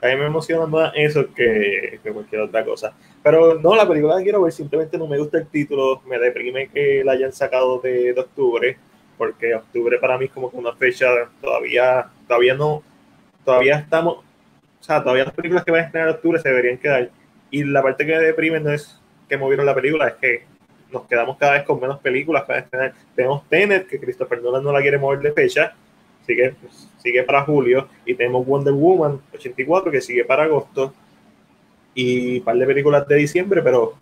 a 0.00 0.06
mí 0.06 0.16
me 0.16 0.26
emociona 0.26 0.66
más 0.66 0.92
eso 0.94 1.32
que, 1.34 1.98
que, 2.02 2.12
cualquier 2.12 2.42
otra 2.42 2.64
cosa. 2.64 2.94
Pero 3.22 3.58
no, 3.58 3.74
la 3.74 3.86
película 3.86 4.16
la 4.16 4.22
quiero 4.22 4.42
ver, 4.42 4.52
simplemente 4.52 4.96
no 4.96 5.06
me 5.06 5.18
gusta 5.18 5.38
el 5.38 5.46
título, 5.48 6.00
me 6.06 6.18
deprime 6.18 6.68
que 6.68 7.02
la 7.04 7.12
hayan 7.12 7.32
sacado 7.32 7.80
de, 7.80 8.12
de 8.12 8.20
octubre, 8.20 8.78
porque 9.18 9.54
octubre 9.54 9.98
para 9.98 10.18
mí 10.18 10.26
es 10.26 10.30
como 10.30 10.50
que 10.50 10.56
una 10.56 10.72
fecha 10.72 11.06
todavía, 11.40 12.08
todavía 12.26 12.54
no, 12.54 12.82
todavía 13.44 13.78
estamos, 13.78 14.18
o 14.18 14.82
sea, 14.82 15.02
todavía 15.02 15.24
las 15.24 15.34
películas 15.34 15.64
que 15.64 15.72
van 15.72 15.82
a 15.82 15.84
estrenar 15.84 16.08
en 16.08 16.14
octubre 16.14 16.40
se 16.40 16.48
deberían 16.48 16.78
quedar. 16.78 17.10
Y 17.52 17.64
la 17.64 17.82
parte 17.82 18.06
que 18.06 18.16
me 18.16 18.22
deprime 18.22 18.58
no 18.58 18.72
es 18.72 18.98
que 19.28 19.36
movieron 19.36 19.66
la 19.66 19.74
película, 19.74 20.08
es 20.08 20.14
que 20.14 20.44
nos 20.90 21.06
quedamos 21.06 21.36
cada 21.36 21.52
vez 21.52 21.62
con 21.64 21.78
menos 21.78 22.00
películas 22.00 22.44
para 22.44 22.60
estrenar. 22.60 22.94
Tenemos 23.14 23.46
Tenet, 23.48 23.86
que 23.86 24.00
Christopher 24.00 24.42
Nolan 24.42 24.64
no 24.64 24.72
la 24.72 24.80
quiere 24.80 24.98
mover 24.98 25.20
de 25.20 25.32
fecha, 25.32 25.74
sigue, 26.26 26.54
sigue 26.96 27.22
para 27.22 27.42
julio, 27.42 27.88
y 28.06 28.14
tenemos 28.14 28.46
Wonder 28.46 28.72
Woman 28.72 29.20
84, 29.34 29.92
que 29.92 30.00
sigue 30.00 30.24
para 30.24 30.44
agosto, 30.44 30.94
y 31.94 32.38
un 32.38 32.44
par 32.44 32.56
de 32.56 32.66
películas 32.66 33.06
de 33.06 33.16
diciembre, 33.16 33.60
pero 33.62 33.94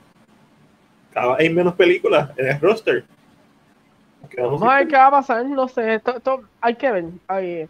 cada 1.13 1.31
vez 1.31 1.41
hay 1.41 1.51
menos 1.51 1.75
películas 1.75 2.31
en 2.37 2.47
el 2.47 2.61
roster. 2.61 3.05
Vamos 4.39 4.63
a 4.63 4.77
ver 4.77 4.87
qué 4.87 4.95
va 4.95 5.07
a 5.09 5.11
pasar, 5.11 5.45
no 5.45 5.67
sé, 5.67 5.95
esto, 5.95 6.17
esto 6.17 6.45
hay 6.61 6.77
que 6.77 6.93
ver. 6.93 7.05
Hay, 7.27 7.69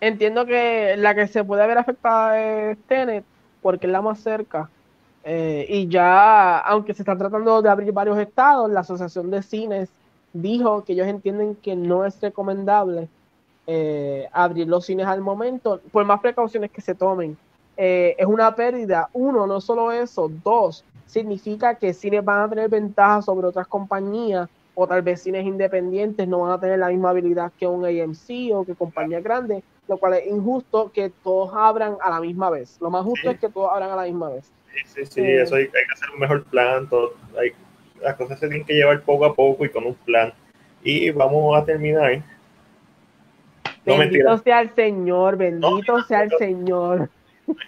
entiendo 0.00 0.44
que 0.46 0.96
la 0.96 1.14
que 1.14 1.28
se 1.28 1.44
puede 1.44 1.64
ver 1.64 1.78
afectada 1.78 2.40
es 2.40 2.78
Tenet, 2.88 3.24
porque 3.60 3.86
es 3.86 3.92
la 3.92 4.02
más 4.02 4.18
cerca. 4.18 4.68
Eh, 5.24 5.66
y 5.68 5.88
ya, 5.88 6.58
aunque 6.58 6.94
se 6.94 7.02
está 7.02 7.16
tratando 7.16 7.62
de 7.62 7.68
abrir 7.68 7.92
varios 7.92 8.18
estados, 8.18 8.70
la 8.70 8.80
Asociación 8.80 9.30
de 9.30 9.42
Cines 9.42 9.88
dijo 10.32 10.84
que 10.84 10.94
ellos 10.94 11.06
entienden 11.06 11.54
que 11.56 11.76
no 11.76 12.04
es 12.04 12.20
recomendable 12.20 13.08
eh, 13.66 14.28
abrir 14.32 14.66
los 14.66 14.86
cines 14.86 15.06
al 15.06 15.20
momento, 15.20 15.80
por 15.92 16.04
más 16.04 16.20
precauciones 16.20 16.70
que 16.70 16.80
se 16.80 16.94
tomen. 16.94 17.36
Eh, 17.76 18.16
es 18.18 18.26
una 18.26 18.54
pérdida. 18.54 19.08
Uno, 19.12 19.46
no 19.46 19.60
solo 19.60 19.92
eso. 19.92 20.30
Dos, 20.42 20.84
significa 21.06 21.74
que 21.76 21.94
cines 21.94 22.24
van 22.24 22.40
a 22.40 22.48
tener 22.48 22.68
ventajas 22.68 23.24
sobre 23.24 23.46
otras 23.46 23.66
compañías 23.66 24.48
o 24.74 24.86
tal 24.86 25.02
vez 25.02 25.22
cines 25.22 25.44
independientes 25.44 26.26
no 26.26 26.40
van 26.40 26.52
a 26.52 26.60
tener 26.60 26.78
la 26.78 26.88
misma 26.88 27.10
habilidad 27.10 27.52
que 27.58 27.66
un 27.66 27.84
AMC 27.84 28.54
o 28.54 28.64
que 28.64 28.74
compañías 28.74 29.22
grandes, 29.22 29.62
lo 29.86 29.98
cual 29.98 30.14
es 30.14 30.26
injusto 30.26 30.90
que 30.92 31.10
todos 31.22 31.52
abran 31.54 31.96
a 32.00 32.10
la 32.10 32.20
misma 32.20 32.50
vez. 32.50 32.78
Lo 32.80 32.90
más 32.90 33.04
justo 33.04 33.30
es 33.30 33.38
que 33.38 33.50
todos 33.50 33.70
abran 33.70 33.90
a 33.90 33.96
la 33.96 34.04
misma 34.04 34.30
vez. 34.30 34.50
Sí, 34.86 35.06
sí, 35.06 35.20
eh, 35.20 35.42
eso 35.42 35.56
hay, 35.56 35.68
que 35.68 35.78
hacer 35.92 36.10
un 36.14 36.20
mejor 36.20 36.44
plan. 36.44 36.88
Todo, 36.88 37.14
hay, 37.38 37.52
las 38.00 38.16
cosas 38.16 38.38
se 38.38 38.48
tienen 38.48 38.66
que 38.66 38.74
llevar 38.74 39.00
poco 39.02 39.24
a 39.24 39.34
poco 39.34 39.64
y 39.64 39.68
con 39.68 39.86
un 39.86 39.94
plan. 39.94 40.32
Y 40.82 41.10
vamos 41.10 41.56
a 41.56 41.64
terminar. 41.64 42.22
No, 43.84 43.98
bendito 43.98 44.38
sea 44.38 44.60
el 44.60 44.70
Señor, 44.74 45.36
bendito 45.36 46.02
sea 46.04 46.22
el 46.22 46.30
Señor. 46.38 47.10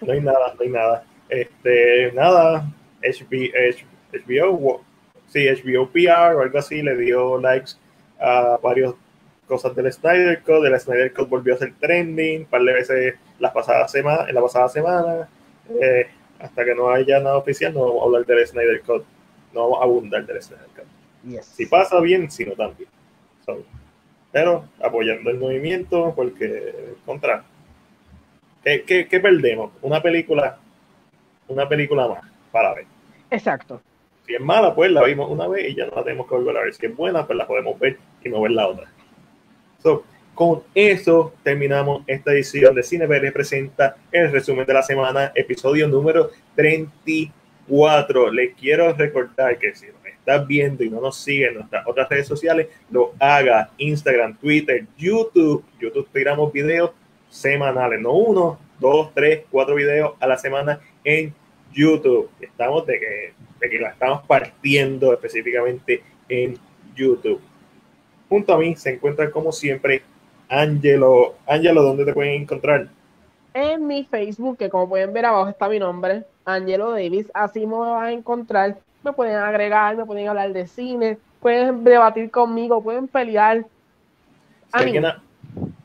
No 0.01 0.13
hay 0.13 0.21
nada, 0.21 0.53
no 0.55 0.61
hay 0.61 0.69
nada. 0.69 1.03
Este, 1.27 2.11
nada, 2.13 2.65
HBO, 3.01 4.81
sí, 5.27 5.47
HBO 5.47 5.89
PR 5.89 6.35
o 6.35 6.41
algo 6.41 6.57
así 6.57 6.81
le 6.81 6.95
dio 6.95 7.39
likes 7.39 7.71
a 8.19 8.57
varios 8.61 8.95
cosas 9.47 9.75
del 9.75 9.91
Snyder 9.91 10.41
Code. 10.43 10.69
El 10.69 10.79
Snyder 10.79 11.13
Code 11.13 11.29
volvió 11.29 11.55
a 11.55 11.57
ser 11.57 11.73
trending 11.79 12.41
un 12.41 12.45
par 12.45 12.61
de 12.61 12.73
veces 12.73 13.15
las 13.39 13.51
pasadas 13.51 13.91
semana, 13.91 14.25
en 14.27 14.35
la 14.35 14.41
pasada 14.41 14.69
semana. 14.69 15.27
Eh, 15.81 16.07
hasta 16.39 16.65
que 16.65 16.75
no 16.75 16.89
haya 16.89 17.19
nada 17.19 17.37
oficial, 17.37 17.73
no 17.73 17.81
vamos 17.81 18.01
a 18.01 18.05
hablar 18.05 18.25
del 18.25 18.47
Snyder 18.47 18.81
Code. 18.81 19.05
No 19.53 19.61
vamos 19.61 19.79
a 19.79 19.83
abundar 19.83 20.25
del 20.25 20.41
Snyder 20.41 20.67
Code. 20.75 21.41
Si 21.41 21.65
pasa 21.65 21.99
bien, 21.99 22.29
si 22.29 22.45
no 22.45 22.53
también. 22.53 22.89
pero 24.31 24.65
apoyando 24.81 25.29
el 25.29 25.37
movimiento, 25.37 26.13
porque 26.15 26.95
contra. 27.05 27.43
¿Qué, 28.63 28.83
qué, 28.83 29.19
perdemos? 29.19 29.71
Una 29.81 30.01
película, 30.01 30.57
una 31.47 31.69
película 31.69 32.07
más 32.07 32.23
para 32.51 32.73
ver. 32.73 32.85
Exacto. 33.29 33.81
Si 34.25 34.33
es 34.33 34.41
mala, 34.41 34.73
pues 34.73 34.91
la 34.91 35.03
vimos 35.03 35.29
una 35.29 35.47
vez 35.47 35.69
y 35.69 35.75
ya 35.75 35.85
no 35.85 35.95
la 35.95 36.03
tenemos 36.03 36.27
que 36.27 36.35
volver 36.35 36.57
a 36.57 36.61
ver. 36.61 36.73
Si 36.73 36.85
es 36.85 36.95
buena, 36.95 37.25
pues 37.27 37.37
la 37.37 37.45
podemos 37.45 37.79
ver 37.79 37.99
y 38.23 38.29
no 38.29 38.41
ver 38.41 38.51
la 38.51 38.67
otra. 38.67 38.87
So, 39.83 40.03
con 40.35 40.63
eso 40.75 41.33
terminamos 41.43 42.03
esta 42.07 42.33
edición 42.33 42.75
de 42.75 42.83
CineBR 42.83 43.31
presenta 43.31 43.95
el 44.11 44.31
resumen 44.31 44.65
de 44.65 44.73
la 44.73 44.83
semana, 44.83 45.31
episodio 45.33 45.87
número 45.87 46.29
34. 46.55 48.31
Les 48.31 48.53
quiero 48.53 48.91
recordar 48.93 49.57
que 49.57 49.73
si 49.73 49.87
nos 49.87 50.05
estás 50.05 50.45
viendo 50.45 50.83
y 50.83 50.89
no 50.89 50.99
nos 50.99 51.17
siguen 51.17 51.51
en 51.51 51.55
nuestras 51.55 51.87
otras 51.87 52.09
redes 52.09 52.27
sociales, 52.27 52.67
lo 52.91 53.13
haga 53.17 53.71
Instagram, 53.77 54.37
Twitter, 54.37 54.85
YouTube. 54.97 55.63
YouTube 55.79 56.09
tiramos 56.11 56.51
videos 56.51 56.91
semanales, 57.29 58.01
no 58.01 58.11
uno, 58.11 58.59
dos, 58.79 59.13
tres, 59.13 59.43
cuatro 59.49 59.75
videos 59.75 60.15
a 60.19 60.27
la 60.27 60.37
semana 60.37 60.81
en 61.05 61.33
YouTube. 61.71 62.29
Estamos 62.41 62.85
de 62.85 62.99
que, 62.99 63.33
de 63.61 63.69
que 63.69 63.79
la 63.79 63.89
estamos 63.89 64.23
partiendo 64.27 65.13
específicamente 65.13 66.03
en 66.27 66.57
YouTube. 66.93 67.39
Junto 68.27 68.53
a 68.53 68.57
mí 68.57 68.75
se 68.75 68.95
encuentra 68.95 69.31
como 69.31 69.53
siempre 69.53 70.01
Angelo, 70.49 71.35
Angelo, 71.47 71.83
¿dónde 71.83 72.05
te 72.05 72.13
pueden 72.13 72.41
encontrar? 72.41 72.87
En 73.53 73.87
mi 73.87 74.03
Facebook, 74.03 74.57
que 74.57 74.69
como 74.69 74.89
pueden 74.89 75.13
ver 75.13 75.25
abajo 75.25 75.49
está 75.49 75.69
mi 75.69 75.79
nombre, 75.79 76.23
Angelo 76.43 76.91
Davis, 76.91 77.31
así 77.33 77.65
me 77.65 77.77
van 77.77 78.03
a 78.03 78.11
encontrar, 78.11 78.77
me 79.03 79.13
pueden 79.13 79.37
agregar, 79.37 79.95
me 79.95 80.05
pueden 80.05 80.27
hablar 80.27 80.51
de 80.51 80.67
cine, 80.67 81.17
pueden 81.39 81.83
debatir 81.83 82.29
conmigo, 82.29 82.83
pueden 82.83 83.07
pelear. 83.07 83.65
A 84.71 84.81
mí, 84.81 84.93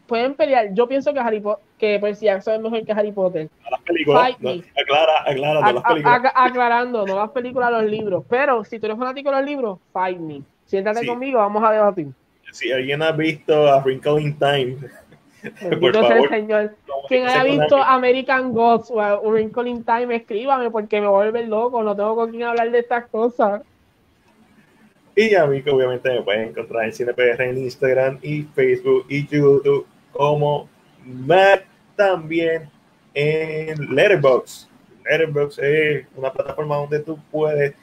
pueden 0.07 0.35
pelear. 0.35 0.75
Yo 0.75 0.89
pienso 0.89 1.15
que 1.15 1.21
Harry 1.21 1.39
Potter, 1.39 1.65
que 1.79 1.99
Percy 2.01 2.27
Jackson 2.27 2.55
es 2.55 2.61
mejor 2.61 2.85
que 2.85 2.93
Harry 2.93 3.13
Potter. 3.13 3.49
las 3.71 3.81
películas. 3.83 4.37
aclara, 4.77 5.23
aclara, 5.25 5.61
no 5.61 5.73
las 5.73 5.85
películas. 5.85 6.33
aclarando, 6.35 7.07
no 7.07 7.17
las 7.17 7.31
películas, 7.31 7.71
los 7.71 7.85
libros. 7.85 8.25
Pero 8.29 8.65
si 8.65 8.81
tú 8.81 8.87
eres 8.87 8.99
fanático 8.99 9.31
de 9.31 9.37
los 9.37 9.45
libros, 9.45 9.79
fight 9.93 10.19
me. 10.19 10.43
Siéntate 10.67 11.07
conmigo, 11.07 11.39
vamos 11.39 11.63
a 11.63 11.71
debatir 11.71 12.09
si 12.53 12.73
alguien 12.73 13.03
ha 13.03 13.13
visto 13.13 13.69
a 13.69 13.81
Wrinkle 13.81 14.21
in 14.21 14.39
Time, 14.39 14.77
por 15.81 15.95
favor, 15.95 16.29
señor. 16.29 16.75
Quien 17.09 17.27
haya 17.27 17.45
visto 17.45 17.77
American 17.77 18.53
Gods 18.53 18.91
o 18.91 19.01
a 19.01 19.21
Wrinkle 19.21 19.69
in 19.69 19.85
Time, 19.85 20.15
escríbame 20.15 20.71
porque 20.71 21.01
me 21.01 21.09
vuelve 21.09 21.47
loco, 21.47 21.83
no 21.83 21.97
tengo 21.97 22.15
con 22.15 22.31
quién 22.31 22.45
hablar 22.45 22.71
de 22.71 22.79
estas 22.79 23.07
cosas. 23.09 23.63
Y 25.17 25.35
a 25.35 25.47
mí 25.47 25.63
que 25.63 25.71
obviamente 25.71 26.11
me 26.11 26.23
pueden 26.23 26.49
encontrar 26.49 26.85
en 26.85 26.93
CinePR 26.93 27.43
en 27.43 27.59
Instagram 27.59 28.19
y 28.23 28.43
Facebook 28.43 29.07
y 29.09 29.27
YouTube 29.27 29.87
como 30.13 30.69
Matt 31.05 31.65
también 31.97 32.71
en 33.15 33.95
Letterboxd. 33.95 34.69
Letterboxd 35.05 35.59
es 35.63 36.07
una 36.15 36.33
plataforma 36.33 36.77
donde 36.77 37.01
tú 37.01 37.19
puedes 37.31 37.75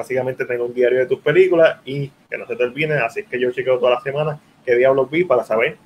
básicamente 0.00 0.46
tengo 0.46 0.64
un 0.64 0.72
diario 0.72 0.98
de 0.98 1.06
tus 1.06 1.20
películas 1.20 1.78
y 1.84 2.08
que 2.30 2.38
no 2.38 2.46
se 2.46 2.56
te 2.56 2.64
olviden, 2.64 2.98
así 3.02 3.20
es 3.20 3.26
que 3.26 3.38
yo 3.38 3.50
chequeo 3.50 3.78
todas 3.78 3.96
las 3.96 4.02
semanas 4.02 4.40
qué 4.64 4.74
diablos 4.76 5.10
vi 5.10 5.24
para 5.24 5.44
saber 5.44 5.76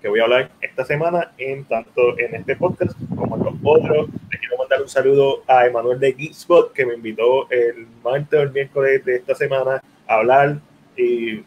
que 0.00 0.08
voy 0.08 0.20
a 0.20 0.24
hablar 0.24 0.50
esta 0.62 0.82
semana 0.84 1.32
en 1.36 1.64
tanto 1.64 2.18
en 2.18 2.34
este 2.34 2.56
podcast 2.56 2.92
como 3.14 3.36
en 3.36 3.44
los 3.44 3.54
otros. 3.62 4.08
Le 4.30 4.38
quiero 4.38 4.56
mandar 4.58 4.80
un 4.80 4.88
saludo 4.88 5.42
a 5.46 5.66
Emanuel 5.66 6.00
de 6.00 6.14
Geekspot 6.14 6.72
que 6.72 6.86
me 6.86 6.94
invitó 6.94 7.50
el 7.50 7.86
martes 8.02 8.38
o 8.38 8.42
el 8.42 8.52
miércoles 8.52 9.04
de 9.04 9.16
esta 9.16 9.34
semana 9.34 9.82
a 10.06 10.14
hablar 10.14 10.58
y 10.96 11.42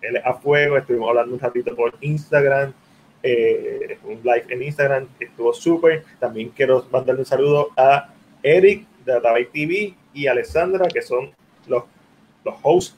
él 0.00 0.16
a 0.22 0.34
fuego, 0.34 0.76
estuvimos 0.76 1.08
hablando 1.08 1.34
un 1.34 1.40
ratito 1.40 1.74
por 1.74 1.94
Instagram, 2.00 2.72
eh, 3.22 3.98
un 4.04 4.20
live 4.22 4.44
en 4.48 4.62
Instagram, 4.62 5.08
estuvo 5.18 5.52
súper. 5.54 6.04
También 6.20 6.50
quiero 6.50 6.86
mandarle 6.92 7.20
un 7.20 7.26
saludo 7.26 7.70
a 7.76 8.10
Eric 8.42 8.86
de 9.04 9.12
Database 9.12 9.48
TV 9.52 9.94
y 10.18 10.26
Alessandra, 10.26 10.88
que 10.88 11.00
son 11.00 11.30
los, 11.68 11.84
los 12.44 12.54
hosts 12.62 12.96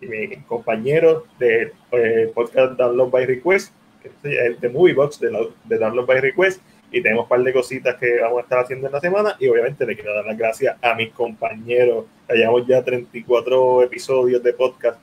y 0.00 0.06
mis 0.06 0.38
compañeros 0.44 1.24
del 1.38 1.72
eh, 1.92 2.32
podcast 2.34 2.72
Download 2.72 3.10
by 3.10 3.26
Request, 3.26 3.72
que 4.02 4.08
es 4.22 4.60
de 4.60 4.68
Moviebox, 4.70 5.20
de, 5.20 5.50
de 5.64 5.78
Download 5.78 6.06
by 6.06 6.20
Request, 6.20 6.62
y 6.90 7.02
tenemos 7.02 7.24
un 7.24 7.28
par 7.28 7.42
de 7.42 7.52
cositas 7.52 7.96
que 7.96 8.18
vamos 8.20 8.38
a 8.38 8.42
estar 8.42 8.60
haciendo 8.60 8.86
en 8.86 8.94
la 8.94 9.00
semana, 9.00 9.36
y 9.38 9.48
obviamente 9.48 9.84
le 9.84 9.94
quiero 9.94 10.14
dar 10.14 10.24
las 10.24 10.38
gracias 10.38 10.76
a 10.80 10.94
mis 10.94 11.10
compañeros, 11.10 12.06
llevamos 12.30 12.66
ya 12.66 12.82
34 12.82 13.82
episodios 13.82 14.42
de 14.42 14.52
podcast, 14.54 14.98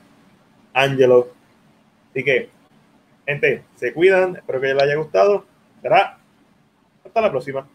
Angelo. 0.74 1.28
Así 2.10 2.24
que, 2.24 2.48
gente, 3.24 3.62
se 3.76 3.92
cuidan, 3.92 4.36
espero 4.36 4.60
que 4.60 4.74
les 4.74 4.82
haya 4.82 4.96
gustado. 4.96 5.44
Será 5.80 6.18
hasta 7.04 7.20
la 7.20 7.30
próxima. 7.30 7.68